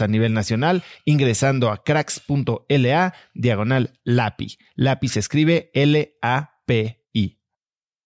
a 0.00 0.08
nivel 0.08 0.32
nacional 0.32 0.82
ingresando 1.04 1.70
a 1.70 1.82
cracks.la 1.82 3.14
diagonal 3.34 4.00
LAPI. 4.04 4.58
LAPI 4.76 5.08
se 5.08 5.20
escribe 5.20 5.70
L-A-P-I. 5.74 7.40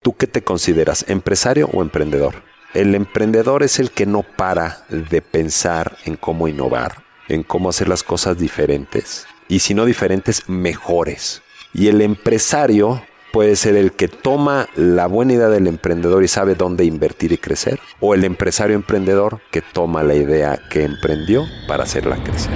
¿Tú 0.01 0.15
qué 0.15 0.27
te 0.27 0.43
consideras, 0.43 1.05
empresario 1.07 1.69
o 1.73 1.81
emprendedor? 1.81 2.43
El 2.73 2.93
emprendedor 2.93 3.63
es 3.63 3.79
el 3.79 3.91
que 3.91 4.05
no 4.05 4.23
para 4.23 4.85
de 4.89 5.21
pensar 5.21 5.97
en 6.05 6.17
cómo 6.17 6.47
innovar, 6.47 7.03
en 7.29 7.43
cómo 7.43 7.69
hacer 7.69 7.87
las 7.87 8.03
cosas 8.03 8.37
diferentes. 8.37 9.25
Y 9.47 9.59
si 9.59 9.73
no 9.73 9.85
diferentes, 9.85 10.49
mejores. 10.49 11.41
Y 11.73 11.87
el 11.87 12.01
empresario 12.01 13.01
puede 13.35 13.57
ser 13.57 13.75
el 13.75 13.91
que 13.91 14.07
toma 14.07 14.69
la 14.77 15.07
buena 15.07 15.33
idea 15.33 15.49
del 15.49 15.67
emprendedor 15.67 16.23
y 16.23 16.29
sabe 16.29 16.55
dónde 16.55 16.85
invertir 16.85 17.33
y 17.33 17.37
crecer, 17.37 17.81
o 17.99 18.13
el 18.13 18.23
empresario 18.23 18.77
emprendedor 18.77 19.41
que 19.51 19.61
toma 19.61 20.03
la 20.03 20.15
idea 20.15 20.57
que 20.69 20.85
emprendió 20.85 21.43
para 21.67 21.83
hacerla 21.83 22.15
crecer. 22.23 22.53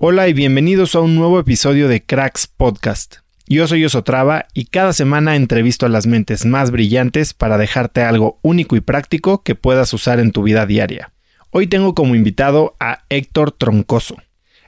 Hola 0.00 0.28
y 0.28 0.32
bienvenidos 0.32 0.94
a 0.94 1.00
un 1.00 1.16
nuevo 1.16 1.38
episodio 1.38 1.86
de 1.86 2.02
Cracks 2.02 2.46
Podcast. 2.46 3.23
Yo 3.46 3.68
soy 3.68 3.84
Osotrava 3.84 4.46
y 4.54 4.64
cada 4.64 4.94
semana 4.94 5.36
entrevisto 5.36 5.84
a 5.84 5.90
las 5.90 6.06
mentes 6.06 6.46
más 6.46 6.70
brillantes 6.70 7.34
para 7.34 7.58
dejarte 7.58 8.00
algo 8.00 8.38
único 8.40 8.74
y 8.74 8.80
práctico 8.80 9.42
que 9.42 9.54
puedas 9.54 9.92
usar 9.92 10.18
en 10.18 10.32
tu 10.32 10.42
vida 10.42 10.64
diaria. 10.64 11.12
Hoy 11.50 11.66
tengo 11.66 11.94
como 11.94 12.14
invitado 12.14 12.74
a 12.80 13.04
Héctor 13.10 13.52
Troncoso. 13.52 14.16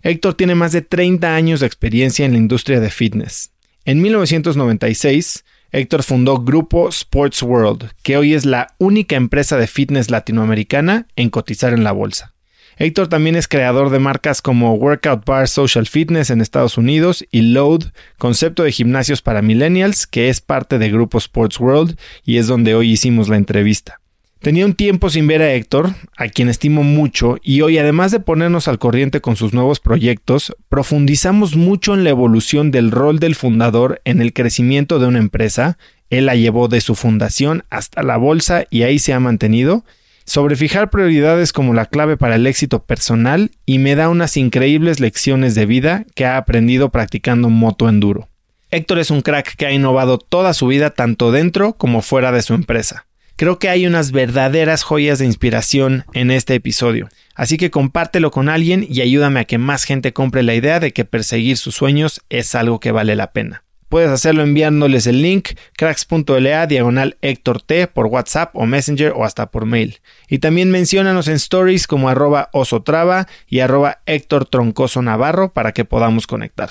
Héctor 0.03 0.35
tiene 0.35 0.55
más 0.55 0.73
de 0.73 0.83
30 0.83 1.35
años 1.35 1.61
de 1.61 1.67
experiencia 1.67 2.27
en 2.27 2.33
la 2.33 2.39
industria 2.39 2.79
de 2.79 2.91
fitness. 2.91 3.51
En 3.87 4.03
1996, 4.03 5.47
Héctor 5.73 6.03
fundó 6.03 6.43
Grupo 6.43 6.91
Sports 6.91 7.43
World, 7.43 7.91
que 8.03 8.19
hoy 8.19 8.35
es 8.35 8.45
la 8.45 8.75
única 8.79 9.17
empresa 9.17 9.57
de 9.57 9.69
fitness 9.69 10.11
latinoamericana 10.11 11.09
en 11.17 11.31
cotizar 11.31 11.73
en 11.73 11.83
la 11.83 11.93
bolsa. 11.93 12.36
Héctor 12.79 13.09
también 13.09 13.37
es 13.37 13.49
creador 13.49 13.89
de 13.89 13.99
marcas 13.99 14.43
como 14.43 14.75
Workout 14.75 15.25
Bar 15.25 15.49
Social 15.49 15.87
Fitness 15.87 16.29
en 16.29 16.43
Estados 16.43 16.77
Unidos 16.77 17.25
y 17.31 17.41
Load, 17.41 17.85
concepto 18.19 18.65
de 18.65 18.73
gimnasios 18.73 19.23
para 19.23 19.41
millennials, 19.41 20.07
que 20.07 20.29
es 20.29 20.43
parte 20.43 20.79
de 20.79 20.91
Grupo 20.91 21.17
Sports 21.17 21.59
World 21.59 21.99
y 22.23 22.37
es 22.37 22.49
donde 22.49 22.75
hoy 22.75 22.91
hicimos 22.91 23.31
la 23.31 23.39
entrevista. 23.39 24.01
Tenía 24.41 24.67
un 24.67 24.75
tiempo 24.75 25.09
sin 25.09 25.27
ver 25.27 25.41
a 25.41 25.55
Héctor, 25.55 25.95
a 26.19 26.29
quien 26.29 26.51
estimo 26.51 26.83
mucho, 26.83 27.39
y 27.43 27.63
hoy 27.63 27.79
además 27.79 28.13
de 28.13 28.21
ponernos 28.21 28.69
al 28.69 28.79
corriente 28.79 29.23
con 29.23 29.37
sus 29.37 29.55
nuevos 29.55 29.81
proyectos, 29.81 30.55
profundizamos 30.69 31.57
mucho 31.57 31.95
en 31.95 32.05
la 32.05 32.11
evolución 32.11 32.71
del 32.71 32.91
rol 32.91 33.19
del 33.19 33.35
fundador 33.37 34.03
en 34.05 34.21
el 34.21 34.35
crecimiento 34.35 34.99
de 34.99 35.07
una 35.07 35.19
empresa. 35.19 35.79
Él 36.11 36.27
la 36.27 36.37
llevó 36.37 36.69
de 36.69 36.83
su 36.83 36.95
fundación 36.95 37.65
hasta 37.71 38.03
la 38.03 38.19
bolsa 38.19 38.67
y 38.69 38.83
ahí 38.83 38.99
se 38.99 39.15
ha 39.15 39.19
mantenido, 39.19 39.85
sobre 40.27 40.57
fijar 40.57 40.91
prioridades 40.91 41.53
como 41.53 41.73
la 41.73 41.87
clave 41.87 42.17
para 42.17 42.35
el 42.35 42.47
éxito 42.47 42.85
personal 42.85 43.53
y 43.65 43.79
me 43.79 43.95
da 43.95 44.09
unas 44.09 44.37
increíbles 44.37 45.01
lecciones 45.01 45.55
de 45.55 45.67
vida 45.67 46.05
que 46.15 46.27
ha 46.27 46.37
aprendido 46.37 46.91
practicando 46.91 47.49
moto 47.49 47.89
enduro. 47.89 48.29
Héctor 48.71 48.99
es 48.99 49.11
un 49.11 49.23
crack 49.23 49.55
que 49.57 49.67
ha 49.67 49.73
innovado 49.73 50.19
toda 50.19 50.53
su 50.53 50.67
vida 50.67 50.91
tanto 50.91 51.31
dentro 51.31 51.75
como 51.75 52.03
fuera 52.03 52.33
de 52.33 52.43
su 52.43 52.53
empresa. 52.55 53.07
Creo 53.37 53.59
que 53.59 53.69
hay 53.69 53.87
unas 53.87 54.13
verdaderas 54.13 54.83
joyas 54.83 55.19
de 55.19 55.27
inspiración 55.27 56.05
en 56.15 56.31
este 56.31 56.55
episodio, 56.55 57.09
así 57.35 57.59
que 57.59 57.71
compártelo 57.71 58.31
con 58.31 58.49
alguien 58.49 58.87
y 58.89 59.03
ayúdame 59.03 59.41
a 59.41 59.45
que 59.45 59.59
más 59.59 59.85
gente 59.85 60.13
compre 60.13 60.43
la 60.43 60.55
idea 60.55 60.81
de 60.81 60.93
que 60.93 61.05
perseguir 61.05 61.59
sus 61.59 61.75
sueños 61.75 62.23
es 62.31 62.55
algo 62.55 62.81
que 62.81 62.93
vale 62.93 63.15
la 63.15 63.33
pena. 63.33 63.66
Puedes 63.97 64.11
hacerlo 64.11 64.43
enviándoles 64.43 65.07
el 65.07 65.23
link 65.23 65.53
cracks.la 65.75 66.67
diagonal 66.67 67.17
Héctor 67.23 67.63
T 67.63 67.87
por 67.87 68.05
WhatsApp 68.05 68.55
o 68.55 68.67
Messenger 68.67 69.15
o 69.17 69.25
hasta 69.25 69.51
por 69.51 69.65
mail. 69.65 70.01
Y 70.29 70.41
también 70.41 70.71
menciónanos 70.71 71.29
en 71.29 71.37
stories 71.37 71.87
como 71.87 72.11
arroba 72.11 72.51
osotrava 72.53 73.27
y 73.47 73.61
arroba 73.61 74.03
Héctor 74.05 74.45
Troncoso 74.45 75.01
Navarro 75.01 75.55
para 75.55 75.73
que 75.73 75.87
podamos 75.87 76.27
conectar. 76.27 76.69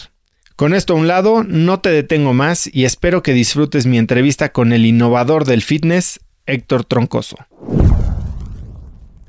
Con 0.55 0.75
esto 0.75 0.94
a 0.94 0.97
un 0.97 1.07
lado, 1.07 1.44
no 1.44 1.79
te 1.79 1.89
detengo 1.89 2.35
más 2.35 2.69
y 2.71 2.85
espero 2.85 3.23
que 3.23 3.33
disfrutes 3.33 3.88
mi 3.88 3.97
entrevista 3.97 4.51
con 4.51 4.71
el 4.71 4.85
innovador 4.85 5.45
del 5.45 5.63
fitness, 5.63 6.19
Héctor 6.45 6.85
Troncoso. 6.85 7.38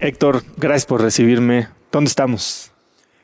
Héctor, 0.00 0.44
gracias 0.58 0.84
por 0.84 1.00
recibirme. 1.00 1.68
¿Dónde 1.90 2.10
estamos? 2.10 2.72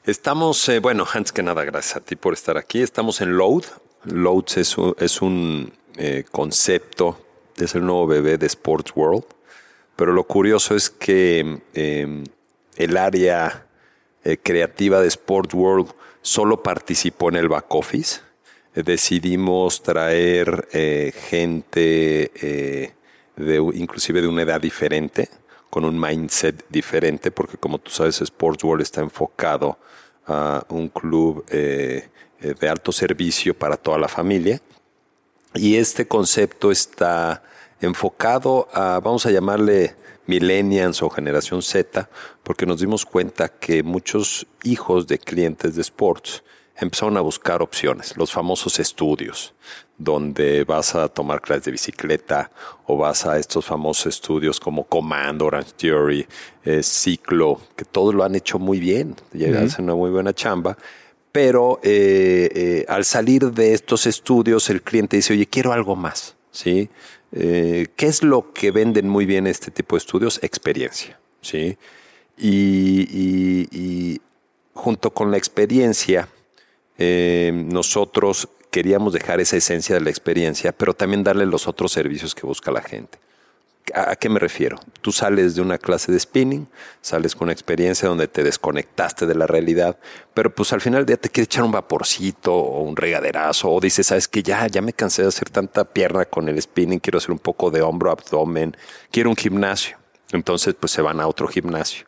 Estamos, 0.05 0.67
eh, 0.71 0.79
bueno, 0.79 1.07
antes 1.13 1.31
que 1.31 1.43
nada, 1.43 1.63
gracias 1.63 1.97
a 1.97 2.01
ti 2.01 2.17
por 2.17 2.33
estar 2.33 2.57
aquí. 2.57 2.81
Estamos 2.81 3.21
en 3.21 3.37
Load, 3.37 3.65
Loads 4.05 4.57
es 4.57 5.23
un, 5.23 5.73
eh, 5.97 6.25
concepto, 6.31 7.19
es 7.57 7.75
el 7.75 7.85
nuevo 7.85 8.07
bebé 8.07 8.39
de 8.39 8.47
Sports 8.47 8.93
World, 8.95 9.25
pero 9.97 10.13
lo 10.13 10.25
curioso 10.25 10.75
es 10.75 10.91
que 10.91 11.61
em, 11.75 12.25
el 12.77 12.97
área 12.97 13.67
eh, 14.25 14.39
creativa 14.43 15.01
de 15.01 15.09
Sports 15.09 15.55
World 15.55 15.93
solo 16.23 16.63
participó 16.63 17.29
en 17.29 17.37
el 17.37 17.49
back 17.49 17.75
office. 17.75 18.21
Eh, 18.75 18.83
decidimos 18.83 19.83
traer 19.83 20.69
gente 21.13 22.93
de, 23.37 23.73
inclusive 23.75 24.21
de 24.21 24.29
una 24.29 24.43
edad 24.43 24.61
diferente, 24.61 25.29
con 25.71 25.85
un 25.85 25.99
mindset 25.99 26.65
diferente, 26.69 27.31
porque 27.31 27.57
como 27.57 27.79
tú 27.79 27.91
sabes, 27.91 28.21
Sports 28.21 28.63
World 28.63 28.83
está 28.83 29.01
enfocado 29.01 29.79
a 30.27 30.65
un 30.69 30.89
club 30.89 31.45
eh, 31.49 31.57
eh, 32.05 32.09
de 32.43 32.69
alto 32.69 32.93
servicio 32.93 33.55
para 33.55 33.77
toda 33.77 33.99
la 33.99 34.09
familia. 34.09 34.61
Y 35.55 35.77
este 35.77 36.07
concepto 36.07 36.71
está 36.71 37.43
enfocado 37.81 38.69
a, 38.73 39.01
vamos 39.01 39.27
a 39.27 39.31
llamarle 39.31 39.97
millennials 40.27 41.03
o 41.03 41.11
generación 41.11 41.63
Z, 41.63 42.09
porque 42.43 42.67
nos 42.67 42.81
dimos 42.81 43.05
cuenta 43.05 43.49
que 43.49 43.83
muchos 43.83 44.47
hijos 44.63 45.07
de 45.07 45.19
clientes 45.19 45.75
de 45.75 45.83
sports 45.83 46.43
empezaron 46.77 47.17
a 47.17 47.21
buscar 47.21 47.63
opciones, 47.63 48.17
los 48.17 48.33
famosos 48.33 48.79
estudios, 48.79 49.55
donde 49.99 50.65
vas 50.65 50.95
a 50.95 51.09
tomar 51.09 51.41
clases 51.41 51.65
de 51.65 51.73
bicicleta 51.73 52.51
o 52.87 52.97
vas 52.97 53.27
a 53.27 53.39
estos 53.39 53.67
famosos 53.67 54.07
estudios 54.07 54.59
como 54.59 54.85
Command, 54.85 55.43
Orange 55.43 55.73
Theory, 55.77 56.27
eh, 56.65 56.83
Ciclo, 56.83 57.61
que 57.77 57.85
todos 57.85 58.15
lo 58.15 58.25
han 58.25 58.35
hecho 58.35 58.59
muy 58.59 58.81
bien, 58.81 59.15
llegan 59.33 59.69
a 59.69 59.83
una 59.83 59.95
muy 59.95 60.11
buena 60.11 60.33
chamba. 60.33 60.77
Pero 61.33 61.81
eh, 61.83 62.51
eh, 62.55 62.85
al 62.89 63.05
salir 63.05 63.53
de 63.53 63.73
estos 63.73 64.07
estudios, 64.07 64.69
el 64.71 64.83
cliente 64.83 65.17
dice, 65.17 65.33
oye, 65.33 65.47
quiero 65.47 65.73
algo 65.73 65.97
más, 65.97 66.37
¿sí? 66.51 66.91
¿Qué 67.33 67.89
es 67.99 68.23
lo 68.23 68.53
que 68.53 68.71
venden 68.71 69.09
muy 69.09 69.25
bien 69.25 69.47
este 69.47 69.71
tipo 69.71 69.97
de 69.97 70.01
estudios? 70.01 70.39
Experiencia, 70.43 71.19
¿sí? 71.41 71.79
y 72.37 74.21
junto 74.75 75.11
con 75.11 75.31
la 75.31 75.37
experiencia, 75.37 76.29
eh, 76.99 77.53
nosotros 77.55 78.49
queríamos 78.71 79.13
dejar 79.13 79.41
esa 79.41 79.57
esencia 79.57 79.95
de 79.95 80.01
la 80.01 80.11
experiencia, 80.11 80.73
pero 80.73 80.95
también 80.95 81.23
darle 81.23 81.47
los 81.47 81.67
otros 81.69 81.93
servicios 81.93 82.35
que 82.35 82.47
busca 82.47 82.71
la 82.71 82.83
gente. 82.83 83.19
¿A 83.95 84.15
qué 84.17 84.29
me 84.29 84.39
refiero? 84.39 84.79
Tú 85.01 85.11
sales 85.11 85.57
de 85.57 85.61
una 85.61 85.77
clase 85.77 86.13
de 86.13 86.19
spinning, 86.21 86.69
sales 87.01 87.35
con 87.35 87.47
una 87.47 87.53
experiencia 87.53 88.09
donde 88.09 88.29
te 88.29 88.45
desconectaste 88.45 89.27
de 89.27 89.35
la 89.35 89.47
realidad, 89.47 89.99
pero 90.35 90.55
pues 90.55 90.73
al 90.73 90.81
final 90.81 91.05
día 91.05 91.17
te 91.17 91.29
quieres 91.29 91.49
echar 91.49 91.65
un 91.65 91.73
vaporcito 91.73 92.55
o 92.55 92.83
un 92.83 92.97
regaderazo 92.97 93.71
o 93.71 93.81
dices, 93.81 94.07
sabes 94.07 94.29
que 94.29 94.43
ya, 94.43 94.67
ya 94.69 94.83
me 94.83 94.93
cansé 94.93 95.23
de 95.23 95.29
hacer 95.29 95.51
tanta 95.51 95.85
pierna 95.85 96.25
con 96.25 96.49
el 96.49 96.63
spinning, 96.63 97.01
quiero 97.01 97.19
hacer 97.19 97.33
un 97.33 97.41
poco 97.41 97.71
de 97.71 97.83
hombro, 97.83 98.13
abdomen, 98.13 98.77
quiero 99.11 99.31
un 99.31 99.37
gimnasio. 99.37 99.99
Entonces 100.31 100.75
pues 100.79 100.93
se 100.93 101.03
van 101.03 101.21
a 101.21 101.27
otro 101.27 101.49
gimnasio. 101.49 102.07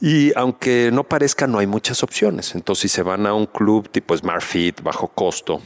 Y 0.00 0.36
aunque 0.36 0.90
no 0.92 1.04
parezca, 1.04 1.46
no 1.46 1.58
hay 1.58 1.66
muchas 1.66 2.02
opciones. 2.02 2.54
Entonces, 2.54 2.82
si 2.82 2.88
se 2.96 3.02
van 3.02 3.26
a 3.26 3.32
un 3.32 3.46
club 3.46 3.88
tipo 3.88 4.16
SmartFit, 4.16 4.82
bajo 4.82 5.08
costo, 5.08 5.62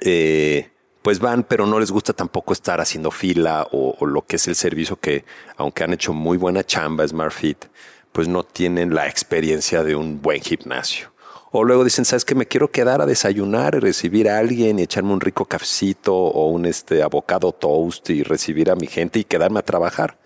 eh, 0.00 0.70
pues 1.08 1.20
van, 1.20 1.42
pero 1.42 1.64
no 1.64 1.80
les 1.80 1.90
gusta 1.90 2.12
tampoco 2.12 2.52
estar 2.52 2.82
haciendo 2.82 3.10
fila 3.10 3.66
o, 3.72 4.04
lo 4.04 4.26
que 4.26 4.36
es 4.36 4.46
el 4.46 4.54
servicio 4.54 4.96
que, 4.96 5.24
aunque 5.56 5.82
han 5.82 5.94
hecho 5.94 6.12
muy 6.12 6.36
buena 6.36 6.62
chamba 6.62 7.08
SmartFit, 7.08 7.64
pues 8.12 8.28
no 8.28 8.42
tienen 8.42 8.94
la 8.94 9.08
experiencia 9.08 9.82
de 9.82 9.96
un 9.96 10.20
buen 10.20 10.42
gimnasio. 10.42 11.10
O 11.50 11.64
luego 11.64 11.82
dicen, 11.82 12.04
¿sabes 12.04 12.26
qué? 12.26 12.34
Me 12.34 12.44
quiero 12.44 12.70
quedar 12.70 13.00
a 13.00 13.06
desayunar 13.06 13.74
y 13.76 13.78
recibir 13.78 14.28
a 14.28 14.36
alguien 14.36 14.78
y 14.78 14.82
echarme 14.82 15.14
un 15.14 15.22
rico 15.22 15.46
cafecito 15.46 16.14
o 16.14 16.50
un 16.50 16.66
este, 16.66 17.02
abocado 17.02 17.52
toast 17.52 18.10
y 18.10 18.22
recibir 18.22 18.70
a 18.70 18.76
mi 18.76 18.86
gente 18.86 19.18
y 19.18 19.24
quedarme 19.24 19.60
a 19.60 19.64
trabajar. 19.64 20.18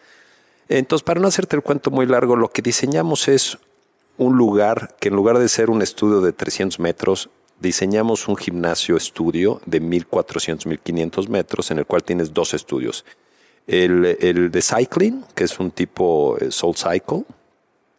Entonces, 0.69 1.05
para 1.05 1.21
no 1.21 1.29
hacerte 1.29 1.55
el 1.55 1.63
cuento 1.63 1.93
muy 1.93 2.07
largo, 2.07 2.35
lo 2.35 2.49
que 2.49 2.61
diseñamos 2.61 3.29
es 3.29 3.57
un 4.19 4.37
lugar 4.37 4.97
que 4.99 5.11
en 5.11 5.15
lugar 5.15 5.39
de 5.39 5.49
ser 5.49 5.71
un 5.71 5.81
estudio 5.81 6.21
de 6.23 6.33
300 6.33 6.81
metros, 6.81 7.31
diseñamos 7.63 8.29
un 8.29 8.37
gimnasio 8.37 8.97
estudio 8.97 9.61
de 9.65 9.81
1400, 9.81 10.67
1500 10.67 11.29
metros 11.29 11.71
en 11.71 11.79
el 11.79 11.87
cual 11.87 12.03
tienes 12.03 12.35
dos 12.35 12.53
estudios. 12.53 13.05
El, 13.67 14.05
el 14.21 14.51
de 14.51 14.61
cycling, 14.61 15.25
que 15.35 15.45
es 15.45 15.59
un 15.61 15.71
tipo 15.71 16.37
eh, 16.41 16.51
Soul 16.51 16.75
Cycle, 16.77 17.25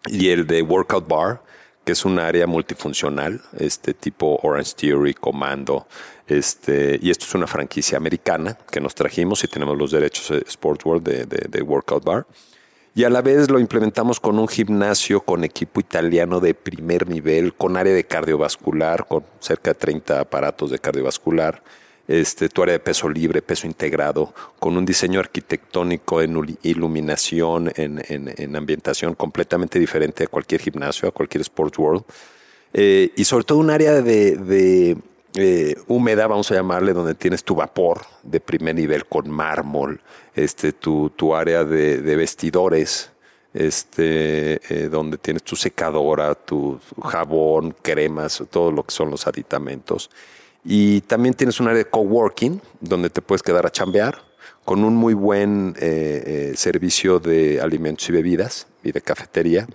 y 0.07 0.29
el 0.29 0.45
de 0.45 0.61
Workout 0.61 1.07
Bar, 1.07 1.41
que 1.85 1.93
es 1.93 2.03
un 2.03 2.19
área 2.19 2.45
multifuncional, 2.45 3.41
este 3.57 3.93
tipo 3.93 4.39
Orange 4.43 4.73
Theory, 4.75 5.13
Comando, 5.13 5.87
este, 6.27 6.99
y 7.01 7.09
esto 7.09 7.25
es 7.25 7.33
una 7.33 7.47
franquicia 7.47 7.97
americana 7.97 8.57
que 8.69 8.81
nos 8.81 8.93
trajimos 8.95 9.43
y 9.43 9.47
tenemos 9.47 9.77
los 9.77 9.91
derechos 9.91 10.29
de 10.29 10.43
Sports 10.47 10.85
World 10.85 11.03
de, 11.03 11.25
de 11.25 11.61
Workout 11.61 12.03
Bar. 12.03 12.25
Y 12.95 13.05
a 13.05 13.09
la 13.09 13.21
vez 13.21 13.49
lo 13.49 13.59
implementamos 13.59 14.19
con 14.19 14.37
un 14.37 14.47
gimnasio 14.47 15.21
con 15.21 15.43
equipo 15.43 15.79
italiano 15.79 16.39
de 16.39 16.53
primer 16.53 17.07
nivel, 17.07 17.55
con 17.55 17.75
área 17.75 17.93
de 17.93 18.03
cardiovascular, 18.03 19.07
con 19.07 19.23
cerca 19.39 19.71
de 19.71 19.79
30 19.79 20.19
aparatos 20.19 20.69
de 20.69 20.77
cardiovascular, 20.77 21.63
este, 22.07 22.49
tu 22.49 22.61
área 22.61 22.73
de 22.73 22.79
peso 22.79 23.09
libre, 23.09 23.41
peso 23.41 23.65
integrado, 23.65 24.33
con 24.59 24.77
un 24.77 24.85
diseño 24.85 25.19
arquitectónico 25.19 26.21
en 26.21 26.57
iluminación, 26.61 27.71
en, 27.75 28.55
ambientación 28.55 29.15
completamente 29.15 29.79
diferente 29.79 30.25
a 30.25 30.27
cualquier 30.27 30.61
gimnasio, 30.61 31.09
a 31.09 31.11
cualquier 31.11 31.41
Sports 31.41 31.79
World. 31.79 32.03
Eh, 32.73 33.11
y 33.15 33.25
sobre 33.25 33.45
todo 33.45 33.57
un 33.57 33.71
área 33.71 34.01
de 34.01 34.97
eh, 35.35 35.75
húmeda, 35.87 36.27
vamos 36.27 36.51
a 36.51 36.55
llamarle, 36.55 36.93
donde 36.93 37.15
tienes 37.15 37.43
tu 37.43 37.55
vapor 37.55 38.01
de 38.21 38.39
primer 38.39 38.75
nivel 38.75 39.05
con 39.07 39.29
mármol, 39.31 39.99
este, 40.35 40.73
tu, 40.73 41.09
tu 41.09 41.33
área 41.33 41.63
de, 41.63 42.15
vestidores, 42.15 43.11
este, 43.51 44.61
eh, 44.69 44.89
donde 44.89 45.17
tienes 45.17 45.41
tu 45.41 45.55
secadora, 45.55 46.35
tu 46.35 46.79
jabón, 47.01 47.75
cremas, 47.81 48.43
todo 48.51 48.71
lo 48.71 48.83
que 48.83 48.93
son 48.93 49.09
los 49.09 49.25
aditamentos. 49.25 50.11
Y 50.63 51.01
también 51.01 51.33
tienes 51.33 51.59
un 51.59 51.67
área 51.67 51.79
de 51.79 51.89
coworking, 51.89 52.61
donde 52.79 53.09
te 53.09 53.21
puedes 53.23 53.41
quedar 53.41 53.65
a 53.65 53.71
chambear, 53.71 54.21
con 54.63 54.83
un 54.83 54.95
muy 54.95 55.15
buen 55.15 55.75
eh, 55.79 56.53
servicio 56.55 57.19
de 57.19 57.59
alimentos 57.59 58.07
y 58.07 58.11
bebidas 58.11 58.67
y 58.83 58.91
de 58.91 59.01
cafetería. 59.01 59.67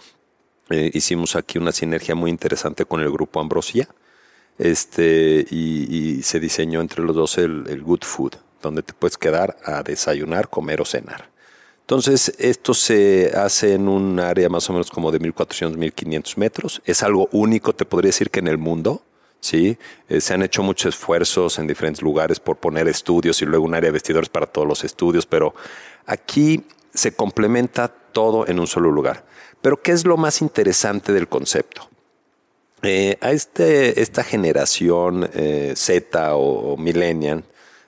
hicimos 0.70 1.34
aquí 1.34 1.58
una 1.58 1.72
sinergia 1.72 2.14
muy 2.14 2.30
interesante 2.30 2.84
con 2.84 3.00
el 3.00 3.10
grupo 3.10 3.40
Ambrosia 3.40 3.88
este, 4.58 5.46
y, 5.50 6.22
se 6.22 6.40
diseñó 6.40 6.80
entre 6.80 7.02
los 7.02 7.14
dos 7.14 7.38
el, 7.38 7.82
Good 7.82 8.02
Food, 8.02 8.32
donde 8.60 8.82
te 8.82 8.92
puedes 8.92 9.16
quedar 9.16 9.56
a 9.64 9.82
desayunar, 9.82 10.48
comer 10.48 10.80
o 10.80 10.84
cenar. 10.84 11.30
Entonces, 11.80 12.34
esto 12.38 12.74
se 12.74 13.32
hace 13.34 13.74
en 13.74 13.88
un 13.88 14.20
área 14.20 14.48
más 14.48 14.68
o 14.68 14.72
menos 14.74 14.90
como 14.90 15.10
de 15.10 15.20
1400, 15.20 15.78
1500 15.78 16.36
metros. 16.36 16.82
Es 16.84 17.02
algo 17.02 17.28
único, 17.32 17.72
te 17.72 17.86
podría 17.86 18.08
decir 18.08 18.30
que 18.30 18.40
en 18.40 18.48
el 18.48 18.58
mundo. 18.58 19.02
¿sí? 19.40 19.78
Eh, 20.08 20.20
se 20.20 20.34
han 20.34 20.42
hecho 20.42 20.62
muchos 20.62 20.94
esfuerzos 20.94 21.58
en 21.58 21.66
diferentes 21.66 22.02
lugares 22.02 22.40
por 22.40 22.56
poner 22.56 22.88
estudios 22.88 23.40
y 23.40 23.46
luego 23.46 23.64
un 23.64 23.74
área 23.74 23.88
de 23.88 23.92
vestidores 23.92 24.28
para 24.28 24.46
todos 24.46 24.66
los 24.66 24.84
estudios, 24.84 25.24
pero 25.24 25.54
aquí 26.04 26.64
se 26.92 27.12
complementa 27.12 27.88
todo 27.88 28.46
en 28.46 28.58
un 28.58 28.66
solo 28.66 28.90
lugar. 28.90 29.24
Pero, 29.62 29.80
¿qué 29.80 29.92
es 29.92 30.04
lo 30.04 30.16
más 30.16 30.42
interesante 30.42 31.12
del 31.12 31.28
concepto? 31.28 31.88
Eh, 32.82 33.18
a 33.20 33.32
este, 33.32 34.00
esta 34.00 34.22
generación 34.22 35.28
eh, 35.34 35.72
Z 35.74 36.36
o, 36.36 36.76
millennial, 36.76 37.42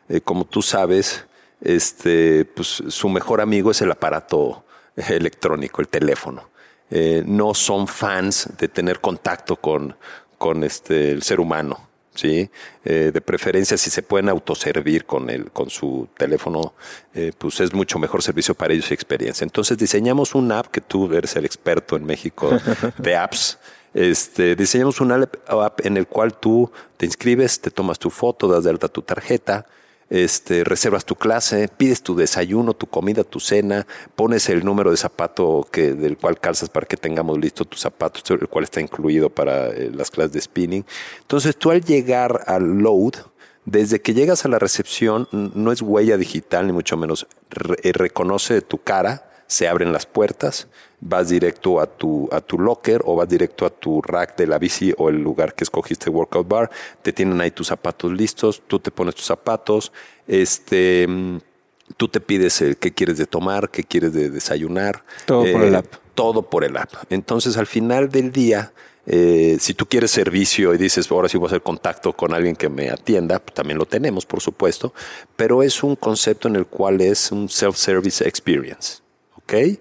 eh, 0.08 0.20
como 0.20 0.44
tú 0.44 0.62
sabes, 0.62 1.24
este, 1.60 2.44
pues, 2.44 2.82
su 2.88 3.08
mejor 3.08 3.40
amigo 3.40 3.70
es 3.70 3.80
el 3.82 3.92
aparato 3.92 4.64
electrónico, 4.96 5.80
el 5.80 5.88
teléfono. 5.88 6.50
no 7.24 7.54
son 7.54 7.86
fans 7.86 8.48
de 8.58 8.66
tener 8.66 9.00
contacto 9.00 9.54
con, 9.56 9.96
con 10.38 10.64
este, 10.64 11.12
el 11.12 11.22
ser 11.22 11.38
humano. 11.40 11.88
¿sí? 12.12 12.50
de 12.84 13.20
preferencia, 13.20 13.78
si 13.78 13.88
se 13.88 14.02
pueden 14.02 14.28
autoservir 14.28 15.06
con, 15.06 15.30
el, 15.30 15.52
con 15.52 15.70
su 15.70 16.08
teléfono, 16.18 16.74
pues 17.38 17.60
es 17.60 17.72
mucho 17.72 17.98
mejor 17.98 18.20
servicio 18.22 18.54
para 18.54 18.74
ellos 18.74 18.90
y 18.90 18.94
experiencia. 18.94 19.44
Entonces 19.44 19.78
diseñamos 19.78 20.34
una 20.34 20.58
app 20.58 20.66
que 20.66 20.80
tú 20.80 21.10
eres 21.14 21.36
el 21.36 21.44
experto 21.44 21.96
en 21.96 22.04
México 22.04 22.50
de 22.98 23.16
apps. 23.16 23.58
Este, 23.94 24.54
diseñamos 24.54 25.00
un 25.00 25.12
app 25.12 25.80
en 25.84 25.96
el 25.96 26.06
cual 26.06 26.34
tú 26.38 26.70
te 26.96 27.06
inscribes, 27.06 27.60
te 27.60 27.70
tomas 27.70 27.98
tu 27.98 28.10
foto, 28.10 28.46
das 28.46 28.64
de 28.64 28.70
alta 28.70 28.88
tu 28.88 29.02
tarjeta, 29.02 29.66
este, 30.10 30.64
reservas 30.64 31.04
tu 31.04 31.14
clase, 31.14 31.68
pides 31.68 32.02
tu 32.02 32.16
desayuno, 32.16 32.74
tu 32.74 32.86
comida, 32.86 33.24
tu 33.24 33.38
cena, 33.40 33.86
pones 34.16 34.48
el 34.48 34.64
número 34.64 34.90
de 34.90 34.96
zapato 34.96 35.66
que, 35.70 35.92
del 35.92 36.18
cual 36.18 36.38
calzas 36.38 36.68
para 36.68 36.86
que 36.86 36.96
tengamos 36.96 37.38
listo 37.38 37.64
tu 37.64 37.76
zapato, 37.76 38.20
el 38.34 38.48
cual 38.48 38.64
está 38.64 38.80
incluido 38.80 39.30
para 39.30 39.68
eh, 39.68 39.90
las 39.94 40.10
clases 40.10 40.32
de 40.32 40.40
spinning. 40.40 40.84
Entonces 41.20 41.56
tú 41.56 41.70
al 41.70 41.82
llegar 41.84 42.42
al 42.46 42.78
load, 42.78 43.14
desde 43.64 44.00
que 44.00 44.14
llegas 44.14 44.44
a 44.44 44.48
la 44.48 44.58
recepción, 44.58 45.28
no 45.30 45.70
es 45.70 45.80
huella 45.80 46.16
digital, 46.16 46.66
ni 46.66 46.72
mucho 46.72 46.96
menos, 46.96 47.28
eh, 47.82 47.92
reconoce 47.92 48.62
tu 48.62 48.78
cara, 48.78 49.29
se 49.50 49.66
abren 49.66 49.92
las 49.92 50.06
puertas, 50.06 50.68
vas 51.00 51.28
directo 51.28 51.80
a 51.80 51.86
tu, 51.86 52.28
a 52.30 52.40
tu 52.40 52.56
locker 52.56 53.02
o 53.04 53.16
vas 53.16 53.28
directo 53.28 53.66
a 53.66 53.70
tu 53.70 54.00
rack 54.00 54.36
de 54.36 54.46
la 54.46 54.58
bici 54.58 54.94
o 54.96 55.08
el 55.08 55.20
lugar 55.20 55.54
que 55.54 55.64
escogiste 55.64 56.08
workout 56.08 56.46
bar, 56.46 56.70
te 57.02 57.12
tienen 57.12 57.40
ahí 57.40 57.50
tus 57.50 57.66
zapatos 57.66 58.12
listos, 58.12 58.62
tú 58.68 58.78
te 58.78 58.92
pones 58.92 59.16
tus 59.16 59.24
zapatos, 59.24 59.90
este, 60.28 61.08
tú 61.96 62.06
te 62.06 62.20
pides 62.20 62.60
el 62.60 62.76
qué 62.76 62.92
quieres 62.92 63.18
de 63.18 63.26
tomar, 63.26 63.70
qué 63.70 63.82
quieres 63.82 64.12
de 64.12 64.30
desayunar. 64.30 65.02
Todo 65.26 65.50
por 65.50 65.62
el 65.62 65.74
eh, 65.74 65.78
app. 65.78 65.94
Todo 66.14 66.42
por 66.48 66.62
el 66.62 66.76
app. 66.76 66.92
Entonces 67.10 67.56
al 67.56 67.66
final 67.66 68.08
del 68.08 68.30
día, 68.30 68.72
eh, 69.04 69.56
si 69.58 69.74
tú 69.74 69.86
quieres 69.86 70.12
servicio 70.12 70.72
y 70.74 70.78
dices, 70.78 71.10
ahora 71.10 71.28
sí 71.28 71.38
voy 71.38 71.46
a 71.46 71.48
hacer 71.48 71.62
contacto 71.62 72.12
con 72.12 72.32
alguien 72.32 72.54
que 72.54 72.68
me 72.68 72.88
atienda, 72.88 73.40
pues, 73.40 73.52
también 73.54 73.78
lo 73.78 73.86
tenemos, 73.86 74.24
por 74.26 74.40
supuesto, 74.40 74.94
pero 75.34 75.64
es 75.64 75.82
un 75.82 75.96
concepto 75.96 76.46
en 76.46 76.54
el 76.54 76.66
cual 76.66 77.00
es 77.00 77.32
un 77.32 77.48
self-service 77.48 78.24
experience. 78.28 79.02
¿Ok? 79.50 79.78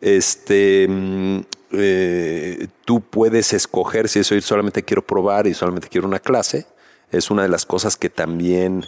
Este, 0.00 0.86
mm, 0.88 1.40
eh, 1.72 2.66
tú 2.84 3.00
puedes 3.00 3.52
escoger 3.52 4.08
si 4.08 4.18
eso 4.18 4.34
ir 4.34 4.42
solamente 4.42 4.82
quiero 4.82 5.06
probar 5.06 5.46
y 5.46 5.54
solamente 5.54 5.88
quiero 5.88 6.08
una 6.08 6.18
clase. 6.18 6.66
Es 7.12 7.30
una 7.30 7.42
de 7.42 7.48
las 7.48 7.64
cosas 7.64 7.96
que 7.96 8.10
también, 8.10 8.84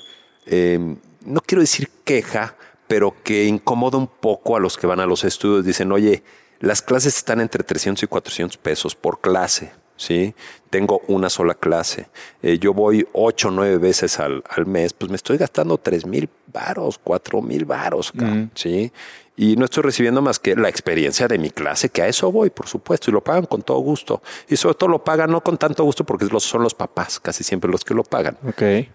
em, 0.47 0.97
no 1.25 1.41
quiero 1.41 1.61
decir 1.61 1.89
queja, 2.05 2.57
pero 2.89 3.15
que 3.23 3.45
incomoda 3.45 3.97
un 3.99 4.09
poco 4.09 4.57
a 4.57 4.61
los 4.61 4.77
que 4.77 4.87
van 4.87 5.01
a 5.01 5.07
los 5.07 5.23
estudios. 5.25 5.65
Dicen, 5.65 5.93
oye, 5.93 6.25
las 6.59 6.83
clases 6.83 7.17
están 7.17 7.41
entre 7.41 7.63
300 7.63 8.03
y 8.03 8.07
400 8.09 8.57
pesos 8.57 8.97
por 8.97 9.21
clase. 9.21 9.71
¿sí? 9.99 10.35
Tengo 10.71 11.03
una 11.09 11.29
sola 11.29 11.55
clase. 11.55 12.09
Eh, 12.43 12.59
yo 12.59 12.73
voy 12.73 13.07
ocho 13.13 13.49
o 13.49 13.51
nueve 13.51 13.77
veces 13.77 14.19
al, 14.19 14.43
al, 14.49 14.65
mes, 14.65 14.95
pues 14.95 15.11
me 15.11 15.17
estoy 15.17 15.37
gastando 15.37 15.77
tres 15.77 16.07
mil 16.07 16.31
varos, 16.47 16.99
cuatro 17.03 17.43
mil 17.43 17.67
varos, 17.67 18.13
¿sí? 18.55 18.91
Y 19.39 19.55
no 19.55 19.67
estoy 19.67 19.85
recibiendo 19.85 20.21
más 20.21 20.41
que 20.41 20.57
la 20.57 20.69
experiencia 20.69 21.29
de 21.29 21.39
mi 21.39 21.51
clase, 21.51 21.91
que 21.91 22.03
a 22.03 22.09
eso 22.09 22.33
voy, 22.33 22.51
por 22.51 22.67
supuesto, 22.67 23.09
y 23.09 23.15
lo 23.15 23.23
pagan 23.23 23.47
con 23.47 23.63
todo 23.63 23.79
gusto. 23.79 24.21
Y 24.49 24.57
sobre 24.57 24.75
todo 24.75 24.91
lo 24.91 25.05
pagan 25.05 25.31
no 25.31 25.45
con 25.45 25.57
tanto 25.57 25.85
gusto 25.85 26.03
porque 26.03 26.27
son 26.41 26.65
los 26.65 26.75
papás 26.75 27.21
casi 27.21 27.45
siempre 27.45 27.71
los 27.71 27.85
que 27.85 27.95
lo 27.95 28.03
pagan. 28.03 28.37
Ok. 28.49 28.89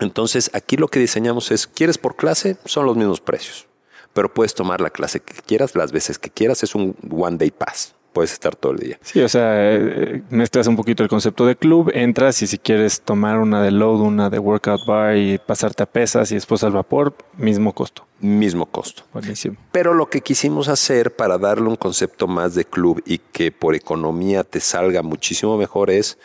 Entonces, 0.00 0.50
aquí 0.54 0.78
lo 0.78 0.88
que 0.88 0.98
diseñamos 0.98 1.50
es, 1.50 1.66
¿quieres 1.66 1.98
por 1.98 2.16
clase? 2.16 2.56
Son 2.64 2.86
los 2.86 2.96
mismos 2.96 3.20
precios. 3.20 3.66
Pero 4.14 4.32
puedes 4.32 4.54
tomar 4.54 4.80
la 4.80 4.88
clase 4.88 5.20
que 5.20 5.34
quieras, 5.42 5.76
las 5.76 5.92
veces 5.92 6.18
que 6.18 6.30
quieras. 6.30 6.62
Es 6.62 6.74
un 6.74 6.96
one 7.10 7.36
day 7.36 7.50
pass 7.50 7.94
puedes 8.14 8.32
estar 8.32 8.56
todo 8.56 8.72
el 8.72 8.78
día. 8.78 8.98
Sí, 9.02 9.20
o 9.20 9.28
sea, 9.28 9.74
eh, 9.74 10.22
mezclas 10.30 10.66
un 10.68 10.76
poquito 10.76 11.02
el 11.02 11.10
concepto 11.10 11.44
de 11.44 11.56
club, 11.56 11.90
entras 11.92 12.40
y 12.40 12.46
si 12.46 12.56
quieres 12.56 13.02
tomar 13.02 13.38
una 13.40 13.62
de 13.62 13.72
load, 13.72 14.00
una 14.00 14.30
de 14.30 14.38
workout 14.38 14.86
bar 14.86 15.16
y 15.18 15.36
pasarte 15.36 15.82
a 15.82 15.86
pesas 15.86 16.30
y 16.32 16.36
después 16.36 16.64
al 16.64 16.72
vapor, 16.72 17.14
mismo 17.36 17.74
costo. 17.74 18.06
Mismo 18.20 18.64
costo. 18.64 19.02
Buenísimo. 19.12 19.56
Pero 19.72 19.92
lo 19.92 20.08
que 20.08 20.22
quisimos 20.22 20.68
hacer 20.68 21.14
para 21.14 21.36
darle 21.36 21.68
un 21.68 21.76
concepto 21.76 22.26
más 22.26 22.54
de 22.54 22.64
club 22.64 23.02
y 23.04 23.18
que 23.18 23.52
por 23.52 23.74
economía 23.74 24.44
te 24.44 24.60
salga 24.60 25.02
muchísimo 25.02 25.58
mejor 25.58 25.90
es 25.90 26.16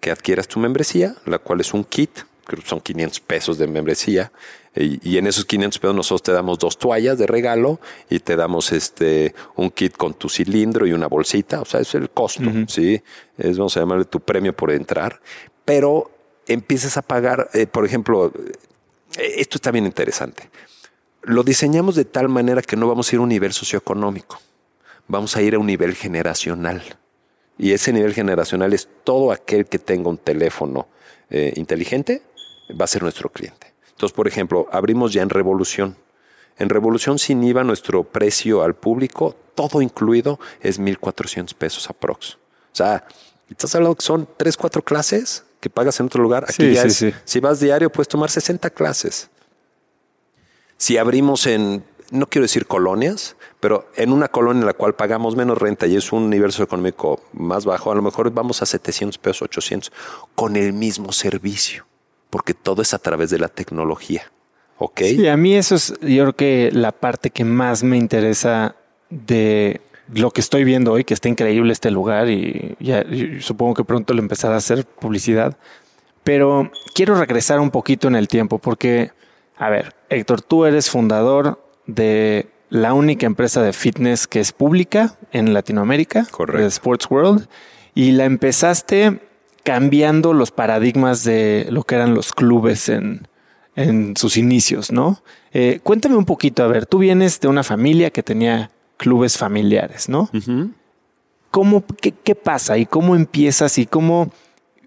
que 0.00 0.10
adquieras 0.10 0.48
tu 0.48 0.60
membresía, 0.60 1.14
la 1.24 1.38
cual 1.38 1.60
es 1.60 1.72
un 1.72 1.84
kit, 1.84 2.10
que 2.48 2.56
son 2.66 2.80
500 2.80 3.20
pesos 3.20 3.58
de 3.58 3.66
membresía, 3.66 4.32
y, 4.80 5.18
en 5.18 5.26
esos 5.26 5.44
500 5.44 5.78
pesos 5.80 5.96
nosotros 5.96 6.22
te 6.22 6.32
damos 6.32 6.58
dos 6.58 6.78
toallas 6.78 7.18
de 7.18 7.26
regalo 7.26 7.80
y 8.08 8.20
te 8.20 8.36
damos 8.36 8.70
este 8.70 9.34
un 9.56 9.70
kit 9.70 9.96
con 9.96 10.14
tu 10.14 10.28
cilindro 10.28 10.86
y 10.86 10.92
una 10.92 11.08
bolsita. 11.08 11.60
O 11.60 11.64
sea, 11.64 11.80
es 11.80 11.94
el 11.94 12.10
costo, 12.10 12.44
¿sí? 12.68 13.02
Es, 13.36 13.58
vamos 13.58 13.76
a 13.76 13.80
llamarle 13.80 14.04
tu 14.04 14.20
premio 14.20 14.54
por 14.54 14.70
entrar. 14.70 15.20
Pero 15.64 16.12
empiezas 16.46 16.96
a 16.96 17.02
pagar, 17.02 17.50
eh, 17.54 17.66
por 17.66 17.84
ejemplo, 17.84 18.32
eh, 19.16 19.34
esto 19.38 19.56
está 19.56 19.72
bien 19.72 19.84
interesante. 19.84 20.48
Lo 21.22 21.42
diseñamos 21.42 21.96
de 21.96 22.04
tal 22.04 22.28
manera 22.28 22.62
que 22.62 22.76
no 22.76 22.86
vamos 22.86 23.10
a 23.10 23.16
ir 23.16 23.18
a 23.18 23.22
un 23.22 23.30
nivel 23.30 23.52
socioeconómico. 23.52 24.38
Vamos 25.08 25.36
a 25.36 25.42
ir 25.42 25.56
a 25.56 25.58
un 25.58 25.66
nivel 25.66 25.94
generacional. 25.94 26.82
Y 27.58 27.72
ese 27.72 27.92
nivel 27.92 28.14
generacional 28.14 28.72
es 28.72 28.88
todo 29.02 29.32
aquel 29.32 29.66
que 29.66 29.80
tenga 29.80 30.08
un 30.08 30.18
teléfono 30.18 30.86
eh, 31.30 31.52
inteligente, 31.56 32.22
va 32.70 32.84
a 32.84 32.88
ser 32.88 33.02
nuestro 33.02 33.30
cliente. 33.30 33.72
Entonces, 33.90 34.14
por 34.14 34.28
ejemplo, 34.28 34.68
abrimos 34.70 35.12
ya 35.12 35.22
en 35.22 35.30
Revolución. 35.30 35.96
En 36.56 36.68
Revolución 36.68 37.18
sin 37.18 37.42
IVA 37.42 37.64
nuestro 37.64 38.04
precio 38.04 38.62
al 38.62 38.74
público, 38.74 39.34
todo 39.54 39.82
incluido, 39.82 40.38
es 40.60 40.80
1.400 40.80 41.54
pesos 41.54 41.88
aprox. 41.88 42.34
O 42.34 42.38
sea, 42.78 43.06
estás 43.50 43.74
hablando 43.74 43.96
que 43.96 44.04
son 44.04 44.28
3, 44.36 44.56
4 44.56 44.82
clases 44.82 45.44
que 45.60 45.70
pagas 45.70 45.98
en 46.00 46.06
otro 46.06 46.22
lugar. 46.22 46.44
Aquí 46.48 46.72
ya 46.72 46.82
es, 46.82 47.04
si 47.24 47.40
vas 47.40 47.60
diario 47.60 47.90
puedes 47.90 48.08
tomar 48.08 48.30
60 48.30 48.70
clases. 48.70 49.30
Si 50.76 50.96
abrimos 50.96 51.46
en, 51.46 51.84
no 52.12 52.28
quiero 52.28 52.44
decir 52.44 52.66
colonias, 52.66 53.34
pero 53.58 53.90
en 53.96 54.12
una 54.12 54.28
colonia 54.28 54.60
en 54.60 54.66
la 54.66 54.74
cual 54.74 54.94
pagamos 54.94 55.34
menos 55.34 55.58
renta 55.58 55.88
y 55.88 55.96
es 55.96 56.12
un 56.12 56.22
universo 56.22 56.62
económico 56.62 57.20
más 57.32 57.64
bajo, 57.64 57.90
a 57.90 57.96
lo 57.96 58.02
mejor 58.02 58.30
vamos 58.30 58.62
a 58.62 58.66
700 58.66 59.18
pesos, 59.18 59.42
800, 59.42 59.92
con 60.36 60.54
el 60.54 60.72
mismo 60.72 61.10
servicio 61.10 61.88
porque 62.30 62.54
todo 62.54 62.82
es 62.82 62.94
a 62.94 62.98
través 62.98 63.30
de 63.30 63.38
la 63.38 63.48
tecnología. 63.48 64.30
¿Ok? 64.78 65.00
Sí, 65.00 65.26
a 65.28 65.36
mí 65.36 65.56
eso 65.56 65.74
es, 65.74 65.92
yo 66.00 66.24
creo 66.24 66.36
que 66.36 66.70
la 66.72 66.92
parte 66.92 67.30
que 67.30 67.44
más 67.44 67.82
me 67.82 67.96
interesa 67.96 68.76
de 69.10 69.80
lo 70.14 70.30
que 70.30 70.40
estoy 70.40 70.64
viendo 70.64 70.92
hoy, 70.92 71.04
que 71.04 71.14
está 71.14 71.28
increíble 71.28 71.72
este 71.72 71.90
lugar 71.90 72.28
y, 72.28 72.76
ya, 72.78 73.04
supongo 73.40 73.74
que 73.74 73.84
pronto 73.84 74.14
le 74.14 74.20
empezará 74.20 74.54
a 74.54 74.58
hacer 74.58 74.84
publicidad. 74.84 75.56
Pero 76.24 76.70
quiero 76.94 77.14
regresar 77.16 77.60
un 77.60 77.70
poquito 77.70 78.08
en 78.08 78.14
el 78.14 78.28
tiempo 78.28 78.58
porque, 78.58 79.10
a 79.56 79.68
ver, 79.68 79.94
Héctor, 80.08 80.42
tú 80.42 80.64
eres 80.64 80.90
fundador 80.90 81.62
de 81.86 82.48
la 82.70 82.92
única 82.92 83.26
empresa 83.26 83.62
de 83.62 83.72
fitness 83.72 84.26
que 84.26 84.40
es 84.40 84.52
pública 84.52 85.14
en 85.32 85.54
Latinoamérica, 85.54 86.26
Correcto. 86.30 86.66
Sports 86.66 87.10
World, 87.10 87.48
y 87.94 88.12
la 88.12 88.26
empezaste 88.26 89.20
cambiando 89.68 90.32
los 90.32 90.50
paradigmas 90.50 91.24
de 91.24 91.66
lo 91.68 91.82
que 91.82 91.96
eran 91.96 92.14
los 92.14 92.32
clubes 92.32 92.88
en, 92.88 93.28
en 93.76 94.16
sus 94.16 94.38
inicios, 94.38 94.90
¿no? 94.90 95.22
Eh, 95.52 95.80
cuéntame 95.82 96.16
un 96.16 96.24
poquito, 96.24 96.62
a 96.62 96.68
ver, 96.68 96.86
tú 96.86 96.96
vienes 96.96 97.38
de 97.38 97.48
una 97.48 97.62
familia 97.62 98.08
que 98.08 98.22
tenía 98.22 98.70
clubes 98.96 99.36
familiares, 99.36 100.08
¿no? 100.08 100.30
¿Cómo, 101.50 101.84
qué, 102.00 102.34
pasa 102.34 102.78
y 102.78 102.86
cómo 102.86 103.14
empiezas 103.14 103.76
y 103.76 103.84
cómo, 103.84 104.30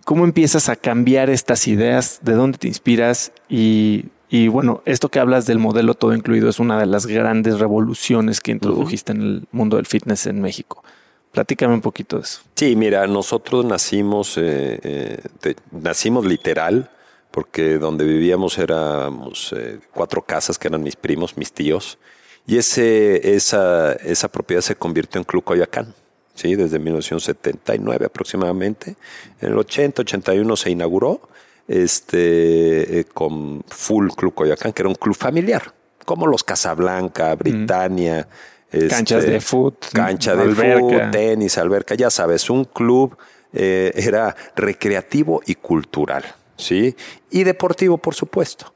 cómo 0.04 0.26
empiezas 0.26 0.68
a 0.68 0.76
cambiar 0.76 1.30
estas 1.30 1.68
ideas? 1.68 2.20
¿De 2.24 2.34
dónde 2.34 2.58
te 2.58 2.68
inspiras? 2.68 3.34
Y, 3.50 4.06
y, 4.32 4.48
bueno, 4.48 4.82
esto 4.86 5.10
que 5.10 5.20
hablas 5.20 5.46
del 5.46 5.60
modelo 5.60 5.94
todo 5.94 6.16
incluido 6.16 6.50
es 6.50 6.58
una 6.58 6.80
de 6.80 6.88
las 6.88 7.06
grandes 7.06 7.60
revoluciones 7.60 8.42
que 8.42 8.50
introdujiste 8.50 9.12
en 9.12 9.22
el 9.22 9.48
mundo 9.52 9.78
del 9.78 9.86
fitness 9.86 10.26
en 10.26 10.42
México. 10.42 10.84
Platícame 11.32 11.74
un 11.74 11.82
poquito 11.82 12.18
de 12.18 12.24
eso. 12.24 12.42
Sí, 12.56 12.76
mira, 12.76 13.08
nosotros 13.08 13.64
nacimos, 13.64 14.38
eh, 14.38 14.80
eh, 14.84 15.56
nacimos 15.72 16.26
literal, 16.26 16.92
porque 17.32 17.78
donde 17.78 18.04
vivíamos 18.04 18.58
éramos 18.58 19.54
eh, 19.56 19.80
cuatro 19.94 20.22
casas 20.22 20.60
que 20.60 20.68
eran 20.68 20.84
mis 20.84 20.98
primos, 20.98 21.38
mis 21.38 21.54
tíos, 21.54 21.98
y 22.46 22.58
ese, 22.58 23.36
esa, 23.36 23.94
esa 23.94 24.28
propiedad 24.28 24.62
se 24.62 24.76
convirtió 24.76 25.20
en 25.20 25.24
Club 25.24 25.44
Coyoacán. 25.44 25.94
¿sí? 26.36 26.56
Desde 26.56 26.80
1979 26.80 28.06
aproximadamente. 28.08 28.96
En 29.40 29.50
el 29.52 29.58
80, 29.58 30.02
81 30.02 30.56
se 30.58 30.72
inauguró 30.72 31.22
este, 31.68 33.06
con 33.14 33.64
Full 33.68 34.10
Club 34.18 34.34
Coyoacán, 34.34 34.74
que 34.74 34.82
era 34.82 34.90
un 34.90 34.96
club 34.96 35.16
familiar, 35.16 35.74
como 36.04 36.28
los 36.28 36.44
Casablanca, 36.44 37.34
Britannia, 37.36 38.28
Canchas 38.90 39.26
de 39.26 39.42
fútbol. 39.42 39.78
Cancha 39.94 40.36
de 40.36 40.56
fútbol, 40.56 41.12
tenis, 41.12 41.58
alberca, 41.58 41.96
ya 41.96 42.10
sabes, 42.10 42.50
un 42.50 42.66
club 42.66 43.18
eh, 43.54 43.92
era 43.96 44.36
recreativo 44.56 45.42
y 45.46 45.56
cultural, 45.56 46.24
¿sí? 46.56 46.96
Y 47.30 47.44
deportivo, 47.44 47.98
por 47.98 48.16
supuesto. 48.16 48.74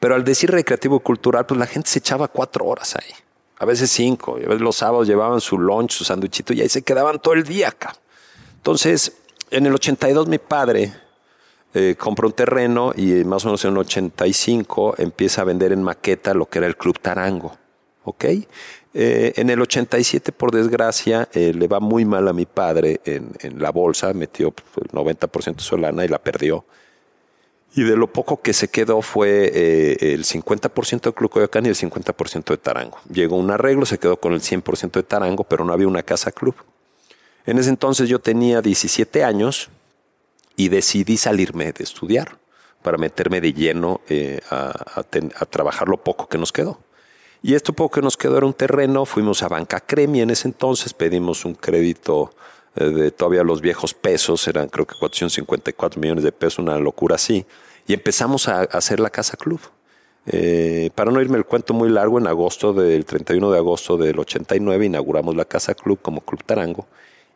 Pero 0.00 0.14
al 0.14 0.24
decir 0.24 0.50
recreativo 0.50 0.96
y 0.96 1.00
cultural, 1.00 1.46
pues 1.46 1.58
la 1.58 1.66
gente 1.66 1.88
se 1.88 2.00
echaba 2.00 2.28
cuatro 2.28 2.64
horas 2.66 2.96
ahí. 2.96 3.12
A 3.58 3.64
veces 3.64 3.90
cinco. 3.90 4.36
A 4.36 4.40
veces 4.40 4.60
los 4.60 4.76
sábados 4.76 5.06
llevaban 5.06 5.40
su 5.40 5.58
lunch, 5.58 5.92
su 5.92 6.04
sanduichito 6.04 6.52
y 6.52 6.60
ahí 6.60 6.68
se 6.68 6.82
quedaban 6.82 7.20
todo 7.20 7.34
el 7.34 7.44
día 7.44 7.68
acá. 7.68 7.96
Entonces, 8.56 9.12
en 9.50 9.64
el 9.66 9.74
82 9.74 10.26
mi 10.26 10.38
padre 10.38 10.92
eh, 11.72 11.94
compró 11.96 12.28
un 12.28 12.34
terreno 12.34 12.92
y 12.96 13.24
más 13.24 13.44
o 13.44 13.48
menos 13.48 13.64
en 13.64 13.70
el 13.72 13.78
85 13.78 14.96
empieza 14.98 15.42
a 15.42 15.44
vender 15.44 15.72
en 15.72 15.82
maqueta 15.82 16.34
lo 16.34 16.46
que 16.46 16.58
era 16.58 16.66
el 16.66 16.76
Club 16.76 16.98
Tarango. 16.98 17.56
¿Ok? 18.06 18.24
Eh, 18.94 19.34
en 19.36 19.50
el 19.50 19.60
87, 19.60 20.32
por 20.32 20.52
desgracia, 20.52 21.28
eh, 21.34 21.52
le 21.52 21.68
va 21.68 21.80
muy 21.80 22.04
mal 22.04 22.26
a 22.28 22.32
mi 22.32 22.46
padre 22.46 23.00
en, 23.04 23.60
la 23.60 23.70
bolsa, 23.70 24.14
metió 24.14 24.52
pues, 24.52 24.86
el 24.86 24.90
90% 24.90 25.96
de 25.96 26.04
y 26.04 26.08
la 26.08 26.18
perdió. 26.18 26.64
Y 27.74 27.82
de 27.82 27.96
lo 27.96 28.10
poco 28.10 28.40
que 28.40 28.54
se 28.54 28.68
quedó 28.68 29.02
fue 29.02 29.50
eh, 29.52 30.14
el 30.14 30.24
50% 30.24 31.02
de 31.02 31.12
Club 31.12 31.30
Coyoacán 31.30 31.66
y 31.66 31.68
el 31.68 31.74
50% 31.74 32.44
de 32.44 32.56
Tarango. 32.56 32.98
Llegó 33.12 33.36
un 33.36 33.50
arreglo, 33.50 33.84
se 33.84 33.98
quedó 33.98 34.18
con 34.18 34.32
el 34.32 34.40
100% 34.40 34.92
de 34.92 35.02
Tarango, 35.02 35.44
pero 35.44 35.64
no 35.64 35.74
había 35.74 35.88
una 35.88 36.02
casa 36.02 36.30
club. 36.30 36.54
En 37.44 37.58
ese 37.58 37.68
entonces 37.68 38.08
yo 38.08 38.20
tenía 38.20 38.62
17 38.62 39.24
años 39.24 39.68
y 40.56 40.68
decidí 40.68 41.18
salirme 41.18 41.72
de 41.72 41.84
estudiar 41.84 42.38
para 42.82 42.96
meterme 42.96 43.40
de 43.42 43.52
lleno 43.52 44.00
a 44.50 45.46
trabajar 45.50 45.88
lo 45.88 45.98
poco 45.98 46.28
que 46.28 46.38
nos 46.38 46.52
quedó. 46.52 46.78
Y 47.42 47.54
esto 47.54 47.72
poco 47.72 47.96
que 47.96 48.02
nos 48.02 48.16
quedó 48.16 48.38
era 48.38 48.46
un 48.46 48.54
terreno, 48.54 49.04
fuimos 49.04 49.42
a 49.42 49.48
Banca 49.48 49.80
Cremi 49.80 50.20
en 50.20 50.30
ese 50.30 50.48
entonces, 50.48 50.94
pedimos 50.94 51.44
un 51.44 51.54
crédito 51.54 52.32
eh, 52.74 52.86
de 52.86 53.10
todavía 53.10 53.44
los 53.44 53.60
viejos 53.60 53.94
pesos, 53.94 54.46
eran 54.48 54.68
creo 54.68 54.86
que 54.86 54.94
454 54.98 56.00
millones 56.00 56.24
de 56.24 56.32
pesos, 56.32 56.58
una 56.60 56.78
locura 56.78 57.16
así, 57.16 57.46
y 57.86 57.94
empezamos 57.94 58.48
a, 58.48 58.62
hacer 58.62 59.00
la 59.00 59.10
Casa 59.10 59.36
Club. 59.36 59.60
Eh, 60.28 60.90
para 60.94 61.12
no 61.12 61.20
irme 61.20 61.38
el 61.38 61.44
cuento 61.44 61.72
muy 61.72 61.88
largo, 61.88 62.18
en 62.18 62.26
agosto 62.26 62.72
del 62.72 63.04
31 63.04 63.52
de 63.52 63.58
agosto 63.58 63.96
del 63.96 64.18
89 64.18 64.86
inauguramos 64.86 65.36
la 65.36 65.44
Casa 65.44 65.74
Club 65.74 66.00
como 66.02 66.20
Club 66.22 66.42
Tarango 66.44 66.86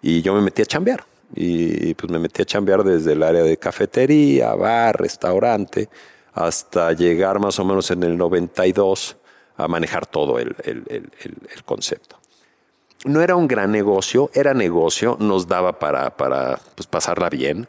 y 0.02 0.22
yo 0.22 0.34
me 0.34 0.40
metí 0.40 0.62
a 0.62 0.66
chambear. 0.66 1.04
Y 1.34 1.94
pues 1.94 2.10
me 2.10 2.18
metí 2.18 2.42
a 2.42 2.44
chambear 2.44 2.82
desde 2.82 3.12
el 3.12 3.22
área 3.22 3.42
de 3.42 3.56
cafetería, 3.56 4.52
bar, 4.54 5.00
restaurante, 5.00 5.88
hasta 6.32 6.92
llegar 6.92 7.38
más 7.38 7.58
o 7.60 7.64
menos 7.64 7.90
en 7.92 8.02
el 8.02 8.16
92 8.16 9.16
a 9.64 9.68
manejar 9.68 10.06
todo 10.06 10.38
el, 10.38 10.54
concepto. 11.64 12.16
no 13.04 13.22
era 13.22 13.36
un 13.36 13.48
gran 13.48 13.70
negocio, 13.72 14.30
era 14.34 14.54
negocio, 14.54 15.16
nos 15.20 15.46
daba 15.46 15.78
para, 15.78 16.16
para 16.16 16.58
pues, 16.74 16.86
pasarla 16.86 17.28
bien, 17.28 17.68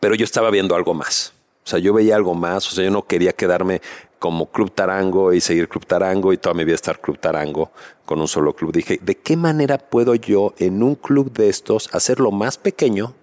pero 0.00 0.14
yo 0.14 0.24
estaba 0.24 0.50
viendo 0.50 0.74
algo 0.74 0.94
más. 0.94 1.32
O 1.64 1.66
sea, 1.66 1.78
yo 1.78 1.94
veía 1.94 2.14
algo 2.14 2.34
más, 2.34 2.70
o 2.70 2.74
sea, 2.74 2.84
yo 2.84 2.90
no 2.90 3.06
quería 3.06 3.32
quedarme 3.32 3.80
como 4.18 4.50
Club 4.50 4.70
Tarango 4.72 5.32
y 5.32 5.40
seguir 5.40 5.68
Club 5.68 5.86
Tarango 5.86 6.32
y 6.32 6.38
toda 6.38 6.54
mi 6.54 6.64
vida 6.64 6.74
estar 6.74 7.00
Club 7.00 7.18
Tarango 7.18 7.70
con 8.04 8.20
un 8.20 8.28
solo 8.28 8.54
club. 8.54 8.72
Dije, 8.72 8.98
¿de 9.02 9.16
qué 9.16 9.36
manera 9.36 9.78
puedo 9.78 10.14
yo 10.14 10.54
en 10.58 10.82
un 10.82 10.94
club 10.94 11.32
de 11.32 11.48
estos 11.48 11.94
hacerlo 11.94 12.30
más 12.30 12.58
pequeño, 12.58 13.14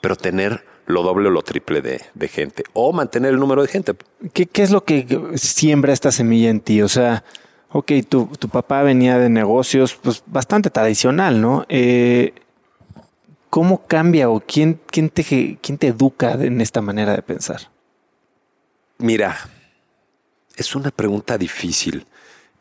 pero 0.00 0.16
tener 0.16 0.64
lo 0.86 1.02
doble 1.02 1.28
o 1.28 1.30
lo 1.30 1.42
triple 1.42 1.82
de, 1.82 2.00
de 2.14 2.28
gente? 2.28 2.64
O 2.72 2.92
mantener 2.92 3.32
el 3.32 3.40
número 3.40 3.62
de 3.62 3.68
gente. 3.68 3.94
¿Qué, 4.32 4.46
¿Qué, 4.46 4.62
es 4.62 4.70
lo 4.70 4.84
que 4.84 5.32
siembra 5.36 5.92
esta 5.92 6.12
semilla 6.12 6.50
en 6.50 6.60
ti? 6.60 6.82
O 6.82 6.88
sea, 6.88 7.24
ok, 7.70 7.92
tu, 8.08 8.26
tu 8.38 8.48
papá 8.48 8.82
venía 8.82 9.18
de 9.18 9.28
negocios 9.28 9.98
pues, 10.00 10.22
bastante 10.26 10.70
tradicional, 10.70 11.40
¿no? 11.40 11.66
Eh, 11.68 12.34
¿Cómo 13.50 13.86
cambia 13.86 14.30
o 14.30 14.40
quién, 14.40 14.80
quién, 14.86 15.10
te, 15.10 15.22
quién 15.60 15.78
te 15.78 15.88
educa 15.88 16.32
en 16.32 16.60
esta 16.60 16.80
manera 16.80 17.14
de 17.14 17.22
pensar? 17.22 17.70
Mira, 18.98 19.36
es 20.56 20.74
una 20.74 20.90
pregunta 20.90 21.38
difícil. 21.38 22.06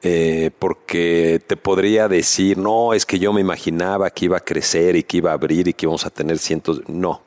Eh, 0.05 0.51
porque 0.59 1.41
te 1.47 1.55
podría 1.55 2.09
decir, 2.09 2.57
no, 2.57 2.93
es 2.93 3.05
que 3.05 3.19
yo 3.19 3.31
me 3.31 3.39
imaginaba 3.39 4.09
que 4.09 4.25
iba 4.25 4.35
a 4.35 4.41
crecer 4.41 4.97
y 4.97 5.03
que 5.03 5.17
iba 5.17 5.31
a 5.31 5.35
abrir 5.35 5.69
y 5.69 5.73
que 5.73 5.85
íbamos 5.85 6.05
a 6.05 6.09
tener 6.09 6.39
cientos. 6.39 6.81
No, 6.89 7.23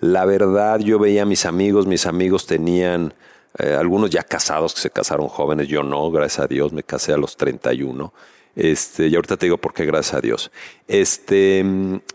la 0.00 0.24
verdad 0.24 0.80
yo 0.80 0.98
veía 0.98 1.22
a 1.22 1.26
mis 1.26 1.46
amigos, 1.46 1.86
mis 1.86 2.06
amigos 2.06 2.46
tenían 2.46 3.14
eh, 3.58 3.76
algunos 3.78 4.10
ya 4.10 4.22
casados 4.22 4.74
que 4.74 4.80
se 4.80 4.90
casaron 4.90 5.28
jóvenes, 5.28 5.68
yo 5.68 5.82
no, 5.82 6.10
gracias 6.10 6.44
a 6.44 6.46
Dios, 6.46 6.72
me 6.72 6.82
casé 6.82 7.12
a 7.12 7.16
los 7.16 7.36
31. 7.36 8.12
Este, 8.56 9.06
y 9.06 9.14
ahorita 9.14 9.36
te 9.36 9.46
digo 9.46 9.58
por 9.58 9.72
qué, 9.72 9.86
gracias 9.86 10.14
a 10.14 10.20
Dios. 10.20 10.50
Este, 10.88 11.64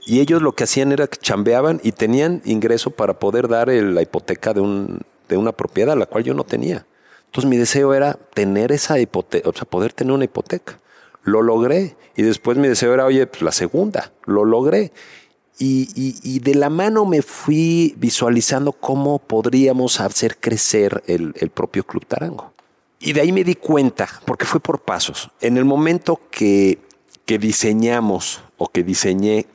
y 0.06 0.20
ellos 0.20 0.42
lo 0.42 0.54
que 0.54 0.66
hacían 0.66 0.92
era 0.92 1.08
que 1.08 1.18
chambeaban 1.18 1.80
y 1.84 1.92
tenían 1.92 2.42
ingreso 2.46 2.92
para 2.92 3.20
poder 3.20 3.48
dar 3.48 3.70
la 3.70 4.02
hipoteca 4.02 4.54
de, 4.54 4.62
un, 4.62 5.02
de 5.30 5.38
una 5.38 5.52
propiedad, 5.52 5.96
la 5.98 6.06
cual 6.06 6.24
yo 6.24 6.34
no 6.34 6.44
tenía. 6.44 6.86
Entonces 7.28 7.50
mi 7.50 7.58
deseo 7.58 7.94
era 7.94 8.14
tener 8.34 8.72
esa 8.72 9.00
hipoteca, 9.00 9.50
o 9.50 9.54
sea, 9.54 9.66
poder 9.66 9.94
tener 9.94 10.14
una 10.14 10.26
hipoteca. 10.26 10.80
Lo 11.24 11.42
logré. 11.42 11.96
Y 12.16 12.22
después 12.22 12.58
mi 12.58 12.68
deseo 12.68 12.94
era, 12.94 13.06
oye, 13.06 13.26
pues 13.28 13.42
la 13.42 13.52
segunda. 13.52 14.12
Lo 14.26 14.46
logré. 14.46 14.92
Y, 15.58 16.40
de 16.40 16.56
la 16.56 16.70
mano 16.70 17.06
me 17.06 17.22
fui 17.22 17.96
visualizando 17.98 18.74
cómo 18.74 19.20
podríamos 19.20 20.02
hacer 20.02 20.38
crecer 20.38 21.04
el, 21.08 21.34
propio 21.54 21.86
Club 21.86 22.06
Tarango. 22.06 22.54
Y 23.00 23.14
de 23.14 23.22
ahí 23.22 23.32
me 23.32 23.44
di 23.44 23.56
cuenta, 23.56 24.08
porque 24.26 24.46
fue 24.46 24.60
por 24.60 24.82
pasos. 24.82 25.30
En 25.42 25.58
el 25.58 25.66
momento 25.66 26.20
que, 26.32 26.80
que 27.26 27.38
diseñamos 27.38 28.42
o 28.58 28.68
que 28.68 28.84
diseñé 28.84 29.46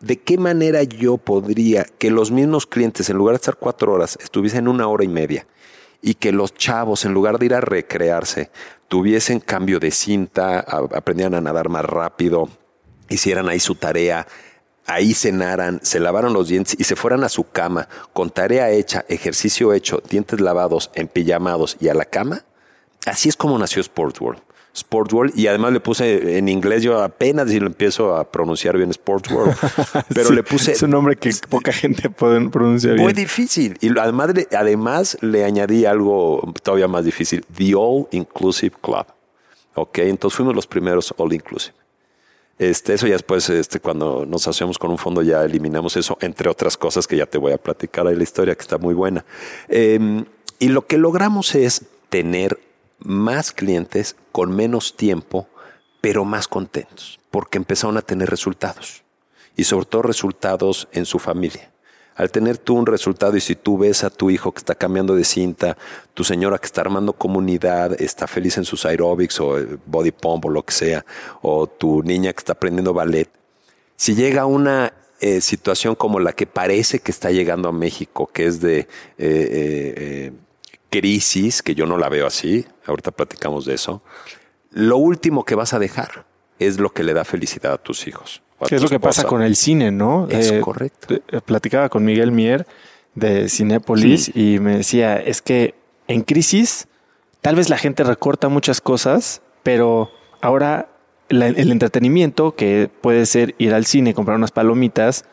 de 0.00 0.20
qué 0.20 0.38
manera 0.38 0.82
yo 0.82 1.16
podría 1.16 1.84
que 1.84 2.10
los 2.10 2.30
mismos 2.30 2.66
clientes, 2.66 3.08
en 3.08 3.16
lugar 3.16 3.34
de 3.34 3.36
estar 3.36 3.56
cuatro 3.56 3.92
horas, 3.92 4.18
estuviesen 4.22 4.68
una 4.68 4.86
hora 4.86 5.04
y 5.04 5.08
media 5.08 5.46
y 6.02 6.14
que 6.14 6.32
los 6.32 6.52
chavos, 6.52 7.06
en 7.06 7.14
lugar 7.14 7.38
de 7.38 7.46
ir 7.46 7.54
a 7.54 7.62
recrearse, 7.62 8.50
tuviesen 8.88 9.40
cambio 9.40 9.80
de 9.80 9.90
cinta, 9.90 10.60
aprendieran 10.60 11.34
a 11.34 11.40
nadar 11.40 11.70
más 11.70 11.84
rápido, 11.86 12.50
hicieran 13.08 13.48
ahí 13.48 13.58
su 13.58 13.74
tarea, 13.74 14.26
ahí 14.86 15.14
cenaran, 15.14 15.80
se 15.82 16.00
lavaron 16.00 16.32
los 16.32 16.48
dientes 16.48 16.76
y 16.78 16.84
se 16.84 16.96
fueran 16.96 17.24
a 17.24 17.28
su 17.28 17.44
cama 17.50 17.88
con 18.12 18.30
tarea 18.30 18.70
hecha, 18.70 19.04
ejercicio 19.08 19.72
hecho, 19.72 20.02
dientes 20.08 20.40
lavados, 20.40 20.90
empillamados 20.94 21.76
y 21.80 21.88
a 21.88 21.94
la 21.94 22.04
cama, 22.04 22.44
así 23.06 23.28
es 23.28 23.36
como 23.36 23.58
nació 23.58 23.80
Sport 23.80 24.20
World. 24.20 24.42
Sport 24.74 25.12
World 25.12 25.38
y 25.38 25.46
además 25.46 25.72
le 25.72 25.78
puse 25.78 26.36
en 26.36 26.48
inglés, 26.48 26.82
yo 26.82 27.00
apenas 27.00 27.48
si 27.48 27.60
lo 27.60 27.68
empiezo 27.68 28.16
a 28.16 28.24
pronunciar 28.24 28.76
bien 28.76 28.90
Sport 28.90 29.30
World, 29.30 29.56
pero 30.14 30.30
le 30.30 30.42
puse... 30.42 30.72
Es 30.72 30.82
un 30.82 30.90
nombre 30.90 31.14
que 31.14 31.30
poca 31.48 31.72
gente 31.72 32.10
puede 32.10 32.48
pronunciar 32.50 32.94
bien. 32.94 33.04
Muy 33.04 33.12
difícil 33.12 33.78
y 33.80 33.96
además, 33.96 34.30
además 34.56 35.16
le 35.20 35.44
añadí 35.44 35.84
algo 35.84 36.52
todavía 36.64 36.88
más 36.88 37.04
difícil, 37.04 37.44
The 37.56 37.74
All 37.76 38.08
Inclusive 38.10 38.74
Club. 38.82 39.06
Ok, 39.76 39.98
entonces 39.98 40.36
fuimos 40.36 40.56
los 40.56 40.66
primeros 40.66 41.14
All 41.16 41.32
Inclusive. 41.32 41.83
Este, 42.58 42.94
eso 42.94 43.06
ya 43.06 43.14
después, 43.14 43.48
este, 43.50 43.80
cuando 43.80 44.24
nos 44.26 44.46
hacemos 44.46 44.78
con 44.78 44.90
un 44.90 44.98
fondo, 44.98 45.22
ya 45.22 45.44
eliminamos 45.44 45.96
eso, 45.96 46.16
entre 46.20 46.48
otras 46.48 46.76
cosas 46.76 47.06
que 47.06 47.16
ya 47.16 47.26
te 47.26 47.38
voy 47.38 47.52
a 47.52 47.58
platicar 47.58 48.06
ahí 48.06 48.14
la 48.14 48.22
historia, 48.22 48.54
que 48.54 48.62
está 48.62 48.78
muy 48.78 48.94
buena. 48.94 49.24
Em, 49.68 50.24
y 50.58 50.68
lo 50.68 50.86
que 50.86 50.98
logramos 50.98 51.54
es 51.54 51.86
tener 52.08 52.60
más 53.00 53.52
clientes 53.52 54.16
con 54.30 54.54
menos 54.54 54.96
tiempo, 54.96 55.48
pero 56.00 56.24
más 56.24 56.46
contentos, 56.46 57.18
porque 57.30 57.58
empezaron 57.58 57.96
a 57.96 58.02
tener 58.02 58.30
resultados. 58.30 59.02
Y 59.56 59.64
sobre 59.64 59.86
todo 59.86 60.02
resultados 60.02 60.88
en 60.92 61.06
su 61.06 61.18
familia 61.18 61.73
al 62.14 62.30
tener 62.30 62.58
tú 62.58 62.74
un 62.76 62.86
resultado 62.86 63.36
y 63.36 63.40
si 63.40 63.56
tú 63.56 63.78
ves 63.78 64.04
a 64.04 64.10
tu 64.10 64.30
hijo 64.30 64.52
que 64.52 64.58
está 64.58 64.74
cambiando 64.74 65.14
de 65.14 65.24
cinta, 65.24 65.76
tu 66.14 66.24
señora 66.24 66.58
que 66.58 66.66
está 66.66 66.80
armando 66.80 67.12
comunidad, 67.12 68.00
está 68.00 68.26
feliz 68.26 68.56
en 68.58 68.64
sus 68.64 68.84
aerobics 68.86 69.40
o 69.40 69.56
body 69.86 70.12
pump 70.12 70.46
o 70.46 70.50
lo 70.50 70.62
que 70.64 70.72
sea, 70.72 71.04
o 71.42 71.66
tu 71.66 72.02
niña 72.02 72.32
que 72.32 72.38
está 72.38 72.52
aprendiendo 72.52 72.94
ballet, 72.94 73.28
si 73.96 74.14
llega 74.14 74.46
una 74.46 74.92
eh, 75.20 75.40
situación 75.40 75.94
como 75.94 76.20
la 76.20 76.32
que 76.32 76.46
parece 76.46 76.98
que 76.98 77.10
está 77.10 77.30
llegando 77.30 77.68
a 77.68 77.72
México, 77.72 78.28
que 78.32 78.46
es 78.46 78.60
de 78.60 78.80
eh, 78.80 78.86
eh, 79.18 80.32
crisis, 80.90 81.62
que 81.62 81.74
yo 81.74 81.86
no 81.86 81.96
la 81.96 82.08
veo 82.08 82.26
así, 82.26 82.66
ahorita 82.86 83.10
platicamos 83.12 83.64
de 83.64 83.74
eso, 83.74 84.02
lo 84.70 84.96
último 84.96 85.44
que 85.44 85.54
vas 85.54 85.72
a 85.72 85.78
dejar 85.78 86.26
es 86.58 86.78
lo 86.78 86.90
que 86.90 87.04
le 87.04 87.14
da 87.14 87.24
felicidad 87.24 87.72
a 87.72 87.78
tus 87.78 88.06
hijos. 88.06 88.42
¿Qué 88.66 88.76
es 88.76 88.82
lo 88.82 88.88
que 88.88 89.00
pasa 89.00 89.24
con 89.24 89.42
el 89.42 89.56
cine, 89.56 89.90
no? 89.90 90.28
Es 90.28 90.50
eh, 90.52 90.60
correcto. 90.60 91.14
Eh, 91.14 91.40
platicaba 91.44 91.88
con 91.88 92.04
Miguel 92.04 92.32
Mier 92.32 92.66
de 93.14 93.48
Cinépolis 93.48 94.30
y 94.34 94.58
me 94.58 94.78
decía, 94.78 95.16
es 95.16 95.42
que 95.42 95.74
en 96.08 96.22
crisis 96.22 96.88
tal 97.40 97.56
vez 97.56 97.68
la 97.68 97.78
gente 97.78 98.04
recorta 98.04 98.48
muchas 98.48 98.80
cosas, 98.80 99.42
pero 99.62 100.10
ahora 100.40 100.88
el 101.28 101.72
entretenimiento, 101.72 102.54
que 102.54 102.90
puede 103.00 103.26
ser 103.26 103.54
ir 103.58 103.74
al 103.74 103.86
cine, 103.86 104.14
comprar 104.14 104.36
unas 104.36 104.50
palomitas, 104.50 105.24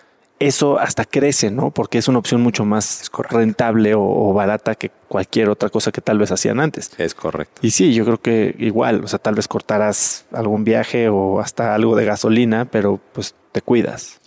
eso 0.41 0.79
hasta 0.79 1.05
crece, 1.05 1.51
¿no? 1.51 1.71
Porque 1.71 1.99
es 1.99 2.07
una 2.07 2.17
opción 2.17 2.41
mucho 2.41 2.65
más 2.65 3.09
rentable 3.29 3.93
o, 3.95 4.33
barata 4.33 4.75
que 4.75 4.89
cualquier 5.07 5.49
otra 5.49 5.69
cosa 5.69 5.91
que 5.91 6.01
tal 6.01 6.17
vez 6.17 6.31
hacían 6.31 6.59
antes. 6.59 6.91
Es 6.97 7.13
correcto. 7.13 7.61
Y 7.61 7.71
sí, 7.71 7.93
yo 7.93 8.05
creo 8.05 8.21
que 8.21 8.55
igual, 8.57 9.03
o 9.03 9.07
sea, 9.07 9.19
tal 9.19 9.35
vez 9.35 9.47
cortarás 9.47 10.25
algún 10.31 10.63
viaje 10.63 11.09
o 11.09 11.39
hasta 11.39 11.75
algo 11.75 11.95
de 11.95 12.05
gasolina, 12.05 12.65
pero 12.65 12.99
pues 13.13 13.35
te 13.51 13.61
cuidas. 13.61 14.19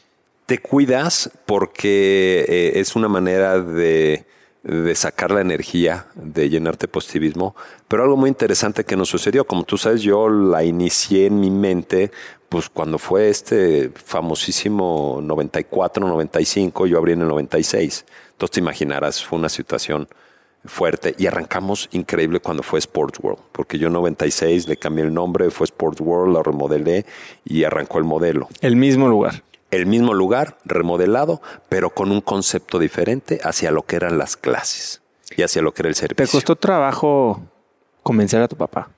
Te 0.47 0.59
cuidas 0.59 1.31
porque 1.47 2.45
eh, 2.49 2.73
es 2.77 2.95
una 2.95 3.09
manera 3.09 3.61
de, 3.61 4.25
de 4.63 4.95
sacar 4.95 5.31
la 5.31 5.41
energía, 5.41 6.07
de 6.15 6.49
llenarte 6.49 6.87
positivismo. 6.87 7.57
Pero 7.89 8.05
algo 8.05 8.17
muy 8.17 8.29
interesante 8.29 8.85
que 8.85 8.97
nos 8.97 9.09
sucedió, 9.09 9.47
como 9.47 9.65
tú 9.65 9.79
sabes, 9.79 10.03
yo 10.03 10.29
la 10.29 10.63
inicié 10.63 11.27
en 11.27 11.41
mi 11.41 11.51
mente 11.51 12.13
pues 12.55 12.69
cuando 12.69 12.99
fue 12.99 13.31
este 13.31 13.91
famosísimo 13.93 15.19
94, 15.21 16.07
95, 16.07 16.87
yo 16.87 16.99
abrí 16.99 17.15
en 17.15 17.23
el 17.23 17.27
96. 17.27 18.05
Entonces 18.31 18.53
te 18.53 18.61
imaginarás, 18.61 19.25
fue 19.25 19.41
una 19.41 19.49
situación 19.49 20.07
fuerte 20.65 21.17
y 21.19 21.27
arrancamos 21.27 21.89
increíble 21.91 22.39
cuando 22.39 22.63
fue 22.63 22.79
Sports 22.79 23.19
World, 23.21 23.43
porque 23.51 23.77
yo 23.77 23.89
en 23.89 23.95
96 23.95 24.69
le 24.69 24.77
cambié 24.77 25.05
el 25.05 25.13
nombre, 25.13 25.51
fue 25.51 25.65
Sports 25.65 26.01
World, 26.01 26.33
lo 26.33 26.45
remodelé 26.45 27.07
y 27.45 27.65
arrancó 27.65 27.99
el 27.99 28.05
modelo. 28.05 28.47
El 28.61 28.77
mismo 28.77 29.09
lugar. 29.09 29.43
El 29.73 29.87
mismo 29.87 30.15
lugar, 30.15 30.57
remodelado, 30.65 31.43
pero 31.69 31.91
con 31.91 32.13
un 32.13 32.21
concepto 32.21 32.79
diferente 32.79 33.41
hacia 33.43 33.73
lo 33.73 33.83
que 33.83 33.97
eran 33.97 34.17
las 34.17 34.37
clases 34.37 35.03
y 35.37 35.43
hacia 35.43 35.61
lo 35.61 35.75
que 35.75 35.83
era 35.83 35.89
el 35.89 35.97
servicio. 35.97 36.25
¿Te 36.25 36.31
costó 36.31 36.55
trabajo 36.55 37.43
convencer 38.05 38.41
a 38.43 38.47
tu 38.47 38.55
papá? 38.55 38.94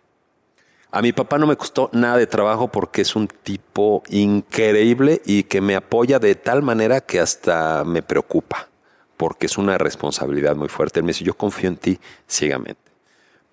A 0.96 1.02
mi 1.02 1.12
papá 1.12 1.36
no 1.36 1.46
me 1.46 1.58
costó 1.58 1.90
nada 1.92 2.16
de 2.16 2.26
trabajo 2.26 2.68
porque 2.68 3.02
es 3.02 3.16
un 3.16 3.28
tipo 3.28 4.02
increíble 4.08 5.20
y 5.26 5.42
que 5.42 5.60
me 5.60 5.76
apoya 5.76 6.18
de 6.18 6.34
tal 6.36 6.62
manera 6.62 7.02
que 7.02 7.20
hasta 7.20 7.84
me 7.84 8.02
preocupa, 8.02 8.70
porque 9.18 9.44
es 9.44 9.58
una 9.58 9.76
responsabilidad 9.76 10.56
muy 10.56 10.68
fuerte. 10.68 11.00
Él 11.00 11.04
me 11.04 11.10
dice, 11.10 11.22
yo 11.22 11.34
confío 11.34 11.68
en 11.68 11.76
ti 11.76 12.00
ciegamente. 12.26 12.80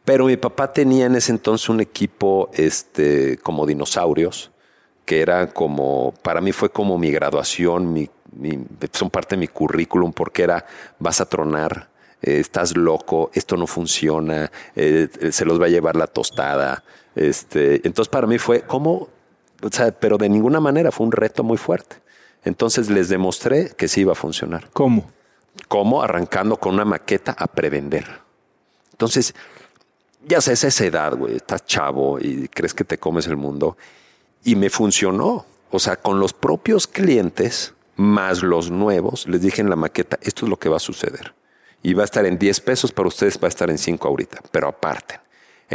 Pero 0.05 0.27
mi 0.27 0.37
papá 0.37 0.71
tenía 0.71 1.07
en 1.07 1.15
ese 1.15 1.33
entonces 1.33 1.67
un 1.67 1.81
equipo 1.81 2.49
este, 2.53 3.37
como 3.39 3.65
dinosaurios, 3.65 4.49
que 5.03 5.19
era 5.19 5.47
como, 5.51 6.13
para 6.21 6.39
mí 6.39 6.53
fue 6.53 6.69
como 6.69 6.97
mi 6.97 7.11
graduación, 7.11 8.09
son 8.93 9.09
parte 9.09 9.35
de 9.35 9.41
mi 9.41 9.49
currículum, 9.49 10.13
porque 10.13 10.43
era, 10.43 10.65
vas 10.97 11.19
a 11.19 11.25
tronar, 11.25 11.89
eh, 12.21 12.39
estás 12.39 12.77
loco, 12.77 13.31
esto 13.33 13.57
no 13.57 13.67
funciona, 13.67 14.49
eh, 14.77 15.09
se 15.29 15.43
los 15.43 15.61
va 15.61 15.65
a 15.65 15.69
llevar 15.69 15.97
la 15.97 16.07
tostada, 16.07 16.85
este, 17.15 17.75
entonces 17.87 18.09
para 18.09 18.27
mí 18.27 18.37
fue 18.37 18.61
como, 18.61 19.09
o 19.61 19.69
sea, 19.71 19.91
pero 19.91 20.17
de 20.17 20.29
ninguna 20.29 20.59
manera 20.59 20.91
fue 20.91 21.05
un 21.05 21.11
reto 21.11 21.43
muy 21.43 21.57
fuerte. 21.57 21.97
Entonces 22.43 22.89
les 22.89 23.09
demostré 23.09 23.69
que 23.69 23.87
sí 23.87 24.01
iba 24.01 24.11
a 24.11 24.15
funcionar. 24.15 24.69
¿Cómo? 24.73 25.09
¿Cómo? 25.67 26.03
Arrancando 26.03 26.57
con 26.57 26.73
una 26.73 26.85
maqueta 26.85 27.33
a 27.37 27.47
prevender. 27.47 28.05
Entonces, 28.91 29.33
ya 30.27 30.41
sabes, 30.41 30.63
esa 30.63 30.85
edad, 30.85 31.15
güey, 31.15 31.35
estás 31.35 31.65
chavo 31.65 32.19
y 32.19 32.47
crees 32.47 32.73
que 32.73 32.83
te 32.83 32.97
comes 32.97 33.27
el 33.27 33.37
mundo. 33.37 33.77
Y 34.43 34.55
me 34.55 34.69
funcionó. 34.69 35.45
o 35.71 35.79
sea, 35.79 35.95
con 35.95 36.19
los 36.19 36.33
propios 36.33 36.85
clientes 36.85 37.73
más 37.95 38.43
los 38.43 38.69
nuevos, 38.69 39.27
les 39.27 39.41
dije 39.41 39.61
en 39.61 39.69
la 39.69 39.75
maqueta, 39.75 40.19
esto 40.21 40.45
es 40.45 40.49
lo 40.49 40.57
que 40.57 40.69
va 40.69 40.77
a 40.77 40.79
suceder. 40.79 41.33
Y 41.81 41.93
va 41.93 42.03
a 42.03 42.05
estar 42.05 42.25
en 42.25 42.37
10 42.37 42.59
pesos, 42.61 42.91
para 42.91 43.07
ustedes 43.07 43.39
va 43.41 43.47
a 43.47 43.49
estar 43.49 43.69
en 43.69 43.77
5 43.77 44.07
ahorita, 44.07 44.41
pero 44.51 44.67
aparte. 44.67 45.22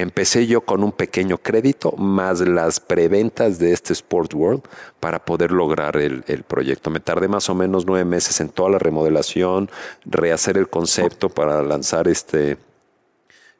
Empecé 0.00 0.46
yo 0.46 0.61
con 0.61 0.84
un 0.84 0.92
pequeño 0.92 1.38
crédito 1.38 1.90
más 1.96 2.38
las 2.38 2.78
preventas 2.78 3.58
de 3.58 3.72
este 3.72 3.92
Sport 3.94 4.32
World 4.32 4.62
para 5.00 5.24
poder 5.24 5.50
lograr 5.50 5.96
el, 5.96 6.22
proyecto. 6.46 6.88
Me 6.88 7.00
tardé 7.00 7.26
más 7.26 7.50
o 7.50 7.56
menos 7.56 7.84
nueve 7.84 8.04
meses 8.04 8.40
en 8.40 8.48
toda 8.48 8.70
la 8.70 8.78
remodelación, 8.78 9.68
rehacer 10.04 10.56
el 10.56 10.68
concepto 10.68 11.28
para 11.28 11.61
lanzar 11.62 12.06
este 12.06 12.58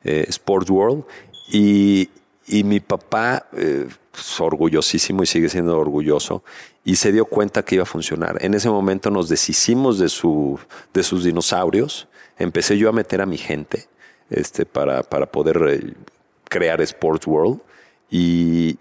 eh, 0.05 0.27
Sport 0.29 0.70
World 0.70 1.05
y, 1.51 2.09
mi 2.46 2.79
papá, 2.79 3.48
eh, 3.55 3.88
pues, 4.12 4.40
orgullosísimo 4.40 5.24
y 5.24 5.27
sigue 5.27 5.48
siendo 5.48 5.77
orgulloso, 5.77 6.44
y 6.85 6.94
se 6.94 7.11
dio 7.11 7.24
cuenta 7.24 7.64
que 7.64 7.74
iba 7.74 7.83
a 7.83 7.87
funcionar. 7.87 8.38
En 8.44 8.55
ese 8.55 8.70
momento 8.70 9.11
nos 9.11 9.29
deshicimos 9.29 9.98
de, 9.98 10.09
su, 10.09 10.57
de 10.94 11.03
sus 11.03 11.24
dinosaurios, 11.24 12.07
empecé 12.38 12.79
yo 12.79 12.88
a 12.88 12.92
meter 12.92 13.22
a 13.22 13.27
mi 13.27 13.38
gente 13.38 13.88
este, 14.31 14.66
para, 14.66 15.03
para 15.03 15.27
poder 15.27 15.61
eh, 15.68 15.94
crear 16.49 16.81
Sports 16.81 17.27
World. 17.27 17.61
Y, 18.11 18.77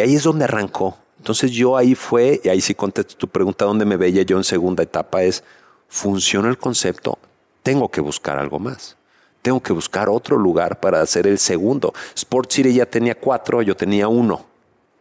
ahí 0.00 0.14
es 0.14 0.24
donde 0.24 0.44
arrancó. 0.44 0.96
Entonces 1.18 1.52
yo 1.52 1.76
ahí 1.76 1.94
fue, 1.94 2.40
y 2.42 2.48
ahí 2.48 2.60
sí 2.60 2.74
contesto 2.74 3.14
tu 3.16 3.28
pregunta, 3.28 3.64
¿dónde 3.64 3.84
me 3.84 3.96
veía 3.96 4.22
yo 4.22 4.36
en 4.36 4.44
segunda 4.44 4.82
etapa? 4.82 5.22
Es, 5.22 5.44
funciona 5.86 6.48
el 6.48 6.58
concepto, 6.58 7.18
tengo 7.62 7.88
que 7.88 8.00
buscar 8.00 8.38
algo 8.38 8.58
más. 8.58 8.96
Tengo 9.40 9.60
que 9.60 9.72
buscar 9.72 10.08
otro 10.08 10.36
lugar 10.36 10.80
para 10.80 11.00
hacer 11.00 11.26
el 11.26 11.38
segundo. 11.38 11.92
Sport 12.14 12.50
City 12.50 12.74
ya 12.74 12.86
tenía 12.86 13.16
cuatro, 13.16 13.60
yo 13.62 13.76
tenía 13.76 14.08
uno. 14.08 14.46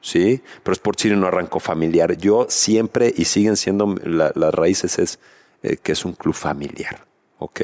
¿sí? 0.02 0.42
Pero 0.64 0.74
Sport 0.74 1.00
City 1.00 1.16
no 1.16 1.28
arrancó 1.28 1.60
familiar. 1.60 2.18
Yo 2.18 2.48
siempre, 2.50 3.14
y 3.16 3.26
siguen 3.26 3.56
siendo 3.56 3.96
las 4.04 4.54
raíces, 4.54 4.98
es 5.00 5.20
eh, 5.64 5.78
que 5.78 5.92
es 5.92 6.06
un 6.06 6.14
club 6.14 6.34
familiar. 6.34 7.06
¿Ok? 7.38 7.62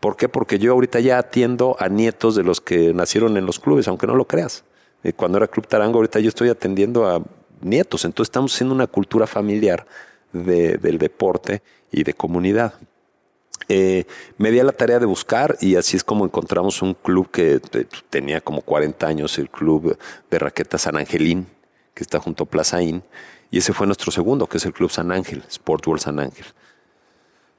¿Por 0.00 0.16
qué? 0.16 0.28
Porque 0.28 0.58
yo 0.58 0.72
ahorita 0.72 1.00
ya 1.00 1.18
atiendo 1.18 1.76
a 1.78 1.88
nietos 1.88 2.34
de 2.34 2.42
los 2.42 2.60
que 2.60 2.92
nacieron 2.92 3.36
en 3.36 3.46
los 3.46 3.58
clubes, 3.58 3.88
aunque 3.88 4.06
no 4.06 4.14
lo 4.14 4.26
creas. 4.26 4.64
Eh, 5.02 5.12
cuando 5.12 5.38
era 5.38 5.48
Club 5.48 5.66
Tarango, 5.66 5.98
ahorita 5.98 6.20
yo 6.20 6.28
estoy 6.28 6.48
atendiendo 6.48 7.08
a 7.08 7.22
nietos. 7.60 8.04
Entonces 8.04 8.30
estamos 8.30 8.54
haciendo 8.54 8.74
una 8.74 8.86
cultura 8.86 9.26
familiar 9.26 9.86
del 10.32 10.98
deporte 10.98 11.62
y 11.90 12.02
de 12.02 12.12
comunidad. 12.12 12.74
Eh, 13.68 14.04
me 14.38 14.50
di 14.50 14.60
a 14.60 14.64
la 14.64 14.72
tarea 14.72 14.98
de 14.98 15.06
buscar 15.06 15.56
y 15.60 15.76
así 15.76 15.96
es 15.96 16.04
como 16.04 16.24
encontramos 16.24 16.82
un 16.82 16.94
club 16.94 17.30
que 17.30 17.54
eh, 17.54 17.86
tenía 18.10 18.40
como 18.40 18.60
40 18.60 19.06
años, 19.06 19.38
el 19.38 19.50
club 19.50 19.98
de 20.30 20.38
raquetas 20.38 20.82
San 20.82 20.96
Angelín, 20.96 21.46
que 21.94 22.04
está 22.04 22.20
junto 22.20 22.44
a 22.44 22.46
Plaza. 22.46 22.82
Y 22.82 23.02
ese 23.50 23.72
fue 23.72 23.86
nuestro 23.86 24.12
segundo, 24.12 24.46
que 24.46 24.58
es 24.58 24.66
el 24.66 24.72
Club 24.72 24.90
San 24.90 25.10
Ángel, 25.10 25.42
Sport 25.48 25.86
World 25.86 26.02
San 26.02 26.20
Ángel. 26.20 26.46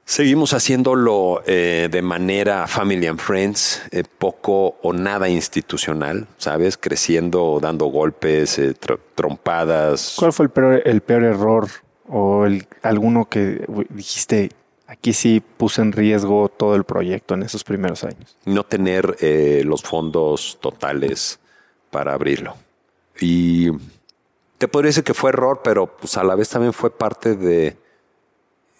Seguimos 0.08 0.54
haciéndolo 0.54 1.42
eh, 1.44 1.90
de 1.90 2.00
manera 2.00 2.66
family 2.66 3.06
and 3.06 3.20
friends, 3.20 3.82
eh, 3.90 4.04
poco 4.16 4.78
o 4.80 4.94
nada 4.94 5.28
institucional, 5.28 6.26
¿sabes? 6.38 6.78
Creciendo, 6.78 7.58
dando 7.60 7.84
golpes, 7.88 8.58
eh, 8.58 8.74
trompadas. 9.14 10.16
¿Cuál 10.18 10.32
fue 10.32 10.46
el 10.46 10.50
peor, 10.50 10.82
el 10.86 11.02
peor 11.02 11.24
error 11.24 11.68
o 12.08 12.46
el, 12.46 12.66
alguno 12.80 13.28
que 13.28 13.66
dijiste, 13.90 14.50
aquí 14.86 15.12
sí 15.12 15.42
puse 15.58 15.82
en 15.82 15.92
riesgo 15.92 16.48
todo 16.48 16.74
el 16.74 16.84
proyecto 16.84 17.34
en 17.34 17.42
esos 17.42 17.62
primeros 17.62 18.02
años? 18.02 18.38
No 18.46 18.64
tener 18.64 19.14
los 19.66 19.82
fondos 19.82 20.56
totales 20.62 21.38
para 21.90 22.14
abrirlo. 22.14 22.54
Y 23.20 23.72
te 24.56 24.68
podría 24.68 24.88
decir 24.88 25.04
que 25.04 25.12
fue 25.12 25.28
error, 25.32 25.60
pero 25.62 25.86
pues 25.86 26.16
a 26.16 26.24
la 26.24 26.34
vez 26.34 26.48
también 26.48 26.72
fue 26.72 26.88
parte 26.88 27.36
de 27.36 27.76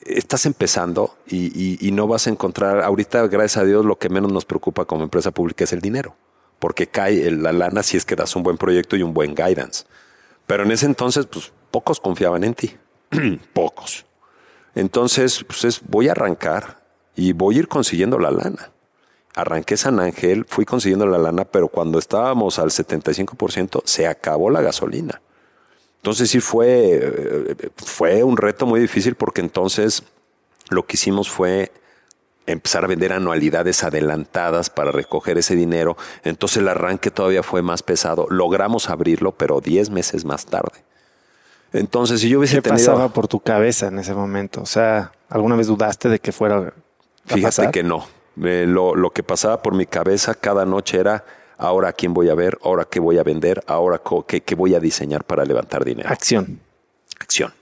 estás 0.08 0.46
empezando 0.46 1.16
y, 1.26 1.90
no 1.92 2.06
vas 2.06 2.26
a 2.26 2.30
encontrar, 2.30 2.82
ahorita 2.82 3.26
gracias 3.26 3.62
a 3.62 3.64
Dios 3.64 3.84
lo 3.84 3.98
que 3.98 4.08
menos 4.08 4.32
nos 4.32 4.44
preocupa 4.44 4.84
como 4.84 5.02
empresa 5.04 5.30
pública 5.30 5.64
es 5.64 5.72
el 5.72 5.80
dinero, 5.80 6.14
porque 6.58 6.86
cae 6.86 7.30
la 7.30 7.52
lana 7.52 7.82
si 7.82 7.96
es 7.96 8.04
que 8.04 8.16
das 8.16 8.36
un 8.36 8.42
buen 8.42 8.58
proyecto 8.58 8.96
y 8.96 9.02
un 9.02 9.14
buen 9.14 9.34
guidance. 9.34 9.84
Pero 10.46 10.62
en 10.62 10.72
ese 10.72 10.86
entonces, 10.86 11.26
pues 11.26 11.52
pocos 11.70 12.00
confiaban 12.00 12.44
en 12.44 12.54
ti, 12.54 12.76
pocos. 13.52 14.06
Entonces, 14.74 15.44
pues 15.44 15.80
voy 15.86 16.08
a 16.08 16.12
arrancar 16.12 16.82
y 17.16 17.32
voy 17.32 17.56
a 17.56 17.58
ir 17.60 17.68
consiguiendo 17.68 18.18
la 18.18 18.30
lana. 18.30 18.70
Arranqué 19.34 19.76
San 19.76 20.00
Ángel, 20.00 20.46
fui 20.48 20.64
consiguiendo 20.64 21.06
la 21.06 21.18
lana, 21.18 21.44
pero 21.44 21.68
cuando 21.68 21.98
estábamos 21.98 22.58
al 22.58 22.70
75% 22.70 23.82
se 23.84 24.06
acabó 24.06 24.50
la 24.50 24.62
gasolina. 24.62 25.20
Entonces 25.98 26.30
sí 26.30 26.40
fue, 26.40 27.56
fue 27.76 28.22
un 28.22 28.36
reto 28.36 28.66
muy 28.66 28.80
difícil 28.80 29.14
porque 29.14 29.40
entonces 29.40 30.04
lo 30.70 30.86
que 30.86 30.96
hicimos 30.96 31.28
fue 31.28 31.72
empezar 32.46 32.84
a 32.84 32.86
vender 32.86 33.12
anualidades 33.12 33.84
adelantadas 33.84 34.70
para 34.70 34.90
recoger 34.90 35.38
ese 35.38 35.54
dinero. 35.54 35.96
Entonces 36.24 36.58
el 36.58 36.68
arranque 36.68 37.10
todavía 37.10 37.42
fue 37.42 37.62
más 37.62 37.82
pesado. 37.82 38.26
Logramos 38.30 38.88
abrirlo, 38.88 39.32
pero 39.32 39.60
10 39.60 39.90
meses 39.90 40.24
más 40.24 40.46
tarde. 40.46 40.84
Entonces, 41.72 42.20
si 42.20 42.30
yo 42.30 42.38
hubiese 42.38 42.62
¿Qué 42.62 42.70
pasaba 42.70 43.10
por 43.10 43.28
tu 43.28 43.40
cabeza 43.40 43.88
en 43.88 43.98
ese 43.98 44.14
momento? 44.14 44.62
O 44.62 44.66
sea, 44.66 45.12
¿alguna 45.28 45.54
vez 45.54 45.66
dudaste 45.66 46.08
de 46.08 46.18
que 46.18 46.32
fuera 46.32 46.56
a 46.58 46.72
Fíjate 47.26 47.70
que 47.70 47.82
no. 47.82 48.06
lo, 48.36 48.94
lo 48.94 49.10
que 49.10 49.22
pasaba 49.22 49.60
por 49.60 49.74
mi 49.74 49.84
cabeza 49.84 50.34
cada 50.34 50.64
noche 50.64 50.98
era 50.98 51.26
ahora 51.58 51.92
quién 51.92 52.14
voy 52.14 52.30
a 52.30 52.34
ver, 52.34 52.58
ahora 52.62 52.86
qué 52.86 53.00
voy 53.00 53.18
a 53.18 53.22
vender, 53.22 53.62
ahora 53.66 54.00
qué, 54.26 54.54
voy 54.54 54.74
a 54.74 54.80
diseñar 54.80 55.24
para 55.24 55.44
levantar 55.44 55.84
dinero. 55.84 56.08
Acción. 56.08 56.60
Acción. 57.20 57.52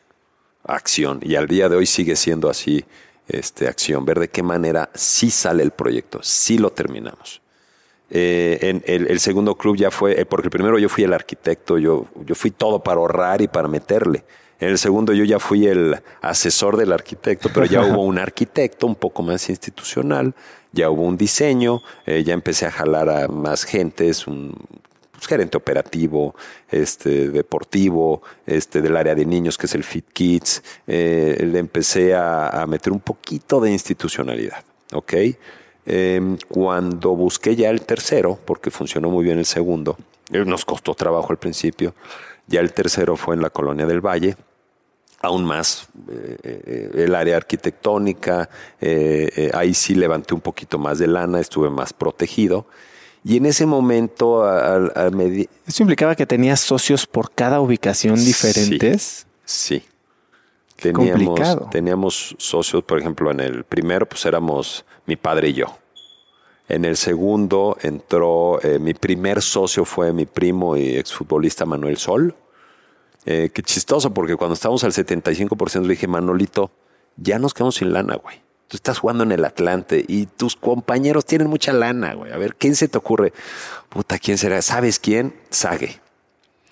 Acción. 0.64 1.20
Y 1.22 1.34
al 1.34 1.48
día 1.48 1.68
de 1.68 1.76
hoy 1.76 1.86
sigue 1.86 2.14
siendo 2.14 2.48
así, 2.48 2.84
este, 3.26 3.66
acción. 3.66 4.04
Ver 4.04 4.20
de 4.20 4.28
qué 4.28 4.42
manera 4.42 4.90
sí 4.94 5.30
sale 5.30 5.62
el 5.62 5.72
proyecto, 5.72 6.20
sí 6.22 6.58
lo 6.58 6.70
terminamos. 6.70 7.40
Eh, 8.08 8.58
en 8.62 8.82
el, 8.86 9.18
segundo 9.18 9.56
club 9.56 9.76
ya 9.76 9.90
fue, 9.90 10.20
eh, 10.20 10.26
porque 10.26 10.46
el 10.46 10.50
primero 10.50 10.78
yo 10.78 10.88
fui 10.88 11.02
el 11.02 11.12
arquitecto, 11.12 11.76
yo, 11.76 12.06
yo 12.24 12.36
fui 12.36 12.52
todo 12.52 12.80
para 12.80 12.98
ahorrar 12.98 13.40
y 13.40 13.48
para 13.48 13.66
meterle. 13.66 14.24
En 14.58 14.70
el 14.70 14.78
segundo 14.78 15.12
yo 15.12 15.24
ya 15.24 15.38
fui 15.38 15.66
el 15.66 15.96
asesor 16.20 16.76
del 16.76 16.92
arquitecto, 16.92 17.50
pero 17.52 17.66
ya 17.66 17.82
hubo 17.86 18.02
un 18.02 18.18
arquitecto 18.18 18.86
un 18.86 18.94
poco 18.94 19.22
más 19.22 19.48
institucional, 19.48 20.34
ya 20.76 20.90
hubo 20.90 21.02
un 21.02 21.16
diseño, 21.16 21.82
eh, 22.04 22.22
ya 22.22 22.34
empecé 22.34 22.66
a 22.66 22.70
jalar 22.70 23.08
a 23.08 23.28
más 23.28 23.64
gentes, 23.64 24.26
un 24.26 24.54
pues, 25.12 25.26
gerente 25.26 25.56
operativo, 25.56 26.34
este, 26.70 27.30
deportivo, 27.30 28.22
este, 28.46 28.82
del 28.82 28.96
área 28.96 29.14
de 29.14 29.24
niños 29.24 29.56
que 29.56 29.66
es 29.66 29.74
el 29.74 29.82
Fit 29.82 30.06
Kids, 30.12 30.62
eh, 30.86 31.44
le 31.50 31.58
empecé 31.58 32.14
a, 32.14 32.64
meter 32.68 32.92
un 32.92 33.00
poquito 33.00 33.60
de 33.60 33.72
institucionalidad, 33.72 34.62
¿ok? 34.92 35.14
Em, 35.86 36.36
cuando 36.48 37.14
busqué 37.14 37.56
ya 37.56 37.70
el 37.70 37.80
tercero, 37.82 38.38
porque 38.44 38.70
funcionó 38.70 39.08
muy 39.08 39.24
bien 39.24 39.38
el 39.38 39.46
segundo, 39.46 39.96
eh, 40.30 40.44
nos 40.44 40.64
costó 40.64 40.94
trabajo 40.94 41.28
al 41.30 41.38
principio, 41.38 41.94
ya 42.46 42.60
el 42.60 42.72
tercero 42.72 43.16
fue 43.16 43.34
en 43.34 43.42
la 43.42 43.50
Colonia 43.50 43.86
del 43.86 44.00
Valle, 44.00 44.36
aún 45.20 45.44
más 45.44 45.88
eh, 46.10 46.36
eh, 46.42 46.90
el 47.04 47.14
área 47.14 47.36
arquitectónica, 47.36 48.48
eh, 48.80 49.50
ahí 49.54 49.74
sí 49.74 49.94
levanté 49.94 50.34
un 50.34 50.40
poquito 50.40 50.78
más 50.78 50.98
de 50.98 51.06
lana, 51.06 51.40
estuve 51.40 51.70
más 51.70 51.92
protegido. 51.92 52.66
Y 53.24 53.38
en 53.38 53.46
ese 53.46 53.66
momento... 53.66 54.44
A, 54.44 55.10
¿Eso 55.66 55.82
implicaba 55.82 56.14
que 56.14 56.26
tenías 56.26 56.60
socios 56.60 57.06
por 57.06 57.32
cada 57.32 57.60
ubicación 57.60 58.14
diferentes? 58.16 59.26
Sí. 59.44 59.82
Teníamos, 60.76 61.70
teníamos 61.70 62.36
socios, 62.38 62.84
por 62.84 63.00
ejemplo, 63.00 63.30
en 63.30 63.40
el 63.40 63.64
primero 63.64 64.06
pues 64.06 64.24
éramos 64.26 64.84
mi 65.06 65.16
padre 65.16 65.48
y 65.48 65.54
yo. 65.54 65.78
En 66.68 66.84
el 66.84 66.96
segundo 66.96 67.78
entró, 67.80 68.60
mi 68.80 68.92
primer 68.92 69.40
socio 69.40 69.84
fue 69.84 70.12
mi 70.12 70.26
primo 70.26 70.76
y 70.76 70.96
exfutbolista 70.96 71.64
Manuel 71.64 71.96
Sol. 71.96 72.34
Eh, 73.26 73.50
qué 73.52 73.62
chistoso, 73.62 74.14
porque 74.14 74.36
cuando 74.36 74.54
estábamos 74.54 74.84
al 74.84 74.92
75% 74.92 75.82
le 75.82 75.88
dije, 75.88 76.06
Manolito, 76.06 76.70
ya 77.16 77.40
nos 77.40 77.54
quedamos 77.54 77.74
sin 77.74 77.92
lana, 77.92 78.16
güey. 78.16 78.40
Tú 78.68 78.76
estás 78.76 78.98
jugando 78.98 79.24
en 79.24 79.32
el 79.32 79.44
Atlante 79.44 80.04
y 80.06 80.26
tus 80.26 80.56
compañeros 80.56 81.24
tienen 81.26 81.48
mucha 81.48 81.72
lana, 81.72 82.14
güey. 82.14 82.32
A 82.32 82.36
ver, 82.36 82.54
¿quién 82.54 82.76
se 82.76 82.88
te 82.88 82.98
ocurre? 82.98 83.32
Puta, 83.88 84.18
¿quién 84.18 84.38
será? 84.38 84.62
¿Sabes 84.62 84.98
quién? 84.98 85.34
Sage. 85.50 86.00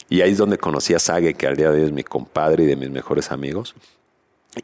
Y 0.08 0.20
ahí 0.20 0.32
es 0.32 0.38
donde 0.38 0.58
conocí 0.58 0.94
a 0.94 0.98
Sage, 1.00 1.34
que 1.34 1.46
al 1.46 1.56
día 1.56 1.70
de 1.70 1.80
hoy 1.80 1.86
es 1.86 1.92
mi 1.92 2.04
compadre 2.04 2.64
y 2.64 2.66
de 2.66 2.76
mis 2.76 2.90
mejores 2.90 3.32
amigos. 3.32 3.74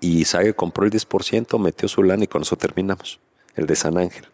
Y 0.01 0.25
Sage 0.25 0.55
compró 0.55 0.85
el 0.85 0.93
10%, 0.93 1.59
metió 1.59 1.89
su 1.89 2.03
lana 2.05 2.25
y 2.25 2.29
con 2.29 2.43
eso 2.43 2.57
terminamos, 2.57 3.19
el 3.57 3.67
de 3.67 3.75
San 3.75 3.99
Ángel. 3.99 4.27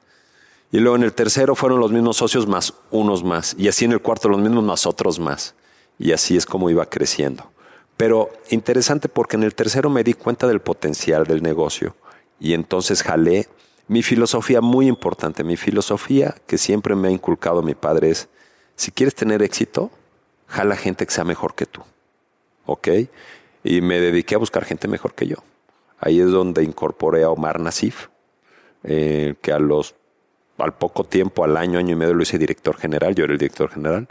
Y 0.73 0.79
luego 0.81 0.97
en 0.97 1.05
el 1.05 1.15
tercero 1.15 1.55
fueron 1.55 1.81
los 1.81 1.93
mismos 1.93 2.19
socios 2.19 2.47
más 2.47 2.75
unos 2.91 3.25
más. 3.25 3.55
Y 3.59 3.69
así 3.69 3.87
en 3.87 3.93
el 3.93 4.03
cuarto 4.03 4.29
los 4.29 4.41
mismos 4.41 4.65
más 4.65 4.87
otros 4.87 5.19
más. 5.19 5.55
Y 5.99 6.13
así 6.13 6.37
es 6.37 6.47
como 6.47 6.71
iba 6.71 6.87
creciendo. 6.87 7.51
Pero 7.97 8.31
interesante 8.51 9.09
porque 9.09 9.37
en 9.37 9.43
el 9.43 9.55
tercero 9.55 9.89
me 9.89 10.05
di 10.05 10.13
cuenta 10.13 10.47
del 10.47 10.61
potencial 10.61 11.25
del 11.25 11.43
negocio 11.43 11.97
y 12.39 12.53
entonces 12.53 13.03
jalé 13.03 13.49
mi 13.89 14.03
filosofía 14.03 14.61
muy 14.61 14.89
importante, 14.89 15.45
mi 15.45 15.57
filosofía 15.57 16.35
que 16.47 16.59
siempre 16.59 16.95
me 16.95 17.09
ha 17.09 17.11
inculcado 17.11 17.63
mi 17.63 17.75
padre 17.75 18.11
es, 18.11 18.29
si 18.75 18.91
quieres 18.91 19.15
tener 19.15 19.43
éxito, 19.43 19.91
jala 20.47 20.77
gente 20.77 21.07
que 21.07 21.13
sea 21.13 21.25
mejor 21.25 21.55
que 21.55 21.67
tú. 21.67 21.83
¿Ok? 22.67 22.89
y 23.67 23.81
me 23.81 24.01
dediqué 24.01 24.37
a 24.37 24.39
buscar 24.39 24.65
gente 24.65 24.87
mejor 24.87 25.15
que 25.15 25.27
yo. 25.27 25.37
Ahí 25.99 26.21
es 26.21 26.31
donde 26.31 26.63
incorporé 26.63 27.25
a 27.25 27.31
Omar 27.31 27.59
Nasif, 27.59 28.09
eh, 28.85 29.35
que 29.43 29.53
a 29.53 29.59
los, 29.59 29.97
al 30.59 30.75
poco 30.75 31.03
tiempo, 31.03 31.43
al 31.43 31.57
año, 31.57 31.79
año 31.79 31.93
y 31.93 31.97
medio, 31.97 32.15
lo 32.15 32.23
hice 32.23 32.39
director 32.39 32.77
general, 32.77 33.15
yo 33.15 33.25
era 33.25 33.33
el 33.33 33.39
director 33.39 33.71
general, 33.71 34.07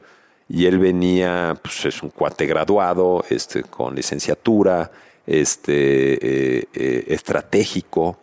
y 0.48 0.66
él 0.66 0.80
venía, 0.80 1.58
pues 1.62 1.86
es 1.86 2.04
un 2.04 2.10
cuate 2.10 2.46
graduado, 2.46 3.24
este, 3.30 3.64
con 3.64 3.96
licenciatura, 3.96 4.92
este, 5.26 6.60
eh, 6.60 6.68
eh, 6.74 7.06
estratégico, 7.08 8.20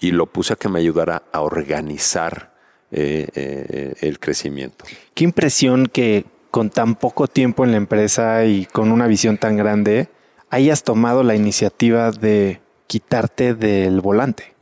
y 0.00 0.10
lo 0.10 0.26
puse 0.26 0.52
a 0.52 0.56
que 0.56 0.68
me 0.68 0.80
ayudara 0.80 1.22
a 1.32 1.40
organizar 1.40 2.52
el 2.96 4.20
crecimiento. 4.20 4.84
Qué 5.14 5.24
impresión 5.24 5.86
que 5.86 6.26
con 6.54 6.70
tan 6.70 6.94
poco 6.94 7.26
tiempo 7.26 7.64
en 7.64 7.72
la 7.72 7.78
empresa 7.78 8.44
y 8.44 8.66
con 8.66 8.92
una 8.92 9.08
visión 9.08 9.38
tan 9.38 9.56
grande, 9.56 10.08
hayas 10.50 10.84
tomado 10.84 11.24
la 11.24 11.34
iniciativa 11.34 12.12
de 12.12 12.60
quitarte 12.86 13.54
del 13.54 14.00
volante. 14.00 14.54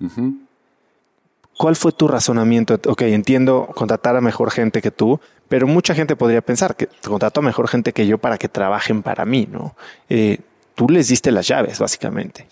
¿Cuál 1.58 1.76
fue 1.76 1.92
tu 1.92 2.08
razonamiento? 2.08 2.80
Ok, 2.86 3.02
entiendo 3.02 3.68
contratar 3.74 4.16
a 4.16 4.22
mejor 4.22 4.50
gente 4.50 4.80
que 4.80 4.90
tú, 4.90 5.20
pero 5.52 5.66
mucha 5.66 5.94
gente 5.94 6.16
podría 6.16 6.40
pensar 6.40 6.76
que 6.76 6.88
contrato 7.04 7.40
a 7.40 7.42
mejor 7.42 7.68
gente 7.68 7.92
que 7.92 8.06
yo 8.06 8.16
para 8.16 8.38
que 8.38 8.48
trabajen 8.48 9.02
para 9.02 9.26
mí, 9.26 9.46
¿no? 9.52 9.76
Eh, 10.08 10.38
tú 10.74 10.88
les 10.88 11.08
diste 11.08 11.30
las 11.30 11.46
llaves, 11.46 11.78
básicamente. 11.78 12.46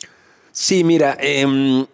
Sí, 0.53 0.85
mira, 0.85 1.17
em, 1.19 1.87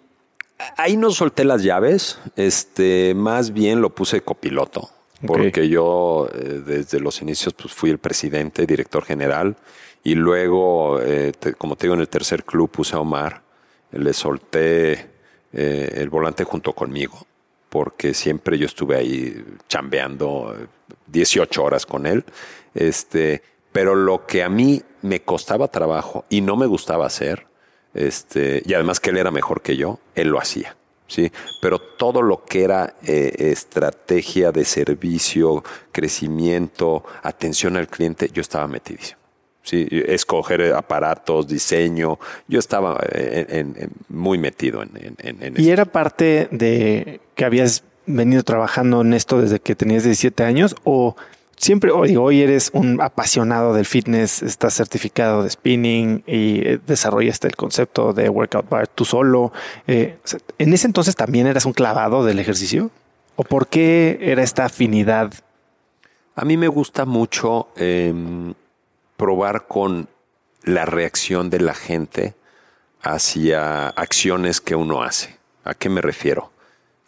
ahí 0.77 0.97
no 0.97 1.13
solté 1.13 1.45
las 1.45 1.63
llaves, 1.63 2.19
este, 2.35 3.15
más 3.15 3.53
bien 3.53 3.81
lo 3.81 3.91
puse 3.91 4.23
copiloto 4.23 4.91
porque 5.25 5.69
yo 5.69 6.29
eh, 6.35 6.61
desde 6.67 6.99
los 6.99 7.23
inicios 7.23 7.55
pues, 7.55 7.73
fui 7.73 7.91
el 7.91 7.99
presidente, 7.99 8.67
director 8.67 9.05
general, 9.05 9.55
y 10.03 10.17
luego, 10.17 11.01
eh, 11.01 11.31
como 11.57 11.77
te 11.77 11.87
digo, 11.87 11.95
en 11.95 12.01
el 12.01 12.09
tercer 12.09 12.43
club 12.43 12.69
puse 12.69 12.97
a 12.97 12.99
Omar, 12.99 13.43
le 13.93 14.13
solté 14.13 15.15
el 15.53 16.11
volante 16.11 16.43
junto 16.43 16.73
conmigo, 16.73 17.25
porque 17.69 18.13
siempre 18.13 18.59
yo 18.59 18.67
estuve 18.67 18.97
ahí 18.97 19.45
chambeando 19.69 20.53
18 21.07 21.63
horas 21.63 21.87
con 21.87 22.07
él, 22.07 22.25
este, 22.75 23.43
pero 23.73 23.95
lo 23.95 24.27
que 24.27 24.43
a 24.43 24.49
mí 24.49 24.83
me 25.03 25.23
costaba 25.23 25.69
trabajo 25.69 26.25
y 26.29 26.41
no 26.41 26.57
me 26.57 26.67
gustaba 26.67 27.07
hacer, 27.07 27.47
este, 27.95 28.63
y 28.65 28.75
además 28.75 29.01
que 29.01 29.11
él 29.11 29.17
era 29.17 29.31
mejor 29.31 29.63
que 29.63 29.77
yo, 29.77 29.99
él 30.15 30.29
lo 30.29 30.39
hacía. 30.39 30.77
¿sí? 31.07 31.31
Pero 31.61 31.79
todo 31.79 32.23
lo 32.23 32.45
que 32.45 32.65
era 32.65 32.95
eh, 33.05 33.33
estrategia 33.39 34.53
de 34.53 34.65
servicio, 34.65 35.65
crecimiento, 35.93 37.05
atención 37.23 37.77
al 37.77 37.89
cliente, 37.89 38.29
yo 38.33 38.41
estaba 38.41 38.67
metidísimo. 38.67 39.21
Sí, 39.63 39.89
escoger 39.91 40.75
aparatos, 40.75 41.49
diseño, 41.49 42.21
yo 42.47 42.61
estaba 42.61 43.01
eh, 43.11 43.89
muy 44.09 44.39
metido 44.39 44.81
en, 44.81 45.17
en, 45.19 45.55
¿Y 45.57 45.71
era 45.71 45.85
parte 45.85 46.47
de 46.53 47.21
que 47.35 47.45
habías 47.45 47.83
venido 48.07 48.43
trabajando 48.43 49.01
en 49.01 49.15
esto 49.15 49.41
desde 49.41 49.61
que 49.61 49.75
tenías 49.75 50.05
17 50.05 50.45
años 50.45 50.77
o 50.85 51.17
siempre, 51.57 51.91
hoy, 51.91 52.17
hoy 52.17 52.43
eres 52.43 52.71
un 52.73 53.01
apasionado 53.01 53.75
del 53.75 53.87
fitness, 53.87 54.43
estás 54.43 54.75
certificado 54.75 55.43
de 55.43 55.51
spinning 55.51 56.23
y 56.27 56.67
eh, 56.67 56.81
desarrollaste 56.87 57.49
el 57.49 57.57
concepto 57.57 58.13
de 58.13 58.29
workout 58.29 58.69
bar 58.69 58.89
tú 58.89 59.05
solo. 59.05 59.53
Eh, 59.87 60.19
¿En 60.59 60.73
ese 60.73 60.87
entonces 60.87 61.17
también 61.17 61.47
eras 61.47 61.67
un 61.67 61.73
clavado 61.73 62.25
del 62.25 62.39
ejercicio? 62.39 62.91
¿O 63.37 63.45
por 63.45 63.69
qué 63.69 64.19
era 64.21 64.43
esta 64.43 64.65
afinidad? 64.67 65.33
A 66.35 66.45
mí 66.45 66.57
me 66.57 66.69
gusta 66.69 67.05
mucho 67.05 67.69
em, 67.77 68.55
probar 69.17 69.67
con 69.67 70.09
la 70.63 70.85
reacción 70.85 71.49
de 71.51 71.61
la 71.61 71.75
gente 71.75 72.35
hacia 73.03 73.89
acciones 73.89 74.61
que 74.61 74.75
uno 74.75 75.03
hace. 75.03 75.37
¿A 75.65 75.75
qué 75.75 75.89
me 75.89 76.01
refiero? 76.01 76.51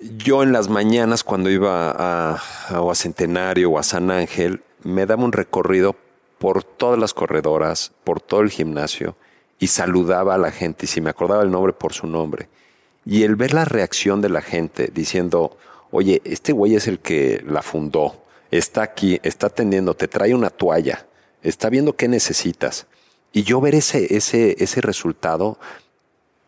Yo 0.01 0.45
en 0.45 0.53
las 0.53 0.69
mañanas 0.69 1.25
cuando 1.25 1.51
iba 1.51 1.91
a, 1.91 2.35
a, 2.69 2.95
Centenario 2.95 3.71
o 3.71 3.79
a 3.79 3.83
San 3.83 4.13
Ángel, 4.13 4.63
me 4.85 5.07
daba 5.07 5.25
un 5.25 5.33
recorrido 5.33 5.97
por 6.39 6.63
todas 6.63 6.99
las 6.99 7.15
corredoras, 7.15 7.91
por 8.05 8.21
todo 8.21 8.43
el 8.43 8.51
gimnasio 8.51 9.17
y 9.59 9.67
saludaba 9.67 10.35
a 10.35 10.39
la 10.39 10.53
gente 10.53 10.85
y 10.85 10.89
si 10.89 11.01
me 11.01 11.11
acordaba 11.11 11.43
el 11.43 11.51
nombre 11.51 11.73
por 11.73 11.93
su 11.93 12.07
nombre. 12.07 12.49
Y 13.05 13.25
el 13.25 13.35
ver 13.35 13.55
la 13.55 13.65
reacción 13.65 14.21
de 14.21 14.29
la 14.29 14.41
gente 14.41 14.91
diciendo, 14.95 15.57
oye, 15.91 16.23
este 16.25 16.53
güey 16.53 16.77
es 16.77 16.87
el 16.87 17.01
que 17.01 17.43
la 17.45 17.63
fundó, 17.63 18.23
está 18.53 18.83
aquí, 18.83 19.19
está 19.25 19.49
atendiendo, 19.49 19.95
te 19.95 20.07
trae 20.07 20.33
una 20.33 20.51
toalla, 20.51 21.07
está 21.43 21.71
viendo 21.71 21.97
qué 21.97 22.07
necesitas. 22.07 22.87
Y 23.33 23.43
yo 23.43 23.61
ver 23.61 23.75
ese, 23.75 24.17
ese, 24.17 24.63
ese 24.63 24.81
resultado, 24.81 25.59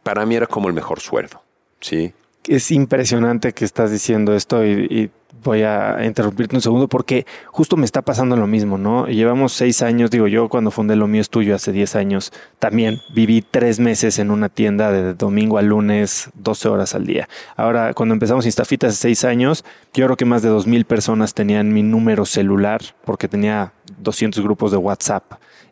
para 0.04 0.24
mí 0.24 0.36
era 0.36 0.46
como 0.46 0.68
el 0.68 0.74
mejor 0.74 1.00
sueldo, 1.00 1.42
¿sí? 1.80 2.14
Es 2.50 2.70
impresionante 2.72 3.52
que 3.52 3.64
estás 3.64 3.90
diciendo 3.90 4.34
esto 4.34 4.64
y, 4.64 5.10
voy 5.42 5.62
a 5.62 6.04
interrumpirte 6.04 6.54
un 6.54 6.60
segundo 6.60 6.86
porque 6.86 7.24
justo 7.46 7.78
me 7.78 7.86
está 7.86 8.02
pasando 8.02 8.36
lo 8.36 8.46
mismo, 8.46 8.76
¿no? 8.76 9.06
Llevamos 9.06 9.54
seis 9.54 9.80
años, 9.80 10.10
digo 10.10 10.26
yo, 10.26 10.50
cuando 10.50 10.70
fundé 10.70 10.96
lo 10.96 11.06
mío 11.06 11.22
es 11.22 11.30
tuyo 11.30 11.54
hace 11.54 11.72
diez 11.72 11.96
años, 11.96 12.30
también 12.58 12.98
viví 13.14 13.40
tres 13.40 13.80
meses 13.80 14.18
en 14.18 14.30
una 14.30 14.50
tienda 14.50 14.92
de 14.92 15.14
domingo 15.14 15.56
a 15.56 15.62
lunes, 15.62 16.28
12 16.34 16.68
horas 16.68 16.94
al 16.94 17.06
día. 17.06 17.26
Ahora, 17.56 17.94
cuando 17.94 18.12
empezamos 18.12 18.44
Instafita 18.44 18.88
hace 18.88 18.96
seis 18.96 19.24
años, 19.24 19.64
yo 19.94 20.04
creo 20.04 20.16
que 20.18 20.26
más 20.26 20.42
de 20.42 20.50
dos 20.50 20.66
mil 20.66 20.84
personas 20.84 21.32
tenían 21.32 21.72
mi 21.72 21.82
número 21.82 22.26
celular 22.26 22.82
porque 23.06 23.26
tenía 23.26 23.72
200 23.98 24.42
grupos 24.42 24.72
de 24.72 24.76
WhatsApp. 24.76 25.24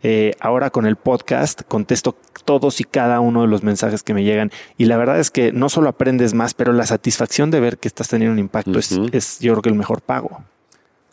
Eh, 0.03 0.35
ahora 0.41 0.71
con 0.71 0.87
el 0.87 0.97
podcast 0.97 1.63
contesto 1.63 2.17
todos 2.45 2.81
y 2.81 2.85
cada 2.85 3.21
uno 3.21 3.43
de 3.43 3.49
los 3.49 3.63
mensajes 3.63 4.03
que 4.03 4.15
me 4.15 4.23
llegan 4.23 4.53
y 4.77 4.85
la 4.85 4.97
verdad 4.97 5.19
es 5.19 5.31
que 5.31 5.53
no 5.53 5.69
solo 5.69 5.89
aprendes 5.89 6.35
más, 6.35 6.55
pero 6.55 6.73
la 6.73 6.87
satisfacción 6.87 7.51
de 7.51 7.61
ver 7.61 7.79
que 7.79 7.89
estás 7.89 8.09
teniendo 8.09 8.33
un 8.33 8.39
impacto 8.39 8.79
es, 8.79 8.93
es 9.13 9.41
yo 9.41 9.53
creo 9.55 9.63
que 9.63 9.69
el 9.71 9.75
mejor 9.75 10.01
pago. 10.01 10.45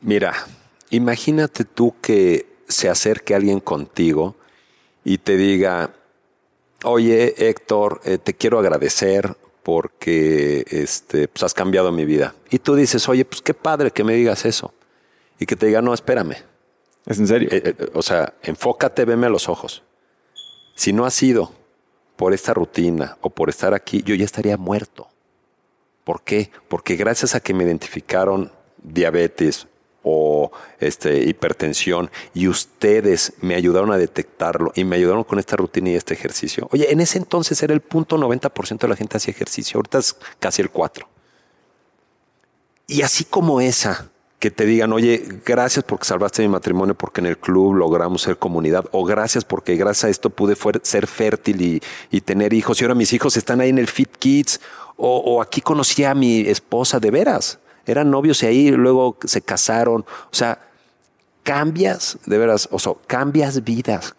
Mira, 0.01 0.33
imagínate 0.91 1.65
tú 1.65 1.95
que 2.01 2.45
se 2.67 2.89
acerque 2.89 3.33
alguien 3.33 3.59
contigo 3.59 4.35
y 5.03 5.17
te 5.17 5.35
diga, 5.35 5.91
oye 6.83 7.49
Héctor, 7.49 8.01
eh, 8.05 8.17
te 8.17 8.33
quiero 8.35 8.59
agradecer 8.59 9.35
porque 9.65 10.63
este, 10.69 11.27
pues 11.27 11.41
has 11.41 11.55
cambiado 11.55 11.91
mi 11.91 12.05
vida. 12.05 12.35
Y 12.51 12.59
tú 12.59 12.75
dices, 12.75 13.09
oye, 13.09 13.25
pues 13.25 13.41
qué 13.41 13.55
padre 13.55 13.89
que 13.89 14.03
me 14.03 14.13
digas 14.13 14.45
eso. 14.45 14.75
Y 15.39 15.47
que 15.47 15.55
te 15.55 15.65
diga, 15.65 15.81
no, 15.81 15.91
espérame, 15.91 16.35
¿Es 17.05 17.19
en 17.19 17.27
serio? 17.27 17.49
Eh, 17.51 17.75
eh, 17.77 17.89
o 17.93 18.01
sea, 18.01 18.33
enfócate, 18.41 19.05
veme 19.05 19.27
a 19.27 19.29
los 19.29 19.47
ojos. 19.47 19.83
Si 20.75 20.91
no 20.91 21.05
ha 21.05 21.11
sido 21.11 21.51
por 22.15 22.33
esta 22.33 22.53
rutina 22.53 23.17
o 23.21 23.29
por 23.29 23.49
estar 23.49 23.73
aquí, 23.73 24.01
yo 24.03 24.15
ya 24.15 24.25
estaría 24.25 24.57
muerto. 24.57 25.07
¿Por 26.03 26.21
qué? 26.21 26.51
Porque 26.67 26.95
gracias 26.95 27.35
a 27.35 27.39
que 27.39 27.53
me 27.53 27.63
identificaron 27.63 28.51
diabetes 28.81 29.67
o 30.03 30.51
este, 30.79 31.23
hipertensión 31.23 32.11
y 32.33 32.47
ustedes 32.47 33.33
me 33.41 33.55
ayudaron 33.55 33.91
a 33.91 33.97
detectarlo 33.97 34.71
y 34.75 34.83
me 34.83 34.97
ayudaron 34.97 35.23
con 35.23 35.39
esta 35.39 35.55
rutina 35.55 35.89
y 35.89 35.95
este 35.95 36.13
ejercicio. 36.13 36.67
Oye, 36.71 36.91
en 36.91 37.01
ese 37.01 37.17
entonces 37.17 37.61
era 37.63 37.73
el 37.73 37.81
punto 37.81 38.17
90% 38.17 38.79
de 38.79 38.87
la 38.87 38.95
gente 38.95 39.17
hacía 39.17 39.33
ejercicio, 39.33 39.79
ahorita 39.79 39.97
es 39.97 40.15
casi 40.39 40.61
el 40.61 40.71
4%. 40.71 41.07
Y 42.87 43.01
así 43.01 43.23
como 43.23 43.61
esa, 43.61 44.11
que 44.39 44.51
te 44.51 44.65
digan, 44.65 44.91
oye, 44.93 45.23
gracias 45.45 45.83
porque 45.85 46.05
salvaste 46.05 46.41
mi 46.41 46.49
matrimonio, 46.49 46.93
porque 46.95 47.21
en 47.21 47.27
el 47.27 47.37
club 47.37 47.75
logramos 47.75 48.21
ser 48.21 48.37
comunidad, 48.37 48.85
o 48.91 49.05
gracias 49.05 49.45
porque 49.45 49.75
gracias 49.75 50.03
a 50.05 50.09
esto 50.09 50.29
pude 50.29 50.55
ser 50.83 51.07
fértil 51.07 51.81
y, 52.11 52.21
tener 52.21 52.53
hijos, 52.53 52.79
y 52.79 52.83
ahora 52.83 52.95
mis 52.95 53.13
hijos 53.13 53.37
están 53.37 53.61
ahí 53.61 53.69
en 53.69 53.77
el 53.77 53.87
Fit 53.87 54.15
Kids, 54.17 54.59
o, 54.97 55.41
aquí 55.41 55.61
conocí 55.61 56.03
a 56.03 56.13
mi 56.15 56.41
esposa 56.41 56.99
de 56.99 57.11
veras, 57.11 57.59
eran 57.85 58.09
novios 58.09 58.41
y 58.43 58.45
ahí 58.45 58.71
luego 58.71 59.17
se 59.25 59.41
casaron, 59.41 60.05
o 60.31 60.35
sea, 60.35 60.69
cambias, 61.43 62.17
de 62.25 62.37
veras, 62.37 62.67
o 62.71 62.79
sea, 62.79 62.93
cambias 63.07 63.63
vidas, 63.63 64.13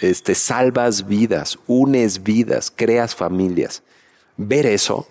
este, 0.00 0.34
salvas 0.34 1.06
vidas, 1.06 1.58
unes 1.66 2.22
vidas, 2.22 2.72
creas 2.74 3.14
familias. 3.14 3.82
Ver 4.36 4.66
eso, 4.66 5.06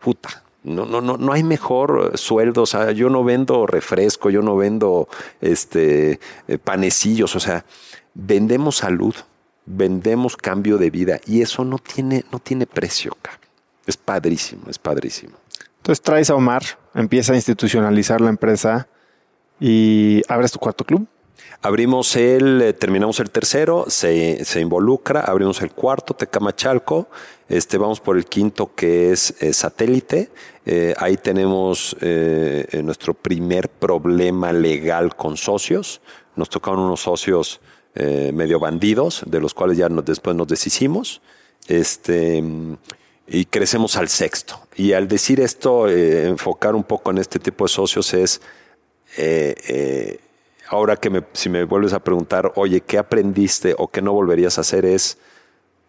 puta, 0.00 0.42
no, 0.64 0.86
no, 0.86 1.00
no, 1.00 1.16
no 1.16 1.32
hay 1.32 1.42
mejor 1.42 2.16
sueldo. 2.16 2.62
O 2.62 2.66
sea, 2.66 2.92
yo 2.92 3.10
no 3.10 3.24
vendo 3.24 3.66
refresco, 3.66 4.30
yo 4.30 4.42
no 4.42 4.56
vendo 4.56 5.08
este 5.40 6.20
eh, 6.48 6.58
panecillos. 6.58 7.34
O 7.36 7.40
sea, 7.40 7.64
vendemos 8.14 8.76
salud, 8.76 9.14
vendemos 9.66 10.36
cambio 10.36 10.78
de 10.78 10.90
vida 10.90 11.20
y 11.26 11.42
eso 11.42 11.64
no 11.64 11.78
tiene, 11.78 12.24
no 12.30 12.38
tiene 12.38 12.66
precio. 12.66 13.16
Es 13.86 13.96
padrísimo, 13.96 14.64
es 14.68 14.78
padrísimo. 14.78 15.36
Entonces 15.78 16.00
traes 16.00 16.30
a 16.30 16.36
Omar, 16.36 16.62
empieza 16.94 17.32
a 17.32 17.36
institucionalizar 17.36 18.20
la 18.20 18.30
empresa 18.30 18.86
y 19.58 20.22
abres 20.28 20.52
tu 20.52 20.60
cuarto 20.60 20.84
club. 20.84 21.06
Abrimos 21.60 22.16
el, 22.16 22.62
eh, 22.62 22.72
terminamos 22.72 23.20
el 23.20 23.30
tercero, 23.30 23.84
se, 23.88 24.44
se, 24.44 24.60
involucra, 24.60 25.20
abrimos 25.20 25.60
el 25.62 25.72
cuarto, 25.72 26.14
Tecamachalco, 26.14 27.08
este, 27.48 27.76
vamos 27.78 28.00
por 28.00 28.16
el 28.16 28.24
quinto 28.24 28.74
que 28.74 29.12
es 29.12 29.34
eh, 29.40 29.52
satélite. 29.52 30.30
Eh, 30.64 30.94
ahí 30.96 31.16
tenemos 31.16 31.96
nuestro 32.82 33.14
primer 33.14 33.68
problema 33.68 34.52
legal 34.52 35.14
con 35.16 35.36
socios. 35.36 36.00
Nos 36.36 36.48
tocaron 36.48 36.80
unos 36.80 37.00
socios 37.00 37.60
medio 37.94 38.58
bandidos, 38.58 39.22
de 39.26 39.40
los 39.40 39.52
cuales 39.52 39.76
ya 39.76 39.88
después 39.88 40.34
nos 40.34 40.46
deshicimos. 40.46 41.20
Este, 41.68 42.42
y 43.26 43.44
crecemos 43.46 43.96
al 43.96 44.08
sexto. 44.08 44.60
Y 44.76 44.92
al 44.92 45.08
decir 45.08 45.40
esto, 45.40 45.88
enfocar 45.88 46.74
un 46.74 46.84
poco 46.84 47.10
en 47.10 47.18
este 47.18 47.38
tipo 47.38 47.64
de 47.64 47.68
socios 47.68 48.14
es, 48.14 48.40
ahora 50.72 50.96
que 50.96 51.10
me, 51.10 51.22
si 51.34 51.50
me 51.50 51.64
vuelves 51.64 51.92
a 51.92 52.00
preguntar, 52.00 52.52
oye, 52.56 52.80
¿qué 52.80 52.98
aprendiste 52.98 53.74
o 53.76 53.88
qué 53.88 54.00
no 54.00 54.14
volverías 54.14 54.56
a 54.56 54.62
hacer? 54.62 54.86
Es, 54.86 55.18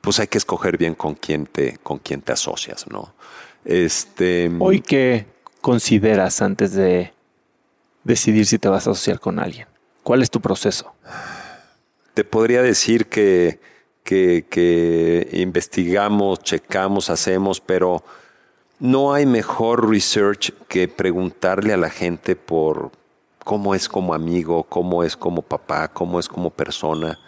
pues 0.02 0.20
hay 0.20 0.28
que 0.28 0.38
escoger 0.38 0.78
bien 0.78 0.94
con 0.94 1.16
quién 1.16 1.46
te, 1.46 1.78
con 1.78 2.00
quién 2.00 2.22
te 2.22 2.34
asocias, 2.34 2.86
¿no? 2.88 3.14
Este, 3.64 4.52
Hoy, 4.60 4.82
¿qué 4.82 5.26
consideras 5.62 6.42
antes 6.42 6.74
de 6.74 7.14
decidir 8.04 8.46
si 8.46 8.60
te 8.60 8.68
vas 8.68 8.86
a 8.86 8.92
asociar 8.92 9.22
con 9.22 9.40
alguien? 9.40 9.68
¿Cuál 10.04 10.22
es 10.22 10.30
tu 10.30 10.42
proceso? 10.42 10.94
Te 12.14 12.26
podría 12.26 12.62
decir 12.62 13.08
que, 13.08 13.62
que, 14.04 15.30
investigamos, 15.32 16.40
checamos, 16.40 17.10
hacemos, 17.10 17.62
pero 17.62 18.04
no 18.80 19.14
hay 19.14 19.26
mejor 19.26 19.90
research 19.90 20.52
que 20.68 20.90
preguntarle 20.90 21.72
a 21.72 21.78
la 21.78 21.90
gente 21.90 22.36
por 22.36 22.92
cómo 23.44 23.76
es 23.76 23.88
como 23.90 24.14
amigo, 24.14 24.64
cómo 24.64 25.04
es 25.04 25.18
como 25.18 25.42
papá, 25.42 25.88
cómo 25.90 26.20
es 26.20 26.28
como 26.28 26.50
persona. 26.50 27.20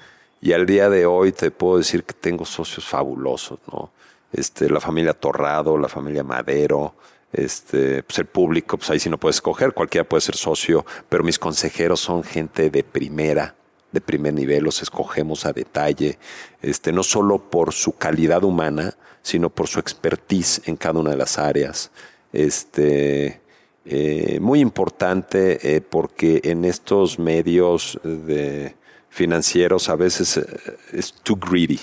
Y 0.41 0.53
al 0.53 0.65
día 0.65 0.89
de 0.89 1.05
hoy 1.05 1.31
te 1.31 1.51
puedo 1.51 1.77
decir 1.77 2.03
que 2.03 2.13
tengo 2.13 2.45
socios 2.45 2.85
fabulosos, 2.85 3.59
¿no? 3.71 3.91
Este, 4.31 4.69
la 4.69 4.81
familia 4.81 5.13
Torrado, 5.13 5.77
la 5.77 5.87
familia 5.87 6.23
Madero, 6.23 6.95
este, 7.31 8.03
pues 8.03 8.19
el 8.19 8.25
público, 8.25 8.77
pues 8.77 8.89
ahí 8.89 8.99
sí 8.99 9.09
no 9.09 9.17
puedes 9.17 9.37
escoger, 9.37 9.73
cualquiera 9.73 10.07
puede 10.07 10.21
ser 10.21 10.35
socio, 10.35 10.85
pero 11.09 11.23
mis 11.23 11.39
consejeros 11.39 11.99
son 11.99 12.23
gente 12.23 12.69
de 12.69 12.83
primera, 12.83 13.55
de 13.91 14.01
primer 14.01 14.33
nivel, 14.33 14.63
los 14.63 14.81
escogemos 14.81 15.45
a 15.45 15.53
detalle, 15.53 16.17
este, 16.61 16.91
no 16.91 17.03
solo 17.03 17.39
por 17.39 17.73
su 17.73 17.93
calidad 17.93 18.43
humana, 18.43 18.95
sino 19.21 19.49
por 19.49 19.67
su 19.67 19.79
expertise 19.79 20.61
en 20.65 20.75
cada 20.75 20.99
una 20.99 21.11
de 21.11 21.17
las 21.17 21.37
áreas. 21.39 21.91
Este, 22.31 23.41
eh, 23.85 24.39
muy 24.41 24.59
importante 24.59 25.75
eh, 25.75 25.81
porque 25.81 26.41
en 26.43 26.65
estos 26.65 27.19
medios 27.19 27.99
de 28.03 28.75
financieros 29.09 29.89
a 29.89 29.95
veces 29.95 30.37
eh, 30.37 30.45
es 30.93 31.13
too 31.13 31.37
greedy, 31.37 31.79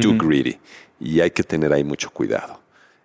too 0.00 0.16
greedy, 0.18 0.58
y 1.00 1.20
hay 1.20 1.30
que 1.30 1.42
tener 1.42 1.72
ahí 1.72 1.84
mucho 1.84 2.10
cuidado. 2.10 2.60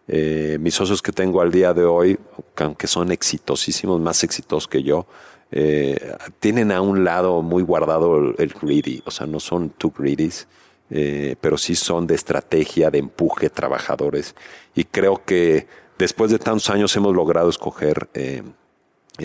mis 0.07 0.73
socios 0.73 1.01
que 1.01 1.11
tengo 1.11 1.41
al 1.41 1.51
día 1.51 1.73
de 1.73 1.85
hoy, 1.85 2.17
aunque 2.57 2.87
son 2.87 3.11
exitosísimos, 3.11 4.01
más 4.01 4.23
exitosos 4.23 4.67
que 4.67 4.81
yo, 4.81 5.05
eh, 5.51 6.15
tienen 6.39 6.71
a 6.71 6.81
un 6.81 7.03
lado 7.03 7.41
muy 7.41 7.63
guardado 7.63 8.35
el, 8.37 8.53
greedy, 8.61 9.01
o 9.05 9.11
sea, 9.11 9.25
no 9.25 9.39
son 9.39 9.69
too 9.71 9.91
greedy, 9.97 10.29
eh, 10.91 11.35
pero 11.41 11.57
sí 11.57 11.75
son 11.75 12.05
de 12.05 12.15
estrategia, 12.15 12.91
de 12.91 12.99
empuje, 12.99 13.49
trabajadores. 13.49 14.35
Y 14.75 14.83
creo 14.83 15.23
que 15.25 15.67
después 15.99 16.31
de 16.31 16.39
tantos 16.39 16.67
años 16.71 16.95
hemos 16.95 17.15
logrado 17.15 17.49
escoger 17.49 18.09
eh, 18.15 18.41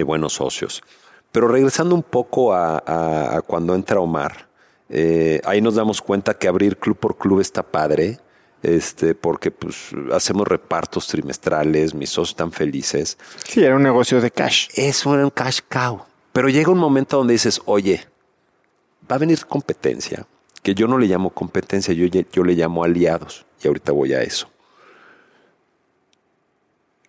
buenos 0.05 0.35
socios. 0.35 0.83
Pero 1.33 1.49
regresando 1.49 1.95
un 1.95 2.03
poco 2.03 2.53
a, 2.53 3.43
cuando 3.47 3.75
entra 3.75 3.99
Omar, 3.99 4.49
ahí 5.45 5.61
nos 5.63 5.75
damos 5.75 6.03
cuenta 6.03 6.35
que 6.35 6.47
abrir 6.47 6.77
club 6.77 6.97
por 6.97 7.17
club 7.17 7.41
está 7.41 7.63
padre, 7.63 8.21
este, 8.63 9.15
porque 9.15 9.51
pues 9.51 9.91
hacemos 10.13 10.47
repartos 10.47 11.09
trimestrales, 11.09 11.93
mis 11.93 12.11
socios 12.11 12.31
están 12.31 12.53
felices. 12.53 13.19
Sí, 13.47 13.65
era 13.65 13.75
un 13.75 13.83
negocio 13.83 14.21
de 14.21 14.31
cash. 14.31 14.69
Eso 14.75 15.15
era 15.15 15.25
un 15.25 15.31
cash 15.31 15.61
cow. 15.69 16.03
Pero 16.33 16.49
llega 16.49 16.71
un 16.71 16.79
momento 16.79 17.17
donde 17.17 17.33
dices, 17.33 17.61
oye, 17.65 18.05
va 19.11 19.17
a 19.17 19.19
venir 19.19 19.45
competencia, 19.47 20.27
que 20.63 20.75
yo 20.75 20.89
no 20.89 20.99
le 20.99 21.07
llamo 21.07 21.31
competencia, 21.31 21.93
yo, 21.95 22.07
yo 22.07 22.45
le 22.45 22.55
llamo 22.55 22.85
aliados, 22.85 23.45
y 23.63 23.69
ahorita 23.69 23.93
voy 23.93 24.15
a 24.15 24.23
eso. 24.23 24.49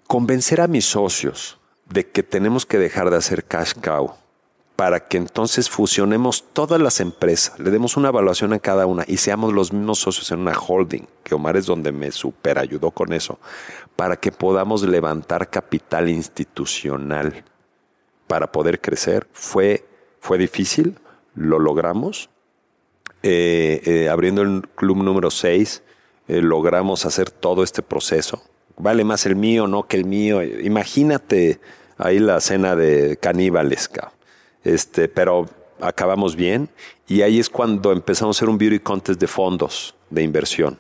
Convencer 0.08 0.62
a 0.62 0.68
mis 0.68 0.86
socios 0.86 1.60
de 1.90 2.10
que 2.10 2.24
tenemos 2.24 2.66
que 2.66 2.78
dejar 2.78 3.10
de 3.10 3.18
hacer 3.18 3.44
cash 3.44 3.74
cow 3.74 4.14
para 4.76 5.08
que 5.08 5.18
entonces 5.18 5.70
fusionemos 5.70 6.44
todas 6.52 6.82
las 6.82 7.00
empresas, 7.00 7.58
le 7.60 7.72
demos 7.72 7.96
una 7.96 8.10
evaluación 8.10 8.52
a 8.54 8.60
cada 8.60 8.86
una 8.86 9.06
y 9.08 9.18
seamos 9.18 9.54
los 9.54 9.72
mismos 9.72 10.00
socios 10.00 10.32
en 10.32 10.40
una 10.40 10.58
holding, 10.58 11.08
que 11.24 11.34
Omar 11.34 11.56
es 11.56 11.66
donde 11.66 11.92
me 11.92 12.12
super 12.12 12.60
ayudó 12.60 12.92
con 12.92 13.14
eso, 13.14 13.40
para 13.96 14.18
que 14.18 14.32
podamos 14.32 14.84
levantar 14.84 15.50
capital 15.50 16.10
institucional 16.10 17.46
para 18.28 18.52
poder 18.52 18.82
crecer. 18.82 19.28
Fue, 19.32 19.86
fue 20.20 20.38
difícil, 20.38 21.00
lo 21.36 21.60
logramos. 21.60 22.30
Eh, 23.24 23.82
eh, 23.86 24.10
abriendo 24.10 24.42
el 24.42 24.68
club 24.76 24.98
número 24.98 25.32
6, 25.32 25.84
eh, 26.28 26.42
logramos 26.42 27.06
hacer 27.06 27.32
todo 27.32 27.64
este 27.64 27.82
proceso. 27.82 28.44
Vale 28.78 29.04
más 29.04 29.26
el 29.26 29.36
mío, 29.36 29.68
no 29.68 29.88
que 29.88 29.98
el 29.98 30.06
mío. 30.06 30.44
Imagínate 30.44 31.60
ahí 31.98 32.20
la 32.20 32.40
cena 32.42 32.76
de 32.76 33.18
caníbales, 33.18 33.90
este, 34.64 35.08
pero 35.08 35.48
acabamos 35.80 36.36
bien 36.36 36.70
y 37.08 37.22
ahí 37.22 37.40
es 37.40 37.50
cuando 37.50 37.92
empezamos 37.92 38.36
a 38.36 38.40
hacer 38.40 38.50
un 38.50 38.58
beauty 38.58 38.80
contest 38.80 39.20
de 39.20 39.28
fondos 39.28 39.96
de 40.10 40.24
inversión. 40.24 40.78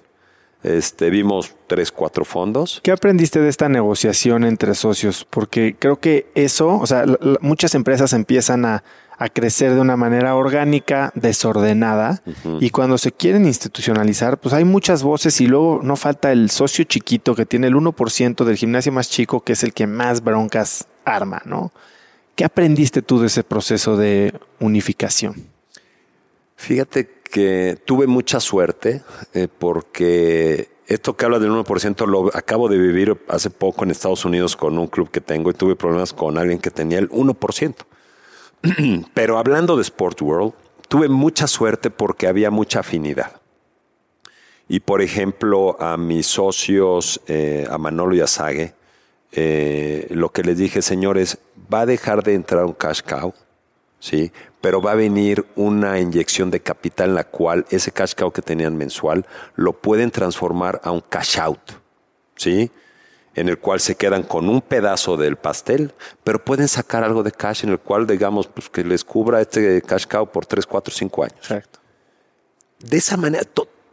Este, 0.63 1.12
vimos 1.12 1.53
tres, 1.67 1.91
cuatro 1.91 2.25
fondos. 2.25 2.79
¿Qué 2.84 2.91
aprendiste 2.91 3.39
de 3.39 3.49
esta 3.49 3.69
negociación 3.69 4.43
entre 4.43 4.73
socios? 4.73 5.23
Porque 5.29 5.75
creo 5.77 5.99
que 5.99 6.25
eso, 6.34 6.79
o 6.79 6.88
sea, 6.88 7.05
muchas 7.39 7.75
empresas 7.75 8.13
empiezan 8.13 8.65
a, 8.65 8.84
crecer 9.30 9.73
de 9.73 9.82
una 9.82 9.95
manera 9.95 10.36
orgánica, 10.36 11.12
desordenada, 11.15 12.21
y 12.60 12.69
cuando 12.69 12.97
se 12.97 13.12
quieren 13.12 13.45
institucionalizar, 13.45 14.38
pues 14.38 14.54
hay 14.54 14.65
muchas 14.65 15.04
voces 15.04 15.39
y 15.41 15.47
luego 15.47 15.80
no 15.84 15.95
falta 15.95 16.32
el 16.32 16.49
socio 16.49 16.84
chiquito 16.84 17.36
que 17.36 17.45
tiene 17.45 17.67
el 17.67 17.75
1% 17.75 18.43
del 18.43 18.58
gimnasio 18.58 18.91
más 18.91 19.10
chico, 19.10 19.41
que 19.41 19.54
es 19.54 19.63
el 19.63 19.73
que 19.73 19.88
más 19.88 20.23
broncas 20.23 20.88
arma, 21.06 21.41
¿no? 21.45 21.71
¿Qué 22.36 22.43
aprendiste 22.43 23.01
tú 23.01 23.19
de 23.19 23.28
ese 23.28 23.43
proceso 23.43 23.95
de 23.95 24.34
unificación? 24.60 25.47
Fíjate 26.58 27.10
que 27.23 27.78
tuve 27.86 28.08
mucha 28.08 28.39
suerte 28.39 29.04
eh, 29.34 29.47
porque 29.47 30.69
esto 30.88 31.15
que 31.15 31.25
habla 31.25 31.39
del 31.39 31.51
1% 31.51 32.06
lo 32.08 32.36
acabo 32.36 32.69
de 32.69 32.78
vivir 32.78 33.17
hace 33.28 33.49
poco 33.49 33.84
en 33.84 33.91
Estados 33.91 34.25
Unidos 34.25 34.56
con 34.56 34.78
un 34.78 34.88
club 34.88 35.10
que 35.10 35.21
tengo 35.21 35.49
y 35.49 35.54
tuve 35.54 35.75
problemas 35.75 36.13
con 36.13 36.38
alguien 36.38 36.60
que 36.60 36.71
tenía 36.71 36.99
el 36.99 37.10
1%. 37.10 37.75
Pero 39.13 39.38
hablando 39.38 39.75
de 39.75 39.82
Sport 39.82 40.21
World, 40.21 40.54
tuve 40.88 41.10
mucha 41.10 41.47
suerte 41.47 41.89
porque 41.89 42.28
había 42.28 42.51
mucha 42.51 42.80
afinidad. 42.80 43.41
Y 44.67 44.80
por 44.80 45.01
ejemplo, 45.01 45.78
a 45.80 45.97
mis 45.97 46.25
socios, 46.25 47.21
eh, 47.28 47.67
a 47.69 47.78
Manolo 47.78 48.15
y 48.15 48.21
a 48.21 48.28
Sage, 48.28 48.73
eh, 49.32 50.08
lo 50.12 50.30
que 50.32 50.43
les 50.43 50.58
dije, 50.58 50.82
señores, 50.82 51.38
va 51.71 51.82
a 51.82 51.86
dejar 51.86 52.23
de 52.23 52.34
entrar 52.34 52.65
un 52.65 52.73
cash 52.73 53.01
cow 53.01 53.34
¿sí? 54.06 54.32
Pero 54.62 54.82
va 54.82 54.91
a 54.91 54.95
venir 54.95 55.45
una 55.56 55.99
inyección 55.99 56.51
de 56.51 56.60
capital 56.60 57.10
en 57.10 57.15
la 57.15 57.23
cual 57.23 57.65
ese 57.69 57.91
cash 57.91 58.13
cow 58.13 58.32
que 58.32 58.41
tenían 58.41 58.78
mensual 58.78 59.25
lo 59.56 59.73
pueden 59.73 60.12
transformar 60.12 60.80
a 60.84 60.91
un 60.91 61.01
cash 61.01 61.39
out, 61.39 61.71
¿sí? 62.36 62.71
En 63.36 63.50
el 63.50 63.60
cual 63.60 63.80
se 63.80 63.95
quedan 63.95 64.24
con 64.24 64.48
un 64.48 64.62
pedazo 64.62 65.17
del 65.17 65.36
pastel, 65.36 65.93
pero 66.24 66.43
pueden 66.43 66.67
sacar 66.67 67.04
algo 67.04 67.21
de 67.21 67.32
cash 67.32 67.65
en 67.65 67.71
el 67.71 67.80
cual, 67.80 68.08
digamos, 68.08 68.48
pues 68.48 68.69
que 68.69 68.84
les 68.84 69.04
cubra 69.04 69.41
este 69.41 69.82
cash 69.82 70.06
cow 70.08 70.26
por 70.26 70.45
3, 70.45 70.65
4, 70.65 70.93
5 70.93 71.24
años. 71.24 71.38
Exacto. 71.41 71.80
De 72.80 72.98
esa 72.98 73.17
manera, 73.17 73.43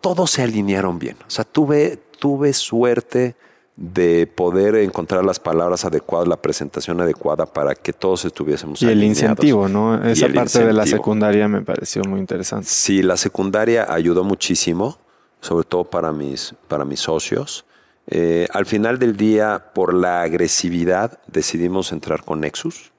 todos 0.00 0.30
se 0.30 0.42
alinearon 0.42 0.98
bien. 0.98 1.16
O 1.26 1.30
sea, 1.30 1.44
tuve, 1.44 1.98
tuve 2.18 2.52
suerte 2.52 3.36
de 3.76 4.26
poder 4.26 4.76
encontrar 4.76 5.24
las 5.24 5.40
palabras 5.40 5.84
adecuadas, 5.84 6.28
la 6.28 6.36
presentación 6.36 7.00
adecuada 7.00 7.46
para 7.46 7.74
que 7.74 7.92
todos 7.92 8.24
estuviésemos 8.24 8.82
Y 8.82 8.88
el 8.88 9.02
incentivo, 9.02 9.68
¿no? 9.68 10.02
Esa 10.04 10.28
parte 10.28 10.64
de 10.64 10.72
la 10.72 10.86
secundaria 10.86 11.48
me 11.48 11.62
pareció 11.62 12.02
muy 12.06 12.20
interesante. 12.20 12.66
Sí, 12.68 13.02
la 13.02 13.16
secundaria 13.16 13.86
ayudó 13.88 14.24
muchísimo, 14.24 14.98
sobre 15.40 15.66
todo 15.66 15.84
para 15.84 16.12
mis, 16.12 16.54
para 16.68 16.84
mis 16.84 17.00
socios. 17.00 17.64
Eh, 18.06 18.48
al 18.52 18.66
final 18.66 18.98
del 18.98 19.16
día, 19.16 19.70
por 19.74 19.94
la 19.94 20.22
agresividad, 20.22 21.20
decidimos 21.26 21.92
entrar 21.92 22.24
con 22.24 22.40
Nexus. 22.40 22.92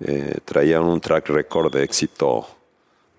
Eh, 0.00 0.38
traían 0.44 0.84
un 0.84 1.00
track 1.00 1.28
record 1.28 1.72
de 1.72 1.82
éxito 1.82 2.46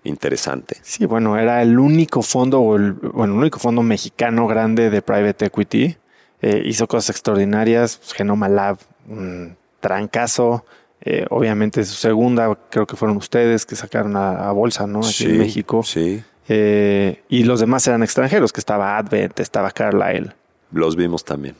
interesante. 0.04 0.76
Sí, 0.82 1.06
bueno, 1.06 1.38
era 1.38 1.62
el 1.62 1.78
único 1.78 2.22
fondo, 2.22 2.60
o 2.60 2.76
el, 2.76 2.92
bueno, 2.92 3.34
el 3.34 3.40
único 3.40 3.58
fondo 3.58 3.82
mexicano 3.82 4.46
grande 4.46 4.90
de 4.90 5.02
private 5.02 5.46
equity 5.46 5.96
eh, 6.40 6.62
hizo 6.64 6.86
cosas 6.86 7.10
extraordinarias. 7.10 7.96
Pues, 7.96 8.12
Genoma 8.12 8.48
Lab, 8.48 8.78
un 9.08 9.56
trancazo. 9.80 10.64
Eh, 11.00 11.26
obviamente 11.30 11.84
su 11.84 11.94
segunda, 11.94 12.58
creo 12.70 12.86
que 12.86 12.96
fueron 12.96 13.16
ustedes 13.16 13.64
que 13.64 13.76
sacaron 13.76 14.16
a, 14.16 14.50
bolsa, 14.52 14.86
¿no? 14.86 15.00
Aquí 15.00 15.24
en 15.24 15.38
México. 15.38 15.82
Sí. 15.82 16.22
Eh, 16.48 17.22
y 17.28 17.44
los 17.44 17.60
demás 17.60 17.86
eran 17.86 18.02
extranjeros, 18.02 18.52
que 18.52 18.60
estaba 18.60 18.98
Advent, 18.98 19.38
estaba 19.38 19.70
Carlyle. 19.70 20.32
Los 20.70 20.96
vimos 20.96 21.24
también. 21.24 21.56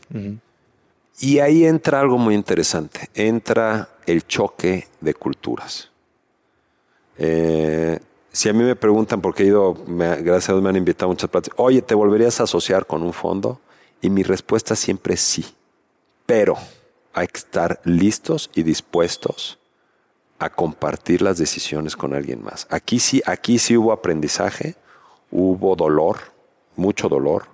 Y 1.20 1.38
ahí 1.40 1.64
entra 1.64 2.00
algo 2.00 2.18
muy 2.18 2.34
interesante. 2.34 3.08
Entra 3.14 3.88
el 4.06 4.26
choque 4.26 4.88
de 5.00 5.14
culturas. 5.14 5.90
Si 7.16 8.48
a 8.48 8.52
mí 8.52 8.62
me 8.62 8.76
preguntan, 8.76 9.20
porque 9.20 9.42
he 9.42 9.46
ido, 9.46 9.74
gracias 9.86 10.50
a 10.50 10.52
Dios 10.52 10.62
me 10.62 10.68
han 10.68 10.76
invitado 10.76 11.10
a 11.10 11.14
muchas 11.14 11.28
pláticas, 11.30 11.58
oye, 11.58 11.82
¿te 11.82 11.94
volverías 11.94 12.38
a 12.40 12.44
asociar 12.44 12.86
con 12.86 13.02
un 13.02 13.12
fondo? 13.12 13.60
Y 14.00 14.10
mi 14.10 14.22
respuesta 14.22 14.76
siempre 14.76 15.14
es 15.14 15.20
sí. 15.20 15.44
Pero 16.24 16.56
hay 17.14 17.26
que 17.26 17.38
estar 17.38 17.80
listos 17.84 18.50
y 18.54 18.62
dispuestos 18.62 19.58
a 20.38 20.50
compartir 20.50 21.20
las 21.20 21.36
decisiones 21.38 21.96
con 21.96 22.14
alguien 22.14 22.44
más. 22.44 22.68
Aquí 22.70 23.00
sí, 23.00 23.20
aquí 23.26 23.58
sí 23.58 23.76
hubo 23.76 23.90
aprendizaje, 23.90 24.76
hubo 25.32 25.74
dolor, 25.74 26.18
mucho 26.76 27.08
dolor, 27.08 27.46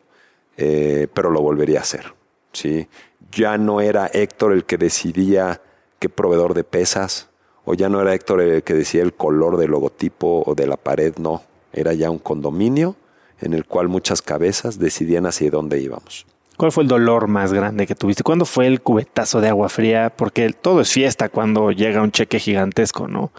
eh, 0.57 1.09
pero 1.13 1.31
lo 1.31 1.41
volvería 1.41 1.79
a 1.79 1.83
hacer. 1.83 2.15
¿sí? 2.53 2.89
Ya 3.33 3.59
no 3.59 3.81
era 3.81 4.07
Héctor 4.07 4.53
el 4.53 4.65
que 4.65 4.79
decidía 4.79 5.61
qué 5.99 6.09
proveedor 6.09 6.55
de 6.55 6.65
pesas, 6.65 7.29
o 7.65 7.75
ya 7.75 7.89
no 7.89 8.01
era 8.01 8.15
Héctor 8.15 8.41
el 8.41 8.63
que 8.63 8.75
decía 8.75 9.03
el 9.03 9.15
color 9.15 9.57
del 9.57 9.71
logotipo 9.71 10.43
o 10.47 10.55
de 10.55 10.67
la 10.67 10.77
pared, 10.77 11.15
no. 11.17 11.43
Era 11.73 11.93
ya 11.95 12.11
un 12.11 12.19
condominio 12.19 12.97
en 13.41 13.53
el 13.53 13.67
cual 13.67 13.89
muchas 13.89 14.23
cabezas 14.23 14.79
decidían 14.79 15.27
hacia 15.27 15.51
dónde 15.51 15.81
íbamos. 15.81 16.27
¿Cuál 16.57 16.71
fue 16.71 16.85
el 16.85 16.89
dolor 16.89 17.27
más 17.27 17.53
grande 17.53 17.87
que 17.87 17.97
tuviste? 17.97 18.23
¿Cuándo 18.23 18.45
fue 18.45 18.67
el 18.69 18.81
cubetazo 18.81 19.41
de 19.41 19.49
agua 19.49 19.69
fría? 19.69 20.13
Porque 20.15 20.53
todo 20.53 20.81
es 20.81 20.93
fiesta 20.93 21.29
cuando 21.29 21.73
llega 21.73 22.03
un 22.03 22.13
cheque 22.13 22.39
gigantesco, 22.39 23.09
¿no? 23.09 23.33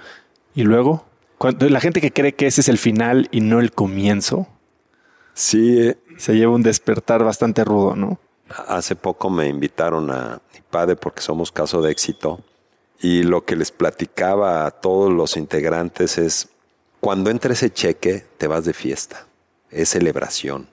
Y 0.54 0.64
luego, 0.64 1.06
la 1.60 1.80
gente 1.80 2.02
que 2.02 2.12
cree 2.12 2.34
que 2.34 2.48
ese 2.48 2.62
es 2.62 2.68
el 2.68 2.78
final 2.78 3.30
y 3.32 3.40
no 3.40 3.62
el 3.62 3.72
comienzo. 3.72 4.48
Sí. 5.34 5.94
Se 6.18 6.34
lleva 6.36 6.54
un 6.54 6.64
despertar 6.64 7.24
bastante 7.24 7.64
rudo, 7.64 7.96
¿no? 7.96 8.20
Hace 8.68 8.96
poco 8.96 9.30
me 9.30 9.48
invitaron 9.48 10.12
a 10.12 10.40
mi 10.54 10.62
padre 10.70 10.96
porque 10.96 11.22
somos 11.22 11.52
caso 11.52 11.82
de 11.82 11.92
éxito 11.92 12.40
y 13.00 13.24
lo 13.24 13.44
que 13.44 13.56
les 13.56 13.72
platicaba 13.72 14.66
a 14.66 14.72
todos 14.72 15.12
los 15.12 15.36
integrantes 15.38 16.18
es, 16.18 16.50
cuando 17.00 17.30
entra 17.30 17.54
ese 17.54 17.72
cheque, 17.72 18.26
te 18.38 18.48
vas 18.48 18.66
de 18.66 18.74
fiesta, 18.74 19.26
es 19.70 19.90
celebración, 19.90 20.68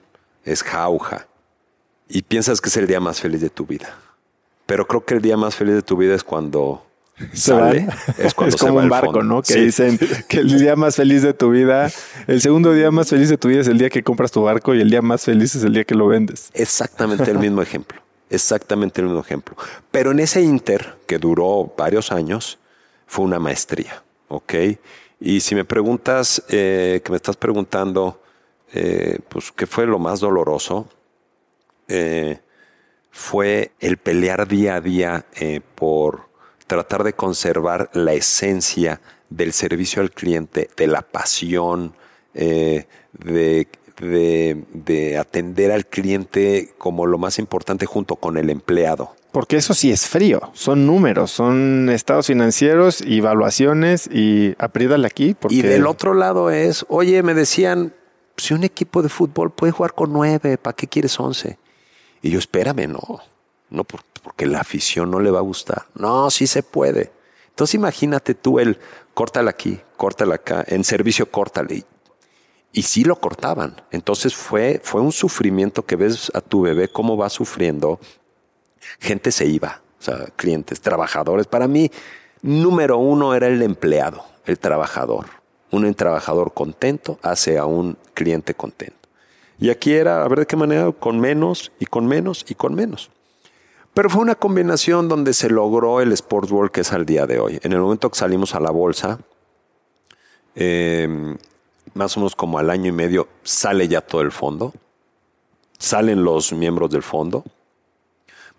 es 0.45 0.63
jauja, 0.63 1.27
y 2.07 2.21
piensas 2.21 2.61
que 2.61 2.69
es 2.69 2.77
el 2.77 2.87
día 2.87 2.99
más 2.99 3.19
feliz 3.19 3.41
de 3.41 3.49
tu 3.49 3.65
vida. 3.65 3.97
Pero 4.65 4.87
creo 4.87 5.03
que 5.03 5.15
el 5.15 5.21
día 5.21 5.37
más 5.37 5.55
feliz 5.55 5.75
de 5.75 5.81
tu 5.81 5.97
vida 5.97 6.15
es 6.15 6.23
cuando 6.23 6.85
sale. 7.33 7.87
Es, 8.17 8.33
cuando 8.33 8.57
como 8.57 8.79
un 8.79 8.89
barco, 8.89 9.23
¿no? 9.23 9.41
Que 9.41 9.55
dicen 9.55 9.99
que 10.27 10.39
el 10.39 10.59
día 10.59 10.75
más 10.75 10.95
feliz 10.95 11.21
de 11.21 11.33
tu 11.33 11.51
vida, 11.51 11.91
el 12.27 12.41
segundo 12.41 12.73
día 12.73 12.91
más 12.91 13.09
feliz 13.09 13.29
de 13.29 13.37
tu 13.37 13.47
vida 13.47 13.61
es 13.61 13.67
el 13.67 13.77
día 13.77 13.89
que 13.89 14.03
compras 14.03 14.31
tu 14.31 14.41
barco 14.41 14.73
y 14.73 14.81
el 14.81 14.89
día 14.89 15.01
más 15.01 15.23
feliz 15.23 15.55
es 15.55 15.63
el 15.63 15.73
día 15.73 15.83
que 15.83 15.95
lo 15.95 16.07
vendes. 16.07 16.49
Exactamente 16.53 17.29
el 17.31 17.39
mismo 17.39 17.61
ejemplo 17.61 18.03
exactamente 18.33 18.99
el 18.99 19.07
mismo 19.07 19.21
ejemplo. 19.21 19.55
Pero 19.91 20.11
en 20.11 20.19
ese 20.19 20.41
inter, 20.41 20.95
que 21.05 21.19
duró 21.19 21.71
varios 21.77 22.11
años, 22.11 22.59
fue 23.05 23.25
una 23.25 23.39
maestría, 23.39 24.03
¿ok? 24.27 24.53
Y 25.19 25.39
si 25.39 25.55
me 25.55 25.65
preguntas, 25.65 26.43
eh, 26.49 27.01
que 27.03 27.11
me 27.11 27.15
estás 27.15 27.37
preguntando, 27.37 28.21
eh, 28.73 29.19
pues, 29.29 29.51
¿qué 29.51 29.67
fue 29.67 29.85
lo 29.85 29.99
más 29.99 30.19
doloroso? 30.19 30.89
Eh, 31.87 32.39
fue 33.11 33.71
el 33.79 33.97
pelear 33.97 34.47
día 34.47 34.75
a 34.75 34.81
día 34.81 35.25
por 35.75 36.29
tratar 36.65 37.03
de 37.03 37.13
conservar 37.13 37.89
la 37.93 38.13
esencia 38.13 39.01
del 39.29 39.53
servicio 39.53 40.01
al 40.01 40.11
cliente, 40.11 40.69
de 40.75 40.87
la 40.87 41.01
pasión, 41.01 41.93
de 42.33 42.87
de, 44.01 45.17
atender 45.19 45.71
al 45.71 45.85
cliente 45.85 46.73
como 46.77 47.05
lo 47.05 47.17
más 47.17 47.39
importante 47.39 47.85
junto 47.85 48.15
con 48.15 48.37
el 48.37 48.49
empleado. 48.49 49.15
Porque 49.31 49.57
eso 49.57 49.73
sí 49.73 49.91
es 49.91 50.07
frío, 50.07 50.51
son 50.53 50.85
números, 50.85 51.31
son 51.31 51.89
estados 51.89 52.27
financieros 52.27 53.01
y 53.01 53.17
evaluaciones 53.17 54.07
y 54.11 54.55
aprídale 54.59 55.07
aquí. 55.07 55.35
Y 55.49 55.63
del 55.63 55.87
otro 55.87 56.13
lado 56.13 56.51
es, 56.51 56.85
oye, 56.87 57.23
me 57.23 57.33
decían, 57.33 57.93
si 58.37 58.53
un 58.53 58.63
equipo 58.63 59.01
de 59.01 59.09
fútbol 59.09 59.51
puede 59.51 59.71
jugar 59.71 59.93
con 59.93 60.13
nueve, 60.13 60.57
¿para 60.57 60.75
qué 60.75 60.87
quieres 60.87 61.19
once? 61.19 61.57
Y 62.21 62.29
yo, 62.29 62.39
espérame, 62.39 62.87
no, 62.87 63.21
no, 63.73 63.83
porque 63.83 64.45
la 64.45 64.59
afición 64.61 65.11
no 65.11 65.19
le 65.19 65.31
va 65.31 65.39
a 65.39 65.43
gustar. 65.43 65.87
No, 65.95 66.29
sí 66.29 66.47
se 66.47 66.63
puede. 66.63 67.11
Entonces 67.49 67.75
imagínate 67.75 68.33
tú 68.33 68.59
el, 68.59 68.79
córtala 69.13 69.49
aquí, 69.49 69.79
córtala 69.97 70.35
acá, 70.35 70.63
en 70.67 70.83
servicio 70.83 71.29
córtale 71.29 71.85
y 72.73 72.81
sí 72.81 73.03
lo 73.03 73.15
cortaban. 73.15 73.81
Entonces 73.91 74.35
fue, 74.35 74.81
fue 74.83 74.99
un 74.99 75.11
sufrimiento 75.11 75.85
que 75.85 75.95
ves 75.95 76.31
a 76.33 76.41
tu 76.41 76.61
bebé 76.61 76.89
cómo 76.89 77.15
va 77.15 77.29
sufriendo. 77.29 77.99
Gente 78.99 79.31
se 79.31 79.45
iba, 79.45 79.81
o 79.99 80.03
sea, 80.03 80.25
clientes, 80.35 80.81
trabajadores. 80.81 81.45
Para 81.47 81.67
mí, 81.67 81.91
número 82.41 82.97
uno 82.97 83.35
era 83.35 83.47
el 83.47 83.61
empleado, 83.61 84.25
el 84.45 84.59
trabajador. 84.59 85.27
Un 85.71 85.91
trabajador 85.93 86.53
contento 86.53 87.19
hace 87.21 87.57
a 87.57 87.65
un 87.65 87.97
cliente 88.13 88.53
contento. 88.53 89.09
Y 89.59 89.69
aquí 89.69 89.93
era, 89.93 90.23
a 90.23 90.27
ver 90.27 90.39
de 90.39 90.45
qué 90.47 90.55
manera, 90.55 90.91
con 90.91 91.19
menos 91.19 91.71
y 91.79 91.85
con 91.85 92.05
menos 92.05 92.45
y 92.49 92.55
con 92.55 92.73
menos. 92.73 93.09
Pero 93.93 94.09
fue 94.09 94.21
una 94.21 94.35
combinación 94.35 95.07
donde 95.07 95.33
se 95.33 95.49
logró 95.49 96.01
el 96.01 96.11
Sports 96.13 96.51
World 96.51 96.71
que 96.71 96.81
es 96.81 96.93
al 96.93 97.05
día 97.05 97.27
de 97.27 97.39
hoy. 97.39 97.59
En 97.61 97.73
el 97.73 97.79
momento 97.79 98.09
que 98.09 98.17
salimos 98.17 98.55
a 98.55 98.59
la 98.59 98.71
bolsa, 98.71 99.19
eh, 100.55 101.35
más 101.93 102.17
o 102.17 102.19
menos 102.19 102.35
como 102.35 102.57
al 102.57 102.69
año 102.69 102.89
y 102.89 102.91
medio, 102.91 103.27
sale 103.43 103.87
ya 103.87 104.01
todo 104.01 104.21
el 104.21 104.31
fondo, 104.31 104.73
salen 105.77 106.23
los 106.23 106.53
miembros 106.53 106.89
del 106.89 107.03
fondo, 107.03 107.43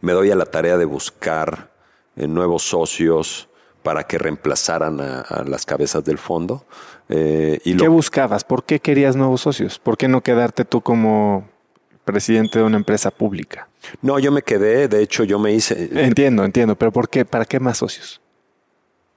me 0.00 0.12
doy 0.12 0.30
a 0.30 0.36
la 0.36 0.46
tarea 0.46 0.76
de 0.76 0.84
buscar 0.84 1.70
eh, 2.16 2.28
nuevos 2.28 2.62
socios 2.62 3.48
para 3.82 4.04
que 4.04 4.18
reemplazaran 4.18 5.00
a, 5.00 5.44
las 5.46 5.66
cabezas 5.66 6.04
del 6.04 6.16
fondo. 6.16 6.64
Eh, 7.08 7.60
y 7.64 7.76
¿Qué 7.76 7.88
buscabas? 7.88 8.44
¿Por 8.44 8.64
qué 8.64 8.80
querías 8.80 9.14
nuevos 9.14 9.42
socios? 9.42 9.78
¿Por 9.78 9.98
qué 9.98 10.08
no 10.08 10.22
quedarte 10.22 10.64
tú 10.64 10.80
como 10.80 11.48
presidente 12.04 12.58
de 12.58 12.64
una 12.64 12.76
empresa 12.76 13.10
pública? 13.10 13.68
No, 14.02 14.18
yo 14.18 14.32
me 14.32 14.42
quedé, 14.42 14.88
de 14.88 15.02
hecho 15.02 15.24
yo 15.24 15.38
me 15.38 15.52
hice... 15.52 15.90
Entiendo, 15.92 16.44
entiendo, 16.44 16.76
pero 16.76 16.92
¿por 16.92 17.08
qué? 17.08 17.24
¿Para 17.24 17.44
qué 17.44 17.60
más 17.60 17.78
socios? 17.78 18.20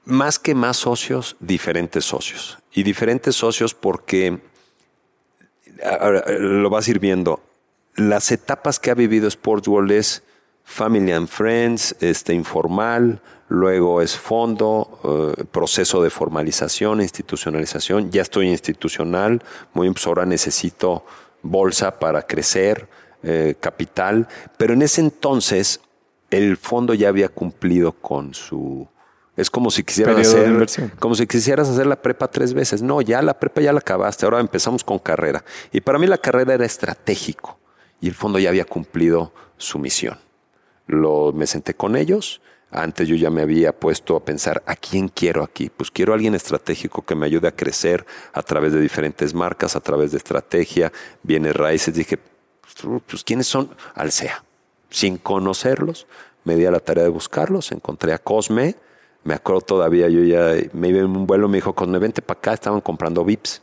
más 0.07 0.39
que 0.39 0.55
más 0.55 0.77
socios, 0.77 1.35
diferentes 1.39 2.05
socios. 2.05 2.57
Y 2.71 2.83
diferentes 2.83 3.35
socios 3.35 3.73
porque, 3.73 4.39
lo 6.39 6.69
vas 6.69 6.87
a 6.87 6.91
ir 6.91 6.99
viendo, 6.99 7.41
las 7.95 8.31
etapas 8.31 8.79
que 8.79 8.89
ha 8.89 8.93
vivido 8.93 9.27
Sports 9.27 9.67
World 9.67 9.91
es 9.91 10.23
Family 10.63 11.11
and 11.11 11.27
Friends, 11.27 11.95
este, 11.99 12.33
informal, 12.33 13.21
luego 13.49 14.01
es 14.01 14.17
fondo, 14.17 15.35
eh, 15.37 15.43
proceso 15.45 16.01
de 16.01 16.09
formalización, 16.09 17.01
institucionalización, 17.01 18.09
ya 18.09 18.21
estoy 18.21 18.47
institucional, 18.47 19.43
muy 19.73 19.91
pues 19.91 20.07
ahora 20.07 20.25
necesito 20.25 21.05
bolsa 21.41 21.99
para 21.99 22.21
crecer, 22.21 22.87
eh, 23.23 23.55
capital, 23.59 24.27
pero 24.57 24.73
en 24.73 24.81
ese 24.81 25.01
entonces 25.01 25.81
el 26.29 26.57
fondo 26.57 26.93
ya 26.93 27.09
había 27.09 27.29
cumplido 27.29 27.93
con 27.93 28.33
su 28.33 28.87
es 29.37 29.51
como 29.51 29.69
si 29.69 29.83
quisieras 29.83 30.17
hacer, 30.17 30.91
como 30.97 31.13
si 31.13 31.27
quisieras 31.27 31.69
hacer 31.69 31.85
la 31.85 32.01
prepa 32.01 32.27
tres 32.27 32.55
veces. 32.55 32.81
No, 32.81 33.01
ya 33.01 33.21
la 33.21 33.39
prepa 33.39 33.61
ya 33.61 33.71
la 33.71 33.79
acabaste. 33.79 34.25
Ahora 34.25 34.39
empezamos 34.39 34.83
con 34.83 34.97
carrera. 34.97 35.43
Y 35.71 35.81
para 35.81 35.99
mí 35.99 36.07
la 36.07 36.17
carrera 36.17 36.55
era 36.55 36.65
estratégico 36.65 37.59
y 38.01 38.07
el 38.07 38.15
fondo 38.15 38.39
ya 38.39 38.49
había 38.49 38.65
cumplido 38.65 39.31
su 39.57 39.77
misión. 39.77 40.17
Lo, 40.87 41.33
me 41.33 41.45
senté 41.45 41.75
con 41.75 41.95
ellos. 41.95 42.41
Antes 42.69 43.07
yo 43.07 43.15
ya 43.15 43.29
me 43.29 43.41
había 43.41 43.71
puesto 43.71 44.15
a 44.15 44.25
pensar 44.25 44.61
a 44.65 44.75
quién 44.75 45.07
quiero 45.07 45.43
aquí. 45.43 45.69
Pues 45.69 45.89
quiero 45.89 46.13
a 46.13 46.15
alguien 46.15 46.35
estratégico 46.35 47.03
que 47.03 47.15
me 47.15 47.25
ayude 47.25 47.47
a 47.47 47.55
crecer 47.55 48.05
a 48.33 48.41
través 48.41 48.73
de 48.73 48.81
diferentes 48.81 49.33
marcas, 49.33 49.75
a 49.75 49.79
través 49.79 50.11
de 50.11 50.17
estrategia, 50.17 50.91
bienes 51.23 51.55
raíces. 51.55 51.93
Dije, 51.93 52.19
pues 53.07 53.23
quiénes 53.23 53.47
son 53.47 53.69
Alsea. 53.95 54.43
Sin 54.89 55.17
conocerlos, 55.17 56.07
me 56.43 56.55
di 56.55 56.65
a 56.65 56.71
la 56.71 56.79
tarea 56.79 57.03
de 57.03 57.09
buscarlos. 57.09 57.71
Encontré 57.71 58.13
a 58.13 58.19
Cosme 58.19 58.75
me 59.27 59.33
acuerdo 59.33 59.59
todavía, 59.59 60.07
yo 60.07 60.23
ya 60.23 60.55
me 60.71 60.87
iba 60.87 60.99
en 60.99 61.07
un 61.07 61.27
vuelo, 61.27 61.49
me 61.49 61.57
dijo, 61.57 61.73
cuando 61.73 61.99
vente 61.99 62.21
para 62.21 62.37
acá, 62.37 62.53
estaban 62.53 62.79
comprando 62.79 63.25
VIPs. 63.25 63.61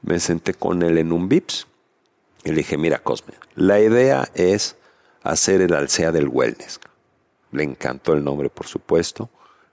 Me 0.00 0.18
senté 0.18 0.54
con 0.54 0.82
él 0.82 0.96
en 0.96 1.12
un 1.12 1.28
VIPs 1.28 1.66
y 2.44 2.48
le 2.48 2.54
dije, 2.54 2.78
mira 2.78 2.98
Cosme, 2.98 3.34
la 3.54 3.78
idea 3.78 4.30
es 4.32 4.76
hacer 5.22 5.60
el 5.60 5.74
alcea 5.74 6.12
del 6.12 6.28
wellness. 6.28 6.80
Le 7.52 7.64
encantó 7.64 8.12
el 8.12 8.24
nombre, 8.24 8.48
por 8.50 8.66
supuesto. 8.66 9.28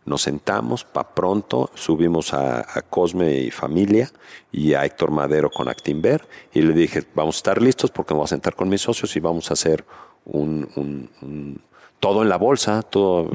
Nos 0.06 0.22
sentamos, 0.22 0.86
pa' 0.86 1.14
pronto, 1.14 1.70
subimos 1.76 2.34
a, 2.34 2.64
Cosme 2.90 3.40
y 3.40 3.52
familia 3.52 4.10
y 4.52 4.74
a 4.74 4.86
Héctor 4.86 5.12
Madero 5.12 5.50
con 5.50 5.68
Actinver 5.68 6.26
y 6.54 6.62
le 6.62 6.74
dije, 6.74 7.04
vamos 7.14 7.36
a 7.36 7.40
estar 7.40 7.62
listos 7.62 7.92
porque 7.92 8.14
me 8.14 8.20
voy 8.20 8.26
a 8.26 8.30
sentar 8.30 8.56
con 8.56 8.70
mis 8.70 8.82
socios 8.82 9.16
y 9.18 9.20
vamos 9.20 9.50
a 9.52 9.54
hacer 9.54 9.84
un 10.24 11.10
todo 12.00 12.22
en 12.22 12.30
la 12.30 12.38
bolsa, 12.38 12.84
todo 12.84 13.30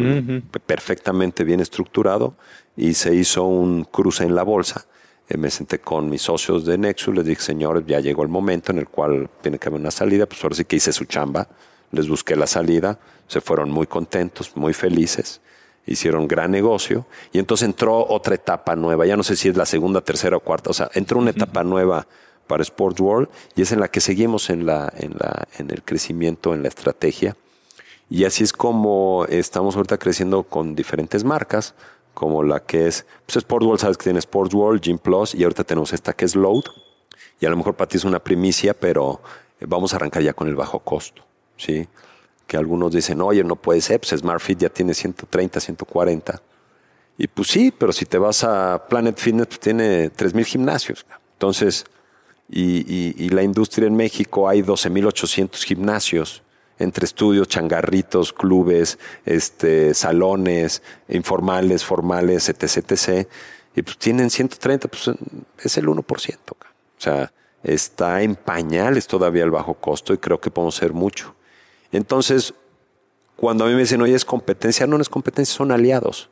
perfectamente 0.66 1.44
bien 1.44 1.60
estructurado 1.60 2.34
y 2.76 2.94
se 2.94 3.14
hizo 3.14 3.44
un 3.44 3.84
cruce 3.84 4.24
en 4.24 4.34
la 4.34 4.42
bolsa. 4.42 4.86
Eh, 5.28 5.36
me 5.36 5.50
senté 5.50 5.80
con 5.80 6.08
mis 6.08 6.22
socios 6.22 6.64
de 6.64 6.78
Nexus, 6.78 7.14
les 7.14 7.24
dije, 7.24 7.40
señores, 7.40 7.84
ya 7.86 8.00
llegó 8.00 8.22
el 8.22 8.28
momento 8.28 8.72
en 8.72 8.78
el 8.78 8.88
cual 8.88 9.28
tiene 9.40 9.58
que 9.58 9.68
haber 9.68 9.80
una 9.80 9.90
salida, 9.90 10.26
pues 10.26 10.42
ahora 10.42 10.56
sí 10.56 10.64
que 10.64 10.76
hice 10.76 10.92
su 10.92 11.04
chamba, 11.04 11.48
les 11.92 12.08
busqué 12.08 12.36
la 12.36 12.46
salida, 12.46 12.98
se 13.28 13.40
fueron 13.40 13.70
muy 13.70 13.86
contentos, 13.86 14.56
muy 14.56 14.74
felices 14.74 15.40
hicieron 15.86 16.28
gran 16.28 16.50
negocio 16.50 17.06
y 17.32 17.38
entonces 17.38 17.66
entró 17.66 18.06
otra 18.08 18.34
etapa 18.34 18.76
nueva, 18.76 19.06
ya 19.06 19.16
no 19.16 19.22
sé 19.22 19.36
si 19.36 19.48
es 19.48 19.56
la 19.56 19.66
segunda, 19.66 20.00
tercera 20.00 20.36
o 20.36 20.40
cuarta, 20.40 20.70
o 20.70 20.72
sea, 20.72 20.90
entró 20.94 21.18
una 21.18 21.30
etapa 21.30 21.64
nueva 21.64 22.06
para 22.46 22.62
Sports 22.62 23.00
World 23.00 23.28
y 23.56 23.62
es 23.62 23.72
en 23.72 23.80
la 23.80 23.88
que 23.88 24.00
seguimos 24.00 24.50
en, 24.50 24.66
la, 24.66 24.92
en, 24.96 25.14
la, 25.18 25.46
en 25.58 25.70
el 25.70 25.82
crecimiento, 25.82 26.54
en 26.54 26.62
la 26.62 26.68
estrategia. 26.68 27.36
Y 28.10 28.24
así 28.24 28.44
es 28.44 28.52
como 28.52 29.24
estamos 29.28 29.74
ahorita 29.74 29.96
creciendo 29.98 30.42
con 30.42 30.74
diferentes 30.74 31.24
marcas, 31.24 31.74
como 32.14 32.42
la 32.42 32.60
que 32.60 32.86
es 32.88 33.06
pues 33.24 33.36
Sports 33.36 33.64
World, 33.64 33.80
sabes 33.80 33.96
que 33.96 34.04
tiene 34.04 34.18
Sports 34.18 34.52
World, 34.52 34.82
Gym 34.82 34.98
Plus 34.98 35.34
y 35.34 35.44
ahorita 35.44 35.64
tenemos 35.64 35.92
esta 35.92 36.12
que 36.12 36.26
es 36.26 36.36
Load. 36.36 36.64
Y 37.40 37.46
a 37.46 37.50
lo 37.50 37.56
mejor 37.56 37.74
para 37.74 37.88
ti 37.88 37.96
es 37.96 38.04
una 38.04 38.18
primicia, 38.18 38.74
pero 38.74 39.20
vamos 39.60 39.92
a 39.94 39.96
arrancar 39.96 40.22
ya 40.22 40.34
con 40.34 40.46
el 40.46 40.54
bajo 40.54 40.80
costo, 40.80 41.24
¿sí? 41.62 41.88
Que 42.46 42.56
algunos 42.56 42.92
dicen, 42.92 43.20
oye, 43.20 43.44
no 43.44 43.56
puede 43.56 43.80
ser, 43.80 44.00
pues 44.00 44.18
SmartFit 44.18 44.58
ya 44.58 44.68
tiene 44.68 44.94
130, 44.94 45.60
140. 45.60 46.42
Y 47.18 47.28
pues 47.28 47.48
sí, 47.48 47.72
pero 47.76 47.92
si 47.92 48.04
te 48.04 48.18
vas 48.18 48.44
a 48.44 48.86
Planet 48.88 49.16
Fitness, 49.18 49.46
pues 49.46 49.60
tiene 49.60 50.10
3.000 50.12 50.44
gimnasios. 50.44 51.06
Entonces, 51.34 51.84
y, 52.48 53.28
la 53.30 53.42
industria 53.42 53.86
en 53.86 53.96
México 53.96 54.48
hay 54.48 54.62
12.800 54.62 55.64
gimnasios 55.64 56.42
entre 56.78 57.04
estudios, 57.04 57.48
changarritos, 57.48 58.32
clubes, 58.32 58.98
este, 59.24 59.94
salones, 59.94 60.82
informales, 61.08 61.84
formales, 61.84 62.48
etc, 62.48 62.62
etc. 62.90 63.28
Y 63.74 63.82
pues 63.82 63.96
tienen 63.98 64.28
130, 64.30 64.88
pues 64.88 65.10
es 65.62 65.76
el 65.78 65.86
1%. 65.86 66.04
O 66.50 66.56
sea, 66.98 67.32
está 67.62 68.22
en 68.22 68.34
pañales 68.34 69.06
todavía 69.06 69.44
el 69.44 69.50
bajo 69.50 69.74
costo 69.74 70.12
y 70.12 70.18
creo 70.18 70.40
que 70.40 70.50
podemos 70.50 70.74
ser 70.74 70.92
mucho. 70.92 71.34
Entonces, 71.92 72.54
cuando 73.36 73.64
a 73.64 73.68
mí 73.68 73.74
me 73.74 73.80
dicen, 73.80 74.00
oye, 74.02 74.14
es 74.14 74.24
competencia, 74.24 74.86
no, 74.86 74.96
no 74.96 75.02
es 75.02 75.08
competencia, 75.08 75.54
son 75.54 75.70
aliados. 75.70 76.30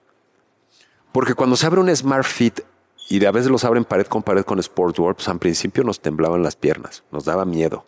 Porque 1.13 1.35
cuando 1.35 1.57
se 1.57 1.67
abre 1.67 1.81
un 1.81 1.95
Smart 1.95 2.25
Fit 2.25 2.61
y 3.09 3.25
a 3.25 3.31
veces 3.31 3.51
los 3.51 3.65
abren 3.65 3.85
pared 3.85 4.07
con 4.07 4.23
pared 4.23 4.45
con 4.45 4.59
Sports 4.59 4.99
World, 4.99 5.17
pues 5.17 5.29
al 5.29 5.39
principio 5.39 5.85
nos 5.85 6.01
temblaban 6.01 6.43
las 6.43 6.57
piernas, 6.57 7.03
nos 7.11 7.25
daba 7.25 7.45
miedo. 7.45 7.85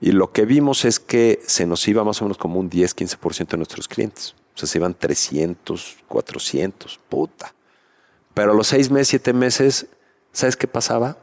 Y 0.00 0.12
lo 0.12 0.32
que 0.32 0.44
vimos 0.44 0.84
es 0.84 1.00
que 1.00 1.40
se 1.46 1.66
nos 1.66 1.86
iba 1.88 2.04
más 2.04 2.20
o 2.22 2.24
menos 2.24 2.38
como 2.38 2.58
un 2.58 2.70
10-15% 2.70 3.48
de 3.48 3.56
nuestros 3.56 3.88
clientes. 3.88 4.34
O 4.54 4.58
sea, 4.58 4.68
se 4.68 4.78
iban 4.78 4.94
300, 4.94 5.98
400, 6.08 7.00
puta. 7.08 7.54
Pero 8.34 8.52
a 8.52 8.54
los 8.54 8.68
seis 8.68 8.90
meses, 8.90 9.08
siete 9.08 9.32
meses, 9.32 9.86
¿sabes 10.32 10.56
qué 10.56 10.66
pasaba? 10.68 11.18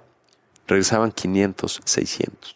Regresaban 0.67 1.11
500, 1.11 1.81
600. 1.83 2.55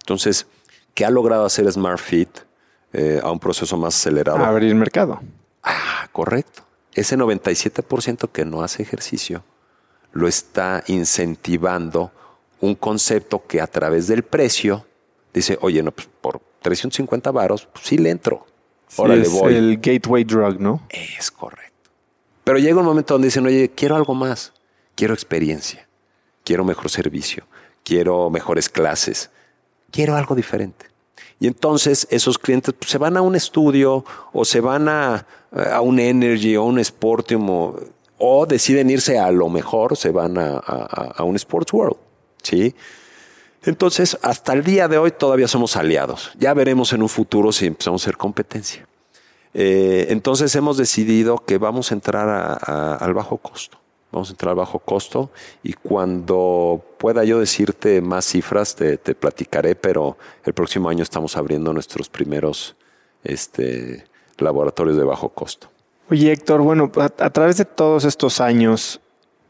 Entonces, 0.00 0.46
¿qué 0.94 1.04
ha 1.04 1.10
logrado 1.10 1.44
hacer 1.44 1.70
SmartFit 1.70 2.47
eh, 2.92 3.20
a 3.22 3.30
un 3.30 3.38
proceso 3.38 3.76
más 3.76 3.94
acelerado? 3.94 4.38
Abrir 4.38 4.74
mercado. 4.74 5.20
Ah, 5.62 6.08
correcto. 6.12 6.62
Ese 6.94 7.16
97% 7.16 8.30
que 8.30 8.44
no 8.44 8.62
hace 8.62 8.82
ejercicio 8.82 9.44
lo 10.12 10.26
está 10.26 10.82
incentivando 10.86 12.10
un 12.60 12.74
concepto 12.74 13.46
que 13.46 13.60
a 13.60 13.66
través 13.66 14.08
del 14.08 14.22
precio 14.22 14.86
dice, 15.32 15.58
oye, 15.60 15.82
no, 15.82 15.92
pues 15.92 16.08
por 16.20 16.40
350 16.62 17.30
varos, 17.30 17.66
pues 17.66 17.86
sí 17.86 17.98
le 17.98 18.10
entro. 18.10 18.46
Ahora 18.96 19.16
le 19.16 19.28
voy. 19.28 19.54
el 19.54 19.78
gateway 19.78 20.24
drug, 20.24 20.58
¿no? 20.58 20.82
Es 20.88 21.30
correcto. 21.30 21.90
Pero 22.44 22.58
llega 22.58 22.80
un 22.80 22.86
momento 22.86 23.14
donde 23.14 23.26
dicen, 23.26 23.46
oye, 23.46 23.70
quiero 23.74 23.94
algo 23.94 24.14
más. 24.14 24.54
Quiero 24.94 25.14
experiencia. 25.14 25.86
Quiero 26.44 26.64
mejor 26.64 26.90
servicio. 26.90 27.44
Quiero 27.84 28.30
mejores 28.30 28.68
clases. 28.68 29.30
Quiero 29.90 30.16
algo 30.16 30.34
diferente. 30.34 30.86
Y 31.40 31.46
entonces 31.46 32.06
esos 32.10 32.38
clientes 32.38 32.74
pues, 32.78 32.90
se 32.90 32.98
van 32.98 33.16
a 33.16 33.22
un 33.22 33.36
estudio 33.36 34.04
o 34.32 34.44
se 34.44 34.60
van 34.60 34.88
a, 34.88 35.26
a 35.52 35.80
un 35.80 35.98
Energy 36.00 36.56
o 36.56 36.64
un 36.64 36.82
Sportium 36.84 37.74
o 38.18 38.46
deciden 38.46 38.90
irse 38.90 39.18
a 39.18 39.30
lo 39.30 39.48
mejor, 39.48 39.96
se 39.96 40.10
van 40.10 40.36
a, 40.38 41.22
un 41.22 41.36
Sports 41.36 41.72
World. 41.72 41.96
¿sí? 42.42 42.74
Entonces, 43.62 44.18
hasta 44.22 44.52
el 44.52 44.64
día 44.64 44.88
de 44.88 44.98
hoy 44.98 45.12
todavía 45.12 45.48
somos 45.48 45.76
aliados. 45.76 46.32
Ya 46.38 46.52
veremos 46.54 46.92
en 46.92 47.02
un 47.02 47.08
futuro 47.08 47.52
si 47.52 47.66
empezamos 47.66 48.02
a 48.02 48.06
ser 48.06 48.16
competencia. 48.16 48.86
Eh, 49.54 50.06
entonces 50.10 50.54
hemos 50.56 50.76
decidido 50.76 51.38
que 51.38 51.58
vamos 51.58 51.90
a 51.90 51.94
entrar 51.94 52.28
al 53.00 53.14
bajo 53.14 53.38
costo. 53.38 53.77
Vamos 54.10 54.28
a 54.28 54.32
entrar 54.32 54.50
al 54.50 54.56
bajo 54.56 54.78
costo 54.78 55.30
y 55.62 55.74
cuando 55.74 56.82
pueda 56.98 57.24
yo 57.24 57.40
decirte 57.40 58.00
más 58.00 58.24
cifras 58.24 58.74
te, 58.74 58.96
te 58.96 59.14
platicaré, 59.14 59.74
pero 59.74 60.16
el 60.44 60.54
próximo 60.54 60.88
año 60.88 61.02
estamos 61.02 61.36
abriendo 61.36 61.72
nuestros 61.74 62.08
primeros 62.08 62.74
este, 63.22 64.04
laboratorios 64.38 64.96
de 64.96 65.04
bajo 65.04 65.28
costo. 65.28 65.68
Oye, 66.10 66.32
Héctor, 66.32 66.62
bueno, 66.62 66.90
a, 66.96 67.30
través 67.30 67.58
de 67.58 67.66
todos 67.66 68.04
estos 68.04 68.40
años, 68.40 69.00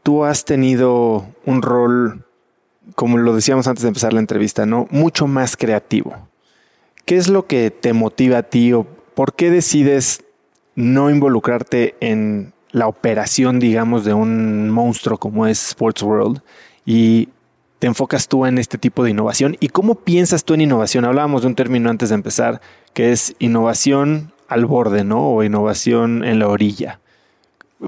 tú 0.03 0.25
has 0.25 0.43
tenido 0.43 1.25
un 1.45 1.61
rol, 1.61 2.25
como 2.95 3.17
lo 3.17 3.33
decíamos 3.33 3.67
antes 3.67 3.83
de 3.83 3.87
empezar 3.87 4.11
la 4.11 4.19
entrevista, 4.19 4.65
¿no? 4.65 4.87
Mucho 4.91 5.25
más 5.25 5.55
creativo. 5.55 6.27
¿Qué 7.05 7.15
es 7.15 7.29
lo 7.29 7.47
que 7.47 7.71
te 7.71 7.93
motiva 7.93 8.39
a 8.39 8.43
ti 8.43 8.73
o 8.73 8.85
por 9.15 9.33
qué 9.33 9.49
decides 9.51 10.23
no 10.75 11.09
involucrarte 11.09 11.95
en 12.01 12.53
la 12.71 12.87
operación, 12.87 13.59
digamos, 13.59 14.05
de 14.05 14.13
un 14.13 14.69
monstruo 14.69 15.17
como 15.17 15.47
es 15.47 15.69
Sports 15.69 16.03
World 16.03 16.41
y 16.85 17.29
te 17.79 17.87
enfocas 17.87 18.27
tú 18.27 18.45
en 18.45 18.57
este 18.57 18.77
tipo 18.77 19.03
de 19.03 19.11
innovación? 19.11 19.57
¿Y 19.59 19.69
cómo 19.69 19.95
piensas 19.95 20.43
tú 20.43 20.53
en 20.53 20.61
innovación? 20.61 21.05
Hablábamos 21.05 21.41
de 21.41 21.47
un 21.47 21.55
término 21.55 21.89
antes 21.89 22.09
de 22.09 22.15
empezar, 22.15 22.61
que 22.93 23.11
es 23.11 23.35
innovación 23.39 24.31
al 24.47 24.65
borde, 24.65 25.03
¿no? 25.03 25.29
O 25.29 25.43
innovación 25.43 26.23
en 26.23 26.39
la 26.39 26.47
orilla. 26.47 26.99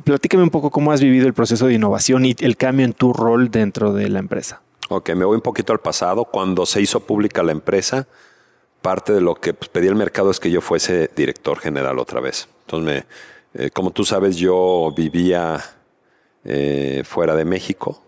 Platícame 0.03 0.43
un 0.43 0.49
poco 0.49 0.69
cómo 0.69 0.91
has 0.91 1.01
vivido 1.01 1.27
el 1.27 1.33
proceso 1.33 1.67
de 1.67 1.73
innovación 1.73 2.25
y 2.25 2.35
el 2.39 2.55
cambio 2.55 2.85
en 2.85 2.93
tu 2.93 3.11
rol 3.11 3.51
dentro 3.51 3.91
de 3.91 4.07
la 4.09 4.19
empresa. 4.19 4.61
Ok, 4.87 5.09
me 5.15 5.25
voy 5.25 5.35
un 5.35 5.41
poquito 5.41 5.73
al 5.73 5.79
pasado. 5.79 6.25
Cuando 6.25 6.65
se 6.65 6.81
hizo 6.81 7.01
pública 7.01 7.43
la 7.43 7.51
empresa, 7.51 8.07
parte 8.81 9.13
de 9.13 9.21
lo 9.21 9.35
que 9.35 9.53
pues, 9.53 9.69
pedí 9.69 9.87
al 9.87 9.95
mercado 9.95 10.31
es 10.31 10.39
que 10.39 10.51
yo 10.51 10.61
fuese 10.61 11.09
director 11.15 11.59
general 11.59 11.99
otra 11.99 12.21
vez. 12.21 12.47
Entonces, 12.65 12.85
me, 12.85 13.05
eh, 13.53 13.69
como 13.71 13.91
tú 13.91 14.05
sabes, 14.05 14.37
yo 14.37 14.93
vivía 14.95 15.59
eh, 16.43 17.03
fuera 17.05 17.35
de 17.35 17.45
México, 17.45 18.03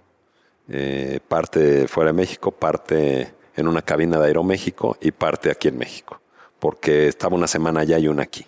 eh, 0.69 1.19
parte 1.27 1.87
fuera 1.87 2.11
de 2.11 2.17
México, 2.17 2.51
parte 2.51 3.33
en 3.55 3.67
una 3.67 3.81
cabina 3.81 4.19
de 4.19 4.27
Aeroméxico 4.27 4.97
y 5.01 5.11
parte 5.11 5.51
aquí 5.51 5.67
en 5.67 5.77
México 5.77 6.19
porque 6.63 7.09
estaba 7.09 7.35
una 7.35 7.47
semana 7.47 7.81
allá 7.81 7.99
y 7.99 8.07
una 8.07 8.23
aquí. 8.23 8.45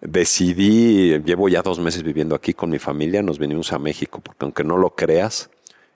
Decidí, 0.00 1.18
llevo 1.18 1.50
ya 1.50 1.60
dos 1.60 1.78
meses 1.78 2.02
viviendo 2.02 2.34
aquí 2.34 2.54
con 2.54 2.70
mi 2.70 2.78
familia, 2.78 3.20
nos 3.20 3.38
venimos 3.38 3.74
a 3.74 3.78
México, 3.78 4.22
porque 4.24 4.46
aunque 4.46 4.64
no 4.64 4.78
lo 4.78 4.94
creas, 4.94 5.50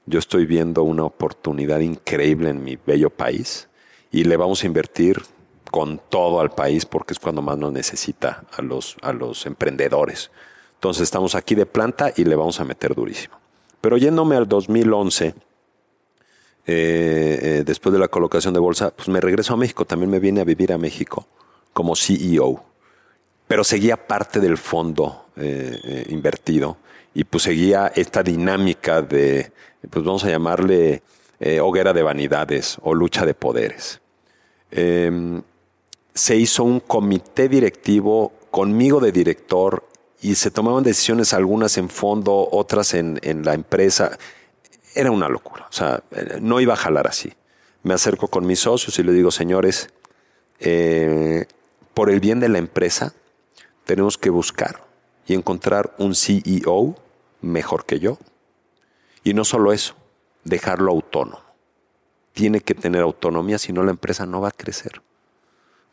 yo 0.05 0.19
estoy 0.19 0.45
viendo 0.45 0.83
una 0.83 1.05
oportunidad 1.05 1.81
increíble 1.81 2.51
en 2.51 2.63
mi 2.63 2.77
bello 2.77 3.09
país 3.09 3.71
y 4.13 4.25
le 4.25 4.37
vamos 4.37 4.63
a 4.63 4.67
invertir 4.67 5.23
con 5.71 6.01
todo 6.09 6.41
al 6.41 6.51
país 6.51 6.85
porque 6.85 7.13
es 7.13 7.19
cuando 7.19 7.43
más 7.43 7.57
nos 7.57 7.73
necesita 7.73 8.45
a 8.53 8.63
los, 8.63 8.97
a 9.03 9.13
los 9.13 9.47
emprendedores. 9.47 10.31
Entonces 10.75 11.03
estamos 11.03 11.35
aquí 11.35 11.55
de 11.55 11.67
planta 11.67 12.13
y 12.17 12.25
le 12.25 12.35
vamos 12.37 12.59
a 12.61 12.65
meter 12.65 12.95
durísimo. 12.95 13.37
Pero 13.81 13.97
yéndome 13.97 14.37
al 14.37 14.49
2011, 14.49 15.27
eh, 15.29 15.35
eh, 16.67 17.63
después 17.65 17.93
de 17.93 17.99
la 17.99 18.09
colocación 18.09 18.53
de 18.55 18.61
bolsa, 18.61 18.91
pues 18.91 19.09
me 19.09 19.21
regreso 19.21 19.55
a 19.55 19.57
México. 19.57 19.85
También 19.85 20.11
me 20.11 20.19
vine 20.19 20.41
a 20.41 20.45
vivir 20.45 20.73
a 20.73 20.79
México 20.79 21.27
como 21.73 21.97
CEO. 21.97 22.63
Pero 23.47 23.65
seguía 23.65 24.07
parte 24.07 24.41
del 24.41 24.59
fondo 24.59 25.27
eh, 25.37 26.07
invertido 26.09 26.77
y 27.15 27.25
pues 27.25 27.43
seguía 27.43 27.91
esta 27.95 28.23
dinámica 28.23 29.03
de, 29.03 29.51
pues 29.89 30.05
vamos 30.05 30.25
a 30.25 30.31
llamarle 30.31 31.03
hoguera 31.63 31.95
de 31.95 32.03
vanidades 32.03 32.77
o 32.83 32.95
lucha 32.95 33.25
de 33.25 33.33
poderes. 33.33 34.01
Em, 34.71 35.43
se 36.15 36.37
hizo 36.37 36.65
un 36.65 36.81
comité 36.81 37.49
directivo 37.49 38.33
conmigo 38.51 39.01
de 39.01 39.13
director 39.13 39.85
y 40.21 40.35
se 40.35 40.51
tomaban 40.51 40.83
decisiones 40.83 41.33
algunas 41.33 41.79
en 41.79 41.89
fondo, 41.89 42.49
otras 42.51 42.95
en, 42.95 43.19
en 43.23 43.45
la 43.45 43.55
empresa 43.55 44.19
era 44.95 45.11
una 45.11 45.29
locura. 45.29 45.67
O 45.69 45.73
sea, 45.73 46.03
no 46.41 46.61
iba 46.61 46.75
a 46.75 46.77
jalar 46.77 47.07
así. 47.07 47.33
Me 47.83 47.95
acerco 47.95 48.29
con 48.29 48.47
mis 48.47 48.61
socios 48.61 48.99
y 48.99 49.03
le 49.03 49.13
digo, 49.13 49.31
señores, 49.31 49.91
eh, 50.59 51.47
por 51.95 52.11
el 52.11 52.21
bien 52.21 52.41
de 52.41 52.49
la 52.49 52.59
empresa, 52.59 53.15
tenemos 53.85 54.19
que 54.19 54.31
buscar 54.31 54.85
y 55.27 55.35
encontrar 55.35 55.95
un 55.99 56.15
CEO 56.15 56.97
mejor 57.41 57.87
que 57.87 57.99
yo. 57.99 58.19
Y 59.25 59.35
no 59.35 59.45
solo 59.45 59.73
eso, 59.73 59.95
dejarlo 60.45 60.91
autónomo. 60.91 61.41
Tiene 62.33 62.61
que 62.61 62.75
tener 62.75 63.03
autonomía, 63.03 63.59
si 63.59 63.73
no 63.73 63.83
la 63.83 63.91
empresa 63.91 64.27
no 64.27 64.41
va 64.41 64.49
a 64.49 64.53
crecer. 64.53 65.03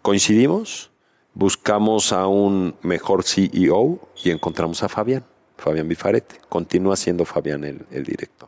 Coincidimos, 0.07 0.89
buscamos 1.33 2.13
a 2.13 2.27
un 2.27 2.75
mejor 2.81 3.25
CEO 3.25 3.99
y 4.23 4.29
encontramos 4.31 4.81
a 4.81 4.87
Fabián, 4.87 5.25
Fabián 5.57 5.89
Bifarete. 5.89 6.39
Continúa 6.47 6.95
siendo 6.95 7.25
Fabián 7.25 7.65
el 7.65 8.03
director. 8.05 8.47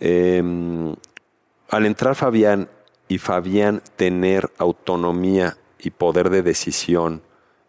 Em, 0.00 0.96
al 1.68 1.84
entrar 1.84 2.14
Fabián 2.14 2.70
y 3.08 3.18
Fabián 3.18 3.82
tener 3.96 4.50
autonomía 4.56 5.58
y 5.80 5.90
poder 5.90 6.30
de 6.30 6.40
decisión 6.40 7.20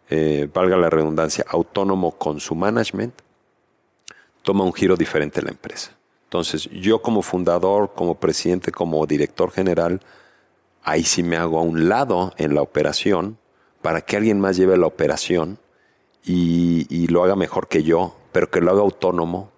eh, 0.08 0.48
valga 0.50 0.78
la 0.78 0.88
redundancia, 0.88 1.44
autónomo 1.50 2.12
con 2.12 2.40
su 2.40 2.54
management, 2.54 3.12
toma 4.40 4.64
un 4.64 4.72
giro 4.72 4.96
diferente 4.96 5.42
la 5.42 5.50
empresa. 5.50 5.90
Entonces, 6.24 6.62
yo 6.70 7.02
como 7.02 7.20
fundador, 7.20 7.92
como 7.94 8.14
presidente, 8.14 8.72
como 8.72 9.06
director 9.06 9.50
general, 9.50 10.00
ahí 10.86 11.02
sí 11.02 11.22
me 11.22 11.36
hago 11.36 11.58
a 11.58 11.62
un 11.62 11.88
lado 11.88 12.32
en 12.38 12.54
la 12.54 12.62
operación 12.62 13.38
para 13.82 14.00
que 14.00 14.16
alguien 14.16 14.40
más 14.40 14.56
lleve 14.56 14.78
la 14.78 14.86
operación 14.86 15.58
y, 16.24 16.86
y 16.88 17.08
lo 17.08 17.24
haga 17.24 17.36
mejor 17.36 17.68
que 17.68 17.82
yo, 17.82 18.16
pero 18.32 18.50
que 18.50 18.60
lo 18.60 18.70
haga 18.70 18.80
autónomo 18.80 19.50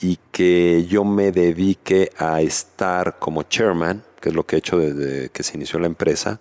y 0.00 0.18
que 0.32 0.84
yo 0.86 1.04
me 1.04 1.30
dedique 1.30 2.10
a 2.18 2.42
estar 2.42 3.18
como 3.18 3.44
chairman, 3.44 4.02
que 4.20 4.30
es 4.30 4.34
lo 4.34 4.44
que 4.44 4.56
he 4.56 4.58
hecho 4.58 4.76
desde 4.76 5.30
que 5.30 5.44
se 5.44 5.56
inició 5.56 5.78
la 5.78 5.86
empresa, 5.86 6.40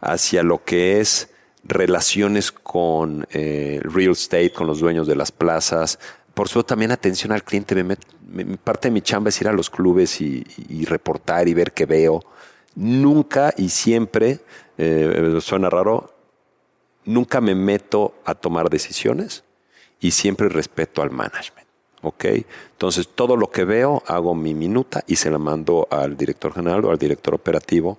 hacia 0.00 0.42
lo 0.42 0.64
que 0.64 1.00
es 1.00 1.28
relaciones 1.62 2.52
con 2.52 3.26
eh, 3.32 3.80
real 3.82 4.12
estate, 4.12 4.50
con 4.50 4.66
los 4.66 4.80
dueños 4.80 5.06
de 5.06 5.16
las 5.16 5.30
plazas. 5.30 5.98
Por 6.32 6.48
supuesto, 6.48 6.68
también 6.68 6.90
atención 6.90 7.32
al 7.32 7.44
cliente. 7.44 7.74
Me 7.82 7.96
me, 8.26 8.56
parte 8.56 8.88
de 8.88 8.92
mi 8.92 9.02
chamba 9.02 9.28
es 9.28 9.40
ir 9.40 9.48
a 9.48 9.52
los 9.52 9.70
clubes 9.70 10.20
y 10.20 10.84
reportar 10.86 11.48
y 11.48 11.54
ver 11.54 11.72
qué 11.72 11.86
veo. 11.86 12.22
Nunca 12.74 13.54
y 13.56 13.68
siempre, 13.68 14.40
eh, 14.78 15.38
suena 15.40 15.70
raro, 15.70 16.12
nunca 17.04 17.40
me 17.40 17.54
meto 17.54 18.14
a 18.24 18.34
tomar 18.34 18.70
decisiones 18.70 19.44
y 20.00 20.10
siempre 20.10 20.48
respeto 20.48 21.02
al 21.02 21.10
management. 21.10 21.64
¿ok? 22.02 22.24
Entonces, 22.72 23.08
todo 23.14 23.36
lo 23.36 23.50
que 23.50 23.64
veo, 23.64 24.02
hago 24.06 24.34
mi 24.34 24.54
minuta 24.54 25.02
y 25.06 25.16
se 25.16 25.30
la 25.30 25.38
mando 25.38 25.88
al 25.90 26.16
director 26.16 26.52
general 26.52 26.84
o 26.84 26.90
al 26.90 26.98
director 26.98 27.34
operativo 27.34 27.98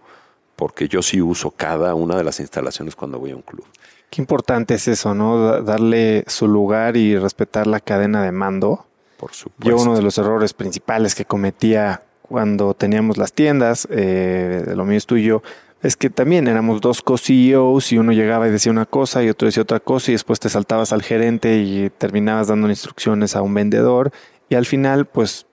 porque 0.56 0.88
yo 0.88 1.02
sí 1.02 1.22
uso 1.22 1.52
cada 1.52 1.96
una 1.96 2.16
de 2.16 2.24
las 2.24 2.40
instalaciones 2.40 2.96
cuando 2.96 3.20
voy 3.20 3.32
a 3.32 3.36
un 3.36 3.42
club. 3.42 3.66
Qué 4.10 4.22
importante 4.22 4.76
es 4.76 4.88
eso, 4.88 5.14
¿no? 5.14 5.62
Darle 5.62 6.24
su 6.28 6.48
lugar 6.48 6.96
y 6.96 7.18
respetar 7.18 7.68
la 7.68 7.80
cadena 7.80 8.24
de 8.24 8.32
mando. 8.32 8.86
Por 9.18 9.34
supuesto. 9.34 9.70
Yo 9.70 9.82
uno 9.82 9.96
de 9.96 10.02
los 10.02 10.18
errores 10.18 10.54
principales 10.54 11.16
que 11.16 11.26
cometía 11.26 12.04
cuando 12.28 12.74
teníamos 12.74 13.18
las 13.18 13.34
tiendas, 13.34 13.88
eh, 13.92 14.74
lo 14.76 14.86
mío 14.86 14.98
es 14.98 15.06
tuyo, 15.06 15.44
es 15.82 15.96
que 15.96 16.10
también 16.10 16.48
éramos 16.48 16.82
dos 16.82 17.02
co-CEOs 17.02 17.92
y 17.92 17.98
uno 17.98 18.12
llegaba 18.12 18.48
y 18.48 18.52
decía 18.52 18.72
una 18.72 18.86
cosa 18.86 19.24
y 19.24 19.30
otro 19.30 19.46
decía 19.48 19.64
otra 19.64 19.80
cosa 19.80 20.12
y 20.12 20.14
después 20.16 20.40
te 20.40 20.50
saltabas 20.50 20.92
al 20.94 21.04
gerente 21.04 21.58
y 21.60 21.90
terminabas 21.92 22.48
dando 22.48 22.70
instrucciones 22.70 23.36
a 23.36 23.42
un 23.42 23.54
vendedor 23.54 24.12
y 24.50 24.56
al 24.56 24.66
final 24.66 25.06
pues 25.06 25.46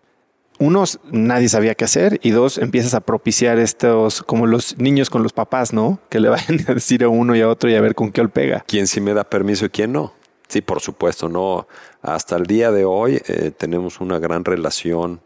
uno, 0.58 0.84
nadie 1.10 1.48
sabía 1.48 1.74
qué 1.74 1.84
hacer 1.84 2.20
y 2.22 2.30
dos, 2.30 2.58
empiezas 2.58 2.94
a 2.94 3.00
propiciar 3.00 3.58
estos, 3.58 4.22
como 4.22 4.46
los 4.46 4.78
niños 4.78 5.10
con 5.10 5.22
los 5.22 5.32
papás, 5.32 5.72
¿no? 5.72 5.98
Que 6.08 6.20
le 6.20 6.28
vayan 6.30 6.64
a 6.68 6.74
decir 6.74 7.04
a 7.04 7.08
uno 7.08 7.34
y 7.34 7.40
a 7.40 7.48
otro 7.48 7.68
y 7.68 7.74
a 7.74 7.80
ver 7.80 7.94
con 7.94 8.12
qué 8.12 8.26
pega. 8.28 8.64
¿Quién 8.66 8.86
sí 8.86 9.00
me 9.00 9.12
da 9.12 9.24
permiso 9.24 9.66
y 9.66 9.70
quién 9.70 9.92
no? 9.92 10.14
Sí, 10.48 10.60
por 10.60 10.80
supuesto, 10.80 11.28
no. 11.28 11.66
Hasta 12.02 12.36
el 12.36 12.46
día 12.46 12.70
de 12.70 12.84
hoy 12.84 13.20
eh, 13.26 13.50
tenemos 13.56 14.00
una 14.00 14.18
gran 14.18 14.44
relación, 14.44 15.20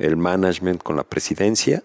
el 0.00 0.16
management 0.16 0.82
con 0.82 0.96
la 0.96 1.04
presidencia 1.04 1.82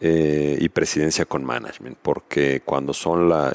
eh, 0.00 0.58
y 0.60 0.68
presidencia 0.68 1.24
con 1.24 1.44
management, 1.44 1.96
porque 2.02 2.60
cuando 2.64 2.92
son 2.92 3.28
la... 3.28 3.52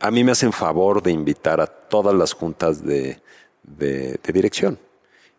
A 0.00 0.10
mí 0.10 0.22
me 0.22 0.32
hacen 0.32 0.52
favor 0.52 1.02
de 1.02 1.10
invitar 1.10 1.60
a 1.60 1.66
todas 1.66 2.14
las 2.14 2.32
juntas 2.32 2.84
de, 2.84 3.20
de, 3.62 4.18
de 4.22 4.32
dirección 4.32 4.78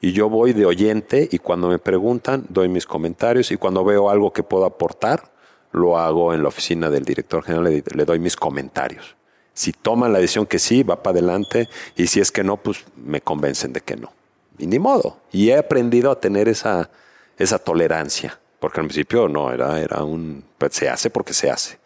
y 0.03 0.11
yo 0.11 0.29
voy 0.29 0.51
de 0.51 0.65
oyente 0.65 1.29
y 1.31 1.39
cuando 1.39 1.69
me 1.69 1.79
preguntan 1.79 2.45
doy 2.49 2.67
mis 2.67 2.85
comentarios 2.85 3.51
y 3.51 3.55
cuando 3.55 3.85
veo 3.85 4.09
algo 4.09 4.33
que 4.33 4.43
puedo 4.43 4.65
aportar, 4.65 5.31
lo 5.71 5.97
hago 5.97 6.33
en 6.33 6.41
la 6.41 6.49
oficina 6.49 6.89
del 6.89 7.05
director 7.05 7.41
general, 7.41 7.71
le, 7.71 7.83
le 7.95 8.03
doy 8.03 8.19
mis 8.19 8.35
comentarios. 8.35 9.15
Si 9.53 9.71
toman 9.71 10.11
la 10.11 10.19
decisión 10.19 10.45
que 10.45 10.59
sí, 10.59 10.83
va 10.83 11.01
para 11.01 11.19
adelante 11.19 11.69
y 11.95 12.07
si 12.07 12.19
es 12.19 12.33
que 12.33 12.43
no, 12.43 12.57
pues 12.57 12.83
me 12.97 13.21
convencen 13.21 13.71
de 13.71 13.79
que 13.79 13.95
no. 13.95 14.11
Y 14.57 14.67
ni 14.67 14.77
modo. 14.77 15.19
Y 15.31 15.51
he 15.51 15.57
aprendido 15.57 16.11
a 16.11 16.19
tener 16.19 16.49
esa, 16.49 16.89
esa 17.37 17.59
tolerancia, 17.59 18.39
porque 18.59 18.79
al 18.79 18.87
principio 18.87 19.27
no, 19.27 19.51
era, 19.51 19.79
era 19.79 20.03
un, 20.03 20.43
pues 20.57 20.75
se 20.75 20.89
hace 20.89 21.09
porque 21.09 21.33
se 21.33 21.49
hace. 21.49 21.79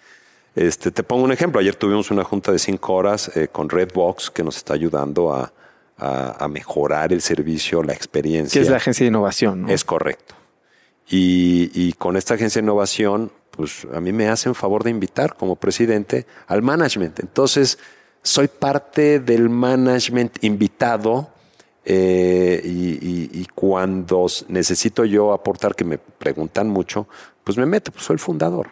Este, 0.55 0.91
te 0.91 1.03
pongo 1.03 1.23
un 1.23 1.31
ejemplo. 1.31 1.61
Ayer 1.61 1.75
tuvimos 1.75 2.09
una 2.09 2.23
junta 2.23 2.51
de 2.51 2.57
cinco 2.57 2.93
horas 2.93 3.31
eh, 3.35 3.47
con 3.47 3.69
Redbox 3.69 4.31
que 4.31 4.43
nos 4.43 4.57
está 4.57 4.73
ayudando 4.73 5.31
a, 5.31 5.53
a, 5.97 6.43
a, 6.43 6.47
mejorar 6.47 7.13
el 7.13 7.21
servicio, 7.21 7.83
la 7.83 7.93
experiencia. 7.93 8.59
Que 8.59 8.63
es 8.63 8.69
la 8.69 8.77
agencia 8.77 9.03
de 9.03 9.09
innovación. 9.09 9.63
¿no? 9.63 9.69
Es 9.69 9.85
correcto. 9.85 10.33
Y, 11.09 11.69
y, 11.73 11.93
con 11.93 12.17
esta 12.17 12.33
agencia 12.33 12.59
de 12.59 12.65
innovación, 12.65 13.31
pues 13.51 13.87
a 13.93 14.01
mí 14.01 14.11
me 14.11 14.29
hacen 14.29 14.55
favor 14.55 14.83
de 14.83 14.89
invitar 14.89 15.35
como 15.35 15.55
presidente 15.55 16.25
al 16.47 16.63
management. 16.63 17.19
Entonces, 17.19 17.77
soy 18.23 18.47
parte 18.47 19.19
del 19.19 19.49
management 19.49 20.43
invitado 20.43 21.29
eh, 21.89 22.61
y, 22.65 22.95
y, 22.95 23.29
y, 23.31 23.45
cuando 23.55 24.27
necesito 24.49 25.05
yo 25.05 25.31
aportar, 25.31 25.73
que 25.73 25.85
me 25.85 25.97
preguntan 25.97 26.67
mucho, 26.67 27.07
pues 27.45 27.57
me 27.57 27.65
meto, 27.65 27.93
pues 27.93 28.03
soy 28.03 28.15
el 28.15 28.19
fundador, 28.19 28.71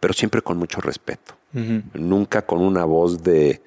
pero 0.00 0.14
siempre 0.14 0.40
con 0.40 0.56
mucho 0.56 0.80
respeto. 0.80 1.34
Uh 1.52 1.58
-huh. 1.58 1.82
Nunca 1.92 2.46
con 2.46 2.62
una 2.62 2.86
voz 2.86 3.22
de, 3.22 3.60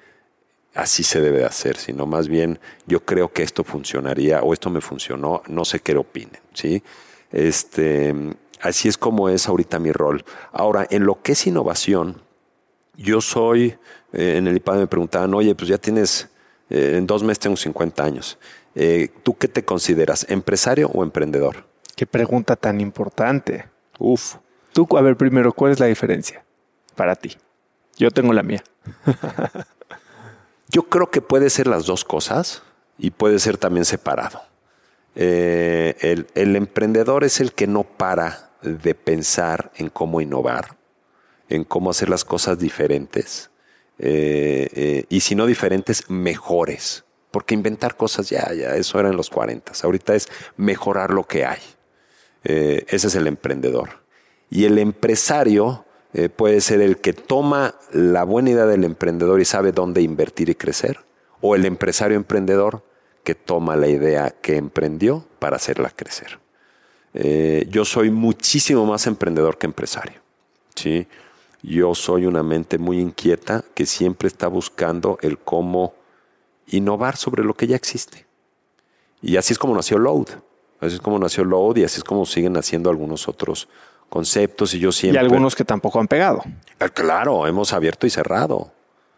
así 0.74 1.04
se 1.04 1.20
debe 1.20 1.44
hacer, 1.44 1.76
sino 1.76 2.06
más 2.06 2.26
bien 2.26 2.58
yo 2.88 3.04
creo 3.04 3.32
que 3.32 3.44
esto 3.44 3.62
funcionaría 3.62 4.42
o 4.42 4.52
esto 4.52 4.68
me 4.68 4.80
funcionó, 4.80 5.42
no 5.46 5.64
sé 5.64 5.78
qué 5.78 5.96
opinen, 5.96 6.40
¿sí? 6.52 6.82
Este, 7.30 8.12
así 8.60 8.88
es 8.88 8.98
como 8.98 9.28
es 9.28 9.46
ahorita 9.46 9.78
mi 9.78 9.92
rol. 9.92 10.24
Ahora, 10.50 10.88
en 10.90 11.04
lo 11.04 11.22
que 11.22 11.32
es 11.32 11.46
innovación, 11.46 12.20
yo 12.96 13.20
soy, 13.20 13.76
eh, 14.12 14.38
en 14.38 14.48
el 14.48 14.56
IPAD 14.56 14.78
me 14.78 14.86
preguntaban, 14.88 15.32
oye, 15.34 15.54
pues 15.54 15.68
ya 15.68 15.78
tienes, 15.78 16.28
eh, 16.68 16.94
en 16.96 17.06
dos 17.06 17.22
meses 17.22 17.38
tengo 17.38 17.56
50 17.56 18.02
años. 18.02 18.38
Eh, 18.74 19.10
¿Tú 19.22 19.36
qué 19.36 19.48
te 19.48 19.64
consideras, 19.64 20.26
empresario 20.28 20.88
o 20.88 21.02
emprendedor? 21.02 21.66
Qué 21.96 22.06
pregunta 22.06 22.56
tan 22.56 22.80
importante. 22.80 23.66
Uf. 23.98 24.36
Tú, 24.72 24.86
a 24.96 25.02
ver, 25.02 25.16
primero, 25.16 25.52
¿cuál 25.52 25.72
es 25.72 25.80
la 25.80 25.86
diferencia 25.86 26.44
para 26.94 27.16
ti? 27.16 27.36
Yo 27.96 28.10
tengo 28.10 28.32
la 28.32 28.42
mía. 28.42 28.62
Yo 30.68 30.84
creo 30.84 31.10
que 31.10 31.20
puede 31.20 31.50
ser 31.50 31.66
las 31.66 31.86
dos 31.86 32.04
cosas 32.04 32.62
y 32.98 33.10
puede 33.10 33.38
ser 33.38 33.56
también 33.56 33.84
separado. 33.84 34.42
Eh, 35.16 35.96
el, 36.00 36.26
el, 36.34 36.54
emprendedor 36.54 37.24
es 37.24 37.40
el 37.40 37.52
que 37.52 37.66
no 37.66 37.82
para 37.82 38.50
de 38.62 38.94
pensar 38.94 39.72
en 39.76 39.88
cómo 39.88 40.20
innovar, 40.20 40.76
en 41.48 41.64
cómo 41.64 41.90
hacer 41.90 42.08
las 42.08 42.24
cosas 42.24 42.58
diferentes 42.58 43.50
eh, 43.98 44.68
eh, 44.74 45.04
y 45.08 45.20
si 45.20 45.34
no 45.34 45.46
diferentes, 45.46 46.08
mejores. 46.08 47.04
Porque 47.38 47.54
inventar 47.54 47.96
cosas 47.96 48.28
ya, 48.30 48.52
ya, 48.52 48.74
eso 48.74 48.98
era 48.98 49.10
en 49.10 49.16
los 49.16 49.30
40. 49.30 49.70
Ahorita 49.84 50.16
es 50.16 50.26
mejorar 50.56 51.14
lo 51.14 51.22
que 51.22 51.44
hay. 51.44 51.60
Eh, 52.42 52.84
ese 52.88 53.06
es 53.06 53.14
el 53.14 53.28
emprendedor. 53.28 53.90
Y 54.50 54.64
el 54.64 54.76
empresario 54.76 55.84
eh, 56.14 56.30
puede 56.30 56.60
ser 56.60 56.80
el 56.80 56.98
que 56.98 57.12
toma 57.12 57.76
la 57.92 58.24
buena 58.24 58.50
idea 58.50 58.66
del 58.66 58.82
emprendedor 58.82 59.40
y 59.40 59.44
sabe 59.44 59.70
dónde 59.70 60.02
invertir 60.02 60.48
y 60.48 60.56
crecer, 60.56 60.98
o 61.40 61.54
el 61.54 61.64
empresario 61.64 62.16
emprendedor 62.16 62.82
que 63.22 63.36
toma 63.36 63.76
la 63.76 63.86
idea 63.86 64.34
que 64.42 64.56
emprendió 64.56 65.24
para 65.38 65.54
hacerla 65.54 65.90
crecer. 65.90 66.40
Eh, 67.14 67.68
yo 67.70 67.84
soy 67.84 68.10
muchísimo 68.10 68.84
más 68.84 69.06
emprendedor 69.06 69.58
que 69.58 69.66
empresario. 69.66 70.20
¿sí? 70.74 71.06
Yo 71.62 71.94
soy 71.94 72.26
una 72.26 72.42
mente 72.42 72.78
muy 72.78 72.98
inquieta 72.98 73.64
que 73.74 73.86
siempre 73.86 74.26
está 74.26 74.48
buscando 74.48 75.18
el 75.22 75.38
cómo 75.38 75.94
innovar 76.70 77.16
sobre 77.16 77.44
lo 77.44 77.54
que 77.54 77.66
ya 77.66 77.76
existe. 77.76 78.26
Y 79.22 79.36
así 79.36 79.52
es 79.52 79.58
como 79.58 79.74
nació 79.74 79.98
Load. 79.98 80.28
Así 80.80 80.94
es 80.94 81.00
como 81.00 81.18
nació 81.18 81.44
Load 81.44 81.76
y 81.76 81.84
así 81.84 81.98
es 81.98 82.04
como 82.04 82.24
siguen 82.24 82.56
haciendo 82.56 82.90
algunos 82.90 83.28
otros 83.28 83.68
conceptos 84.08 84.74
y 84.74 84.78
yo 84.78 84.92
siempre... 84.92 85.20
Y 85.20 85.24
algunos 85.24 85.56
que 85.56 85.64
tampoco 85.64 86.00
han 86.00 86.08
pegado. 86.08 86.42
Claro, 86.94 87.46
hemos 87.46 87.72
abierto 87.72 88.06
y 88.06 88.10
cerrado, 88.10 88.70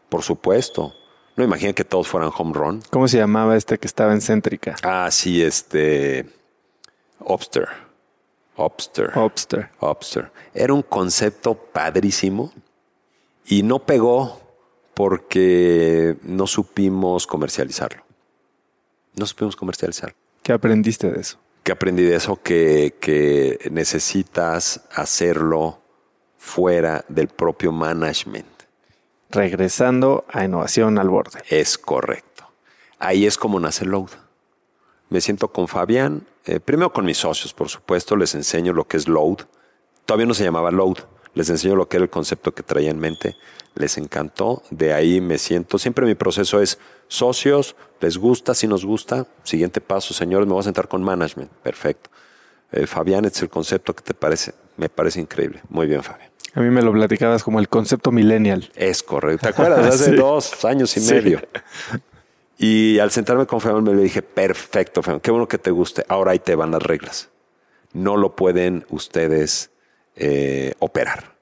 por 0.08 0.22
supuesto. 0.22 0.94
No 1.36 1.44
imaginen 1.44 1.74
que 1.74 1.84
todos 1.84 2.08
fueran 2.08 2.30
home 2.36 2.52
run. 2.54 2.82
¿Cómo 2.90 3.08
se 3.08 3.18
llamaba 3.18 3.56
este 3.56 3.78
que 3.78 3.86
estaba 3.86 4.12
en 4.12 4.20
Céntrica? 4.20 4.76
Ah, 4.82 5.08
sí, 5.10 5.42
este... 5.42 6.28
Obster. 7.20 7.68
Obster. 8.56 9.16
Obster. 9.16 9.70
Obster. 9.78 10.32
Era 10.54 10.72
un 10.72 10.82
concepto 10.82 11.54
padrísimo 11.54 12.52
y 13.46 13.62
no 13.62 13.80
pegó 13.80 14.40
porque 15.00 16.18
no 16.24 16.46
supimos 16.46 17.26
comercializarlo. 17.26 18.04
No 19.14 19.24
supimos 19.24 19.56
comercializarlo. 19.56 20.14
¿Qué 20.42 20.52
aprendiste 20.52 21.10
de 21.10 21.20
eso? 21.20 21.38
que 21.62 21.72
aprendí 21.72 22.02
de 22.02 22.16
eso 22.16 22.42
que, 22.42 22.96
que 23.00 23.70
necesitas 23.70 24.82
hacerlo 24.92 25.80
fuera 26.36 27.06
del 27.08 27.28
propio 27.28 27.72
management. 27.72 28.46
Regresando 29.30 30.26
a 30.28 30.44
innovación 30.44 30.98
al 30.98 31.08
borde. 31.08 31.40
Es 31.48 31.78
correcto. 31.78 32.50
Ahí 32.98 33.24
es 33.24 33.38
como 33.38 33.58
nace 33.58 33.86
Load. 33.86 34.10
Me 35.08 35.22
siento 35.22 35.48
con 35.48 35.66
Fabián, 35.66 36.26
eh, 36.44 36.60
primero 36.60 36.92
con 36.92 37.06
mis 37.06 37.16
socios, 37.16 37.54
por 37.54 37.70
supuesto, 37.70 38.16
les 38.16 38.34
enseño 38.34 38.74
lo 38.74 38.86
que 38.86 38.98
es 38.98 39.08
Load. 39.08 39.46
Todavía 40.04 40.26
no 40.26 40.34
se 40.34 40.44
llamaba 40.44 40.70
Load, 40.70 40.98
les 41.34 41.50
enseño 41.50 41.76
lo 41.76 41.88
que 41.88 41.96
era 41.96 42.04
el 42.04 42.10
concepto 42.10 42.52
que 42.52 42.62
traía 42.62 42.90
en 42.90 42.98
mente, 42.98 43.36
les 43.74 43.98
encantó, 43.98 44.62
de 44.70 44.92
ahí 44.92 45.20
me 45.20 45.38
siento, 45.38 45.78
siempre 45.78 46.06
mi 46.06 46.14
proceso 46.14 46.60
es 46.60 46.78
socios, 47.08 47.76
les 48.00 48.16
gusta, 48.16 48.54
si 48.54 48.66
nos 48.66 48.84
gusta, 48.84 49.26
siguiente 49.42 49.80
paso, 49.80 50.14
señores, 50.14 50.46
me 50.46 50.52
voy 50.52 50.60
a 50.60 50.64
sentar 50.64 50.88
con 50.88 51.02
management, 51.02 51.50
perfecto. 51.62 52.10
Eh, 52.72 52.86
Fabián, 52.86 53.24
este 53.24 53.38
es 53.38 53.42
el 53.42 53.48
concepto 53.48 53.94
que 53.94 54.02
te 54.02 54.14
parece, 54.14 54.54
me 54.76 54.88
parece 54.88 55.20
increíble, 55.20 55.60
muy 55.68 55.86
bien 55.86 56.02
Fabián. 56.02 56.30
A 56.54 56.60
mí 56.60 56.70
me 56.70 56.82
lo 56.82 56.92
platicabas 56.92 57.44
como 57.44 57.60
el 57.60 57.68
concepto 57.68 58.10
millennial. 58.10 58.70
Es 58.74 59.02
correcto, 59.02 59.42
¿te 59.42 59.48
acuerdas? 59.50 59.94
Hace 59.94 60.12
dos 60.12 60.64
años 60.64 60.96
y 60.96 61.00
medio. 61.00 61.40
Y 62.58 62.98
al 62.98 63.10
sentarme 63.10 63.46
con 63.46 63.60
Fabián 63.60 63.84
me 63.84 63.94
le 63.94 64.02
dije, 64.02 64.22
perfecto, 64.22 65.02
Fabián, 65.02 65.20
qué 65.20 65.30
bueno 65.30 65.46
que 65.46 65.58
te 65.58 65.70
guste, 65.70 66.04
ahora 66.08 66.32
ahí 66.32 66.40
te 66.40 66.54
van 66.56 66.72
las 66.72 66.82
reglas. 66.82 67.28
No 67.92 68.16
lo 68.16 68.36
pueden 68.36 68.84
ustedes 68.90 69.70
eh, 70.22 70.74
operar. 70.80 71.34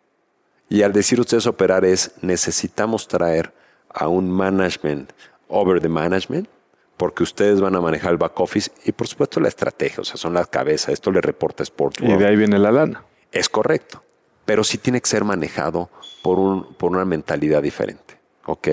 Y 0.68 0.82
al 0.82 0.92
decir 0.92 1.18
ustedes 1.18 1.46
operar 1.46 1.84
es, 1.84 2.12
necesitamos 2.22 3.08
traer 3.08 3.52
a 3.88 4.06
un 4.06 4.30
management 4.30 5.12
over 5.48 5.80
the 5.80 5.88
management, 5.88 6.48
porque 6.96 7.24
ustedes 7.24 7.60
van 7.60 7.74
a 7.74 7.80
manejar 7.80 8.12
el 8.12 8.18
back 8.18 8.38
office 8.38 8.70
y 8.84 8.92
por 8.92 9.08
supuesto 9.08 9.40
la 9.40 9.48
estrategia, 9.48 10.00
o 10.00 10.04
sea, 10.04 10.16
son 10.16 10.32
las 10.32 10.46
cabezas, 10.46 10.90
esto 10.90 11.10
le 11.10 11.20
reporta 11.20 11.64
Sport 11.64 12.02
Y 12.02 12.16
de 12.16 12.26
ahí 12.26 12.36
viene 12.36 12.58
la 12.58 12.70
lana. 12.70 13.04
Es 13.32 13.48
correcto, 13.48 14.04
pero 14.44 14.62
sí 14.62 14.78
tiene 14.78 15.00
que 15.00 15.08
ser 15.08 15.24
manejado 15.24 15.90
por, 16.22 16.38
un, 16.38 16.74
por 16.74 16.92
una 16.92 17.04
mentalidad 17.04 17.62
diferente, 17.62 18.18
¿ok? 18.46 18.68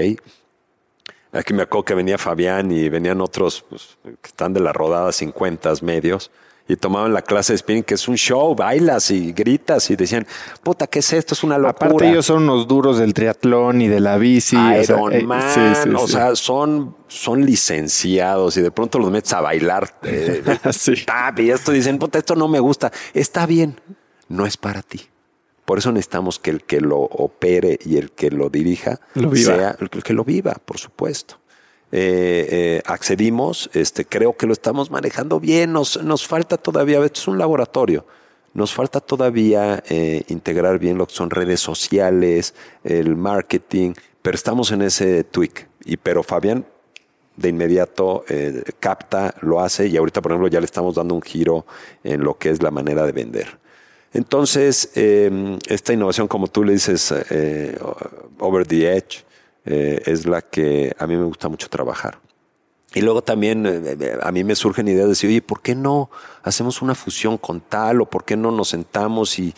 Aquí 1.32 1.54
me 1.54 1.64
acuerdo 1.64 1.86
que 1.86 1.96
venía 1.96 2.20
Fabián 2.20 2.72
y 2.72 2.90
venían 2.90 3.22
otros 3.22 3.66
pues, 3.70 3.98
que 4.04 4.28
están 4.28 4.54
de 4.54 4.60
la 4.60 4.72
rodada 4.72 5.12
50 5.12 5.74
medios 5.82 6.30
y 6.68 6.76
tomaban 6.78 7.14
la 7.14 7.22
clase 7.22 7.54
de 7.54 7.58
spinning, 7.58 7.84
que 7.84 7.94
es 7.94 8.08
un 8.08 8.16
show, 8.16 8.56
bailas 8.56 9.12
y 9.12 9.34
gritas 9.34 9.90
y 9.92 9.96
decían, 9.96 10.26
puta, 10.64 10.88
¿qué 10.88 11.00
es 11.00 11.14
esto? 11.14 11.36
Es 11.36 11.44
una 11.44 11.58
locura. 11.58 11.88
Aparte 11.88 12.10
ellos 12.10 12.26
son 12.26 12.44
unos 12.44 12.68
duros 12.68 12.98
del 12.98 13.14
triatlón 13.14 13.82
y 13.82 13.88
de 13.88 14.00
la 14.00 14.18
bici. 14.18 14.56
Iron 14.56 15.02
o 15.02 15.10
sea, 15.10 15.20
eh, 15.20 15.24
Man, 15.24 15.96
o 15.96 16.08
sea, 16.08 16.36
son, 16.36 16.96
son 17.08 17.46
licenciados 17.46 18.58
y 18.58 18.62
de 18.62 18.72
pronto 18.72 18.98
los 18.98 19.12
metes 19.12 19.34
a 19.34 19.42
bailar. 19.42 20.00
Eh, 20.04 20.44
y 21.38 21.50
esto 21.50 21.72
dicen, 21.72 22.00
puta, 22.00 22.18
esto 22.18 22.36
no 22.36 22.48
me 22.48 22.60
gusta. 22.60 22.92
Está 23.14 23.46
bien, 23.46 23.80
no 24.28 24.48
es 24.48 24.58
para 24.58 24.82
ti. 24.82 25.02
Por 25.66 25.80
eso 25.80 25.92
necesitamos 25.92 26.40
que 26.40 26.52
el 26.52 26.64
que 26.64 26.80
lo 26.80 27.00
opere 27.00 27.80
y 27.84 27.98
el 27.98 28.12
que 28.12 28.30
lo 28.30 28.50
dirija 28.50 29.00
sea 29.34 29.76
el 29.80 29.90
que 30.04 30.14
lo 30.14 30.24
viva, 30.24 30.54
por 30.64 30.78
supuesto. 30.78 31.40
Eh, 31.98 32.48
eh, 32.52 32.82
accedimos, 32.88 33.70
este, 33.74 34.04
creo 34.04 34.36
que 34.36 34.48
lo 34.48 34.52
estamos 34.52 34.92
manejando 34.92 35.40
bien, 35.40 35.72
nos, 35.72 36.04
nos 36.04 36.28
falta 36.28 36.58
todavía, 36.58 36.98
esto 37.06 37.22
es 37.22 37.28
un 37.30 37.38
laboratorio, 37.38 38.06
nos 38.54 38.74
falta 38.74 39.00
todavía 39.00 39.82
eh, 39.88 40.24
integrar 40.28 40.78
bien 40.78 40.98
lo 40.98 41.08
que 41.08 41.16
son 41.16 41.30
redes 41.30 41.62
sociales, 41.62 42.54
el 42.84 43.16
marketing, 43.16 43.94
pero 44.22 44.36
estamos 44.36 44.74
en 44.74 44.82
ese 44.82 45.24
tweak. 45.24 45.70
Y 45.86 45.96
pero 45.96 46.22
Fabián 46.22 46.66
de 47.38 47.48
inmediato 47.48 48.26
capta, 48.82 49.34
lo 49.40 49.62
hace 49.62 49.88
y 49.88 49.96
ahorita, 49.96 50.22
por 50.22 50.34
ejemplo, 50.34 50.50
ya 50.50 50.60
le 50.60 50.66
estamos 50.66 50.96
dando 50.96 51.16
un 51.16 51.22
giro 51.22 51.66
en 52.04 52.26
lo 52.26 52.38
que 52.38 52.50
es 52.50 52.62
la 52.62 52.72
manera 52.72 53.06
de 53.06 53.14
vender. 53.14 53.58
Entonces, 54.12 54.92
esta 54.94 55.94
innovación, 55.94 56.28
como 56.28 56.48
tú 56.48 56.66
le 56.66 56.74
dices, 56.74 57.14
over 58.40 58.68
the 58.68 58.98
edge, 58.98 59.25
eh, 59.66 60.02
es 60.06 60.26
la 60.26 60.42
que 60.42 60.96
a 60.98 61.08
mí 61.08 61.16
me 61.16 61.24
gusta 61.24 61.50
mucho 61.50 61.70
trabajar. 61.70 62.20
Y 62.96 63.02
luego 63.02 63.22
también 63.22 63.66
eh, 63.66 63.98
eh, 64.00 64.18
a 64.24 64.32
mí 64.32 64.46
me 64.46 64.56
surgen 64.56 64.88
ideas 64.88 65.04
de 65.04 65.10
decir, 65.10 65.30
oye, 65.30 65.42
¿por 65.42 65.62
qué 65.62 65.76
no 65.76 66.10
hacemos 66.44 66.82
una 66.82 66.96
fusión 66.96 67.38
con 67.38 67.60
tal? 67.60 68.00
¿O 68.00 68.06
por 68.10 68.24
qué 68.24 68.38
no 68.38 68.52
nos 68.52 68.70
sentamos 68.70 69.38
y, 69.38 69.54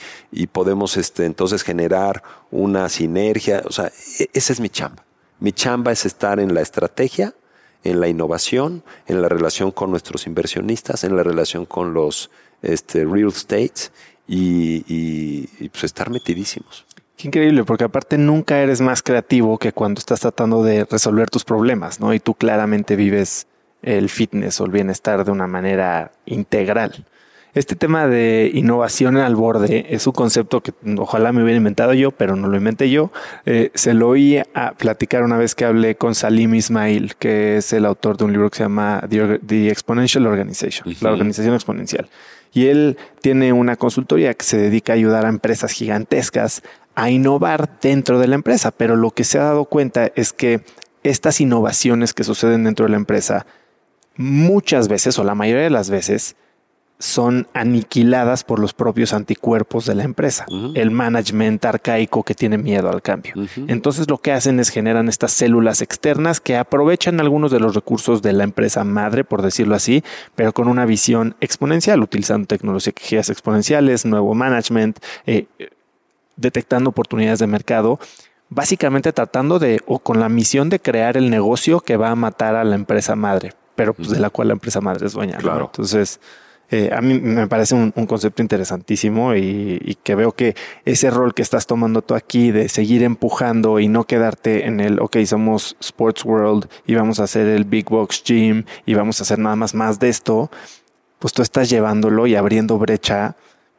podemos 0.51 0.97
este, 0.97 1.25
entonces 1.25 1.61
generar 1.61 2.23
una 2.49 2.89
sinergia? 2.89 3.61
O 3.65 3.71
sea, 3.71 3.91
e, 4.19 4.27
esa 4.33 4.53
es 4.53 4.59
mi 4.59 4.69
chamba. 4.69 5.05
Mi 5.39 5.51
chamba 5.51 5.91
es 5.91 6.03
estar 6.07 6.39
en 6.39 6.55
la 6.55 6.61
estrategia, 6.61 7.35
en 7.83 7.99
la 7.99 8.07
innovación, 8.07 8.83
en 9.05 9.21
la 9.21 9.29
relación 9.29 9.69
con 9.69 9.91
nuestros 9.91 10.25
inversionistas, 10.25 11.03
en 11.03 11.15
la 11.15 11.21
relación 11.21 11.67
con 11.67 11.93
los 11.93 12.31
este, 12.63 13.05
real 13.05 13.27
estates 13.27 13.91
y, 14.27 14.83
y 14.87 15.69
pues 15.69 15.83
estar 15.83 16.09
metidísimos. 16.09 16.86
Qué 17.17 17.29
increíble, 17.29 17.63
porque 17.63 17.83
aparte 17.83 18.19
nunca 18.19 18.59
eres 18.59 18.79
más 18.79 19.01
creativo 19.01 19.57
que 19.57 19.73
cuando 19.73 19.97
estás 19.97 20.19
tratando 20.19 20.63
de 20.63 20.85
resolver 20.85 21.31
tus 21.31 21.43
problemas, 21.43 21.99
¿no? 21.99 22.13
Y 22.13 22.19
tú 22.19 22.35
claramente 22.35 22.95
vives 22.95 23.47
el 23.81 24.09
fitness 24.09 24.61
o 24.61 24.65
el 24.65 24.71
bienestar 24.71 25.25
de 25.25 25.31
una 25.31 25.47
manera 25.47 26.11
integral. 26.27 27.05
Este 27.55 27.75
tema 27.75 28.05
de 28.05 28.51
innovación 28.53 29.17
al 29.17 29.35
borde 29.35 29.87
es 29.89 30.05
un 30.05 30.13
concepto 30.13 30.61
que 30.61 30.73
ojalá 30.99 31.31
me 31.31 31.41
hubiera 31.41 31.57
inventado 31.57 31.95
yo, 31.95 32.11
pero 32.11 32.35
no 32.35 32.47
lo 32.49 32.55
inventé 32.55 32.91
yo. 32.91 33.11
Eh, 33.47 33.71
se 33.73 33.95
lo 33.95 34.09
oí 34.09 34.37
a 34.53 34.73
platicar 34.73 35.23
una 35.23 35.37
vez 35.37 35.55
que 35.55 35.65
hablé 35.65 35.95
con 35.95 36.13
Salim 36.13 36.53
Ismail, 36.53 37.15
que 37.15 37.57
es 37.57 37.73
el 37.73 37.85
autor 37.85 38.17
de 38.17 38.25
un 38.25 38.31
libro 38.31 38.51
que 38.51 38.57
se 38.57 38.63
llama 38.63 39.03
The, 39.09 39.69
Exponential 39.69 40.27
Organization, 40.27 40.93
la 41.01 41.11
organización 41.11 41.55
exponencial. 41.55 42.09
Y 42.53 42.67
él 42.67 42.97
tiene 43.21 43.53
una 43.53 43.75
consultoría 43.75 44.35
que 44.35 44.45
se 44.45 44.57
dedica 44.57 44.93
a 44.93 44.95
ayudar 44.95 45.25
a 45.25 45.29
empresas 45.29 45.71
gigantescas 45.71 46.61
a 46.97 47.11
innovar 47.11 47.79
dentro 47.79 48.17
de 48.17 48.27
la 48.27 48.33
empresa, 48.33 48.71
pero 48.71 48.95
lo 48.95 49.11
que 49.11 49.23
se 49.23 49.37
ha 49.37 49.43
dado 49.43 49.65
cuenta 49.65 50.11
es 50.15 50.33
que 50.33 50.61
estas 51.03 51.39
innovaciones 51.39 52.15
que 52.15 52.23
suceden 52.23 52.63
dentro 52.63 52.87
de 52.87 52.89
la 52.89 52.97
empresa 52.97 53.45
muchas 54.15 54.87
veces 54.87 55.19
o 55.19 55.23
la 55.23 55.35
mayoría 55.35 55.61
de 55.61 55.69
las 55.69 55.91
veces 55.91 56.35
son 56.97 57.45
aniquiladas 57.53 58.43
por 58.43 58.57
los 58.57 58.73
propios 58.73 59.13
anticuerpos 59.13 59.85
de 59.85 59.93
la 59.93 60.05
empresa, 60.05 60.47
el 60.73 60.89
management 60.89 61.63
arcaico 61.65 62.23
que 62.23 62.33
tiene 62.33 62.57
miedo 62.57 62.89
al 62.89 63.03
cambio. 63.03 63.35
Entonces 63.67 64.09
lo 64.09 64.17
que 64.17 64.31
hacen 64.31 64.59
es 64.59 64.69
generan 64.69 65.07
estas 65.07 65.33
células 65.33 65.83
externas 65.83 66.39
que 66.41 66.57
aprovechan 66.57 67.19
algunos 67.19 67.51
de 67.51 67.59
los 67.59 67.75
recursos 67.75 68.23
de 68.23 68.33
la 68.33 68.43
empresa 68.43 68.83
madre, 68.83 69.23
por 69.23 69.43
decirlo 69.43 69.75
así, 69.75 70.03
pero 70.35 70.51
con 70.51 70.67
una 70.67 70.87
visión 70.87 71.35
exponencial, 71.41 72.01
utilizando 72.01 72.47
tecnologías 72.47 73.29
exponenciales, 73.29 74.03
nuevo 74.03 74.33
management, 74.33 74.97
eh, 75.27 75.45
detectando 76.37 76.91
oportunidades 76.91 77.39
de 77.39 77.47
mercado, 77.47 77.99
básicamente 78.49 79.11
tratando 79.11 79.59
de, 79.59 79.81
o 79.85 79.99
con 79.99 80.19
la 80.19 80.29
misión 80.29 80.69
de 80.69 80.79
crear 80.79 81.17
el 81.17 81.29
negocio 81.29 81.81
que 81.81 81.97
va 81.97 82.11
a 82.11 82.15
matar 82.15 82.55
a 82.55 82.63
la 82.63 82.75
empresa 82.75 83.15
madre, 83.15 83.53
pero 83.75 83.93
pues 83.93 84.09
de 84.09 84.19
la 84.19 84.29
cual 84.29 84.49
la 84.49 84.53
empresa 84.53 84.79
madre 84.79 85.07
es 85.07 85.13
dueña. 85.13 85.37
Claro. 85.37 85.65
Entonces, 85.65 86.19
eh, 86.69 86.89
a 86.93 87.01
mí 87.01 87.17
me 87.17 87.47
parece 87.47 87.75
un, 87.75 87.91
concepto 87.91 88.41
interesantísimo 88.41 89.35
y, 89.35 89.97
que 90.03 90.15
veo 90.15 90.33
que 90.33 90.55
ese 90.83 91.09
rol 91.09 91.33
que 91.33 91.41
estás 91.41 91.65
tomando 91.65 92.01
tú 92.01 92.13
aquí 92.13 92.51
de 92.51 92.67
seguir 92.67 93.03
empujando 93.03 93.79
y 93.79 93.87
no 93.87 94.03
quedarte 94.03 94.65
en 94.65 94.81
el, 94.81 94.99
ok, 94.99 95.17
somos 95.25 95.77
Sports 95.79 96.25
World 96.25 96.67
y 96.85 96.95
vamos 96.95 97.19
a 97.19 97.23
hacer 97.23 97.47
el 97.47 97.63
Big 97.63 97.89
Box 97.89 98.21
Gym 98.23 98.65
y 98.85 98.95
vamos 98.95 99.19
a 99.19 99.23
hacer 99.23 99.39
nada 99.39 99.55
más 99.55 99.73
más 99.75 99.99
de 99.99 100.09
esto, 100.09 100.51
pues 101.19 101.33
tú 101.33 101.41
estás 101.41 101.69
llevándolo 101.69 102.27
y 102.27 102.35
abriendo 102.35 102.77
brecha 102.77 103.37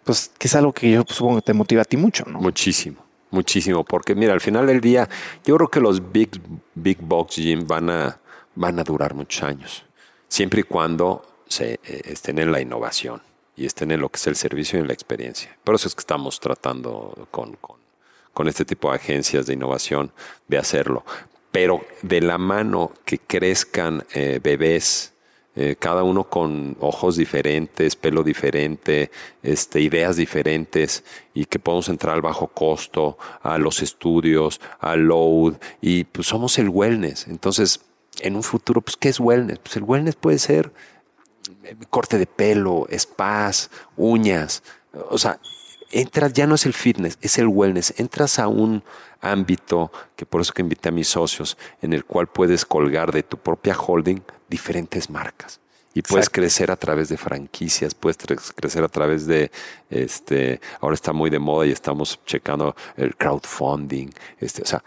pues 0.09 0.31
que 0.39 0.49
es 0.49 0.55
algo 0.55 0.73
que 0.73 0.91
yo 0.91 1.05
supongo 1.07 1.37
que 1.37 1.43
te 1.43 1.53
motiva 1.53 1.83
a 1.83 1.85
ti 1.85 1.99
mucho, 1.99 2.25
¿no? 2.25 2.41
Muchísimo, 2.41 3.05
muchísimo, 3.31 3.85
porque 3.85 4.15
mira, 4.15 4.33
al 4.33 4.41
final 4.41 4.67
del 4.67 4.81
día, 4.81 5.07
yo 5.45 5.55
creo 5.57 5.69
que 5.69 5.81
los 5.81 6.11
big, 6.11 6.31
big 6.75 6.97
box 7.03 7.37
gym 7.37 7.67
van 7.67 7.91
a, 7.91 8.19
van 8.55 8.79
a 8.79 8.85
durar 8.85 9.13
muchos 9.13 9.43
años, 9.43 9.85
siempre 10.27 10.61
y 10.61 10.63
cuando 10.63 11.43
se 11.47 11.75
eh, 11.85 12.01
estén 12.07 12.39
en 12.39 12.51
la 12.51 12.59
innovación 12.59 13.21
y 13.55 13.67
estén 13.67 13.91
en 13.91 14.01
lo 14.01 14.09
que 14.09 14.17
es 14.17 14.27
el 14.29 14.37
servicio 14.37 14.79
y 14.79 14.81
en 14.81 14.87
la 14.87 14.95
experiencia. 14.95 15.55
Por 15.63 15.75
eso 15.75 15.89
es 15.89 15.95
que 15.95 16.01
estamos 16.01 16.41
tratando 16.41 17.29
con, 17.31 17.59
con, 18.33 18.49
este 18.49 18.65
tipo 18.65 18.89
de 18.89 18.97
agencias 18.97 19.45
de 19.45 19.53
innovación 19.53 20.11
de 20.47 20.57
hacerlo. 20.57 21.05
Pero 21.53 21.85
de 22.01 22.23
la 22.23 22.39
mano 22.39 22.93
que 23.05 23.19
crezcan 23.19 24.07
eh, 24.15 24.41
bebés, 24.43 25.13
eh, 25.61 25.75
cada 25.77 26.05
uno 26.05 26.23
con 26.23 26.77
ojos 26.79 27.17
diferentes, 27.17 27.97
pelo 27.97 28.23
diferente, 28.23 29.11
este, 29.43 29.81
ideas 29.81 30.15
diferentes 30.15 31.03
y 31.35 31.47
que 31.47 31.59
podemos 31.59 31.89
entrar 31.89 32.15
al 32.15 32.23
bajo 32.23 32.47
costo, 32.47 33.19
a 33.43 33.59
los 33.59 33.83
estudios, 33.83 34.61
al 34.79 35.01
load 35.01 35.55
y 35.81 36.05
pues 36.05 36.29
somos 36.29 36.61
el 36.61 36.69
wellness. 36.69 37.27
Entonces, 37.27 37.81
en 38.21 38.37
un 38.37 38.45
futuro, 38.45 38.83
pues, 38.83 38.97
¿qué 38.97 39.09
es 39.09 39.19
wellness? 39.19 39.59
Pues 39.59 39.77
el 39.77 39.83
wellness 39.83 40.15
puede 40.15 40.39
ser 40.39 40.73
eh, 41.65 41.75
corte 41.91 42.19
de 42.19 42.27
pelo, 42.27 42.87
spas, 42.97 43.69
uñas, 43.97 44.63
o 45.11 45.19
sea, 45.19 45.41
entras, 45.91 46.33
ya 46.33 46.47
no 46.47 46.55
es 46.55 46.67
el 46.67 46.73
fitness, 46.73 47.19
es 47.21 47.39
el 47.39 47.49
wellness, 47.49 47.95
entras 47.99 48.39
a 48.39 48.49
un 48.49 48.83
ámbito, 49.21 49.91
que 50.17 50.27
por 50.27 50.41
eso 50.41 50.53
que 50.53 50.63
invité 50.63 50.89
a 50.91 50.93
mis 50.93 51.09
socios, 51.09 51.57
en 51.83 51.93
el 51.93 52.05
cual 52.05 52.29
puedes 52.29 52.65
colgar 52.65 53.13
de 53.13 53.23
tu 53.23 53.37
propia 53.37 53.77
holding 53.77 54.21
diferentes 54.49 55.11
marcas. 55.11 55.61
Y 55.95 56.03
puedes 56.03 56.31
crecer 56.31 56.71
a 56.71 56.77
través 56.77 57.09
de 57.09 57.17
franquicias, 57.17 57.95
puedes 57.95 58.19
crecer 58.55 58.85
a 58.85 58.89
través 58.89 59.27
de, 59.27 59.51
este, 59.91 60.61
ahora 60.81 60.95
está 60.95 61.13
muy 61.13 61.29
de 61.29 61.41
moda 61.41 61.67
y 61.67 61.73
estamos 61.73 62.21
checando 62.25 62.77
el 62.97 63.17
crowdfunding, 63.17 64.11
este, 64.39 64.63
o 64.63 64.67
sea, 64.67 64.85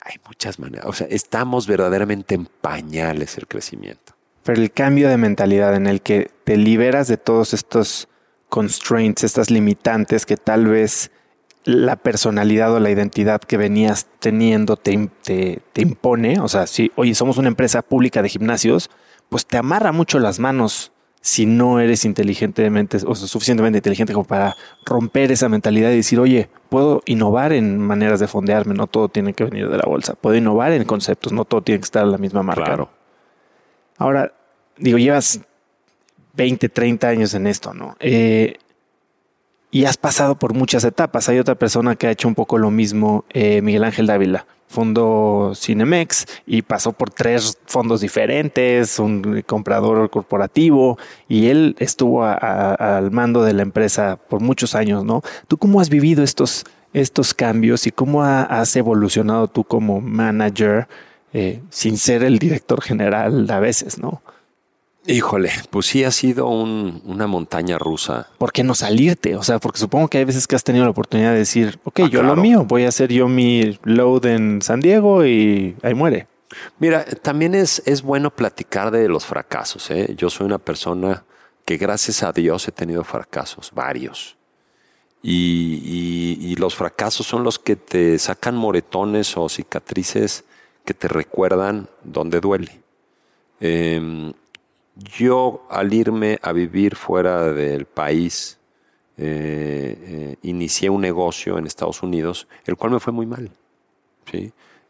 hay 0.00 0.16
muchas 0.26 0.58
maneras, 0.58 0.86
o 0.86 0.92
sea, 0.92 1.06
estamos 1.10 1.66
verdaderamente 1.66 2.34
en 2.34 2.46
pañales 2.46 3.36
el 3.36 3.46
crecimiento. 3.46 4.14
Pero 4.42 4.60
el 4.60 4.70
cambio 4.70 5.08
de 5.08 5.16
mentalidad 5.16 5.74
en 5.74 5.86
el 5.86 6.02
que 6.02 6.30
te 6.44 6.56
liberas 6.56 7.08
de 7.08 7.16
todos 7.16 7.52
estos 7.54 8.08
constraints, 8.54 9.24
estas 9.24 9.50
limitantes 9.50 10.26
que 10.26 10.36
tal 10.36 10.68
vez 10.68 11.10
la 11.64 11.96
personalidad 11.96 12.72
o 12.72 12.78
la 12.78 12.88
identidad 12.88 13.40
que 13.40 13.56
venías 13.56 14.06
teniendo 14.20 14.76
te, 14.76 15.10
te, 15.24 15.60
te, 15.72 15.82
impone. 15.82 16.38
O 16.38 16.46
sea, 16.46 16.68
si, 16.68 16.92
oye, 16.94 17.16
somos 17.16 17.36
una 17.36 17.48
empresa 17.48 17.82
pública 17.82 18.22
de 18.22 18.28
gimnasios, 18.28 18.90
pues 19.28 19.44
te 19.44 19.56
amarra 19.56 19.90
mucho 19.90 20.20
las 20.20 20.38
manos 20.38 20.92
si 21.20 21.46
no 21.46 21.80
eres 21.80 22.04
inteligentemente 22.04 22.98
o 23.04 23.16
suficientemente 23.16 23.78
inteligente 23.78 24.12
como 24.12 24.24
para 24.24 24.54
romper 24.86 25.32
esa 25.32 25.48
mentalidad 25.48 25.90
y 25.90 25.96
decir, 25.96 26.20
oye, 26.20 26.48
puedo 26.68 27.02
innovar 27.06 27.52
en 27.52 27.80
maneras 27.80 28.20
de 28.20 28.28
fondearme, 28.28 28.74
no 28.74 28.86
todo 28.86 29.08
tiene 29.08 29.32
que 29.32 29.42
venir 29.42 29.68
de 29.68 29.78
la 29.78 29.84
bolsa, 29.84 30.14
puedo 30.14 30.36
innovar 30.36 30.70
en 30.70 30.84
conceptos, 30.84 31.32
no 31.32 31.44
todo 31.44 31.62
tiene 31.62 31.80
que 31.80 31.86
estar 31.86 32.04
en 32.04 32.12
la 32.12 32.18
misma 32.18 32.44
marca. 32.44 32.66
Claro. 32.66 32.90
Ahora, 33.98 34.32
digo, 34.76 34.98
llevas 34.98 35.40
20, 36.36 36.68
30 36.68 37.08
años 37.08 37.34
en 37.34 37.46
esto, 37.46 37.74
¿no? 37.74 37.96
Eh, 38.00 38.58
y 39.70 39.86
has 39.86 39.96
pasado 39.96 40.36
por 40.36 40.54
muchas 40.54 40.84
etapas. 40.84 41.28
Hay 41.28 41.40
otra 41.40 41.56
persona 41.56 41.96
que 41.96 42.06
ha 42.06 42.12
hecho 42.12 42.28
un 42.28 42.36
poco 42.36 42.58
lo 42.58 42.70
mismo, 42.70 43.24
eh, 43.30 43.60
Miguel 43.60 43.82
Ángel 43.82 44.06
Dávila. 44.06 44.46
Fundó 44.68 45.52
Cinemex 45.56 46.26
y 46.46 46.62
pasó 46.62 46.92
por 46.92 47.10
tres 47.10 47.58
fondos 47.66 48.00
diferentes, 48.00 49.00
un 49.00 49.42
comprador 49.46 50.10
corporativo, 50.10 50.96
y 51.28 51.48
él 51.48 51.76
estuvo 51.80 52.24
al 52.24 53.10
mando 53.10 53.42
de 53.42 53.52
la 53.52 53.62
empresa 53.62 54.16
por 54.28 54.40
muchos 54.40 54.74
años, 54.74 55.04
¿no? 55.04 55.22
¿Tú 55.48 55.58
cómo 55.58 55.80
has 55.80 55.90
vivido 55.90 56.22
estos, 56.22 56.64
estos 56.92 57.34
cambios 57.34 57.86
y 57.86 57.90
cómo 57.90 58.22
has 58.22 58.74
evolucionado 58.76 59.48
tú 59.48 59.64
como 59.64 60.00
manager 60.00 60.88
eh, 61.32 61.60
sin 61.70 61.98
ser 61.98 62.22
el 62.22 62.38
director 62.38 62.80
general 62.80 63.50
a 63.50 63.58
veces, 63.58 63.98
¿no? 63.98 64.22
Híjole, 65.06 65.50
pues 65.68 65.86
sí 65.86 66.02
ha 66.02 66.10
sido 66.10 66.48
una 66.48 67.26
montaña 67.26 67.76
rusa. 67.76 68.28
¿Por 68.38 68.52
qué 68.52 68.64
no 68.64 68.74
salirte? 68.74 69.36
O 69.36 69.42
sea, 69.42 69.58
porque 69.58 69.78
supongo 69.78 70.08
que 70.08 70.18
hay 70.18 70.24
veces 70.24 70.46
que 70.46 70.56
has 70.56 70.64
tenido 70.64 70.84
la 70.84 70.92
oportunidad 70.92 71.32
de 71.32 71.38
decir, 71.38 71.78
ok, 71.84 72.00
ah, 72.04 72.08
yo 72.10 72.22
lo 72.22 72.36
mío, 72.36 72.64
voy 72.64 72.84
a 72.84 72.88
hacer 72.88 73.12
yo 73.12 73.28
mi 73.28 73.78
load 73.82 74.24
en 74.24 74.62
San 74.62 74.80
Diego 74.80 75.26
y 75.26 75.76
ahí 75.82 75.92
muere. 75.92 76.26
Mira, 76.78 77.04
también 77.04 77.54
es, 77.54 77.82
es 77.84 78.00
bueno 78.00 78.30
platicar 78.30 78.90
de 78.90 79.08
los 79.08 79.26
fracasos. 79.26 79.90
¿eh? 79.90 80.14
Yo 80.16 80.30
soy 80.30 80.46
una 80.46 80.58
persona 80.58 81.24
que 81.66 81.76
gracias 81.76 82.22
a 82.22 82.32
Dios 82.32 82.66
he 82.66 82.72
tenido 82.72 83.04
fracasos, 83.04 83.72
varios. 83.74 84.38
Y, 85.22 86.38
y 86.40 86.56
los 86.56 86.74
fracasos 86.74 87.26
son 87.26 87.44
los 87.44 87.58
que 87.58 87.76
te 87.76 88.18
sacan 88.18 88.56
moretones 88.56 89.36
o 89.36 89.48
cicatrices 89.48 90.44
que 90.84 90.94
te 90.94 91.08
recuerdan 91.08 91.88
dónde 92.02 92.40
duele. 92.40 92.80
Eh, 93.60 94.32
yo 94.96 95.66
al 95.70 95.92
irme 95.92 96.38
a 96.42 96.52
vivir 96.52 96.96
fuera 96.96 97.52
del 97.52 97.86
país, 97.86 98.58
eh, 99.16 99.98
eh, 100.00 100.36
inicié 100.42 100.90
un 100.90 101.00
negocio 101.00 101.58
en 101.58 101.66
Estados 101.66 102.02
Unidos, 102.02 102.46
el 102.64 102.76
cual 102.76 102.92
me 102.92 103.00
fue 103.00 103.12
muy 103.12 103.26
mal. 103.26 103.50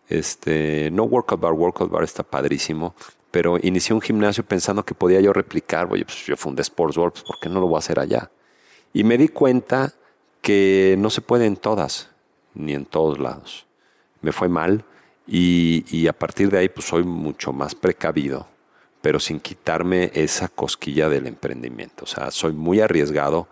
Este, 0.09 0.91
no 0.91 1.05
Workout 1.05 1.41
Bar, 1.41 1.53
Workout 1.53 1.91
Bar 1.91 2.05
está 2.05 2.23
padrísimo, 2.23 2.95
pero 3.31 3.59
inicié 3.61 3.95
un 3.95 4.01
gimnasio 4.01 4.45
pensando 4.45 4.85
que 4.85 4.95
podía 4.95 5.21
yo 5.21 5.33
replicar, 5.33 5.89
oye, 5.91 6.05
pues 6.05 6.25
yo 6.27 6.37
fundé 6.37 6.63
Sports 6.63 6.97
World, 6.97 7.13
pues 7.13 7.25
¿por 7.25 7.39
qué 7.41 7.49
no 7.49 7.61
lo 7.61 7.67
voy 7.67 7.77
a 7.77 7.79
hacer 7.79 7.99
allá? 7.99 8.31
Y 8.93 9.05
me 9.05 9.19
di 9.19 9.29
cuenta 9.29 9.93
que 10.41 10.95
no 10.99 11.11
se 11.11 11.21
puede 11.21 11.47
en 11.47 11.57
todas, 11.57 12.11
ni 12.55 12.75
en 12.75 12.85
todos 12.85 13.19
lados. 13.19 13.67
Me 14.21 14.33
fue 14.33 14.49
mal 14.49 14.85
y, 15.27 15.85
y 15.91 16.07
a 16.07 16.13
partir 16.13 16.51
de 16.51 16.59
ahí 16.59 16.69
pues 16.69 16.87
soy 16.87 17.03
mucho 17.03 17.53
más 17.53 17.75
precavido 17.75 18.47
pero 19.05 19.21
sin 19.21 19.39
quitarme 19.39 20.11
esa 20.15 20.49
cosquilla 20.49 21.11
del 21.11 21.27
emprendimiento. 21.27 22.05
O 22.05 22.07
sea, 22.07 22.31
soy 22.31 22.55
muy 22.55 22.81
arriesgado, 22.81 23.49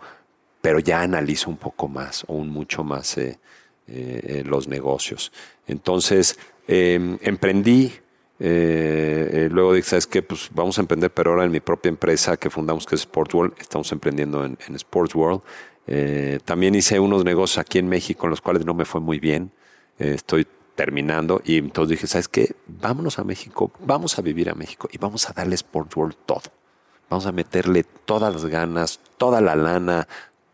pero 0.61 0.79
ya 0.79 1.01
analizo 1.01 1.47
un 1.47 1.57
poco 1.57 1.87
más 1.87 2.23
o 2.27 2.33
un 2.33 2.49
mucho 2.49 2.83
más 2.83 3.19
eh, 3.19 3.37
eh, 3.85 4.43
los 4.47 4.67
negocios. 4.67 5.31
Entonces, 5.67 6.39
em, 6.67 7.19
emprendí. 7.21 7.93
Eh, 8.39 9.47
luego 9.51 9.73
dije, 9.75 9.89
¿sabes 9.89 10.07
qué? 10.07 10.23
Pues 10.23 10.49
vamos 10.51 10.79
a 10.79 10.81
emprender, 10.81 11.11
pero 11.11 11.29
ahora 11.29 11.45
en 11.45 11.51
mi 11.51 11.59
propia 11.59 11.89
empresa 11.89 12.35
que 12.35 12.49
fundamos, 12.49 12.87
que 12.87 12.95
es 12.95 13.01
Sports 13.01 13.35
World, 13.35 13.53
estamos 13.59 13.91
emprendiendo 13.91 14.43
en, 14.43 14.57
en 14.67 14.75
Sports 14.75 15.13
World. 15.13 15.41
también 16.45 16.73
hice 16.73 16.99
unos 16.99 17.23
negocios 17.23 17.59
aquí 17.59 17.77
en 17.77 17.87
México 17.87 18.25
en 18.25 18.31
los 18.31 18.41
cuales 18.41 18.65
no 18.65 18.73
me 18.73 18.85
fue 18.85 19.01
muy 19.01 19.19
bien. 19.19 19.51
estoy 19.99 20.47
terminando 20.75 21.41
y 21.45 21.57
entonces 21.57 21.89
dije, 21.91 22.07
¿sabes 22.07 22.27
qué? 22.27 22.55
Vámonos 22.67 23.19
a 23.19 23.23
México, 23.23 23.71
vamos 23.79 24.17
a 24.17 24.21
vivir 24.21 24.49
a 24.49 24.55
México 24.55 24.89
y 24.91 24.97
vamos 24.97 25.29
a 25.29 25.33
darle 25.33 25.55
Sport 25.55 25.95
World 25.95 26.15
todo. 26.25 26.43
Vamos 27.09 27.25
a 27.25 27.31
meterle 27.31 27.83
todas 27.83 28.33
las 28.33 28.45
ganas, 28.45 28.99
toda 29.17 29.39
la 29.39 29.55
lana, 29.55 30.07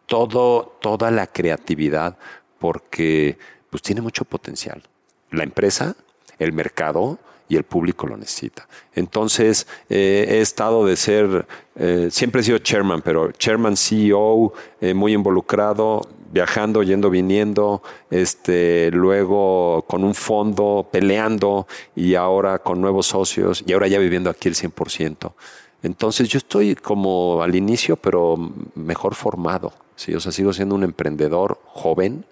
todo, 0.08 0.76
toda 0.82 1.10
la 1.12 1.28
creatividad, 1.28 2.18
porque 2.58 3.38
pues 3.70 3.82
tiene 3.82 4.02
mucho 4.02 4.26
potencial. 4.26 4.84
La 5.32 5.44
empresa, 5.44 5.96
el 6.38 6.52
mercado 6.52 7.20
y 7.50 7.58
el 7.58 7.64
público 7.64 8.08
lo 8.08 8.16
necesita. 8.16 8.68
Entonces, 8.94 9.68
eh, 9.90 10.26
he 10.30 10.40
estado 10.40 10.86
de 10.86 10.96
ser, 10.96 11.48
eh, 11.76 12.08
siempre 12.12 12.42
he 12.42 12.44
sido 12.44 12.60
chairman, 12.60 13.02
pero 13.02 13.32
chairman, 13.32 13.76
CEO, 13.76 14.54
eh, 14.80 14.94
muy 14.94 15.14
involucrado, 15.14 16.08
viajando, 16.32 16.84
yendo, 16.84 17.10
viniendo, 17.10 17.82
este, 18.12 18.92
luego 18.92 19.84
con 19.88 20.04
un 20.04 20.14
fondo, 20.14 20.88
peleando 20.92 21.68
y 21.96 22.14
ahora 22.14 22.60
con 22.60 22.80
nuevos 22.80 23.08
socios 23.08 23.64
y 23.66 23.74
ahora 23.74 23.88
ya 23.88 23.98
viviendo 23.98 24.30
aquí 24.30 24.48
el 24.48 24.56
100%. 24.56 25.34
Entonces 25.82 26.30
yo 26.30 26.38
estoy 26.38 26.76
como 26.76 27.42
al 27.42 27.56
inicio, 27.56 27.96
pero 27.96 28.38
mejor 28.76 29.16
formado. 29.16 29.74
¿sí? 29.96 30.14
O 30.14 30.20
sea, 30.20 30.32
sigo 30.32 30.54
siendo 30.54 30.76
un 30.76 30.84
emprendedor 30.84 31.60
joven, 31.66 32.26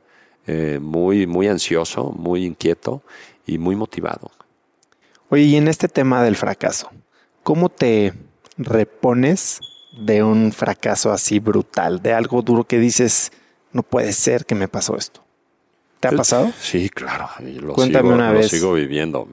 muy, 0.79 1.27
muy 1.27 1.47
ansioso, 1.49 2.13
muy 2.17 2.45
inquieto 2.45 3.01
y 3.45 3.57
muy 3.57 3.75
motivado. 3.75 4.31
Oye, 5.29 5.43
y 5.43 5.55
en 5.55 5.67
este 5.67 5.87
tema 5.87 6.23
del 6.23 6.35
fracaso, 6.35 6.89
¿cómo 7.43 7.69
te 7.69 8.13
repones 8.57 9.59
de 9.97 10.23
un 10.23 10.51
fracaso 10.51 11.11
así 11.11 11.39
brutal, 11.39 12.01
de 12.01 12.13
algo 12.13 12.41
duro 12.41 12.63
que 12.63 12.79
dices, 12.79 13.31
no 13.71 13.83
puede 13.83 14.13
ser 14.13 14.45
que 14.45 14.55
me 14.55 14.67
pasó 14.67 14.95
esto. 14.95 15.23
¿Te 15.99 16.09
ha 16.09 16.11
pasado? 16.11 16.51
Sí, 16.59 16.89
claro. 16.89 17.27
Lo 17.39 17.73
Cuéntame 17.73 18.09
una 18.09 18.31
vez. 18.31 18.51
Lo 18.51 18.57
sigo 18.57 18.73
viviendo. 18.73 19.27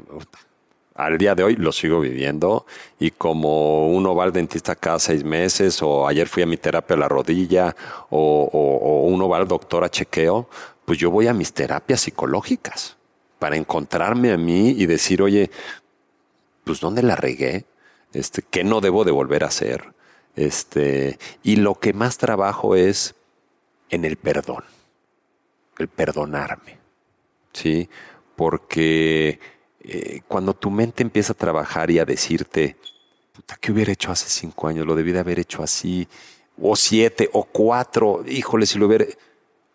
Al 0.95 1.19
día 1.19 1.35
de 1.35 1.43
hoy 1.43 1.57
lo 1.57 1.73
sigo 1.73 2.01
viviendo 2.01 2.67
y 3.01 3.11
como 3.11 3.89
uno 3.89 4.15
va 4.15 4.25
al 4.25 4.33
dentista 4.33 4.77
cada 4.77 5.01
seis 5.01 5.25
meses 5.25 5.83
o 5.83 6.07
ayer 6.07 6.29
fui 6.29 6.45
a 6.45 6.47
mi 6.47 6.57
terapia 6.57 6.95
a 6.95 6.99
la 7.01 7.09
rodilla 7.09 7.75
o, 8.11 9.03
uno 9.05 9.29
va 9.29 9.39
al 9.39 9.49
doctor 9.49 9.83
a 9.83 9.91
chequeo, 9.91 10.49
pues 10.85 10.97
yo 10.99 11.11
voy 11.11 11.27
a 11.27 11.35
mis 11.35 11.53
terapias 11.53 12.03
psicológicas 12.03 12.97
para 13.41 13.57
encontrarme 13.57 14.31
a 14.33 14.39
mí 14.39 14.71
y 14.71 14.87
decir, 14.87 15.21
oye, 15.21 15.51
pues 16.65 16.81
¿dónde 16.81 17.03
la 17.03 17.17
regué? 17.17 17.67
Este, 18.13 18.43
¿Qué 18.43 18.65
no 18.65 18.81
debo 18.81 19.05
de 19.05 19.13
volver 19.13 19.45
a 19.45 19.49
hacer? 19.49 19.95
Este, 20.37 21.19
y 21.43 21.57
lo 21.57 21.77
que 21.77 21.93
más 21.93 22.19
trabajo 22.19 22.75
es 22.75 23.15
en 23.91 24.05
el 24.05 24.17
perdón, 24.17 24.65
el 25.79 25.89
perdonarme, 25.89 26.79
¿sí? 27.53 27.89
Porque 28.35 29.39
eh, 29.81 30.23
cuando 30.27 30.55
tu 30.55 30.71
mente 30.71 31.03
empieza 31.03 31.33
a 31.33 31.37
trabajar 31.37 31.91
y 31.91 31.99
a 32.01 32.05
decirte, 32.05 32.77
puta, 33.33 33.57
¿qué 33.61 33.71
hubiera 33.71 33.93
hecho 33.93 34.11
hace 34.11 34.29
cinco 34.29 34.67
años? 34.67 34.87
Lo 34.87 34.97
debí 34.97 35.13
de 35.13 35.21
haber 35.21 35.39
hecho 35.39 35.63
así, 35.63 36.09
o 36.61 36.75
siete, 36.75 37.31
o 37.33 37.45
cuatro, 37.45 38.25
híjole, 38.27 38.67
si 38.67 38.79
lo 38.79 38.87
hubiera... 38.87 39.07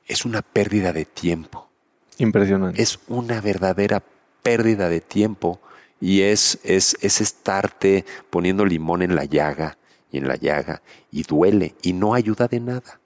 Es 0.07 0.25
una 0.25 0.41
pérdida 0.41 0.91
de 0.91 1.05
tiempo. 1.05 1.69
Impresionante. 2.17 2.81
Es 2.81 2.99
una 3.07 3.41
verdadera 3.41 4.03
pérdida 4.41 4.89
de 4.89 5.01
tiempo 5.01 5.61
y 5.99 6.21
es, 6.21 6.59
es, 6.63 6.97
es 7.01 7.21
estarte 7.21 8.05
poniendo 8.29 8.65
limón 8.65 9.01
en 9.01 9.15
la 9.15 9.25
llaga 9.25 9.77
y 10.11 10.17
en 10.17 10.27
la 10.27 10.35
llaga 10.35 10.81
y 11.11 11.23
duele 11.23 11.75
y 11.81 11.93
no 11.93 12.13
ayuda 12.13 12.47
de 12.47 12.59
nada. 12.59 12.99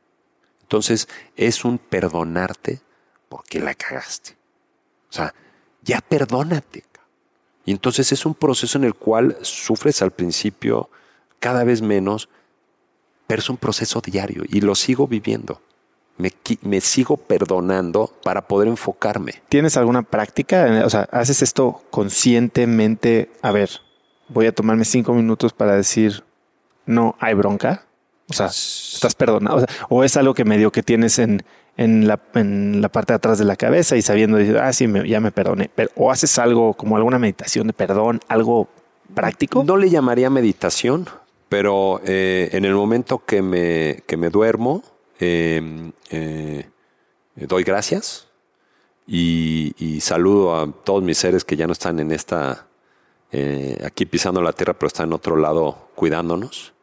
Entonces 0.62 1.08
es 1.36 1.66
un 1.66 1.78
perdonarte 1.78 2.82
porque 3.30 3.60
la 3.60 3.74
cagaste. 3.74 4.36
O 5.10 5.14
sea, 5.14 5.34
ya 5.84 6.02
perdónate. 6.02 6.84
Y 7.66 7.72
entonces 7.72 8.12
es 8.12 8.26
un 8.26 8.36
proceso 8.36 8.78
en 8.78 8.84
el 8.84 8.94
cual 8.94 9.38
sufres 9.42 10.02
al 10.02 10.12
principio 10.12 10.90
cada 11.40 11.64
vez 11.64 11.82
menos, 11.82 12.30
pero 13.28 13.42
es 13.42 13.50
un 13.50 13.58
proceso 13.58 14.02
diario 14.02 14.44
y 14.48 14.62
lo 14.62 14.76
sigo 14.76 15.08
viviendo. 15.08 15.62
Me, 16.18 16.32
me, 16.62 16.80
sigo 16.80 17.18
perdonando 17.18 18.14
para 18.24 18.48
poder 18.48 18.68
enfocarme. 18.68 19.42
¿Tienes 19.50 19.78
alguna 19.78 20.04
práctica? 20.04 20.84
O 20.86 20.90
sea, 20.90 21.08
¿haces 21.12 21.42
esto 21.42 21.82
conscientemente? 21.90 23.32
A 23.42 23.52
ver, 23.52 23.70
voy 24.30 24.46
a 24.46 24.52
tomarme 24.52 24.86
cinco 24.86 25.14
minutos 25.14 25.54
para 25.54 25.76
decir, 25.76 26.24
no 26.86 27.16
hay 27.20 27.34
bronca. 27.34 27.86
O 28.30 28.34
sea, 28.34 28.48
estás 28.48 29.16
perdonado. 29.16 29.66
O, 29.90 30.04
es 30.04 30.16
algo 30.18 30.34
que 30.34 30.46
medio 30.46 30.72
que 30.72 30.84
tienes 30.84 31.20
en, 31.20 31.44
en, 31.78 32.08
la, 32.08 32.20
en 32.36 32.82
la 32.82 32.90
parte 32.90 33.14
de 33.14 33.18
atrás 33.18 33.38
de 33.38 33.46
la 33.46 33.56
cabeza 33.56 33.96
y 33.96 34.02
sabiendo, 34.02 34.38
ah, 34.62 34.72
sí, 34.72 34.88
ya 35.06 35.20
me 35.20 35.32
perdoné. 35.32 35.70
Pero, 35.74 35.90
o 35.96 36.12
haces 36.12 36.38
algo 36.40 36.74
como 36.74 36.96
alguna 36.96 37.20
meditación 37.20 37.68
de 37.68 37.74
perdón, 37.74 38.22
algo 38.28 38.70
práctico. 39.14 39.64
No 39.64 39.78
le 39.78 39.90
llamaría 39.90 40.30
meditación, 40.30 41.08
pero 41.50 42.02
eh, 42.06 42.50
en 42.54 42.66
el 42.66 42.74
momento 42.74 43.24
que 43.26 43.42
me, 43.42 44.04
que 44.08 44.18
me 44.18 44.30
duermo, 44.30 44.84
eh, 45.20 45.92
eh, 46.10 46.66
doy 47.36 47.64
gracias 47.64 48.28
y, 49.08 50.00
saludo 50.02 50.56
a 50.56 50.72
todos 50.72 51.04
mis 51.04 51.18
seres 51.18 51.44
que 51.46 51.56
ya 51.56 51.68
no 51.68 51.74
están 51.74 52.00
en 52.00 52.12
esta, 52.12 52.68
eh, 53.32 53.78
aquí 53.86 54.06
pisando 54.06 54.42
la 54.42 54.54
tierra, 54.54 54.74
pero 54.74 54.88
están 54.88 55.08
en 55.08 55.14
otro 55.14 55.36
lado 55.36 55.90
cuidándonos. 55.96 56.74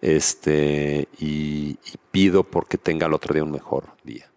Este, 0.00 1.08
y, 1.18 1.78
pido 2.10 2.44
porque 2.44 2.76
tenga 2.76 3.06
el 3.06 3.14
otro 3.14 3.32
día 3.32 3.44
un 3.44 3.52
mejor 3.52 3.84
día. 4.04 4.28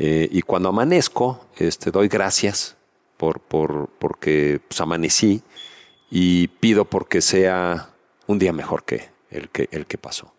Y 0.00 0.42
cuando 0.42 0.68
amanezco, 0.68 1.46
este, 1.56 1.90
doy 1.90 2.06
gracias 2.06 2.76
por, 3.16 3.40
por, 3.40 3.88
porque 3.98 4.60
pues, 4.68 4.80
amanecí 4.80 5.42
y 6.08 6.46
pido 6.46 6.84
porque 6.84 7.20
sea 7.20 7.90
un 8.28 8.38
día 8.38 8.52
mejor 8.52 8.84
que 8.84 9.08
el 9.30 9.48
que, 9.48 9.68
el 9.72 9.86
que 9.86 9.98
pasó. 9.98 10.32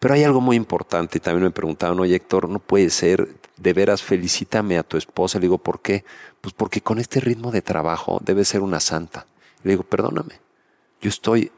Pero 0.00 0.14
hay 0.14 0.24
algo 0.24 0.40
muy 0.40 0.56
importante 0.56 1.18
y 1.18 1.20
también 1.20 1.44
me 1.44 1.50
preguntaban, 1.50 2.00
oye 2.00 2.16
Héctor, 2.16 2.48
no 2.48 2.58
puede 2.58 2.88
ser, 2.88 3.28
de 3.58 3.72
veras 3.74 4.02
felicítame 4.02 4.78
a 4.78 4.82
tu 4.82 4.96
esposa. 4.96 5.38
Le 5.38 5.42
digo, 5.42 5.58
¿por 5.58 5.80
qué? 5.80 6.04
Pues 6.40 6.54
porque 6.54 6.80
con 6.80 6.98
este 6.98 7.20
ritmo 7.20 7.52
de 7.52 7.60
trabajo 7.60 8.18
debe 8.24 8.46
ser 8.46 8.62
una 8.62 8.80
santa. 8.80 9.26
Le 9.62 9.72
digo, 9.72 9.82
perdóname, 9.82 10.40
yo 11.02 11.10
estoy, 11.10 11.52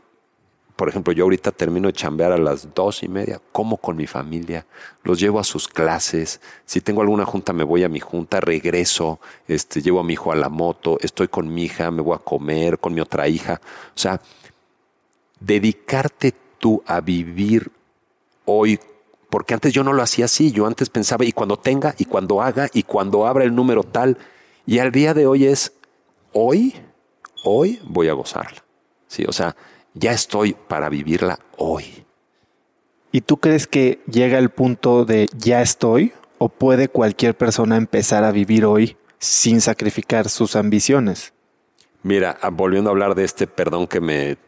por 0.74 0.88
ejemplo, 0.88 1.12
yo 1.12 1.22
ahorita 1.22 1.52
termino 1.52 1.86
de 1.86 1.92
chambear 1.92 2.32
a 2.32 2.36
las 2.36 2.74
dos 2.74 3.04
y 3.04 3.08
media, 3.08 3.40
como 3.52 3.76
con 3.76 3.96
mi 3.96 4.08
familia, 4.08 4.66
los 5.04 5.20
llevo 5.20 5.38
a 5.38 5.44
sus 5.44 5.68
clases, 5.68 6.40
si 6.66 6.80
tengo 6.80 7.00
alguna 7.00 7.24
junta 7.24 7.52
me 7.52 7.62
voy 7.62 7.84
a 7.84 7.88
mi 7.88 8.00
junta, 8.00 8.40
regreso, 8.40 9.20
este, 9.46 9.82
llevo 9.82 10.00
a 10.00 10.04
mi 10.04 10.14
hijo 10.14 10.32
a 10.32 10.36
la 10.36 10.48
moto, 10.48 10.98
estoy 11.00 11.28
con 11.28 11.54
mi 11.54 11.62
hija, 11.66 11.92
me 11.92 12.02
voy 12.02 12.16
a 12.16 12.18
comer 12.18 12.80
con 12.80 12.92
mi 12.92 13.00
otra 13.00 13.28
hija. 13.28 13.60
O 13.94 13.98
sea, 13.98 14.20
dedicarte 15.38 16.34
tú 16.58 16.82
a 16.86 17.00
vivir 17.00 17.70
hoy, 18.44 18.78
porque 19.30 19.54
antes 19.54 19.72
yo 19.72 19.84
no 19.84 19.92
lo 19.92 20.02
hacía 20.02 20.26
así, 20.26 20.52
yo 20.52 20.66
antes 20.66 20.90
pensaba 20.90 21.24
y 21.24 21.32
cuando 21.32 21.58
tenga 21.58 21.94
y 21.98 22.04
cuando 22.04 22.42
haga 22.42 22.68
y 22.72 22.82
cuando 22.82 23.26
abra 23.26 23.44
el 23.44 23.54
número 23.54 23.82
tal, 23.82 24.18
y 24.66 24.78
al 24.78 24.92
día 24.92 25.14
de 25.14 25.26
hoy 25.26 25.46
es 25.46 25.72
hoy, 26.32 26.74
hoy 27.44 27.80
voy 27.84 28.08
a 28.08 28.12
gozarla. 28.12 28.62
Sí, 29.06 29.24
o 29.26 29.32
sea, 29.32 29.56
ya 29.94 30.12
estoy 30.12 30.54
para 30.54 30.88
vivirla 30.88 31.38
hoy. 31.56 32.04
¿Y 33.10 33.20
tú 33.20 33.36
crees 33.36 33.66
que 33.66 34.00
llega 34.06 34.38
el 34.38 34.48
punto 34.48 35.04
de 35.04 35.28
ya 35.36 35.60
estoy 35.60 36.12
o 36.38 36.48
puede 36.48 36.88
cualquier 36.88 37.36
persona 37.36 37.76
empezar 37.76 38.24
a 38.24 38.32
vivir 38.32 38.64
hoy 38.64 38.96
sin 39.18 39.60
sacrificar 39.60 40.28
sus 40.28 40.56
ambiciones? 40.56 41.34
Mira, 42.02 42.38
ah, 42.40 42.48
volviendo 42.48 42.90
a 42.90 42.92
hablar 42.92 43.14
de 43.14 43.24
este 43.24 43.46
perdón 43.46 43.86
que 43.86 44.00
me 44.00 44.38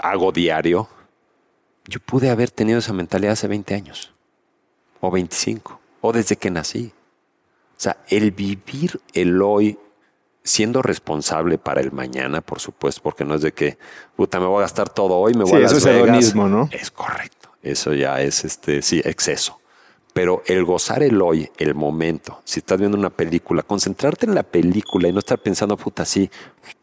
hago 0.00 0.32
diario, 0.32 0.88
yo 1.90 1.98
pude 1.98 2.30
haber 2.30 2.50
tenido 2.50 2.78
esa 2.78 2.92
mentalidad 2.92 3.32
hace 3.32 3.48
20 3.48 3.74
años, 3.74 4.14
o 5.00 5.10
25, 5.10 5.80
o 6.00 6.12
desde 6.12 6.36
que 6.36 6.50
nací. 6.50 6.92
O 7.76 7.80
sea, 7.80 7.96
el 8.08 8.30
vivir 8.30 9.00
el 9.12 9.42
hoy 9.42 9.76
siendo 10.44 10.82
responsable 10.82 11.58
para 11.58 11.80
el 11.80 11.90
mañana, 11.90 12.42
por 12.42 12.60
supuesto, 12.60 13.02
porque 13.02 13.24
no 13.24 13.34
es 13.34 13.42
de 13.42 13.52
que, 13.52 13.76
puta, 14.16 14.38
me 14.38 14.46
voy 14.46 14.58
a 14.58 14.62
gastar 14.62 14.88
todo 14.88 15.16
hoy, 15.16 15.34
me 15.34 15.44
voy 15.44 15.54
a 15.54 15.58
Las 15.60 15.72
eso 15.72 15.90
es 15.90 16.34
¿no? 16.34 16.68
Es 16.70 16.90
correcto. 16.90 17.50
Eso 17.62 17.92
ya 17.92 18.20
es, 18.20 18.44
este, 18.44 18.82
sí, 18.82 19.02
exceso. 19.04 19.60
Pero 20.12 20.42
el 20.46 20.64
gozar 20.64 21.02
el 21.02 21.20
hoy, 21.20 21.50
el 21.58 21.74
momento, 21.74 22.40
si 22.44 22.60
estás 22.60 22.78
viendo 22.78 22.96
una 22.96 23.10
película, 23.10 23.62
concentrarte 23.62 24.26
en 24.26 24.34
la 24.34 24.42
película 24.44 25.08
y 25.08 25.12
no 25.12 25.18
estar 25.18 25.38
pensando, 25.38 25.76
puta, 25.76 26.04
sí, 26.04 26.30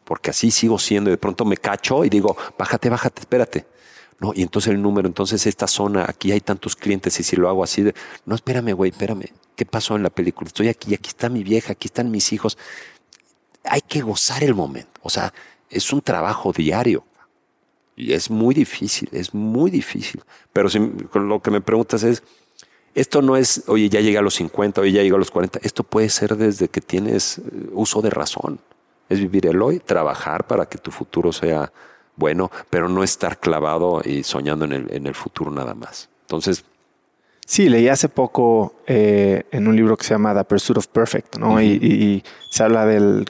porque 0.04 0.30
así 0.30 0.50
sigo 0.50 0.78
siendo 0.78 1.08
y 1.10 1.12
de 1.12 1.18
pronto 1.18 1.44
me 1.44 1.56
cacho 1.56 2.04
y 2.04 2.10
digo, 2.10 2.36
bájate, 2.58 2.90
bájate, 2.90 3.20
espérate. 3.20 3.77
No, 4.20 4.32
y 4.34 4.42
entonces 4.42 4.72
el 4.72 4.82
número, 4.82 5.06
entonces 5.06 5.46
esta 5.46 5.68
zona, 5.68 6.04
aquí 6.08 6.32
hay 6.32 6.40
tantos 6.40 6.74
clientes 6.74 7.20
y 7.20 7.22
si 7.22 7.36
lo 7.36 7.48
hago 7.48 7.62
así, 7.62 7.82
de, 7.82 7.94
no, 8.26 8.34
espérame, 8.34 8.72
güey, 8.72 8.90
espérame, 8.90 9.26
¿qué 9.54 9.64
pasó 9.64 9.94
en 9.94 10.02
la 10.02 10.10
película? 10.10 10.48
Estoy 10.48 10.68
aquí, 10.68 10.92
aquí 10.94 11.08
está 11.08 11.28
mi 11.28 11.44
vieja, 11.44 11.72
aquí 11.72 11.86
están 11.86 12.10
mis 12.10 12.32
hijos. 12.32 12.58
Hay 13.62 13.80
que 13.80 14.00
gozar 14.00 14.42
el 14.42 14.54
momento, 14.54 15.00
o 15.02 15.10
sea, 15.10 15.32
es 15.70 15.92
un 15.92 16.00
trabajo 16.00 16.52
diario 16.52 17.04
y 17.94 18.12
es 18.12 18.30
muy 18.30 18.54
difícil, 18.54 19.08
es 19.12 19.34
muy 19.34 19.70
difícil. 19.70 20.22
Pero 20.52 20.68
lo 21.14 21.40
que 21.40 21.50
me 21.50 21.60
preguntas 21.60 22.02
es, 22.02 22.22
esto 22.94 23.22
no 23.22 23.36
es, 23.36 23.64
oye, 23.68 23.88
ya 23.88 24.00
llegué 24.00 24.18
a 24.18 24.22
los 24.22 24.34
50, 24.34 24.80
oye, 24.80 24.92
ya 24.92 25.02
llegué 25.02 25.14
a 25.14 25.18
los 25.18 25.30
40, 25.30 25.60
esto 25.62 25.84
puede 25.84 26.08
ser 26.08 26.36
desde 26.36 26.68
que 26.68 26.80
tienes 26.80 27.38
eh, 27.38 27.42
uso 27.72 28.02
de 28.02 28.10
razón. 28.10 28.60
Es 29.08 29.20
vivir 29.20 29.46
el 29.46 29.62
hoy, 29.62 29.78
trabajar 29.78 30.46
para 30.46 30.66
que 30.66 30.78
tu 30.78 30.90
futuro 30.90 31.32
sea 31.32 31.72
bueno, 32.18 32.50
pero 32.68 32.88
no 32.88 33.02
estar 33.02 33.38
clavado 33.38 34.02
y 34.04 34.24
soñando 34.24 34.64
en 34.64 34.72
el, 34.72 34.92
en 34.92 35.06
el 35.06 35.14
futuro 35.14 35.50
nada 35.50 35.74
más. 35.74 36.10
Entonces... 36.22 36.64
Sí, 37.46 37.70
leí 37.70 37.88
hace 37.88 38.10
poco 38.10 38.74
eh, 38.86 39.44
en 39.52 39.68
un 39.68 39.74
libro 39.74 39.96
que 39.96 40.04
se 40.04 40.12
llama 40.12 40.34
The 40.34 40.44
Pursuit 40.44 40.76
of 40.76 40.88
Perfect, 40.88 41.38
¿no? 41.38 41.62
y, 41.62 42.22
se 42.50 42.62
habla 42.62 42.84
del 42.84 43.24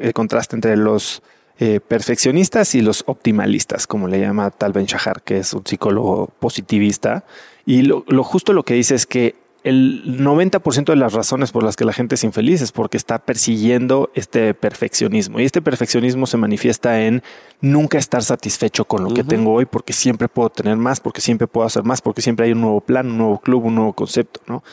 el 0.00 0.12
contraste 0.12 0.56
entre 0.56 0.76
los 0.76 1.22
eh, 1.60 1.78
perfeccionistas 1.78 2.74
y 2.74 2.80
los 2.80 3.04
optimalistas, 3.06 3.86
como 3.86 4.08
le 4.08 4.18
llama 4.18 4.50
Tal 4.50 4.72
Ben 4.72 4.86
Shahar, 4.86 5.22
que 5.22 5.38
es 5.38 5.54
un 5.54 5.64
psicólogo 5.64 6.32
positivista. 6.40 7.24
Y 7.64 7.82
lo, 7.82 8.04
lo 8.08 8.24
justo 8.24 8.52
lo 8.52 8.64
que 8.64 8.74
dice 8.74 8.96
es 8.96 9.06
que 9.06 9.36
el 9.64 10.18
90% 10.18 10.86
de 10.86 10.96
las 10.96 11.12
razones 11.12 11.52
por 11.52 11.62
las 11.62 11.76
que 11.76 11.84
la 11.84 11.92
gente 11.92 12.16
es 12.16 12.24
infeliz 12.24 12.62
es 12.62 12.72
porque 12.72 12.96
está 12.96 13.20
persiguiendo 13.20 14.10
este 14.14 14.54
perfeccionismo. 14.54 15.38
Y 15.38 15.44
este 15.44 15.62
perfeccionismo 15.62 16.26
se 16.26 16.36
manifiesta 16.36 17.02
en 17.02 17.22
nunca 17.60 17.98
estar 17.98 18.24
satisfecho 18.24 18.84
con 18.84 19.04
lo 19.04 19.14
que 19.14 19.22
tengo 19.22 19.52
hoy, 19.52 19.66
porque 19.66 19.92
siempre 19.92 20.28
puedo 20.28 20.50
tener 20.50 20.76
más, 20.76 20.98
porque 20.98 21.20
siempre 21.20 21.46
puedo 21.46 21.66
hacer 21.66 21.84
más, 21.84 22.02
porque 22.02 22.22
siempre 22.22 22.46
hay 22.46 22.52
un 22.52 22.60
nuevo 22.60 22.80
plan, 22.80 23.06
un 23.08 23.18
nuevo 23.18 23.38
club, 23.38 23.66
un 23.66 23.76
nuevo 23.76 23.92
concepto, 23.92 24.40
¿no? 24.48 24.64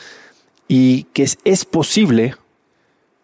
Y 0.66 1.04
que 1.12 1.22
es, 1.44 1.64
posible 1.64 2.34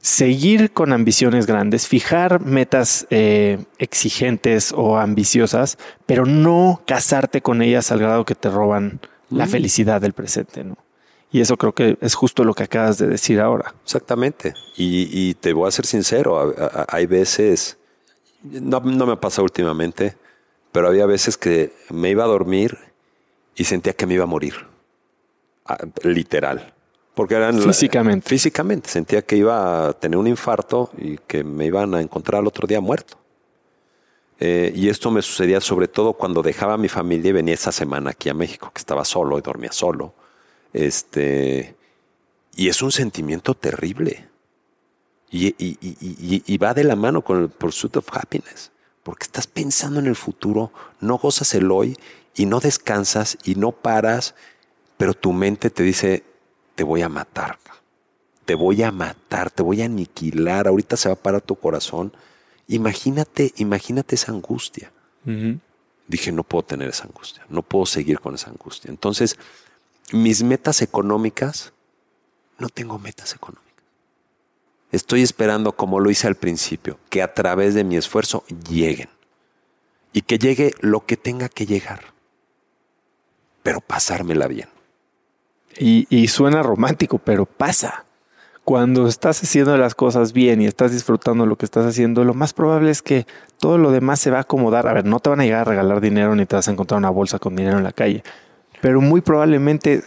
seguir 0.00 0.70
con 0.70 0.92
ambiciones 0.92 1.46
grandes, 1.46 1.88
fijar 1.88 2.40
metas 2.40 3.08
eh, 3.10 3.58
exigentes 3.78 4.72
o 4.72 4.98
ambiciosas, 4.98 5.78
pero 6.06 6.26
no 6.26 6.82
casarte 6.86 7.40
con 7.40 7.60
ellas 7.60 7.90
al 7.90 7.98
grado 7.98 8.24
que 8.24 8.36
te 8.36 8.50
roban 8.50 9.00
la 9.30 9.48
felicidad 9.48 10.00
del 10.00 10.12
presente, 10.12 10.62
¿no? 10.62 10.76
Y 11.36 11.42
eso 11.42 11.58
creo 11.58 11.74
que 11.74 11.98
es 12.00 12.14
justo 12.14 12.44
lo 12.44 12.54
que 12.54 12.62
acabas 12.62 12.96
de 12.96 13.08
decir 13.08 13.40
ahora. 13.40 13.74
Exactamente. 13.84 14.54
Y, 14.74 15.34
te 15.34 15.52
voy 15.52 15.68
a 15.68 15.70
ser 15.70 15.84
sincero, 15.84 16.54
hay 16.88 17.04
veces, 17.04 17.76
no, 18.42 18.80
me 18.80 19.12
ha 19.12 19.20
pasado 19.20 19.42
últimamente, 19.42 20.16
pero 20.72 20.88
había 20.88 21.04
veces 21.04 21.36
que 21.36 21.74
me 21.90 22.08
iba 22.08 22.24
a 22.24 22.26
dormir 22.26 22.78
y 23.54 23.64
sentía 23.64 23.92
que 23.92 24.06
me 24.06 24.14
iba 24.14 24.24
a 24.24 24.26
morir. 24.26 24.54
Literal. 26.04 26.72
Porque 27.14 27.34
eran 27.34 27.60
físicamente. 27.60 28.26
físicamente. 28.26 28.88
Sentía 28.88 29.20
que 29.20 29.36
iba 29.36 29.88
a 29.88 29.92
tener 29.92 30.16
un 30.16 30.28
infarto 30.28 30.88
y 30.96 31.18
que 31.18 31.44
me 31.44 31.66
iban 31.66 31.94
a 31.94 32.00
encontrar 32.00 32.40
al 32.40 32.46
otro 32.46 32.66
día 32.66 32.80
muerto. 32.80 33.18
Eh, 34.40 34.72
y 34.74 34.88
esto 34.88 35.10
me 35.10 35.20
sucedía 35.20 35.60
sobre 35.60 35.86
todo 35.86 36.14
cuando 36.14 36.40
dejaba 36.40 36.72
a 36.72 36.78
mi 36.78 36.88
familia 36.88 37.28
y 37.28 37.32
venía 37.32 37.52
esa 37.52 37.72
semana 37.72 38.12
aquí 38.12 38.30
a 38.30 38.34
México, 38.34 38.70
que 38.72 38.78
estaba 38.78 39.04
solo 39.04 39.36
y 39.36 39.42
dormía 39.42 39.72
solo 39.72 40.14
este, 40.76 41.74
y 42.54 42.68
es 42.68 42.82
un 42.82 42.92
sentimiento 42.92 43.54
terrible. 43.54 44.28
Y, 45.30 46.58
va 46.58 46.74
de 46.74 46.84
la 46.84 46.96
mano 46.96 47.22
con 47.22 47.42
el 47.42 47.48
pursuit 47.48 47.96
of 47.96 48.08
happiness, 48.12 48.70
porque 49.02 49.24
estás 49.24 49.46
pensando 49.46 50.00
en 50.00 50.06
el 50.06 50.16
futuro, 50.16 50.72
no 51.00 51.18
gozas 51.18 51.54
el 51.54 51.70
hoy 51.70 51.96
y 52.34 52.46
no 52.46 52.60
descansas 52.60 53.38
y 53.44 53.54
no 53.54 53.72
paras, 53.72 54.34
pero 54.96 55.14
tu 55.14 55.32
mente 55.32 55.70
te 55.70 55.82
dice, 55.82 56.24
te 56.74 56.84
voy 56.84 57.02
a 57.02 57.08
matar, 57.08 57.58
te 58.44 58.54
voy 58.54 58.82
a 58.82 58.92
matar, 58.92 59.50
te 59.50 59.62
voy 59.62 59.82
a 59.82 59.86
aniquilar, 59.86 60.68
ahorita 60.68 60.96
se 60.96 61.08
va 61.08 61.14
a 61.14 61.18
parar 61.18 61.40
tu 61.40 61.56
corazón. 61.56 62.12
Imagínate, 62.68 63.52
imagínate 63.56 64.14
esa 64.14 64.32
angustia. 64.32 64.92
Dije, 66.06 66.32
no 66.32 66.44
puedo 66.44 66.62
tener 66.62 66.88
esa 66.88 67.04
angustia, 67.04 67.44
no 67.48 67.62
puedo 67.62 67.84
seguir 67.84 68.20
con 68.20 68.34
esa 68.34 68.50
angustia. 68.50 68.90
Entonces, 68.90 69.36
mis 70.12 70.42
metas 70.42 70.82
económicas, 70.82 71.72
no 72.58 72.68
tengo 72.68 72.98
metas 72.98 73.34
económicas. 73.34 73.66
Estoy 74.92 75.22
esperando, 75.22 75.72
como 75.72 76.00
lo 76.00 76.10
hice 76.10 76.26
al 76.26 76.36
principio, 76.36 76.98
que 77.10 77.22
a 77.22 77.34
través 77.34 77.74
de 77.74 77.84
mi 77.84 77.96
esfuerzo 77.96 78.44
lleguen. 78.70 79.08
Y 80.12 80.22
que 80.22 80.38
llegue 80.38 80.72
lo 80.80 81.04
que 81.04 81.16
tenga 81.16 81.48
que 81.48 81.66
llegar. 81.66 82.00
Pero 83.62 83.80
pasármela 83.80 84.46
bien. 84.46 84.68
Y, 85.78 86.06
y 86.08 86.28
suena 86.28 86.62
romántico, 86.62 87.18
pero 87.18 87.44
pasa. 87.44 88.04
Cuando 88.64 89.06
estás 89.06 89.42
haciendo 89.42 89.76
las 89.76 89.94
cosas 89.94 90.32
bien 90.32 90.62
y 90.62 90.66
estás 90.66 90.92
disfrutando 90.92 91.46
lo 91.46 91.56
que 91.56 91.66
estás 91.66 91.84
haciendo, 91.84 92.24
lo 92.24 92.34
más 92.34 92.52
probable 92.52 92.90
es 92.90 93.02
que 93.02 93.26
todo 93.58 93.78
lo 93.78 93.90
demás 93.90 94.18
se 94.20 94.30
va 94.30 94.38
a 94.38 94.42
acomodar. 94.42 94.88
A 94.88 94.94
ver, 94.94 95.04
no 95.04 95.20
te 95.20 95.30
van 95.30 95.40
a 95.40 95.44
llegar 95.44 95.60
a 95.60 95.64
regalar 95.64 96.00
dinero 96.00 96.34
ni 96.34 96.46
te 96.46 96.56
vas 96.56 96.66
a 96.66 96.72
encontrar 96.72 96.98
una 96.98 97.10
bolsa 97.10 97.38
con 97.38 97.54
dinero 97.54 97.76
en 97.76 97.84
la 97.84 97.92
calle 97.92 98.24
pero 98.86 99.00
muy 99.00 99.20
probablemente 99.20 100.04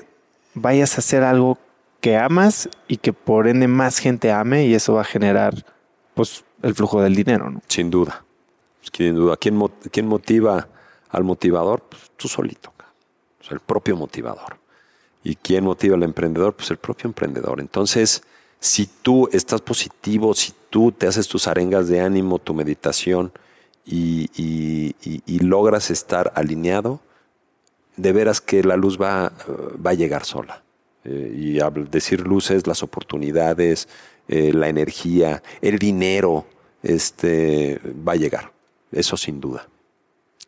vayas 0.53 0.95
a 0.95 0.99
hacer 0.99 1.21
algo 1.21 1.57
que 1.99 2.15
amas 2.15 2.69
y 2.88 2.95
que 2.95 3.11
por 3.11 3.49
ende 3.49 3.67
más 3.67 3.97
gente 3.97 4.32
ame 4.32 4.67
y 4.67 4.73
eso 4.73 4.93
va 4.93 5.01
a 5.01 5.03
generar 5.03 5.65
pues 6.13 6.45
el 6.63 6.73
flujo 6.73 7.01
del 7.01 7.13
dinero, 7.13 7.49
¿no? 7.49 7.61
Sin 7.67 7.89
duda. 7.89 8.23
Sin 8.93 9.15
duda. 9.15 9.36
¿Quién, 9.36 9.61
quién 9.91 10.07
motiva 10.07 10.69
al 11.09 11.25
motivador? 11.25 11.82
Pues 11.89 12.09
tú 12.15 12.30
solito. 12.30 12.71
el 13.49 13.59
propio 13.59 13.97
motivador. 13.97 14.55
¿Y 15.25 15.36
quién 15.36 15.65
motiva 15.65 15.97
al 15.97 16.03
emprendedor? 16.03 16.53
Pues 16.53 16.71
el 16.71 16.77
propio 16.77 17.09
emprendedor. 17.09 17.59
Entonces, 17.59 18.23
Si 18.61 18.86
tú 18.86 19.27
estás 19.34 19.59
positivo, 19.59 20.34
si 20.34 20.53
tú 20.69 20.93
te 20.93 21.05
haces 21.05 21.27
tus 21.27 21.49
arengas 21.49 21.89
de 21.89 21.99
ánimo, 21.99 22.39
tu 22.39 22.53
meditación 22.53 23.34
y, 23.86 24.30
y 25.03 25.39
logras 25.39 25.91
estar 25.91 26.32
alineado, 26.34 27.01
de 28.02 28.12
veras 28.14 28.41
que 28.41 28.64
la 28.64 28.78
luz 28.78 29.00
va, 29.00 29.32
va 29.86 29.91
a 29.91 29.93
llegar 29.93 30.26
sola. 30.26 30.64
Eh, 31.06 31.34
y 31.34 31.60
decir 31.89 32.22
luz 32.22 32.52
es 32.52 32.68
las 32.68 32.84
oportunidades, 32.84 33.88
eh, 34.28 34.52
la 34.54 34.70
energía, 34.70 35.41
el 35.62 35.80
dinero, 35.80 36.45
este, 36.84 37.80
va 38.08 38.14
a 38.14 38.16
llegar. 38.16 38.52
Eso 38.91 39.18
sin 39.18 39.39
duda. 39.39 39.68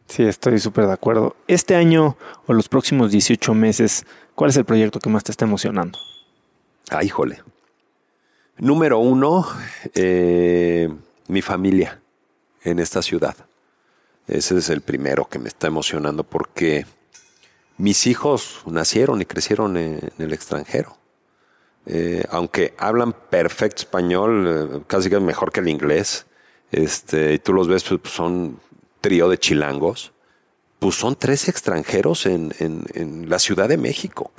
Sí, 0.08 0.24
estoy 0.24 0.60
súper 0.60 0.88
de 0.88 0.94
acuerdo. 0.94 1.36
Este 1.48 1.76
año 1.76 2.18
o 2.48 2.54
los 2.54 2.68
próximos 2.68 3.12
18 3.12 3.54
meses, 3.54 4.06
¿cuál 4.36 4.50
es 4.50 4.58
el 4.58 4.66
proyecto 4.66 5.00
que 5.00 5.10
más 5.10 5.24
te 5.24 5.32
está 5.32 5.46
emocionando? 5.46 5.98
Ah, 6.90 7.04
híjole. 7.04 7.42
Número 8.58 9.00
uno, 9.00 9.48
eh, 9.96 10.90
mi 11.28 11.42
familia 11.42 12.02
en 12.64 12.80
esta 12.80 13.02
ciudad. 13.02 13.36
Ese 14.28 14.58
es 14.58 14.70
el 14.70 14.82
primero 14.82 15.26
que 15.26 15.40
me 15.40 15.48
está 15.48 15.68
emocionando 15.68 16.24
porque 16.24 16.86
mis 17.82 18.06
hijos 18.06 18.62
nacieron 18.68 19.22
y 19.22 19.26
crecieron 19.26 19.76
en, 19.76 20.12
el 20.20 20.34
extranjero. 20.34 20.98
Eh, 21.88 22.24
aunque 22.30 22.76
hablan 22.78 23.12
perfecto 23.12 23.82
español, 23.82 24.46
eh, 24.48 24.82
casi 24.86 25.10
que 25.10 25.20
mejor 25.20 25.52
que 25.52 25.62
el 25.62 25.68
inglés, 25.68 26.28
este, 26.72 27.34
y 27.34 27.40
tú 27.40 27.54
los 27.54 27.68
ves, 27.68 27.84
pues, 27.84 28.14
son 28.14 28.60
trío 29.02 29.28
de 29.30 29.40
chilangos, 29.40 30.14
pues 30.78 30.94
son 30.94 31.16
tres 31.16 31.50
extranjeros 31.50 32.28
en, 32.28 32.52
la 33.28 33.40
Ciudad 33.40 33.68
de 33.68 33.78
México. 33.78 34.32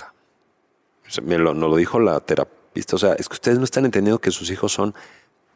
Me 1.22 1.36
lo, 1.36 1.52
nos 1.52 1.68
lo 1.68 1.76
dijo 1.76 1.98
la 1.98 2.20
terapista. 2.20 2.94
O 2.94 2.98
sea, 2.98 3.14
es 3.14 3.28
que 3.28 3.34
ustedes 3.34 3.58
no 3.58 3.64
están 3.64 3.84
entendiendo 3.84 4.20
que 4.20 4.30
sus 4.30 4.50
hijos 4.50 4.72
son 4.72 4.94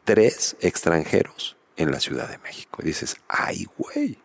tres 0.03 0.57
extranjeros 0.59 1.55
en 1.77 1.91
la 1.91 2.01
Ciudad 2.01 2.29
de 2.29 2.37
México. 2.39 2.81
Y 2.83 2.87
dices, 2.87 3.15
ay, 3.29 3.65
güey. 3.77 4.17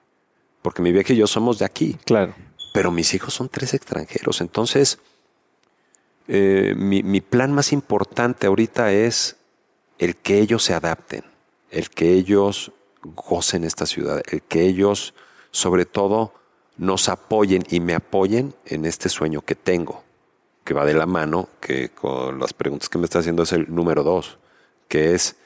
Porque 0.63 0.83
mi 0.83 0.91
vieja 0.91 1.13
y 1.13 1.17
yo 1.17 1.29
somos 1.29 1.61
de 1.61 1.65
aquí. 1.65 1.97
Claro 2.05 2.35
pero 2.73 2.91
mis 2.91 3.15
hijos 3.15 3.35
son 3.35 3.49
tres 3.49 3.75
extranjeros. 3.75 4.41
Entonces, 4.41 4.99
eh, 6.29 6.75
mi, 6.77 7.21
plan 7.21 7.53
más 7.53 7.73
importante 7.73 8.47
ahorita 8.47 8.93
es 8.93 9.37
el 9.99 10.17
que 10.17 10.39
ellos 10.39 10.63
se 10.65 10.75
adapten, 10.75 11.25
el 11.71 11.91
que 11.91 12.13
ellos 12.15 12.73
gocen 13.03 13.65
esta 13.65 13.87
ciudad, 13.87 14.23
el 14.31 14.43
que 14.43 14.63
ellos, 14.63 15.15
sobre 15.51 15.85
todo, 15.85 16.33
nos 16.79 17.09
apoyen 17.09 17.65
y 17.69 17.81
me 17.81 17.95
apoyen 17.95 18.55
en 18.65 18.87
este 18.87 19.09
sueño 19.09 19.43
que 19.43 19.55
tengo, 19.55 20.03
que 20.65 20.75
va 20.75 20.85
de 20.85 20.95
la 20.95 21.07
mano, 21.07 21.49
que 21.61 21.91
con 21.91 22.39
las 22.39 22.53
preguntas 22.53 22.89
que 22.89 22.99
me 22.99 23.05
está 23.05 23.19
haciendo 23.19 23.43
es 23.43 23.53
el 23.53 23.73
número 23.73 24.03
dos, 24.03 24.39
que 24.89 25.15
es 25.15 25.37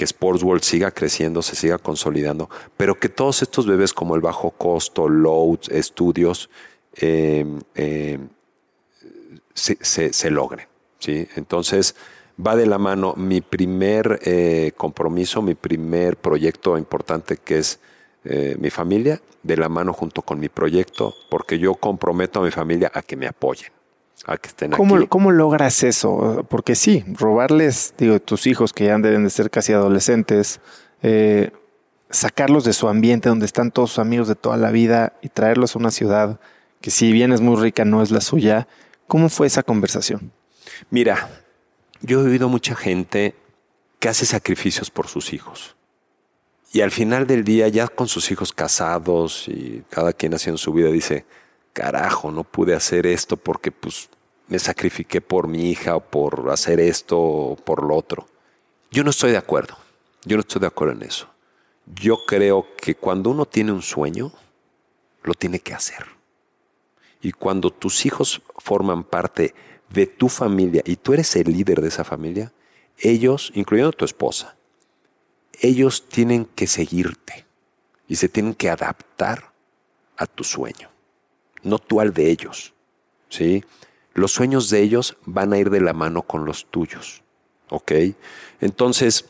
que 0.00 0.06
Sports 0.06 0.42
World 0.42 0.62
siga 0.62 0.92
creciendo, 0.92 1.42
se 1.42 1.54
siga 1.54 1.76
consolidando, 1.76 2.48
pero 2.78 2.94
que 2.94 3.10
todos 3.10 3.42
estos 3.42 3.66
bebés 3.66 3.92
como 3.92 4.14
el 4.14 4.22
bajo 4.22 4.50
costo, 4.50 5.10
loads, 5.10 5.68
estudios, 5.68 6.48
eh, 6.94 7.44
eh, 7.74 8.18
se, 9.52 10.30
logren. 10.30 10.66
¿sí? 11.00 11.28
Entonces, 11.36 11.94
va 12.34 12.56
de 12.56 12.64
la 12.64 12.78
mano 12.78 13.12
mi 13.14 13.42
primer 13.42 14.20
eh, 14.22 14.72
compromiso, 14.74 15.42
mi 15.42 15.54
primer 15.54 16.16
proyecto 16.16 16.78
importante 16.78 17.36
que 17.36 17.58
es 17.58 17.78
mi 18.58 18.70
familia, 18.70 19.20
de 19.42 19.56
la 19.58 19.68
mano 19.68 19.92
junto 19.92 20.22
con 20.22 20.40
mi 20.40 20.48
proyecto, 20.48 21.14
porque 21.28 21.58
yo 21.58 21.74
comprometo 21.74 22.40
a 22.40 22.44
mi 22.44 22.50
familia 22.50 22.90
a 22.94 23.02
que 23.02 23.16
me 23.16 23.26
apoyen 23.26 23.70
a 24.26 24.36
que 24.36 24.48
estén 24.48 24.72
¿Cómo, 24.72 24.96
aquí. 24.96 25.06
¿Cómo 25.06 25.30
logras 25.30 25.82
eso? 25.82 26.46
Porque 26.48 26.74
sí, 26.74 27.04
robarles, 27.08 27.94
digo, 27.98 28.20
tus 28.20 28.46
hijos 28.46 28.72
que 28.72 28.86
ya 28.86 28.98
deben 28.98 29.24
de 29.24 29.30
ser 29.30 29.50
casi 29.50 29.72
adolescentes, 29.72 30.60
eh, 31.02 31.50
sacarlos 32.10 32.64
de 32.64 32.72
su 32.72 32.88
ambiente 32.88 33.28
donde 33.28 33.46
están 33.46 33.70
todos 33.70 33.90
sus 33.90 33.98
amigos 34.00 34.28
de 34.28 34.34
toda 34.34 34.56
la 34.56 34.70
vida 34.70 35.14
y 35.22 35.28
traerlos 35.28 35.74
a 35.74 35.78
una 35.78 35.90
ciudad 35.90 36.40
que 36.80 36.90
si 36.90 37.12
bien 37.12 37.32
es 37.32 37.40
muy 37.40 37.56
rica, 37.56 37.84
no 37.84 38.02
es 38.02 38.10
la 38.10 38.20
suya. 38.20 38.66
¿Cómo 39.06 39.28
fue 39.28 39.46
esa 39.46 39.62
conversación? 39.62 40.32
Mira, 40.88 41.28
yo 42.00 42.20
he 42.20 42.30
oído 42.30 42.48
mucha 42.48 42.74
gente 42.74 43.34
que 43.98 44.08
hace 44.08 44.24
sacrificios 44.24 44.90
por 44.90 45.08
sus 45.08 45.32
hijos. 45.32 45.76
Y 46.72 46.80
al 46.80 46.90
final 46.90 47.26
del 47.26 47.44
día, 47.44 47.68
ya 47.68 47.88
con 47.88 48.08
sus 48.08 48.30
hijos 48.30 48.52
casados 48.52 49.48
y 49.48 49.82
cada 49.90 50.12
quien 50.12 50.32
haciendo 50.34 50.56
su 50.56 50.72
vida, 50.72 50.88
dice, 50.88 51.26
carajo, 51.72 52.30
no 52.30 52.44
pude 52.44 52.74
hacer 52.74 53.06
esto 53.06 53.36
porque 53.36 53.72
pues 53.72 54.08
me 54.48 54.58
sacrifiqué 54.58 55.20
por 55.20 55.46
mi 55.48 55.70
hija 55.70 55.96
o 55.96 56.00
por 56.00 56.50
hacer 56.50 56.80
esto 56.80 57.18
o 57.18 57.56
por 57.56 57.84
lo 57.84 57.96
otro. 57.96 58.26
Yo 58.90 59.04
no 59.04 59.10
estoy 59.10 59.30
de 59.30 59.36
acuerdo. 59.36 59.76
Yo 60.24 60.36
no 60.36 60.40
estoy 60.40 60.60
de 60.60 60.66
acuerdo 60.66 60.94
en 60.94 61.02
eso. 61.02 61.28
Yo 61.86 62.26
creo 62.26 62.66
que 62.76 62.94
cuando 62.94 63.30
uno 63.30 63.46
tiene 63.46 63.72
un 63.72 63.82
sueño, 63.82 64.32
lo 65.22 65.34
tiene 65.34 65.60
que 65.60 65.72
hacer. 65.72 66.04
Y 67.22 67.32
cuando 67.32 67.70
tus 67.70 68.06
hijos 68.06 68.42
forman 68.58 69.04
parte 69.04 69.54
de 69.88 70.06
tu 70.06 70.28
familia 70.28 70.82
y 70.84 70.96
tú 70.96 71.14
eres 71.14 71.34
el 71.36 71.52
líder 71.52 71.80
de 71.80 71.88
esa 71.88 72.04
familia, 72.04 72.52
ellos, 72.98 73.50
incluyendo 73.54 73.92
tu 73.92 74.04
esposa, 74.04 74.56
ellos 75.60 76.08
tienen 76.08 76.44
que 76.44 76.66
seguirte 76.66 77.46
y 78.08 78.16
se 78.16 78.28
tienen 78.28 78.54
que 78.54 78.70
adaptar 78.70 79.52
a 80.16 80.26
tu 80.26 80.44
sueño 80.44 80.89
no 81.62 81.78
tú 81.78 82.00
al 82.00 82.12
de 82.12 82.30
ellos. 82.30 82.74
¿sí? 83.28 83.64
Los 84.14 84.32
sueños 84.32 84.70
de 84.70 84.82
ellos 84.82 85.16
van 85.24 85.52
a 85.52 85.58
ir 85.58 85.70
de 85.70 85.80
la 85.80 85.92
mano 85.92 86.22
con 86.22 86.44
los 86.44 86.66
tuyos. 86.66 87.22
¿Ok? 87.70 87.92
Entonces, 88.60 89.26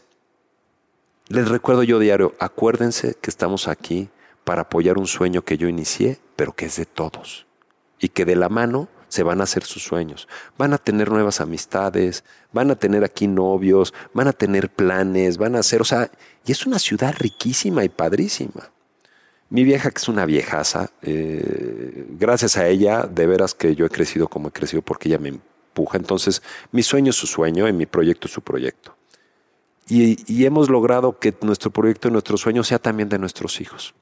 les 1.29 1.49
recuerdo 1.49 1.83
yo 1.83 1.99
diario, 1.99 2.35
acuérdense 2.39 3.17
que 3.21 3.31
estamos 3.31 3.69
aquí 3.69 4.09
para 4.45 4.63
apoyar 4.63 4.99
un 4.99 5.07
sueño 5.07 5.43
que 5.43 5.59
yo 5.59 5.69
inicié, 5.69 6.19
pero 6.37 6.53
que 6.53 6.67
es 6.67 6.77
de 6.77 6.87
todos. 6.87 7.47
Y 8.01 8.09
que 8.09 8.25
de 8.25 8.35
la 8.35 8.49
mano 8.49 8.89
se 9.09 9.23
van 9.23 9.41
a 9.41 9.45
hacer 9.45 9.65
sus 9.65 9.83
sueños. 9.83 10.27
Van 10.57 10.73
a 10.73 10.79
tener 10.79 11.11
nuevas 11.11 11.41
amistades, 11.41 12.25
van 12.53 12.71
a 12.71 12.77
tener 12.77 13.05
aquí 13.05 13.27
novios, 13.27 13.93
van 14.15 14.29
a 14.29 14.33
tener 14.33 14.71
planes, 14.71 15.37
van 15.37 15.57
a 15.57 15.61
hacer, 15.61 15.83
o 15.83 15.85
sea, 15.85 16.11
y 16.47 16.53
es 16.53 16.65
una 16.65 16.79
ciudad 16.79 17.15
riquísima 17.19 17.85
y 17.85 17.89
padrísima. 17.89 18.71
Mi 19.51 19.65
vieja, 19.65 19.91
que 19.91 19.99
es 19.99 20.09
una 20.09 20.27
viejaza, 20.27 20.91
eh, 21.03 22.07
gracias 22.11 22.57
a 22.57 22.69
ella, 22.69 23.03
de 23.03 23.27
veras 23.27 23.53
que 23.53 23.75
yo 23.75 23.85
he 23.85 23.91
crecido 23.91 24.29
como 24.29 24.49
he 24.49 24.53
crecido 24.53 24.81
porque 24.81 25.09
ella 25.09 25.19
me 25.19 25.31
empuja. 25.31 25.99
Entonces, 25.99 26.41
mi 26.71 26.85
sueño 26.85 27.11
es 27.11 27.17
su 27.17 27.27
sueño 27.27 27.67
y 27.67 27.73
mi 27.73 27.87
proyecto 27.87 28.29
es 28.29 28.33
su 28.33 28.43
proyecto. 28.43 28.95
Y, 29.89 30.45
hemos 30.45 30.71
logrado 30.71 31.19
que 31.19 31.35
nuestro 31.41 31.73
proyecto 31.73 32.07
y 32.07 32.13
nuestro 32.13 32.37
sueño 32.37 32.63
sea 32.63 32.79
también 32.79 33.09
de 33.09 33.19
nuestros 33.19 33.61
hijos. 33.61 33.93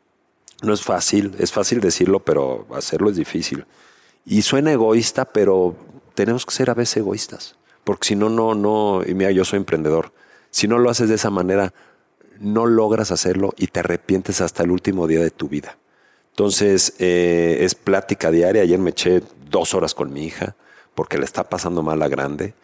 No 0.61 0.75
es 0.75 0.83
fácil, 0.83 1.35
es 1.39 1.51
fácil 1.51 1.81
decirlo, 1.81 2.21
pero 2.21 2.67
hacerlo 2.75 3.09
es 3.09 3.17
difícil. 3.17 3.65
Y 4.27 4.43
suena 4.43 4.71
egoísta, 4.71 5.25
pero 5.25 5.77
tenemos 6.15 6.45
que 6.45 6.53
ser 6.53 6.69
a 6.69 6.75
veces 6.75 6.99
egoístas. 6.99 7.57
Porque 7.85 8.09
si 8.09 8.17
no, 8.17 8.29
no, 8.29 8.55
no, 8.55 9.01
y 9.07 9.15
mira, 9.15 9.31
yo 9.31 9.47
soy 9.47 9.57
emprendedor. 9.57 10.13
Si 10.51 10.69
no 10.69 10.79
lo 10.79 10.91
haces 10.91 11.09
de 11.09 11.15
esa 11.15 11.31
manera, 11.31 11.73
no 12.41 12.67
logras 12.67 13.11
hacerlo 13.11 13.53
y 13.57 13.69
te 13.69 13.81
arrepientes 13.81 14.41
hasta 14.41 14.63
el 14.63 14.71
último 14.71 15.07
día 15.07 15.21
de 15.21 15.31
tu 15.31 15.49
vida. 15.49 15.79
Entonces, 16.31 16.95
eh, 16.99 17.59
es 17.61 17.75
plática 17.75 18.31
diaria. 18.31 18.63
Ayer 18.63 18.79
me 18.79 18.91
eché 18.91 19.23
dos 19.51 19.75
horas 19.75 19.95
con 19.95 20.13
mi 20.13 20.25
hija 20.25 20.55
porque 20.95 21.19
le 21.19 21.25
está 21.25 21.49
pasando 21.49 21.83
mal 21.83 22.03
a 22.03 22.09
grande 22.09 22.55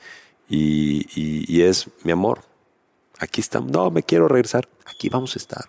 y, 0.48 1.62
es 1.62 1.88
mi 2.02 2.12
amor. 2.12 2.42
Aquí 3.18 3.40
estamos. 3.40 3.70
No, 3.70 3.90
me 3.90 4.02
quiero 4.02 4.28
regresar. 4.28 4.68
Aquí 4.86 5.08
vamos 5.08 5.34
a 5.36 5.38
estar. 5.38 5.64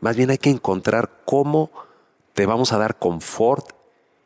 Más 0.00 0.16
bien 0.16 0.30
hay 0.30 0.38
que 0.38 0.50
encontrar 0.50 1.10
cómo 1.24 1.70
te 2.32 2.46
vamos 2.46 2.72
a 2.72 2.78
dar 2.78 2.98
confort 2.98 3.70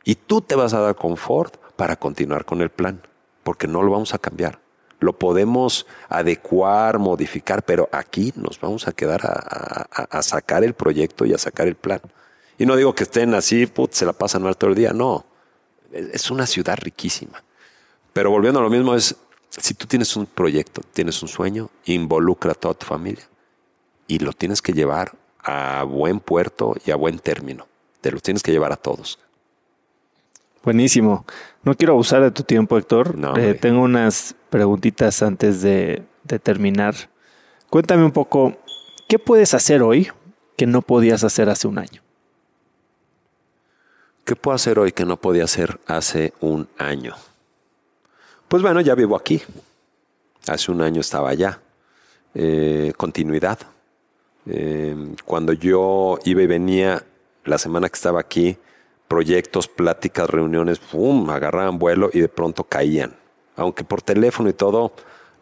y 0.05 0.15
tú 0.15 0.41
te 0.41 0.55
vas 0.55 0.75
a 0.75 0.81
dar 0.81 0.97
confort 0.97 1.57
para 1.77 1.97
continuar 1.97 2.45
con 2.45 2.61
el 2.61 2.71
plan, 2.71 3.03
porque 3.43 3.69
no 3.69 3.83
lo 3.83 3.93
vamos 3.93 4.15
a 4.15 4.19
cambiar 4.19 4.61
lo 5.01 5.19
podemos 5.19 5.87
adecuar, 6.09 6.99
modificar, 6.99 7.63
pero 7.63 7.89
aquí 7.93 8.33
nos 8.37 8.61
vamos 8.61 8.89
a 8.89 8.93
quedar 8.93 9.21
a, 9.25 10.23
sacar 10.23 10.65
el 10.65 10.75
proyecto 10.75 11.25
y 11.25 11.33
a 11.33 11.39
sacar 11.39 11.69
el 11.69 11.77
plan. 11.77 12.01
Y 12.59 12.67
no 12.67 12.77
digo 12.77 12.95
que 12.95 13.05
estén 13.05 13.35
así, 13.35 13.67
put, 13.67 13.93
se 13.93 14.05
la 14.05 14.13
pasan 14.13 14.43
mal 14.43 14.57
todo 14.57 14.71
el 14.71 14.77
día, 14.77 14.93
no. 14.93 15.25
Es 15.93 16.31
una 16.31 16.47
ciudad 16.47 16.77
riquísima. 16.81 17.43
Pero 18.13 18.31
volviendo 18.31 18.59
a 18.61 18.63
lo 18.63 18.71
mismo, 18.71 18.95
es 18.95 19.17
si 19.51 19.75
tú 19.75 19.87
tienes 19.87 20.17
un 20.17 20.27
proyecto, 20.27 20.83
tienes 20.93 21.23
un 21.23 21.29
sueño, 21.29 21.71
involucra 21.85 22.53
a 22.53 22.55
toda 22.55 22.75
tu 22.75 22.87
familia 22.87 23.29
y 24.07 24.19
lo 24.19 24.33
tienes 24.33 24.61
que 24.61 24.73
llevar 24.73 25.13
a 25.39 25.85
buen 25.85 26.21
puerto 26.21 26.75
y 26.85 26.91
a 26.91 26.97
buen 26.97 27.19
término. 27.19 27.67
Te 28.01 28.11
lo 28.11 28.21
tienes 28.21 28.43
que 28.43 28.53
llevar 28.53 28.73
a 28.73 28.77
todos. 28.77 29.19
Buenísimo. 30.69 31.25
No 31.63 31.75
quiero 31.75 31.95
abusar 31.95 32.21
de 32.21 32.31
tu 32.31 32.43
tiempo, 32.43 32.77
Héctor. 32.77 33.17
Eh, 33.39 33.55
tengo 33.59 33.81
unas 33.81 34.35
preguntitas 34.51 35.23
antes 35.23 35.63
de, 35.63 36.03
terminar. 36.43 36.95
Cuéntame 37.71 38.05
un 38.05 38.13
poco, 38.13 38.55
¿qué 39.09 39.19
puedes 39.19 39.55
hacer 39.55 39.83
hoy 39.83 40.11
que 40.59 40.67
no 40.67 40.83
podías 40.83 41.25
hacer 41.25 41.49
hace 41.49 41.69
un 41.69 41.79
año? 41.79 42.03
¿Qué 44.27 44.37
puedo 44.37 44.55
hacer 44.55 44.79
hoy 44.79 44.93
que 44.93 45.07
no 45.07 45.17
podía 45.17 45.45
hacer 45.45 45.81
hace 45.87 46.35
un 46.41 46.69
año? 46.77 47.15
Pues 48.49 48.63
bueno, 48.63 48.83
ya 48.83 48.95
vivo 48.95 49.17
aquí. 49.17 49.41
Hace 50.49 50.71
un 50.71 50.83
año 50.83 51.01
estaba 51.01 51.31
allá. 51.31 51.63
Eh, 52.35 52.93
continuidad. 52.95 53.59
Eh, 54.45 55.15
cuando 55.25 55.55
yo 55.55 56.19
iba 56.27 56.43
y 56.43 56.47
venía, 56.47 57.07
la 57.47 57.57
semana 57.57 57.89
que 57.89 57.95
estaba 57.95 58.21
aquí, 58.21 58.59
proyectos, 59.09 59.67
pláticas, 59.67 60.29
reuniones, 60.29 60.79
¡pum! 60.79 61.31
agarraban 61.31 61.79
vuelo 61.79 62.11
y 62.13 62.21
de 62.21 62.29
pronto 62.29 62.65
caían. 62.65 63.17
Aunque 63.57 63.83
por 63.83 64.03
teléfono 64.03 64.49
y 64.49 64.53
todo, 64.53 64.93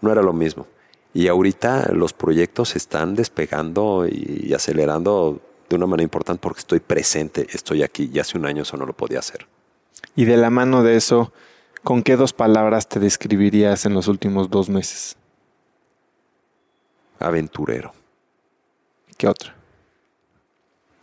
no 0.00 0.12
era 0.12 0.22
lo 0.22 0.32
mismo. 0.32 0.66
Y 1.12 1.28
ahorita 1.28 1.90
los 1.92 2.12
proyectos 2.12 2.76
están 2.76 3.14
despegando 3.14 4.06
y 4.08 4.52
acelerando 4.54 5.40
de 5.68 5.76
una 5.76 5.86
manera 5.86 6.04
importante 6.04 6.40
porque 6.40 6.60
estoy 6.60 6.80
presente, 6.80 7.46
estoy 7.52 7.82
aquí. 7.82 8.10
Y 8.12 8.18
hace 8.18 8.38
un 8.38 8.46
año 8.46 8.62
eso 8.62 8.76
no 8.76 8.86
lo 8.86 8.92
podía 8.92 9.18
hacer. 9.18 9.46
Y 10.14 10.24
de 10.24 10.36
la 10.36 10.50
mano 10.50 10.82
de 10.82 10.96
eso, 10.96 11.32
¿con 11.82 12.02
qué 12.02 12.16
dos 12.16 12.32
palabras 12.32 12.88
te 12.88 13.00
describirías 13.00 13.84
en 13.84 13.94
los 13.94 14.08
últimos 14.08 14.50
dos 14.50 14.68
meses? 14.68 15.16
Aventurero. 17.18 17.92
¿Qué 19.16 19.26
otra? 19.26 19.54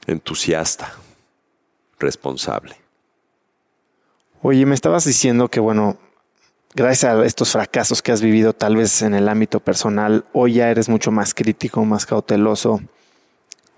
Entusiasta. 0.06 0.94
Responsable. 2.00 2.76
Oye, 4.42 4.66
me 4.66 4.76
estabas 4.76 5.06
diciendo 5.06 5.48
que, 5.48 5.60
bueno, 5.60 5.98
gracias 6.76 7.14
a 7.14 7.26
estos 7.26 7.52
fracasos 7.52 8.02
que 8.02 8.12
has 8.12 8.22
vivido 8.22 8.54
tal 8.54 8.76
vez 8.76 9.02
en 9.02 9.14
el 9.14 9.30
ámbito 9.30 9.60
personal, 9.60 10.26
hoy 10.34 10.54
ya 10.54 10.70
eres 10.70 10.90
mucho 10.90 11.12
más 11.12 11.34
crítico, 11.34 11.86
más 11.86 12.06
cauteloso. 12.06 12.82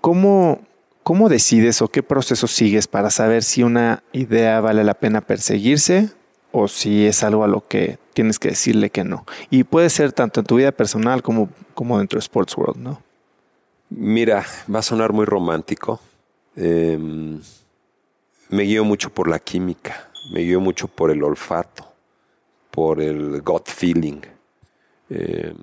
¿Cómo, 0.00 0.60
cómo 1.02 1.28
decides 1.28 1.82
o 1.82 1.88
qué 1.88 2.02
proceso 2.02 2.46
sigues 2.46 2.88
para 2.88 3.10
saber 3.10 3.44
si 3.44 3.62
una 3.62 4.02
idea 4.12 4.60
vale 4.60 4.82
la 4.82 4.94
pena 4.94 5.20
perseguirse 5.20 6.10
o 6.52 6.68
si 6.68 7.06
es 7.06 7.22
algo 7.22 7.44
a 7.44 7.48
lo 7.48 7.66
que 7.66 7.98
tienes 8.12 8.38
que 8.38 8.48
decirle 8.48 8.90
que 8.90 9.04
no? 9.04 9.24
Y 9.50 9.64
puede 9.64 9.90
ser 9.90 10.12
tanto 10.12 10.40
en 10.40 10.46
tu 10.46 10.56
vida 10.56 10.72
personal 10.72 11.22
como, 11.22 11.48
como 11.74 11.98
dentro 11.98 12.18
de 12.18 12.22
Sports 12.22 12.56
World, 12.56 12.78
¿no? 12.78 13.02
Mira, 13.88 14.44
va 14.72 14.80
a 14.80 14.82
sonar 14.82 15.12
muy 15.12 15.26
romántico. 15.26 16.00
Em, 16.56 17.40
me 18.48 18.62
guío 18.62 18.84
mucho 18.84 19.10
por 19.10 19.28
la 19.28 19.38
química, 19.38 20.10
me 20.30 20.40
guío 20.40 20.60
mucho 20.60 20.88
por 20.88 21.10
el 21.10 21.22
olfato, 21.22 21.92
por 22.70 23.00
el 23.00 23.42
gut 23.42 23.68
feeling. 23.68 24.20
Em, 25.10 25.56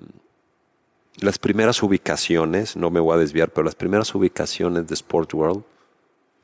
las 1.16 1.38
primeras 1.38 1.82
ubicaciones, 1.82 2.76
no 2.76 2.90
me 2.90 3.00
voy 3.00 3.14
a 3.14 3.18
desviar, 3.18 3.50
pero 3.50 3.64
las 3.64 3.74
primeras 3.74 4.14
ubicaciones 4.14 4.86
de 4.86 4.94
Sport 4.94 5.34
World 5.34 5.62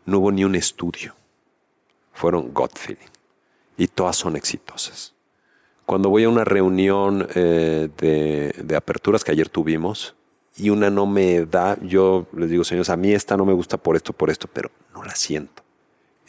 no 0.07 0.19
hubo 0.19 0.33
ni 0.33 0.45
un 0.45 0.55
estudio. 0.55 1.15
Fueron 2.13 2.53
gut 2.53 2.77
feeling. 2.79 3.11
Y 3.77 3.89
todas 3.89 4.17
son 4.17 4.37
exitosas. 4.37 5.15
Cuando 5.87 6.09
voy 6.09 6.25
a 6.25 6.29
una 6.29 6.45
reunión 6.45 7.27
eh, 7.35 7.89
de, 7.99 8.55
de 8.63 8.77
aperturas 8.77 9.25
que 9.25 9.33
ayer 9.33 9.49
tuvimos, 9.49 10.15
y 10.57 10.71
una 10.71 10.91
no 10.91 11.07
me 11.07 11.47
da, 11.47 11.79
yo 11.81 12.27
les 12.37 12.51
digo, 12.51 12.65
señores, 12.65 12.91
a 12.91 12.97
mí 12.97 13.13
esta 13.13 13.37
no 13.37 13.45
me 13.45 13.53
gusta 13.53 13.77
por 13.77 13.97
esto, 13.97 14.13
por 14.13 14.31
esto, 14.31 14.49
pero 14.53 14.71
no 14.95 15.03
la 15.03 15.15
siento. 15.15 15.63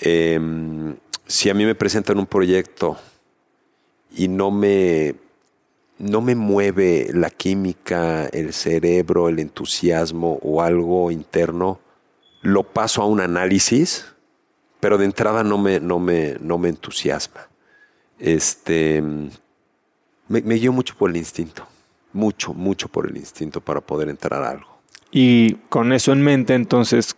Em, 0.01 0.95
si 1.27 1.49
a 1.49 1.53
mí 1.53 1.65
me 1.65 1.75
presentan 1.75 2.17
un 2.17 2.25
proyecto 2.25 2.97
y 4.15 4.27
no 4.27 4.51
me, 4.51 5.15
no 5.97 6.21
me 6.21 6.35
mueve 6.35 7.09
la 7.13 7.29
química, 7.29 8.25
el 8.27 8.53
cerebro, 8.53 9.29
el 9.29 9.39
entusiasmo 9.39 10.39
o 10.41 10.61
algo 10.61 11.11
interno, 11.11 11.79
lo 12.41 12.63
paso 12.63 13.01
a 13.01 13.05
un 13.05 13.21
análisis, 13.21 14.05
pero 14.79 14.97
de 14.97 15.05
entrada 15.05 15.43
no 15.43 15.57
me, 15.57 15.79
no 15.79 15.99
me, 15.99 16.35
no 16.41 16.57
me 16.57 16.69
entusiasma. 16.69 17.47
Este, 18.19 19.01
me, 20.27 20.41
me 20.41 20.55
guío 20.55 20.73
mucho 20.73 20.95
por 20.97 21.11
el 21.11 21.17
instinto 21.17 21.67
mucho, 22.13 22.53
mucho 22.53 22.87
por 22.87 23.09
el 23.09 23.17
instinto 23.17 23.61
para 23.61 23.81
poder 23.81 24.09
entrar 24.09 24.43
a 24.43 24.49
algo. 24.51 24.67
Y 25.11 25.55
con 25.69 25.91
eso 25.93 26.11
en 26.13 26.21
mente, 26.21 26.53
entonces, 26.53 27.15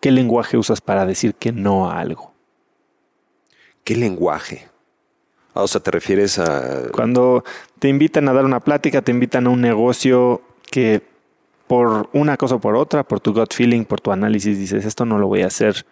¿qué 0.00 0.10
lenguaje 0.10 0.56
usas 0.56 0.80
para 0.80 1.06
decir 1.06 1.34
que 1.34 1.52
no 1.52 1.90
a 1.90 2.00
algo? 2.00 2.32
¿Qué 3.84 3.96
lenguaje? 3.96 4.68
Ah, 5.54 5.62
o 5.62 5.68
sea, 5.68 5.80
¿te 5.80 5.90
refieres 5.90 6.38
a...? 6.38 6.90
Cuando 6.92 7.44
te 7.78 7.88
invitan 7.88 8.28
a 8.28 8.32
dar 8.32 8.44
una 8.44 8.60
plática, 8.60 9.02
te 9.02 9.12
invitan 9.12 9.46
a 9.46 9.50
un 9.50 9.60
negocio 9.60 10.42
que 10.70 11.02
por 11.66 12.08
una 12.12 12.36
cosa 12.36 12.56
o 12.56 12.60
por 12.60 12.76
otra, 12.76 13.04
por 13.04 13.20
tu 13.20 13.32
gut 13.32 13.54
feeling, 13.54 13.84
por 13.84 14.00
tu 14.00 14.10
análisis, 14.10 14.58
dices, 14.58 14.84
esto 14.84 15.04
no 15.04 15.18
lo 15.18 15.28
voy 15.28 15.42
a 15.42 15.46
hacer. 15.46 15.86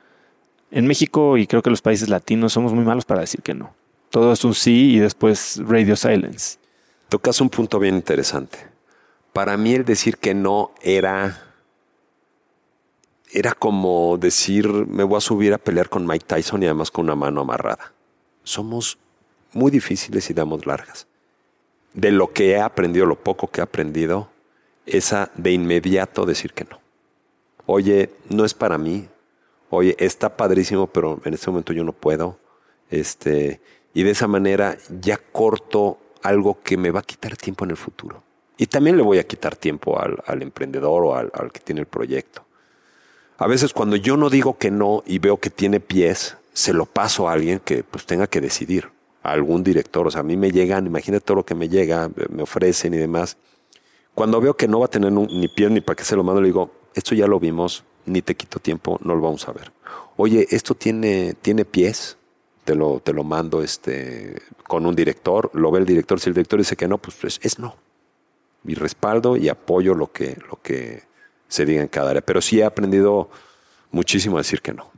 En 0.71 0.87
México 0.87 1.37
y 1.37 1.47
creo 1.47 1.63
que 1.63 1.71
los 1.71 1.83
países 1.83 2.09
latinos 2.09 2.53
somos 2.53 2.73
muy 2.73 2.85
malos 2.85 3.05
para 3.05 3.21
decir 3.21 3.43
que 3.43 3.55
no. 3.55 3.75
Todo 4.11 4.33
es 4.33 4.45
un 4.45 4.55
sí 4.55 4.95
y 4.95 4.99
después 4.99 5.61
radio 5.67 5.97
silence. 5.97 6.59
Tocas 7.09 7.41
un 7.41 7.51
punto 7.51 7.79
bien 7.79 7.95
interesante. 7.95 8.59
Para 9.33 9.57
mí 9.57 9.75
el 9.75 9.85
decir 9.85 10.19
que 10.19 10.35
no 10.35 10.73
era 10.83 11.52
era 13.33 13.53
como 13.55 14.19
decir 14.19 14.69
me 14.69 15.05
voy 15.05 15.17
a 15.17 15.21
subir 15.21 15.55
a 15.55 15.59
pelear 15.59 15.89
con 15.89 16.07
Mike 16.07 16.27
Tyson 16.27 16.63
y 16.63 16.67
además 16.67 16.91
con 16.91 17.07
una 17.07 17.15
mano 17.15 17.41
amarrada. 17.41 17.93
Somos 18.45 18.99
muy 19.53 19.71
difíciles 19.71 20.29
y 20.31 20.35
damos 20.35 20.67
largas. 20.67 21.07
De 21.95 22.11
lo 22.11 22.33
que 22.33 22.53
he 22.53 22.61
aprendido, 22.61 23.07
lo 23.07 23.17
poco 23.17 23.49
que 23.49 23.61
he 23.61 23.65
aprendido, 23.65 24.29
esa 24.87 25.31
de 25.35 25.53
inmediato 25.53 26.27
decir 26.27 26.53
que 26.53 26.65
no. 26.65 26.81
Oye, 27.67 28.11
no 28.29 28.45
es 28.45 28.55
para 28.55 28.79
mí. 28.79 29.09
Oye, 29.71 29.95
está 29.99 30.37
padrísimo, 30.37 30.87
pero 30.87 31.21
en 31.25 31.35
este 31.35 31.51
momento 31.51 31.73
yo 31.73 31.85
no 31.85 31.93
puedo. 31.93 32.39
Este, 32.91 33.61
y 33.95 34.03
de 34.03 34.11
esa 34.11 34.27
manera 34.27 34.77
ya 35.01 35.17
corto 35.17 35.99
algo 36.23 36.59
que 36.63 36.77
me 36.77 36.91
va 36.91 37.01
a 37.01 37.05
quitar 37.05 37.37
tiempo 37.37 37.65
en 37.65 37.71
el 37.71 37.77
futuro. 37.77 38.23
Y 38.57 38.67
también 38.67 38.97
le 38.97 39.03
voy 39.03 39.19
a 39.19 39.27
quitar 39.27 39.57
tiempo 39.57 39.99
al, 39.99 40.43
emprendedor 40.43 41.05
o 41.05 41.15
al, 41.15 41.53
que 41.53 41.61
tiene 41.61 41.81
el 41.81 41.87
proyecto. 41.87 42.45
A 43.39 43.47
veces 43.47 43.73
cuando 43.73 43.97
yo 43.97 44.17
no 44.17 44.31
digo 44.31 44.59
que 44.59 44.71
no 44.71 45.03
y 45.07 45.19
veo 45.19 45.39
que 45.39 45.51
tiene 45.51 45.81
pies, 45.81 46.37
se 46.53 46.73
lo 46.73 46.87
paso 46.87 47.29
a 47.29 47.33
alguien 47.33 47.61
que 47.61 47.83
pues 47.83 48.07
tenga 48.07 48.27
que 48.27 48.41
decidir, 48.41 48.91
a 49.23 49.33
algún 49.33 49.65
director. 49.65 50.07
O 50.07 50.11
sea, 50.11 50.21
a 50.21 50.25
mí 50.25 50.37
me 50.37 50.51
llegan, 50.51 50.87
imagínate 50.87 51.25
todo 51.25 51.37
lo 51.37 51.45
que 51.45 51.55
me 51.55 51.69
llega, 51.69 52.11
me 52.31 52.43
ofrecen 52.43 52.95
y 52.95 52.99
demás. 52.99 53.37
Cuando 54.15 54.41
veo 54.41 54.55
que 54.55 54.69
no 54.69 54.81
va 54.81 54.87
a 54.87 54.91
tener 54.91 55.11
ni 55.13 55.49
pies 55.49 55.71
ni 55.71 55.81
para 55.81 55.97
qué 55.97 56.05
se 56.05 56.17
lo 56.17 56.23
mando, 56.23 56.41
le 56.41 56.49
digo, 56.49 56.71
esto 56.95 57.15
ya 57.15 57.27
lo 57.27 57.41
vimos, 57.41 57.85
ni 58.05 58.21
te 58.21 58.35
quito 58.35 58.59
tiempo, 58.59 58.99
no 59.03 59.15
lo 59.15 59.23
vamos 59.23 59.49
a 59.49 59.53
ver. 59.53 59.73
Oye, 60.17 60.47
esto 60.51 60.75
tiene, 60.75 61.35
tiene 61.41 61.65
pies, 61.65 62.19
te 62.65 62.75
lo, 62.75 63.01
te 63.01 63.13
lo 63.13 63.25
mando 63.25 63.63
este, 63.63 64.43
con 64.65 64.85
un 64.87 64.95
director, 64.95 65.51
lo 65.55 65.71
ve 65.71 65.81
el 65.81 65.87
director, 65.87 66.21
si 66.21 66.29
el 66.29 66.35
director 66.35 66.59
dice 66.59 66.77
que 66.77 66.89
no, 66.89 66.99
pues, 66.99 67.41
es 67.43 67.59
no. 67.59 67.77
Mi 68.65 68.75
respaldo 68.75 69.37
y 69.37 69.49
apoyo 69.49 69.95
lo 69.95 70.13
que, 70.13 70.37
lo 70.49 70.61
que 70.63 71.03
se 71.53 71.67
diga 71.67 71.83
en 71.83 71.89
cada 71.89 72.11
área. 72.11 72.23
Pero 72.23 72.41
sí 72.41 72.61
he 72.61 72.65
aprendido 72.65 73.29
muchísimo 73.91 74.39
a 74.39 74.41
decir 74.41 74.63
que 74.63 74.73
no. 74.73 74.91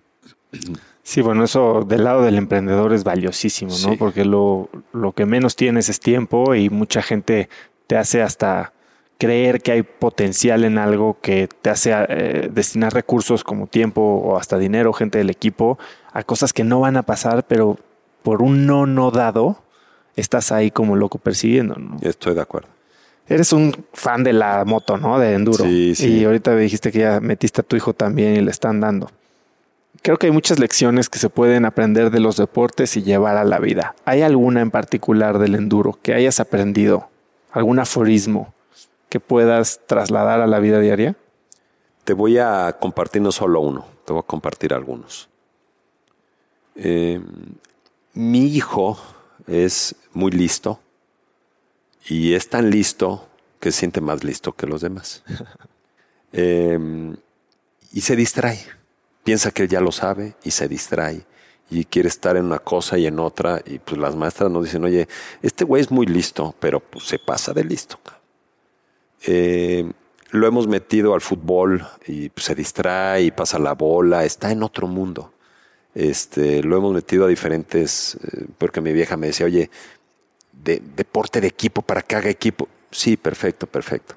Sí, 1.02 1.20
bueno, 1.20 1.44
eso 1.44 1.84
del 1.86 2.04
lado 2.04 2.22
del 2.22 2.38
emprendedor 2.38 2.92
es 2.92 3.02
valiosísimo, 3.02 3.74
¿no? 3.84 3.96
Porque 3.98 4.24
lo, 4.24 4.70
lo 4.92 5.12
que 5.12 5.26
menos 5.26 5.56
tienes 5.56 5.88
es 5.88 5.98
tiempo 5.98 6.54
y 6.54 6.70
mucha 6.70 7.02
gente 7.02 7.48
te 7.88 7.96
hace 7.96 8.22
hasta 8.22 8.72
creer 9.18 9.62
que 9.62 9.72
hay 9.72 9.82
potencial 9.82 10.64
en 10.64 10.78
algo 10.78 11.18
que 11.20 11.48
te 11.48 11.70
hace 11.70 11.92
eh, 11.92 12.48
destinar 12.52 12.94
recursos 12.94 13.42
como 13.42 13.66
tiempo 13.66 14.00
o 14.00 14.36
hasta 14.36 14.58
dinero, 14.58 14.92
gente 14.92 15.18
del 15.18 15.30
equipo, 15.30 15.78
a 16.12 16.22
cosas 16.22 16.52
que 16.52 16.64
no 16.64 16.80
van 16.80 16.96
a 16.96 17.02
pasar, 17.02 17.46
pero 17.46 17.78
por 18.22 18.42
un 18.42 18.66
no 18.66 18.86
no 18.86 19.10
dado, 19.10 19.58
estás 20.16 20.52
ahí 20.52 20.70
como 20.70 20.96
loco 20.96 21.18
persiguiendo. 21.18 21.74
¿no? 21.74 21.98
Estoy 22.00 22.34
de 22.34 22.40
acuerdo. 22.40 22.68
Eres 23.26 23.52
un 23.52 23.86
fan 23.92 24.22
de 24.22 24.32
la 24.32 24.64
moto, 24.64 24.98
¿no? 24.98 25.18
De 25.18 25.32
enduro. 25.32 25.64
Sí, 25.64 25.94
sí. 25.94 26.18
Y 26.18 26.24
ahorita 26.24 26.50
me 26.52 26.60
dijiste 26.60 26.92
que 26.92 27.00
ya 27.00 27.20
metiste 27.20 27.62
a 27.62 27.64
tu 27.64 27.76
hijo 27.76 27.94
también 27.94 28.36
y 28.36 28.40
le 28.40 28.50
están 28.50 28.80
dando. 28.80 29.10
Creo 30.02 30.18
que 30.18 30.26
hay 30.26 30.32
muchas 30.32 30.58
lecciones 30.58 31.08
que 31.08 31.18
se 31.18 31.30
pueden 31.30 31.64
aprender 31.64 32.10
de 32.10 32.20
los 32.20 32.36
deportes 32.36 32.96
y 32.96 33.02
llevar 33.02 33.38
a 33.38 33.44
la 33.44 33.58
vida. 33.58 33.94
¿Hay 34.04 34.20
alguna 34.20 34.60
en 34.60 34.70
particular 34.70 35.38
del 35.38 35.54
enduro 35.54 35.98
que 36.02 36.12
hayas 36.12 36.40
aprendido? 36.40 37.08
¿Algún 37.50 37.78
aforismo 37.78 38.52
que 39.08 39.20
puedas 39.20 39.80
trasladar 39.86 40.40
a 40.40 40.46
la 40.46 40.58
vida 40.58 40.78
diaria? 40.80 41.16
Te 42.04 42.12
voy 42.12 42.36
a 42.36 42.76
compartir 42.78 43.22
no 43.22 43.32
solo 43.32 43.60
uno, 43.60 43.86
te 44.04 44.12
voy 44.12 44.20
a 44.20 44.26
compartir 44.26 44.74
algunos. 44.74 45.30
Eh, 46.76 47.20
mi 48.12 48.46
hijo 48.46 48.98
es 49.46 49.94
muy 50.12 50.32
listo 50.32 50.80
y 52.06 52.34
es 52.34 52.48
tan 52.48 52.70
listo 52.70 53.28
que 53.60 53.72
se 53.72 53.80
siente 53.80 54.00
más 54.00 54.24
listo 54.24 54.52
que 54.52 54.66
los 54.66 54.80
demás. 54.80 55.22
Em, 56.36 57.16
y 57.92 58.00
se 58.00 58.16
distrae. 58.16 58.58
Piensa 59.22 59.52
que 59.52 59.62
él 59.62 59.68
ya 59.68 59.80
lo 59.80 59.92
sabe 59.92 60.34
y 60.42 60.50
se 60.50 60.66
distrae. 60.66 61.24
Y 61.70 61.84
quiere 61.84 62.08
estar 62.08 62.36
en 62.36 62.46
una 62.46 62.58
cosa 62.58 62.98
y 62.98 63.06
en 63.06 63.20
otra. 63.20 63.62
Y 63.64 63.78
pues 63.78 63.98
las 63.98 64.16
maestras 64.16 64.50
nos 64.50 64.64
dicen, 64.64 64.82
oye, 64.82 65.06
este 65.42 65.64
güey 65.64 65.80
es 65.80 65.92
muy 65.92 66.06
listo, 66.06 66.52
pero 66.58 66.80
pues 66.80 67.04
se 67.04 67.20
pasa 67.20 67.52
de 67.52 67.62
listo. 67.62 68.00
Eh, 69.26 69.88
lo 70.30 70.46
hemos 70.48 70.66
metido 70.66 71.14
al 71.14 71.20
fútbol 71.20 71.86
y 72.06 72.28
pues, 72.30 72.46
se 72.46 72.56
distrae 72.56 73.22
y 73.22 73.30
pasa 73.30 73.58
la 73.60 73.74
bola, 73.74 74.24
está 74.24 74.50
en 74.50 74.64
otro 74.64 74.88
mundo. 74.88 75.32
Este, 75.94 76.64
lo 76.64 76.76
hemos 76.76 76.92
metido 76.92 77.24
a 77.26 77.28
diferentes, 77.28 78.16
eh, 78.16 78.46
porque 78.58 78.80
mi 78.80 78.92
vieja 78.92 79.16
me 79.16 79.28
decía, 79.28 79.46
oye, 79.46 79.70
de 80.64 80.82
deporte 80.96 81.40
de 81.40 81.48
equipo 81.48 81.82
para 81.82 82.02
que 82.02 82.16
haga 82.16 82.30
equipo. 82.30 82.68
Sí, 82.90 83.16
perfecto, 83.16 83.66
perfecto. 83.66 84.16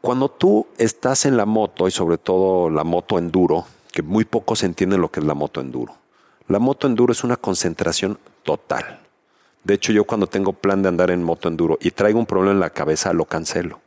Cuando 0.00 0.28
tú 0.28 0.66
estás 0.78 1.26
en 1.26 1.36
la 1.36 1.46
moto 1.46 1.86
y 1.86 1.90
sobre 1.90 2.18
todo 2.18 2.70
la 2.70 2.84
moto 2.84 3.18
enduro, 3.18 3.66
que 3.92 4.02
muy 4.02 4.24
pocos 4.24 4.62
entienden 4.62 5.00
lo 5.00 5.10
que 5.10 5.20
es 5.20 5.26
la 5.26 5.34
moto 5.34 5.60
enduro. 5.60 5.94
La 6.48 6.58
moto 6.58 6.86
enduro 6.86 7.12
es 7.12 7.22
una 7.22 7.36
concentración 7.36 8.18
total. 8.42 9.00
De 9.62 9.74
hecho, 9.74 9.92
yo 9.92 10.04
cuando 10.04 10.26
tengo 10.26 10.52
plan 10.52 10.82
de 10.82 10.88
andar 10.88 11.10
en 11.10 11.22
moto 11.22 11.48
enduro 11.48 11.78
y 11.80 11.92
traigo 11.92 12.18
un 12.18 12.26
problema 12.26 12.52
en 12.52 12.60
la 12.60 12.70
cabeza, 12.70 13.12
lo 13.12 13.26
cancelo. 13.26 13.80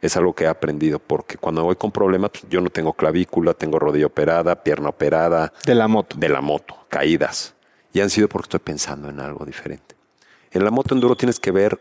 Es 0.00 0.16
algo 0.16 0.34
que 0.34 0.44
he 0.44 0.46
aprendido, 0.46 0.98
porque 0.98 1.36
cuando 1.36 1.64
voy 1.64 1.76
con 1.76 1.90
problemas, 1.90 2.30
pues, 2.30 2.44
yo 2.48 2.60
no 2.60 2.70
tengo 2.70 2.92
clavícula, 2.92 3.52
tengo 3.52 3.78
rodilla 3.78 4.06
operada, 4.06 4.62
pierna 4.62 4.90
operada. 4.90 5.52
De 5.66 5.74
la 5.74 5.88
moto. 5.88 6.16
De 6.16 6.28
la 6.28 6.40
moto, 6.40 6.74
caídas. 6.88 7.54
Y 7.92 8.00
han 8.00 8.08
sido 8.08 8.28
porque 8.28 8.46
estoy 8.46 8.60
pensando 8.60 9.10
en 9.10 9.20
algo 9.20 9.44
diferente. 9.44 9.97
En 10.52 10.64
la 10.64 10.70
moto 10.70 10.94
enduro 10.94 11.16
tienes 11.16 11.38
que 11.38 11.50
ver, 11.50 11.80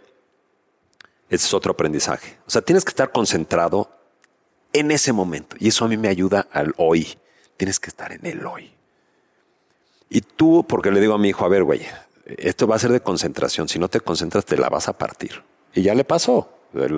ese 1.29 1.45
es 1.45 1.53
otro 1.53 1.71
aprendizaje. 1.71 2.37
O 2.45 2.49
sea, 2.49 2.61
tienes 2.61 2.83
que 2.83 2.89
estar 2.89 3.11
concentrado 3.11 3.89
en 4.73 4.91
ese 4.91 5.13
momento. 5.13 5.55
Y 5.59 5.69
eso 5.69 5.85
a 5.85 5.87
mí 5.87 5.97
me 5.97 6.07
ayuda 6.07 6.47
al 6.51 6.73
hoy. 6.77 7.17
Tienes 7.57 7.79
que 7.79 7.89
estar 7.89 8.11
en 8.11 8.25
el 8.25 8.45
hoy. 8.45 8.73
Y 10.09 10.21
tú, 10.21 10.65
porque 10.67 10.91
le 10.91 10.99
digo 10.99 11.13
a 11.13 11.17
mi 11.17 11.29
hijo, 11.29 11.45
a 11.45 11.49
ver, 11.49 11.63
güey, 11.63 11.81
esto 12.25 12.67
va 12.67 12.75
a 12.75 12.79
ser 12.79 12.91
de 12.91 13.01
concentración. 13.01 13.67
Si 13.67 13.79
no 13.79 13.89
te 13.89 13.99
concentras, 13.99 14.45
te 14.45 14.57
la 14.57 14.69
vas 14.69 14.87
a 14.87 14.93
partir. 14.93 15.43
Y 15.73 15.81
ya 15.81 15.95
le 15.95 16.03
pasó. 16.03 16.49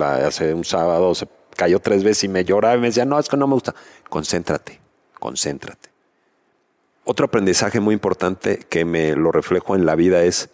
hace 0.02 0.54
un 0.54 0.64
sábado 0.64 1.14
se 1.14 1.28
cayó 1.56 1.80
tres 1.80 2.04
veces 2.04 2.24
y 2.24 2.28
me 2.28 2.44
lloraba 2.44 2.76
y 2.76 2.80
me 2.80 2.88
decía, 2.88 3.04
no, 3.04 3.18
es 3.18 3.28
que 3.28 3.36
no 3.36 3.46
me 3.46 3.54
gusta. 3.54 3.74
Concéntrate, 4.08 4.80
concéntrate. 5.18 5.90
Otro 7.04 7.26
aprendizaje 7.26 7.80
muy 7.80 7.94
importante 7.94 8.60
que 8.68 8.84
me 8.84 9.16
lo 9.16 9.32
reflejo 9.32 9.74
en 9.74 9.86
la 9.86 9.94
vida 9.94 10.22
es, 10.22 10.50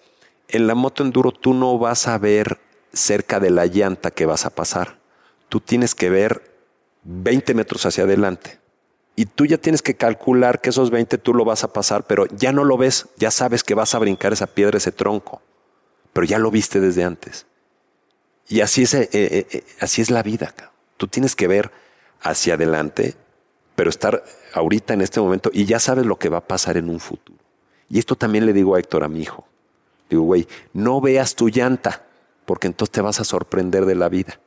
en 0.48 0.66
la 0.66 0.74
moto 0.74 1.02
enduro 1.02 1.32
tú 1.32 1.54
no 1.54 1.78
vas 1.78 2.08
a 2.08 2.18
ver 2.18 2.58
cerca 2.92 3.40
de 3.40 3.50
la 3.50 3.66
llanta 3.66 4.10
que 4.10 4.26
vas 4.26 4.46
a 4.46 4.50
pasar. 4.50 4.98
Tú 5.48 5.60
tienes 5.60 5.94
que 5.94 6.10
ver 6.10 6.56
20 7.04 7.54
metros 7.54 7.86
hacia 7.86 8.04
adelante. 8.04 8.58
Y 9.14 9.26
tú 9.26 9.46
ya 9.46 9.56
tienes 9.56 9.80
que 9.80 9.94
calcular 9.94 10.60
que 10.60 10.70
esos 10.70 10.90
20 10.90 11.16
tú 11.18 11.32
lo 11.32 11.44
vas 11.44 11.64
a 11.64 11.72
pasar, 11.72 12.06
pero 12.06 12.26
ya 12.26 12.52
no 12.52 12.64
lo 12.64 12.76
ves, 12.76 13.06
ya 13.16 13.30
sabes 13.30 13.64
que 13.64 13.74
vas 13.74 13.94
a 13.94 13.98
brincar 13.98 14.32
esa 14.32 14.46
piedra, 14.46 14.76
ese 14.76 14.92
tronco, 14.92 15.40
pero 16.12 16.26
ya 16.26 16.38
lo 16.38 16.50
viste 16.50 16.80
desde 16.80 17.02
antes. 17.02 17.46
Y 18.46 18.60
así 18.60 18.82
es, 18.82 18.92
eh, 18.92 19.08
eh, 19.12 19.46
eh, 19.50 19.64
así 19.80 20.02
es 20.02 20.10
la 20.10 20.22
vida. 20.22 20.54
Tú 20.98 21.08
tienes 21.08 21.34
que 21.34 21.48
ver 21.48 21.72
hacia 22.20 22.54
adelante, 22.54 23.14
pero 23.74 23.88
estar 23.88 24.22
ahorita 24.52 24.92
en 24.92 25.00
este 25.00 25.20
momento 25.20 25.50
y 25.52 25.64
ya 25.64 25.78
sabes 25.78 26.04
lo 26.04 26.16
que 26.16 26.28
va 26.28 26.38
a 26.38 26.46
pasar 26.46 26.76
en 26.76 26.90
un 26.90 27.00
futuro. 27.00 27.38
Y 27.88 27.98
esto 27.98 28.16
también 28.16 28.44
le 28.44 28.52
digo 28.52 28.74
a 28.74 28.80
Héctor, 28.80 29.02
a 29.02 29.08
mi 29.08 29.22
hijo. 29.22 29.46
Digo, 30.08 30.22
güey, 30.22 30.46
no 30.72 31.00
veas 31.00 31.34
tu 31.34 31.48
llanta, 31.48 32.04
porque 32.44 32.66
entonces 32.66 32.92
te 32.92 33.00
vas 33.00 33.20
a 33.20 33.24
sorprender 33.24 33.86
de 33.86 33.94
la 33.94 34.08
vida. 34.08 34.40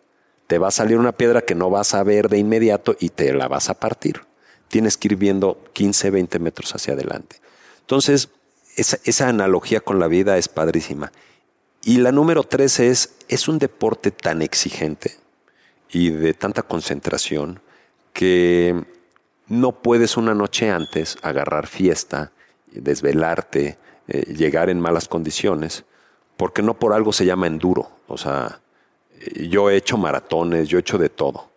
Te 0.48 0.58
va 0.58 0.70
a 0.70 0.72
salir 0.72 0.98
una 0.98 1.12
piedra 1.12 1.42
que 1.42 1.56
no 1.56 1.70
vas 1.70 1.94
a 1.94 2.04
ver 2.04 2.30
de 2.30 2.38
inmediato 2.38 2.96
y 3.00 3.10
te 3.10 3.34
la 3.34 3.48
vas 3.48 3.70
a 3.70 3.80
partir 3.80 4.22
tienes 4.70 4.98
que 4.98 5.10
ir 5.10 5.16
viendo 5.18 5.62
15, 5.74 6.12
20 6.12 6.40
metros 6.40 6.74
hacia 6.74 6.94
adelante. 6.94 7.42
Entonces, 7.82 8.30
esa, 8.78 9.28
analogía 9.28 9.82
con 9.82 10.00
la 10.00 10.08
vida 10.08 10.38
es 10.38 10.48
padrísima. 10.48 11.12
Y 11.84 11.98
la 11.98 12.14
número 12.14 12.44
tres 12.44 12.80
es, 12.80 13.16
es 13.28 13.48
un 13.50 13.60
deporte 13.60 14.12
tan 14.12 14.42
exigente 14.42 15.18
y 15.92 16.12
de 16.12 16.34
tanta 16.34 16.62
concentración 16.62 17.62
que 18.14 18.86
no 19.48 19.72
puedes 19.82 20.16
una 20.18 20.34
noche 20.34 20.70
antes 20.70 21.18
agarrar 21.22 21.68
fiesta, 21.68 22.32
desvelarte, 22.72 23.78
eh, 24.10 24.34
llegar 24.34 24.70
en 24.70 24.80
malas 24.80 25.08
condiciones, 25.08 25.86
porque 26.36 26.62
no 26.62 26.74
por 26.74 26.94
algo 26.94 27.14
se 27.14 27.26
llama 27.26 27.48
enduro. 27.48 27.90
O 28.08 28.18
sea, 28.18 28.60
yo 29.36 29.70
he 29.70 29.78
hecho 29.78 29.98
maratones, 29.98 30.68
yo 30.68 30.78
he 30.78 30.82
hecho 30.82 30.98
de 30.98 31.10
todo 31.10 31.50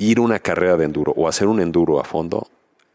ir 0.00 0.18
una 0.18 0.38
carrera 0.38 0.76
de 0.76 0.86
enduro 0.86 1.12
o 1.14 1.28
hacer 1.28 1.46
un 1.46 1.60
enduro 1.60 2.00
a 2.00 2.04
fondo, 2.04 2.48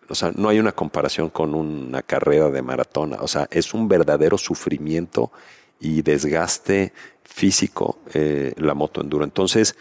o 0.10 0.16
sea, 0.16 0.32
no 0.36 0.50
hay 0.50 0.60
una 0.60 0.72
comparación 0.72 1.30
con 1.30 1.54
una 1.54 2.02
carrera 2.02 2.50
de 2.50 2.62
maratona. 2.62 3.18
O 3.22 3.28
sea, 3.28 3.48
es 3.52 3.74
un 3.74 3.88
verdadero 3.88 4.38
sufrimiento 4.38 5.32
y 5.80 6.02
desgaste 6.02 6.94
físico 7.24 8.00
eh, 8.14 8.54
la 8.58 8.74
moto 8.74 9.02
enduro. 9.02 9.24
Entonces, 9.24 9.76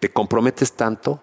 te 0.00 0.10
comprometes 0.10 0.72
tanto 0.72 1.20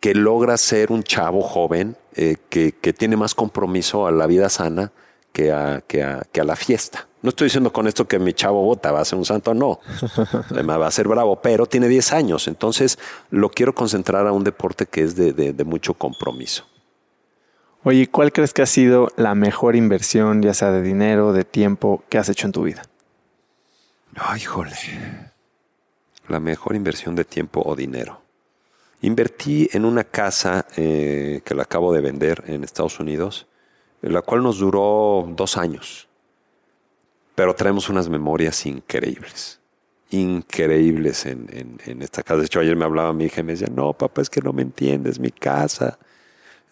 que 0.00 0.14
logras 0.14 0.60
ser 0.60 0.92
un 0.92 1.02
chavo 1.02 1.42
joven 1.42 1.96
eh, 2.14 2.36
que, 2.48 2.72
que, 2.72 2.92
tiene 2.92 3.16
más 3.16 3.34
compromiso 3.34 4.06
a 4.06 4.12
la 4.12 4.26
vida 4.26 4.48
sana 4.48 4.92
que 5.38 5.52
a, 5.52 5.84
que 5.86 6.02
a, 6.02 6.26
que 6.32 6.40
a 6.40 6.44
la 6.44 6.56
fiesta. 6.56 7.06
No 7.22 7.28
estoy 7.28 7.46
diciendo 7.46 7.72
con 7.72 7.86
esto 7.86 8.08
que 8.08 8.18
mi 8.18 8.32
chavo 8.32 8.60
bota 8.64 8.90
va 8.90 9.02
a 9.02 9.04
ser 9.04 9.20
un 9.20 9.24
santo, 9.24 9.54
no. 9.54 9.78
va 10.68 10.84
a 10.84 10.90
ser 10.90 11.06
bravo, 11.06 11.40
pero 11.40 11.66
tiene 11.66 11.86
10 11.86 12.12
años. 12.12 12.48
Entonces 12.48 12.98
lo 13.30 13.48
quiero 13.48 13.72
concentrar 13.72 14.26
a 14.26 14.32
un 14.32 14.42
deporte 14.42 14.86
que 14.86 15.04
es 15.04 15.14
de, 15.14 15.32
de, 15.32 15.64
mucho 15.64 15.94
compromiso. 15.94 16.64
Oye, 17.84 18.08
¿cuál 18.08 18.32
crees 18.32 18.52
que 18.52 18.62
ha 18.62 18.66
sido 18.66 19.12
la 19.14 19.36
mejor 19.36 19.76
inversión, 19.76 20.42
ya 20.42 20.54
sea 20.54 20.72
de 20.72 20.82
dinero, 20.82 21.32
de 21.32 21.44
tiempo, 21.44 22.02
que 22.08 22.18
has 22.18 22.28
hecho 22.28 22.48
en 22.48 22.52
tu 22.52 22.64
vida? 22.64 22.82
Ay, 24.16 24.40
jole. 24.40 24.72
La 26.26 26.40
mejor 26.40 26.74
inversión 26.74 27.14
de 27.14 27.24
tiempo 27.24 27.62
o 27.64 27.76
dinero. 27.76 28.22
Invertí 29.02 29.68
en 29.72 29.84
una 29.84 30.02
casa 30.02 30.66
eh, 30.76 31.42
que 31.44 31.54
la 31.54 31.62
acabo 31.62 31.92
de 31.92 32.00
vender 32.00 32.42
en 32.48 32.64
Estados 32.64 32.98
Unidos, 32.98 33.46
la 34.02 34.22
cual 34.22 34.42
nos 34.42 34.58
duró 34.58 35.26
dos 35.34 35.56
años 35.56 36.08
pero 37.38 37.54
traemos 37.54 37.88
unas 37.88 38.08
memorias 38.08 38.66
increíbles, 38.66 39.60
increíbles 40.10 41.24
en, 41.24 41.78
esta 42.00 42.24
casa. 42.24 42.40
De 42.40 42.46
hecho, 42.46 42.58
ayer 42.58 42.74
me 42.74 42.84
hablaba 42.84 43.12
mi 43.12 43.26
hija 43.26 43.42
y 43.42 43.44
me 43.44 43.52
decía, 43.52 43.68
no, 43.72 43.92
papá, 43.92 44.22
es 44.22 44.28
que 44.28 44.40
no 44.40 44.52
me 44.52 44.62
entiendes, 44.62 45.20
mi 45.20 45.30
casa 45.30 46.00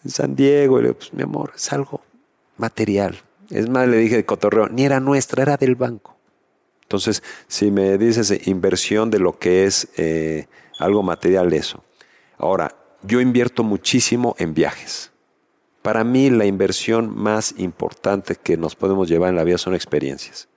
en 0.03 0.11
San 0.11 0.35
Diego. 0.35 0.77
Y 0.77 0.81
le 0.81 0.87
digo, 0.89 0.97
pues 0.99 1.13
mi 1.13 1.23
amor, 1.23 1.53
es 1.55 1.71
algo 1.71 2.01
material. 2.57 3.15
Es 3.49 3.69
más, 3.69 3.87
le 3.87 3.95
dije 3.95 4.17
de 4.17 4.25
cotorreo, 4.25 4.67
ni 4.67 4.83
era 4.83 4.99
nuestra, 4.99 5.41
era 5.41 5.55
del 5.55 5.75
banco. 5.75 6.17
Entonces, 6.81 7.23
si 7.47 7.71
me 7.71 7.97
dices 7.97 8.45
inversión 8.45 9.09
de 9.09 9.19
lo 9.19 9.39
que 9.39 9.63
es 9.63 9.87
eh, 9.95 10.47
algo 10.79 11.01
material, 11.01 11.53
eso. 11.53 11.81
Ahora, 12.37 12.75
yo 13.03 13.21
invierto 13.21 13.63
muchísimo 13.63 14.35
en 14.37 14.53
viajes. 14.53 15.13
Para 15.87 16.03
mí 16.03 16.29
la 16.29 16.45
inversión 16.45 17.17
más 17.17 17.55
importante 17.55 18.35
que 18.35 18.57
nos 18.57 18.75
podemos 18.75 19.07
llevar 19.07 19.29
en 19.29 19.37
la 19.37 19.45
vida 19.45 19.57
son 19.57 19.73
experiencias 19.73 20.49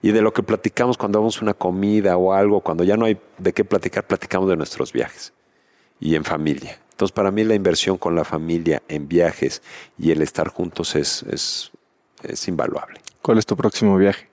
y 0.00 0.10
de 0.10 0.22
lo 0.22 0.32
que 0.32 0.42
platicamos 0.42 0.96
cuando 0.96 1.18
vamos 1.18 1.36
a 1.36 1.40
una 1.42 1.52
comida 1.52 2.16
o 2.16 2.32
algo, 2.32 2.62
cuando 2.62 2.82
ya 2.82 2.96
no 2.96 3.04
hay 3.04 3.20
de 3.36 3.52
qué 3.52 3.62
platicar, 3.62 4.06
platicamos 4.06 4.48
de 4.48 4.56
nuestros 4.56 4.94
viajes 4.94 5.34
y 6.00 6.14
en 6.14 6.24
familia. 6.24 6.80
Entonces, 6.92 7.12
para 7.12 7.30
mí 7.30 7.44
la 7.44 7.54
inversión 7.54 7.98
con 7.98 8.14
la 8.14 8.24
familia 8.24 8.82
en 8.88 9.06
viajes 9.06 9.60
y 9.98 10.12
el 10.12 10.22
estar 10.22 10.48
juntos 10.48 10.96
es, 10.96 11.24
es, 11.24 11.72
es 12.22 12.48
invaluable. 12.48 13.02
¿Cuál 13.20 13.36
es 13.36 13.44
tu 13.44 13.58
próximo 13.58 13.98
viaje? 13.98 14.30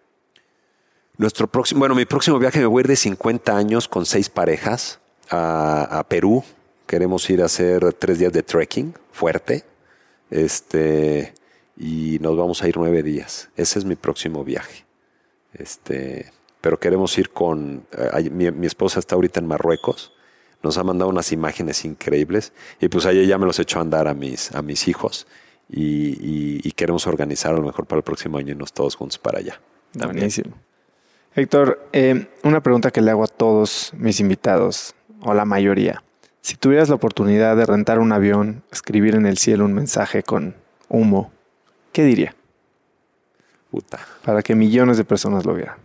Nuestro 1.17 1.47
próximo, 1.47 1.79
bueno, 1.79 1.93
mi 1.93 2.05
próximo 2.05 2.39
viaje 2.39 2.59
me 2.59 2.67
voy 2.67 2.79
a 2.79 2.83
ir 2.83 2.87
de 2.87 2.95
50 2.95 3.53
años 3.53 3.89
con 3.89 4.05
seis 4.05 4.29
parejas 4.29 5.01
a, 5.29 5.99
a 5.99 6.03
Perú. 6.05 6.41
Queremos 6.85 7.29
ir 7.29 7.41
a 7.41 7.47
hacer 7.47 7.91
tres 7.95 8.19
días 8.19 8.31
de 8.31 8.43
trekking 8.43 8.93
fuerte. 9.11 9.65
Este, 10.29 11.33
y 11.77 12.17
nos 12.21 12.37
vamos 12.37 12.63
a 12.63 12.67
ir 12.67 12.77
nueve 12.77 13.03
días. 13.03 13.49
Ese 13.55 13.79
es 13.79 13.85
mi 13.85 13.95
próximo 13.95 14.43
viaje. 14.43 14.85
Este, 15.53 16.31
pero 16.61 16.79
queremos 16.79 17.17
ir 17.17 17.29
con... 17.29 17.85
Eh, 17.91 18.29
mi, 18.29 18.67
esposa 18.67 18.99
está 18.99 19.15
ahorita 19.15 19.39
en 19.39 19.47
Marruecos, 19.47 20.13
nos 20.63 20.77
ha 20.77 20.83
mandado 20.83 21.09
unas 21.09 21.31
imágenes 21.31 21.85
increíbles 21.85 22.51
y 22.81 22.89
pues 22.89 23.05
ahí 23.05 23.25
ya 23.27 23.37
me 23.37 23.45
los 23.45 23.59
he 23.59 23.61
hecho 23.61 23.79
andar 23.79 24.07
a 24.07 24.13
mis, 24.13 24.53
a 24.53 24.61
mis 24.61 24.87
hijos 24.87 25.27
y, 25.69 26.71
queremos 26.73 27.07
organizar 27.07 27.53
a 27.53 27.57
lo 27.57 27.63
mejor 27.63 27.85
para 27.85 27.97
el 27.97 28.03
próximo 28.03 28.37
año 28.37 28.51
irnos 28.51 28.71
todos 28.71 28.95
juntos 28.95 29.17
para 29.17 29.39
allá. 29.39 29.59
Buenísimo. 29.93 30.55
Héctor, 31.35 31.87
eh, 31.91 32.27
una 32.43 32.61
pregunta 32.61 32.91
que 32.91 33.01
le 33.01 33.11
hago 33.11 33.23
a 33.23 33.27
todos 33.27 33.91
mis 33.95 34.19
invitados, 34.19 34.95
o 35.21 35.33
la 35.33 35.45
mayoría. 35.45 36.03
Si 36.41 36.55
tuvieras 36.55 36.89
la 36.89 36.95
oportunidad 36.95 37.57
de 37.57 37.65
rentar 37.65 37.99
un 37.99 38.11
avión, 38.11 38.63
escribir 38.71 39.15
en 39.15 39.25
el 39.25 39.37
cielo 39.37 39.65
un 39.65 39.73
mensaje 39.73 40.23
con 40.23 40.55
humo, 40.89 41.31
¿qué 41.91 42.03
diría? 42.03 42.35
Para 44.23 44.41
que 44.41 44.55
millones 44.55 44.97
de 44.97 45.03
personas 45.03 45.45
lo 45.45 45.53
vieran. 45.53 45.77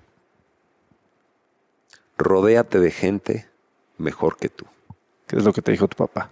Rodéate 2.16 2.78
de 2.78 2.90
gente 2.90 3.48
mejor 3.98 4.36
que 4.36 4.48
tú. 4.48 4.66
¿Qué 5.26 5.36
es 5.36 5.44
lo 5.44 5.52
que 5.52 5.62
te 5.62 5.72
dijo 5.72 5.88
tu 5.88 5.96
papá? 5.96 6.30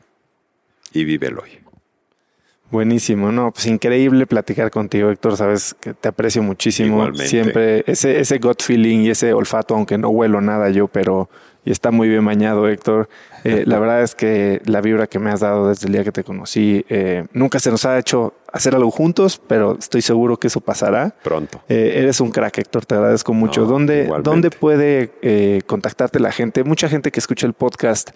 Y 0.92 1.04
vívelo 1.04 1.42
hoy. 1.42 1.58
Buenísimo, 2.70 3.32
no, 3.32 3.50
pues 3.50 3.66
increíble 3.66 4.26
platicar 4.26 4.70
contigo, 4.70 5.10
Héctor. 5.10 5.36
Sabes 5.36 5.74
que 5.74 5.92
te 5.92 6.08
aprecio 6.08 6.42
muchísimo. 6.42 7.12
Siempre 7.14 7.82
ese, 7.86 8.20
ese 8.20 8.38
gut 8.38 8.62
feeling 8.62 9.00
y 9.00 9.10
ese 9.10 9.32
olfato, 9.32 9.74
aunque 9.74 9.98
no 9.98 10.10
huelo 10.10 10.40
nada 10.40 10.70
yo, 10.70 10.86
pero 10.86 11.28
y 11.64 11.70
está 11.70 11.90
muy 11.90 12.08
bien 12.08 12.24
bañado, 12.24 12.68
Héctor. 12.68 13.08
Eh, 13.44 13.64
la 13.66 13.78
verdad 13.80 14.02
es 14.02 14.14
que 14.14 14.62
la 14.64 14.80
vibra 14.80 15.06
que 15.06 15.18
me 15.18 15.30
has 15.30 15.40
dado 15.40 15.68
desde 15.68 15.86
el 15.86 15.92
día 15.92 16.04
que 16.04 16.12
te 16.12 16.24
conocí, 16.24 16.84
eh, 16.88 17.24
nunca 17.32 17.60
se 17.60 17.70
nos 17.70 17.84
ha 17.84 17.98
hecho 17.98 18.34
hacer 18.52 18.74
algo 18.74 18.90
juntos, 18.90 19.40
pero 19.46 19.76
estoy 19.78 20.02
seguro 20.02 20.38
que 20.38 20.48
eso 20.48 20.60
pasará. 20.60 21.14
Pronto. 21.22 21.60
Eh, 21.68 21.94
eres 21.96 22.20
un 22.20 22.30
crack, 22.30 22.58
Héctor, 22.58 22.86
te 22.86 22.94
agradezco 22.94 23.34
mucho. 23.34 23.66
¿Dónde, 23.66 24.10
¿Dónde, 24.22 24.50
puede 24.50 25.62
contactarte 25.66 26.18
la 26.20 26.32
gente? 26.32 26.64
Mucha 26.64 26.88
gente 26.88 27.10
que 27.10 27.20
escucha 27.20 27.46
el 27.46 27.52
podcast 27.52 28.10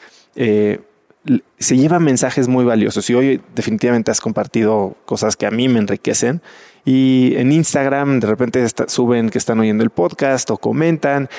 se 1.59 1.77
lleva 1.79 1.99
mensajes 2.01 2.49
muy 2.49 2.67
valiosos 2.67 3.09
y 3.09 3.15
hoy 3.15 3.41
definitivamente 3.55 4.11
has 4.11 4.21
compartido 4.21 4.95
cosas 5.07 5.37
que 5.37 5.47
a 5.47 5.51
mí 5.51 5.69
me 5.69 5.79
enriquecen. 5.79 6.43
Y 6.85 7.35
en 7.37 7.51
Instagram 7.51 8.21
de 8.21 8.27
repente 8.27 8.67
suben 8.89 9.31
que 9.31 9.39
están 9.39 9.59
oyendo 9.59 9.83
el 9.83 9.91
podcast 9.91 10.51
o 10.51 10.59
comentan. 10.59 11.31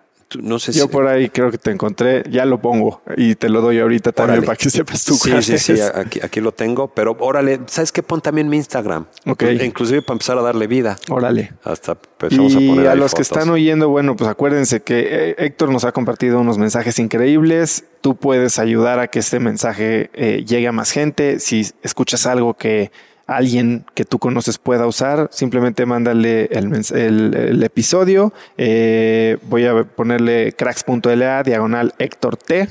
no 0.40 0.58
sé 0.58 0.72
Yo 0.72 0.88
por 0.88 1.06
ahí 1.06 1.28
creo 1.28 1.50
que 1.50 1.58
te 1.58 1.70
encontré, 1.70 2.22
ya 2.30 2.44
lo 2.44 2.60
pongo 2.60 3.02
y 3.16 3.34
te 3.34 3.48
lo 3.48 3.60
doy 3.60 3.78
ahorita 3.78 4.12
también 4.12 4.44
para 4.44 4.56
que 4.56 4.70
sepas 4.70 5.04
tú. 5.04 5.14
Sí, 5.14 5.42
sí, 5.42 5.58
sí, 5.58 5.74
aquí, 5.80 6.20
aquí, 6.22 6.40
lo 6.40 6.52
tengo, 6.52 6.88
pero 6.88 7.16
órale, 7.20 7.60
¿sabes 7.66 7.92
qué? 7.92 8.02
Pon 8.02 8.20
también 8.20 8.48
mi 8.48 8.56
Instagram. 8.56 9.06
Ok. 9.26 9.44
Inclusive 9.62 10.02
para 10.02 10.14
empezar 10.14 10.38
a 10.38 10.42
darle 10.42 10.66
vida. 10.66 10.96
Órale. 11.10 11.52
Hasta 11.64 11.92
empezamos 11.92 12.52
y 12.52 12.68
a 12.68 12.70
poner 12.70 12.88
a 12.88 12.94
los 12.94 13.14
que 13.14 13.22
están 13.22 13.50
oyendo, 13.50 13.88
bueno, 13.88 14.16
pues 14.16 14.28
acuérdense 14.30 14.82
que 14.82 15.30
eh, 15.30 15.34
Héctor 15.38 15.70
nos 15.70 15.84
ha 15.84 15.92
compartido 15.92 16.40
unos 16.40 16.58
mensajes 16.58 16.98
increíbles. 16.98 17.84
Tú 18.00 18.16
puedes 18.16 18.58
ayudar 18.58 18.98
a 18.98 19.08
que 19.08 19.18
este 19.18 19.40
mensaje 19.40 20.10
eh, 20.14 20.44
llegue 20.46 20.68
a 20.68 20.72
más 20.72 20.90
gente. 20.90 21.38
Si 21.38 21.66
escuchas 21.82 22.26
algo 22.26 22.54
que 22.54 22.90
alguien 23.26 23.84
que 23.94 24.04
tú 24.04 24.18
conoces 24.18 24.58
pueda 24.58 24.86
usar, 24.86 25.28
simplemente 25.32 25.86
mándale 25.86 26.46
el, 26.46 27.62
episodio. 27.62 28.32
Eh, 28.56 29.38
voy 29.42 29.66
a 29.66 29.84
ponerle 29.84 30.52
cracks.la 30.52 31.42
diagonal 31.42 31.94
Héctor 31.98 32.36
T. 32.36 32.68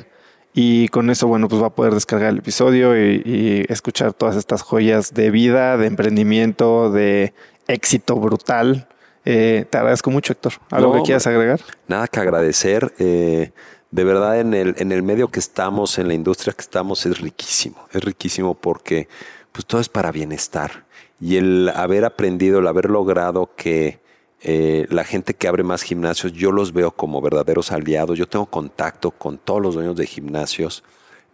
Y 0.53 0.90
con 0.90 1.10
eso, 1.10 1.28
bueno, 1.28 1.48
pues 1.48 1.61
va 1.61 1.68
a 1.68 1.76
poder 1.76 1.94
descargar 1.94 2.30
el 2.30 2.40
episodio 2.40 2.98
y, 2.98 3.65
escuchar 3.69 4.14
todas 4.14 4.36
estas 4.36 4.61
joyas 4.61 5.14
de 5.14 5.32
vida, 5.32 5.78
de 5.78 5.88
emprendimiento, 5.88 6.91
de 6.91 7.34
éxito 7.68 8.18
brutal. 8.18 8.88
Eh, 9.23 9.65
te 9.69 9.78
agradezco 9.78 10.11
mucho, 10.11 10.34
Héctor. 10.34 10.53
¿Algo 10.69 10.94
que 10.95 11.03
quieras 11.03 11.26
agregar? 11.28 11.61
Nada 11.88 12.07
que 12.07 12.19
agradecer. 12.19 12.94
Eh, 12.99 13.52
de 13.91 14.03
verdad, 14.03 14.40
en 14.40 14.53
el, 14.53 14.76
en 14.78 14.91
el 14.91 15.03
medio 15.03 15.30
que 15.30 15.40
estamos, 15.40 15.98
en 15.99 16.10
la 16.10 16.14
industria 16.14 16.53
que 16.53 16.61
estamos, 16.61 17.06
es 17.06 17.19
riquísimo. 17.19 17.88
Es 17.91 18.03
riquísimo 18.03 18.56
porque 18.56 19.07
pues 19.52 19.65
todo 19.65 19.82
es 19.82 19.90
para 19.90 20.11
bienestar. 20.11 20.86
Y 21.19 21.38
el 21.38 21.69
haber 21.69 22.06
aprendido, 22.06 22.60
el 22.60 22.68
haber 22.68 22.90
logrado 22.90 23.52
que 23.56 23.99
eh, 24.41 24.88
la 24.90 25.03
gente 25.03 25.34
que 25.34 25.48
abre 25.48 25.64
más 25.64 25.84
gimnasios, 25.84 26.34
yo 26.34 26.52
los 26.52 26.73
veo 26.73 26.91
como 26.91 27.22
verdaderos 27.22 27.72
aliados. 27.72 28.18
Yo 28.18 28.28
tengo 28.28 28.45
contacto 28.48 29.11
con 29.11 29.38
todos 29.38 29.61
los 29.61 29.76
dueños 29.76 29.95
de 29.95 30.07
gimnasios. 30.07 30.84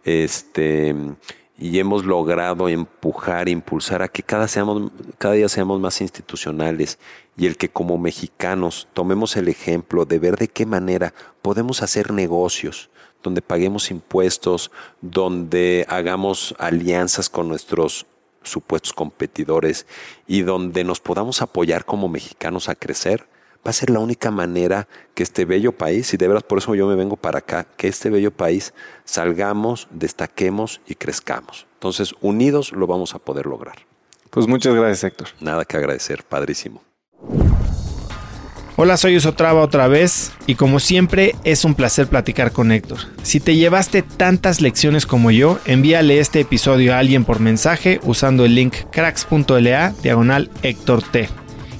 Este, 0.04 0.94
y 1.58 1.80
hemos 1.80 2.04
logrado 2.04 2.68
empujar, 2.68 3.48
impulsar 3.48 4.02
a 4.02 4.08
que 4.08 4.22
cada, 4.22 4.46
día 4.46 5.48
seamos 5.48 5.80
más 5.80 6.00
institucionales 6.00 6.98
y 7.36 7.46
el 7.46 7.56
que 7.56 7.68
como 7.68 7.98
mexicanos 7.98 8.86
tomemos 8.94 9.36
el 9.36 9.48
ejemplo 9.48 10.04
de 10.04 10.20
ver 10.20 10.36
de 10.36 10.48
qué 10.48 10.66
manera 10.66 11.12
podemos 11.42 11.82
hacer 11.82 12.12
negocios, 12.12 12.90
donde 13.28 13.42
paguemos 13.42 13.90
impuestos, 13.90 14.70
donde 15.02 15.84
hagamos 15.88 16.54
alianzas 16.58 17.28
con 17.28 17.46
nuestros 17.46 18.06
supuestos 18.42 18.94
competidores 18.94 19.86
y 20.26 20.40
donde 20.40 20.82
nos 20.82 21.00
podamos 21.00 21.42
apoyar 21.42 21.84
como 21.84 22.08
mexicanos 22.08 22.70
a 22.70 22.74
crecer, 22.74 23.26
va 23.66 23.70
a 23.70 23.72
ser 23.74 23.90
la 23.90 23.98
única 23.98 24.30
manera 24.30 24.88
que 25.14 25.22
este 25.22 25.44
bello 25.44 25.72
país, 25.72 26.14
y 26.14 26.16
de 26.16 26.26
verdad 26.26 26.46
por 26.46 26.58
eso 26.58 26.74
yo 26.74 26.86
me 26.86 26.94
vengo 26.94 27.16
para 27.16 27.40
acá, 27.40 27.66
que 27.76 27.88
este 27.88 28.08
bello 28.08 28.30
país 28.30 28.72
salgamos, 29.04 29.88
destaquemos 29.90 30.80
y 30.86 30.94
crezcamos. 30.94 31.66
Entonces, 31.74 32.14
unidos 32.22 32.72
lo 32.72 32.86
vamos 32.86 33.14
a 33.14 33.18
poder 33.18 33.46
lograr. 33.46 33.76
Pues 34.30 34.46
muchas 34.46 34.74
gracias, 34.74 35.04
Héctor. 35.04 35.28
Nada 35.40 35.64
que 35.64 35.76
agradecer, 35.76 36.24
padrísimo. 36.24 36.82
Hola, 38.80 38.96
soy 38.96 39.16
Usotrava 39.16 39.60
otra 39.60 39.88
vez 39.88 40.30
y 40.46 40.54
como 40.54 40.78
siempre 40.78 41.34
es 41.42 41.64
un 41.64 41.74
placer 41.74 42.06
platicar 42.06 42.52
con 42.52 42.70
Héctor. 42.70 42.98
Si 43.24 43.40
te 43.40 43.56
llevaste 43.56 44.02
tantas 44.02 44.60
lecciones 44.60 45.04
como 45.04 45.32
yo, 45.32 45.58
envíale 45.64 46.20
este 46.20 46.38
episodio 46.38 46.94
a 46.94 47.00
alguien 47.00 47.24
por 47.24 47.40
mensaje 47.40 47.98
usando 48.04 48.44
el 48.44 48.54
link 48.54 48.74
cracks.la 48.92 49.94
diagonal 50.00 50.48
Héctor 50.62 51.02
T. 51.02 51.28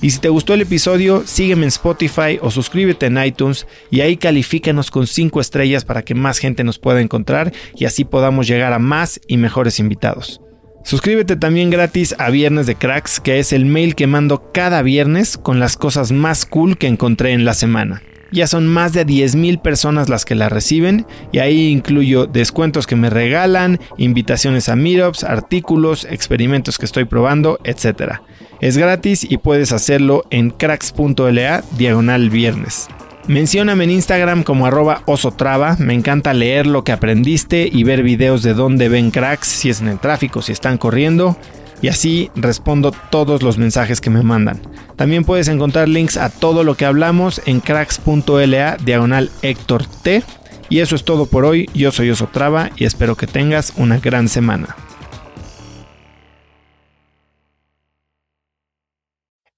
Y 0.02 0.10
si 0.10 0.18
te 0.18 0.28
gustó 0.28 0.54
el 0.54 0.62
episodio, 0.62 1.22
sígueme 1.24 1.62
en 1.62 1.68
Spotify 1.68 2.40
o 2.42 2.50
suscríbete 2.50 3.06
en 3.06 3.24
iTunes 3.24 3.68
y 3.92 4.00
ahí 4.00 4.16
califícanos 4.16 4.90
con 4.90 5.06
5 5.06 5.40
estrellas 5.40 5.84
para 5.84 6.02
que 6.02 6.16
más 6.16 6.38
gente 6.38 6.64
nos 6.64 6.80
pueda 6.80 7.00
encontrar 7.00 7.52
y 7.76 7.84
así 7.84 8.04
podamos 8.04 8.48
llegar 8.48 8.72
a 8.72 8.80
más 8.80 9.20
y 9.28 9.36
mejores 9.36 9.78
invitados. 9.78 10.40
Suscríbete 10.88 11.36
también 11.36 11.68
gratis 11.68 12.14
a 12.18 12.30
Viernes 12.30 12.66
de 12.66 12.74
Cracks, 12.74 13.20
que 13.20 13.38
es 13.38 13.52
el 13.52 13.66
mail 13.66 13.94
que 13.94 14.06
mando 14.06 14.50
cada 14.54 14.80
viernes 14.80 15.36
con 15.36 15.60
las 15.60 15.76
cosas 15.76 16.12
más 16.12 16.46
cool 16.46 16.78
que 16.78 16.86
encontré 16.86 17.32
en 17.32 17.44
la 17.44 17.52
semana. 17.52 18.02
Ya 18.32 18.46
son 18.46 18.66
más 18.66 18.94
de 18.94 19.04
10.000 19.04 19.60
personas 19.60 20.08
las 20.08 20.24
que 20.24 20.34
la 20.34 20.48
reciben 20.48 21.04
y 21.30 21.40
ahí 21.40 21.68
incluyo 21.68 22.24
descuentos 22.24 22.86
que 22.86 22.96
me 22.96 23.10
regalan, 23.10 23.78
invitaciones 23.98 24.70
a 24.70 24.76
meetups, 24.76 25.24
artículos, 25.24 26.06
experimentos 26.08 26.78
que 26.78 26.86
estoy 26.86 27.04
probando, 27.04 27.58
etc. 27.64 28.20
Es 28.62 28.78
gratis 28.78 29.26
y 29.28 29.36
puedes 29.36 29.72
hacerlo 29.72 30.24
en 30.30 30.48
cracks.la 30.48 31.64
diagonal 31.76 32.30
viernes. 32.30 32.88
Mencióname 33.28 33.84
en 33.84 33.90
Instagram 33.90 34.42
como 34.42 34.64
arroba 34.64 35.02
osotrava. 35.04 35.76
Me 35.78 35.92
encanta 35.92 36.32
leer 36.32 36.66
lo 36.66 36.82
que 36.82 36.92
aprendiste 36.92 37.68
y 37.70 37.84
ver 37.84 38.02
videos 38.02 38.42
de 38.42 38.54
dónde 38.54 38.88
ven 38.88 39.10
cracks, 39.10 39.48
si 39.48 39.68
es 39.68 39.82
en 39.82 39.88
el 39.88 39.98
tráfico, 39.98 40.40
si 40.40 40.52
están 40.52 40.78
corriendo. 40.78 41.36
Y 41.82 41.88
así 41.88 42.30
respondo 42.34 42.90
todos 43.10 43.42
los 43.42 43.58
mensajes 43.58 44.00
que 44.00 44.08
me 44.08 44.22
mandan. 44.22 44.62
También 44.96 45.24
puedes 45.24 45.48
encontrar 45.48 45.90
links 45.90 46.16
a 46.16 46.30
todo 46.30 46.64
lo 46.64 46.74
que 46.74 46.86
hablamos 46.86 47.42
en 47.44 47.60
cracks.la 47.60 48.78
diagonal 48.78 49.30
Héctor 49.42 49.84
T. 49.84 50.22
Y 50.70 50.78
eso 50.78 50.96
es 50.96 51.04
todo 51.04 51.26
por 51.26 51.44
hoy. 51.44 51.68
Yo 51.74 51.92
soy 51.92 52.08
Osotrava 52.08 52.70
y 52.76 52.86
espero 52.86 53.14
que 53.14 53.26
tengas 53.26 53.74
una 53.76 53.98
gran 53.98 54.28
semana. 54.28 54.74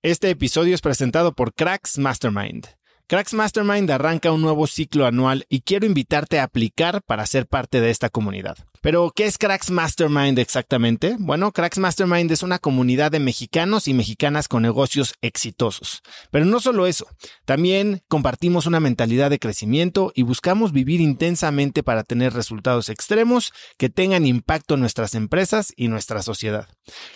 Este 0.03 0.29
episodio 0.31 0.75
es 0.75 0.81
presentado 0.81 1.35
por 1.35 1.55
Cracks 1.55 1.99
Mastermind. 1.99 2.80
Cracks 3.11 3.35
Mastermind 3.35 3.91
arranca 3.91 4.31
un 4.31 4.41
nuevo 4.41 4.69
ciclo 4.69 5.05
anual 5.05 5.45
y 5.49 5.63
quiero 5.63 5.85
invitarte 5.85 6.39
a 6.39 6.45
aplicar 6.45 7.03
para 7.03 7.27
ser 7.27 7.49
parte 7.49 7.81
de 7.81 7.91
esta 7.91 8.09
comunidad. 8.09 8.57
Pero, 8.83 9.13
¿qué 9.15 9.27
es 9.27 9.37
Cracks 9.37 9.71
Mastermind 9.71 10.39
exactamente? 10.39 11.17
Bueno, 11.19 11.53
Cracks 11.53 11.77
Mastermind 11.77 12.33
es 12.33 12.43
una 12.43 12.59
comunidad 12.59 13.11
de 13.11 13.21
mexicanos 13.21 13.87
y 13.89 13.93
mexicanas 13.93 14.49
con 14.49 14.63
negocios 14.63 15.13
exitosos. 15.21 16.01
Pero 16.31 16.47
no 16.47 16.61
solo 16.61 16.87
eso, 16.87 17.07
también 17.45 18.01
compartimos 18.09 18.65
una 18.65 18.81
mentalidad 18.81 19.29
de 19.29 19.39
crecimiento 19.39 20.13
y 20.15 20.23
buscamos 20.23 20.73
vivir 20.73 21.03
intensamente 21.03 21.83
para 21.83 22.05
tener 22.05 22.33
resultados 22.33 22.89
extremos 22.89 23.53
que 23.77 23.91
tengan 23.91 24.25
impacto 24.25 24.75
en 24.75 24.81
nuestras 24.81 25.15
empresas 25.15 25.75
y 25.77 25.89
nuestra 25.89 26.23
sociedad. 26.23 26.67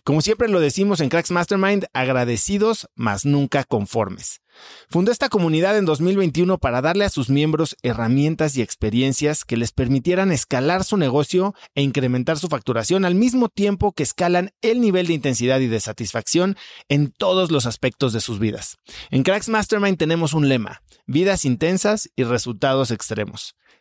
Como 0.05 0.21
siempre 0.21 0.49
lo 0.49 0.61
decimos 0.61 1.01
en 1.01 1.09
Cracks 1.09 1.31
Mastermind, 1.31 1.87
agradecidos, 1.95 2.89
mas 2.95 3.25
nunca 3.25 3.65
conformes. 3.65 4.43
Fundó 4.89 5.11
esta 5.11 5.29
comunidad 5.29 5.77
en 5.77 5.85
2021 5.85 6.59
para 6.59 6.81
darle 6.81 7.05
a 7.05 7.11
sus 7.11 7.29
miembros 7.29 7.77
herramientas 7.83 8.57
y 8.57 8.63
experiencias 8.63 9.45
que 9.45 9.57
les 9.57 9.73
permitieran 9.73 10.31
escalar 10.31 10.85
su 10.85 10.97
negocio 10.97 11.54
e 11.75 11.83
incrementar 11.83 12.39
su 12.39 12.49
facturación 12.49 13.05
al 13.05 13.15
mismo 13.15 13.49
tiempo 13.49 13.93
que 13.93 14.03
escalan 14.03 14.51
el 14.63 14.81
nivel 14.81 15.07
de 15.07 15.15
intensidad 15.15 15.61
y 15.61 15.67
de 15.67 15.81
satisfacción 15.81 16.57
en 16.89 17.11
todos 17.11 17.51
los 17.51 17.67
aspectos 17.67 18.13
de 18.13 18.21
sus 18.21 18.39
vidas. 18.39 18.77
En 19.11 19.23
Cracks 19.23 19.49
Mastermind 19.49 19.99
tenemos 19.99 20.35
un 20.35 20.49
lema, 20.49 20.83
vidas 21.07 21.45
intensas 21.45 22.11
y 22.17 22.25
resultados 22.25 22.91
extremos. 22.91 23.55